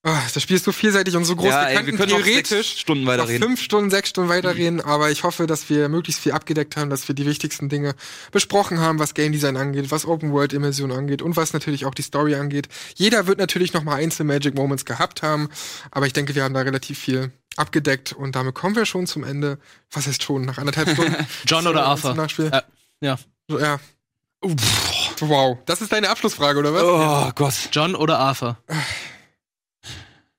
Ah, 0.08 0.22
das 0.32 0.40
Spiel 0.40 0.54
ist 0.54 0.64
so 0.64 0.70
vielseitig 0.70 1.16
und 1.16 1.24
so 1.24 1.34
groß. 1.34 1.46
ja, 1.46 1.62
wir 1.62 1.68
ey, 1.68 1.74
könnten 1.74 1.98
wir 1.98 2.06
können 2.06 2.22
theoretisch 2.22 2.78
Stunden 2.78 3.06
weiterreden. 3.06 3.42
fünf 3.42 3.60
Stunden, 3.60 3.90
sechs 3.90 4.10
Stunden 4.10 4.30
weiterreden, 4.30 4.80
aber 4.80 5.10
ich 5.10 5.24
hoffe, 5.24 5.48
dass 5.48 5.68
wir 5.68 5.88
möglichst 5.88 6.22
viel 6.22 6.30
abgedeckt 6.30 6.76
haben, 6.76 6.90
dass 6.90 7.08
wir 7.08 7.16
die 7.16 7.26
wichtigsten 7.26 7.68
Dinge 7.68 7.96
besprochen 8.30 8.78
haben, 8.78 9.00
was 9.00 9.14
Game 9.14 9.32
Design 9.32 9.56
angeht, 9.56 9.90
was 9.90 10.06
Open 10.06 10.30
World 10.30 10.52
Immersion 10.52 10.92
angeht 10.92 11.22
und 11.22 11.36
was 11.36 11.52
natürlich 11.54 11.86
auch 11.86 11.94
die 11.94 12.02
Story 12.02 12.36
angeht. 12.36 12.68
Jeder 12.94 13.26
wird 13.26 13.38
natürlich 13.38 13.72
noch 13.72 13.82
mal 13.82 13.96
einzelne 13.96 14.32
Magic 14.32 14.54
Moments 14.54 14.84
gehabt 14.84 15.22
haben, 15.22 15.48
aber 15.90 16.06
ich 16.06 16.12
denke, 16.12 16.36
wir 16.36 16.44
haben 16.44 16.54
da 16.54 16.60
relativ 16.60 17.00
viel 17.00 17.32
abgedeckt 17.56 18.12
und 18.12 18.36
damit 18.36 18.54
kommen 18.54 18.76
wir 18.76 18.86
schon 18.86 19.08
zum 19.08 19.24
Ende. 19.24 19.58
Was 19.90 20.06
heißt 20.06 20.22
schon? 20.22 20.42
Nach 20.44 20.58
anderthalb 20.58 20.90
Stunden? 20.90 21.26
John 21.46 21.66
oder 21.66 21.84
Arthur? 21.84 22.16
Äh, 22.52 22.62
ja. 23.00 23.18
So, 23.48 23.58
ja. 23.58 23.80
Wow. 25.20 25.58
Das 25.66 25.80
ist 25.80 25.92
deine 25.92 26.08
Abschlussfrage, 26.08 26.58
oder 26.58 26.74
was? 26.74 26.82
Oh 26.82 27.32
Gott. 27.34 27.68
John 27.72 27.94
oder 27.94 28.18
Arthur? 28.18 28.58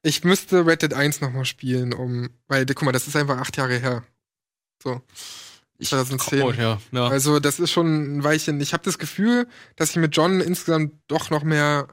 Ich 0.04 0.24
müsste 0.24 0.66
Red 0.66 0.84
Dead 0.84 0.94
1 0.94 1.22
nochmal 1.22 1.46
spielen, 1.46 1.94
um, 1.94 2.30
weil, 2.48 2.66
guck 2.66 2.84
mal, 2.84 2.92
das 2.92 3.08
ist 3.08 3.16
einfach 3.16 3.38
acht 3.38 3.58
Jahre 3.58 3.78
her. 3.78 4.04
So. 4.82 5.02
2010. 5.82 6.42
Oh, 6.42 6.52
ja, 6.52 6.80
ja. 6.92 7.08
Also, 7.08 7.40
das 7.40 7.60
ist 7.60 7.72
schon 7.72 8.18
ein 8.18 8.24
Weilchen. 8.24 8.60
Ich 8.62 8.74
habe 8.74 8.84
das 8.84 8.98
Gefühl, 8.98 9.48
dass 9.76 9.92
ich 9.92 9.98
mit 9.98 10.16
John 10.16 10.42
insgesamt 10.42 10.94
doch 11.08 11.30
noch 11.30 11.44
mehr 11.44 11.88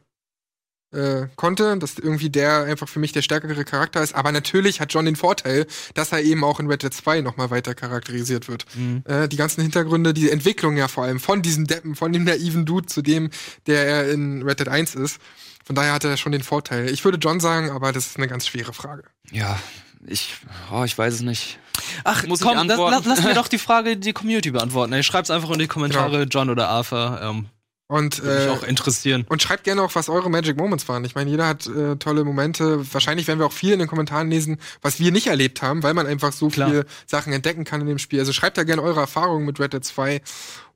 äh, 0.95 1.29
konnte, 1.37 1.77
dass 1.79 1.99
irgendwie 1.99 2.31
der 2.31 2.65
einfach 2.65 2.89
für 2.89 2.99
mich 2.99 3.13
der 3.13 3.23
stärkere 3.23 3.65
Charakter 3.65 4.03
ist. 4.03 4.15
Aber 4.15 4.33
natürlich 4.33 4.81
hat 4.81 4.93
John 4.93 5.05
den 5.05 5.17
Vorteil, 5.17 5.67
dass 5.95 6.13
er 6.13 6.23
eben 6.23 6.45
auch 6.45 6.61
in 6.61 6.67
Red 6.67 6.83
Dead 6.83 6.95
2 6.95 7.21
nochmal 7.21 7.51
weiter 7.51 7.75
charakterisiert 7.75 8.49
wird. 8.49 8.67
Mhm. 8.75 9.03
Äh, 9.07 9.29
die 9.29 9.37
ganzen 9.37 9.63
Hintergründe, 9.63 10.15
die 10.15 10.31
Entwicklung 10.31 10.77
ja 10.77 10.89
vor 10.89 11.05
allem 11.05 11.21
von 11.21 11.43
diesem 11.43 11.67
Deppen, 11.67 11.95
von 11.95 12.13
dem 12.13 12.25
naiven 12.25 12.65
Dude 12.65 12.87
zu 12.87 13.03
dem, 13.03 13.31
der 13.67 13.87
er 13.87 14.11
in 14.11 14.43
Red 14.43 14.61
Dead 14.61 14.69
1 14.69 14.95
ist. 14.95 15.19
Von 15.65 15.75
daher 15.77 15.95
hat 15.95 16.05
er 16.05 16.17
schon 16.17 16.33
den 16.33 16.43
Vorteil. 16.43 16.91
Ich 16.91 17.05
würde 17.05 17.19
John 17.19 17.41
sagen, 17.41 17.71
aber 17.71 17.93
das 17.93 18.07
ist 18.07 18.17
eine 18.19 18.29
ganz 18.29 18.47
schwere 18.47 18.75
Frage. 18.75 19.05
Ja, 19.31 19.59
ich, 20.07 20.35
oh, 20.71 20.85
ich 20.85 20.97
weiß 20.97 21.15
es 21.15 21.21
nicht. 21.23 21.59
Ach, 22.05 22.27
Muss 22.27 22.41
ich 22.41 22.47
komm, 22.47 22.57
lass, 22.57 22.79
antworten? 22.79 23.09
lass 23.09 23.23
mir 23.23 23.35
doch 23.35 23.49
die 23.49 23.59
Frage 23.59 23.97
die 23.97 24.13
Community 24.13 24.51
beantworten. 24.51 24.93
Ey, 24.93 25.03
schreib's 25.03 25.31
einfach 25.31 25.51
in 25.51 25.59
die 25.59 25.67
Kommentare, 25.67 26.25
John 26.25 26.51
oder 26.51 26.69
Arthur. 26.69 27.21
Ähm, 27.23 27.47
Und, 27.87 28.23
würde 28.23 28.39
mich 28.39 28.47
äh, 28.47 28.51
auch 28.51 28.63
interessieren. 28.63 29.27
und 29.29 29.43
schreibt 29.43 29.65
gerne 29.65 29.83
auch, 29.83 29.95
was 29.95 30.09
eure 30.09 30.31
Magic 30.31 30.57
Moments 30.57 30.89
waren. 30.89 31.05
Ich 31.05 31.15
meine, 31.15 31.31
jeder 31.31 31.47
hat 31.47 31.67
äh, 31.67 31.97
tolle 31.97 32.25
Momente. 32.25 32.81
Wahrscheinlich 32.95 33.29
werden 33.29 33.39
wir 33.41 33.47
auch 33.47 33.53
viel 33.53 33.75
in 33.75 33.79
den 33.79 33.89
Kommentaren 33.89 34.31
lesen, 34.31 34.59
was 34.81 35.01
wir 35.01 35.13
nicht 35.13 35.27
erlebt 35.27 35.61
haben, 35.61 35.83
weil 35.83 35.93
man 35.93 36.07
einfach 36.07 36.33
so 36.33 36.49
Klar. 36.49 36.71
viele 36.71 36.87
Sachen 37.07 37.35
entdecken 37.35 37.65
kann 37.65 37.83
in 37.83 37.87
dem 37.87 37.99
Spiel. 37.99 38.21
Also 38.21 38.33
schreibt 38.33 38.57
da 38.57 38.65
gerne 38.65 38.83
eure 38.83 39.01
Erfahrungen 39.01 39.45
mit 39.45 39.61
Red 39.61 39.75
Dead 39.75 39.85
2. 39.85 40.23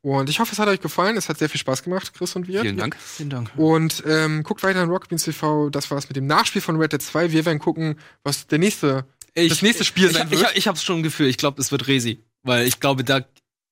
Und 0.02 0.28
ich 0.28 0.38
hoffe, 0.38 0.52
es 0.52 0.58
hat 0.58 0.68
euch 0.68 0.80
gefallen. 0.80 1.16
Es 1.16 1.30
hat 1.30 1.38
sehr 1.38 1.48
viel 1.48 1.60
Spaß 1.60 1.82
gemacht, 1.82 2.12
Chris 2.14 2.36
und 2.36 2.46
wir. 2.46 2.60
Vielen 2.60 2.76
Dank. 2.76 2.96
Vielen 3.00 3.30
Dank. 3.30 3.52
Und 3.56 4.04
ähm, 4.06 4.42
guckt 4.42 4.62
weiter 4.62 4.82
in 4.82 4.90
Rockbeans 4.90 5.24
TV. 5.24 5.70
Das 5.70 5.90
war's 5.90 6.08
mit 6.08 6.16
dem 6.16 6.26
Nachspiel 6.26 6.62
von 6.62 6.76
Red 6.76 6.92
Dead 6.92 7.02
2. 7.02 7.32
Wir 7.32 7.46
werden 7.46 7.58
gucken, 7.58 7.96
was 8.22 8.46
der 8.46 8.58
nächste, 8.58 9.06
das 9.34 9.62
nächste 9.62 9.84
Spiel 9.84 10.08
ich, 10.08 10.12
sein 10.12 10.28
ich, 10.30 10.38
wird. 10.38 10.50
ich, 10.52 10.58
ich 10.58 10.68
hab's 10.68 10.84
schon 10.84 10.98
im 10.98 11.02
Gefühl, 11.02 11.26
ich 11.26 11.38
glaube, 11.38 11.60
es 11.60 11.72
wird 11.72 11.88
Resi. 11.88 12.22
Weil 12.42 12.66
ich 12.66 12.80
glaube, 12.80 13.02
da, 13.02 13.22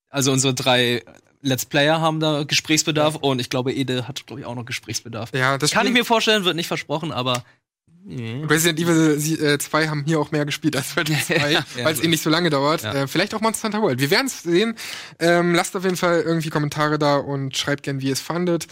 also 0.08 0.32
unsere 0.32 0.54
drei 0.54 1.04
Let's 1.42 1.64
Player 1.66 2.00
haben 2.00 2.20
da 2.20 2.44
Gesprächsbedarf 2.44 3.16
und 3.16 3.40
ich 3.40 3.50
glaube, 3.50 3.72
Ede 3.72 4.08
hat, 4.08 4.26
glaube 4.26 4.40
ich, 4.40 4.46
auch 4.46 4.54
noch 4.54 4.64
Gesprächsbedarf. 4.64 5.30
ja, 5.34 5.58
das 5.58 5.70
Kann 5.70 5.86
ich 5.86 5.92
mir 5.92 6.04
vorstellen, 6.04 6.44
wird 6.44 6.56
nicht 6.56 6.68
versprochen, 6.68 7.12
aber. 7.12 7.44
Resident 8.08 8.78
Evil 8.78 9.18
sie- 9.18 9.34
äh, 9.34 9.58
2 9.58 9.88
haben 9.88 10.04
hier 10.06 10.20
auch 10.20 10.30
mehr 10.30 10.44
gespielt 10.46 10.76
als 10.76 10.96
Red 10.96 11.08
Dead 11.08 11.20
2, 11.24 11.50
Ja, 11.50 11.64
weil 11.82 11.92
es 11.92 12.00
eh 12.00 12.06
nicht 12.06 12.22
so 12.22 12.30
lange 12.30 12.50
dauert. 12.50 12.82
Ja. 12.82 12.94
Äh, 12.94 13.06
vielleicht 13.08 13.34
auch 13.34 13.40
Monster 13.40 13.64
Hunter 13.66 13.82
World. 13.82 13.98
Wir 13.98 14.10
werden 14.12 14.28
es 14.28 14.44
sehen. 14.44 14.76
Ähm, 15.18 15.54
lasst 15.54 15.74
auf 15.74 15.82
jeden 15.82 15.96
Fall 15.96 16.20
irgendwie 16.22 16.48
Kommentare 16.50 17.00
da 17.00 17.16
und 17.16 17.56
schreibt 17.56 17.82
gern, 17.82 18.00
wie 18.00 18.06
ihr 18.06 18.12
es 18.12 18.20
fandet. 18.20 18.68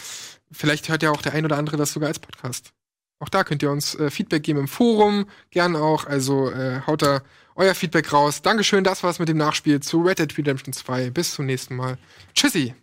Vielleicht 0.53 0.89
hört 0.89 1.03
ja 1.03 1.11
auch 1.11 1.21
der 1.21 1.33
ein 1.33 1.45
oder 1.45 1.59
andere 1.59 1.77
das 1.77 1.93
sogar 1.93 2.09
als 2.11 2.21
Podcast. 2.21 2.71
Auch 3.19 3.29
da 3.29 3.43
könnt 3.43 3.61
ihr 3.65 3.73
uns 3.73 3.97
äh, 3.97 4.09
Feedback 4.09 4.45
geben 4.45 4.61
im 4.61 4.69
Forum, 4.69 5.27
gern 5.51 5.75
auch. 5.75 6.07
Also 6.07 6.53
äh, 6.53 6.83
haut 6.87 7.03
da 7.03 7.23
euer 7.57 7.75
Feedback 7.75 8.13
raus. 8.13 8.43
Dankeschön, 8.43 8.85
das 8.85 9.03
war's 9.03 9.19
mit 9.19 9.29
dem 9.29 9.37
Nachspiel 9.37 9.81
zu 9.81 10.03
Red 10.03 10.19
Dead 10.19 10.39
Redemption 10.39 10.73
2. 10.73 11.11
Bis 11.11 11.35
zum 11.35 11.47
nächsten 11.47 11.77
Mal. 11.77 11.99
Tschüssi. 12.35 12.75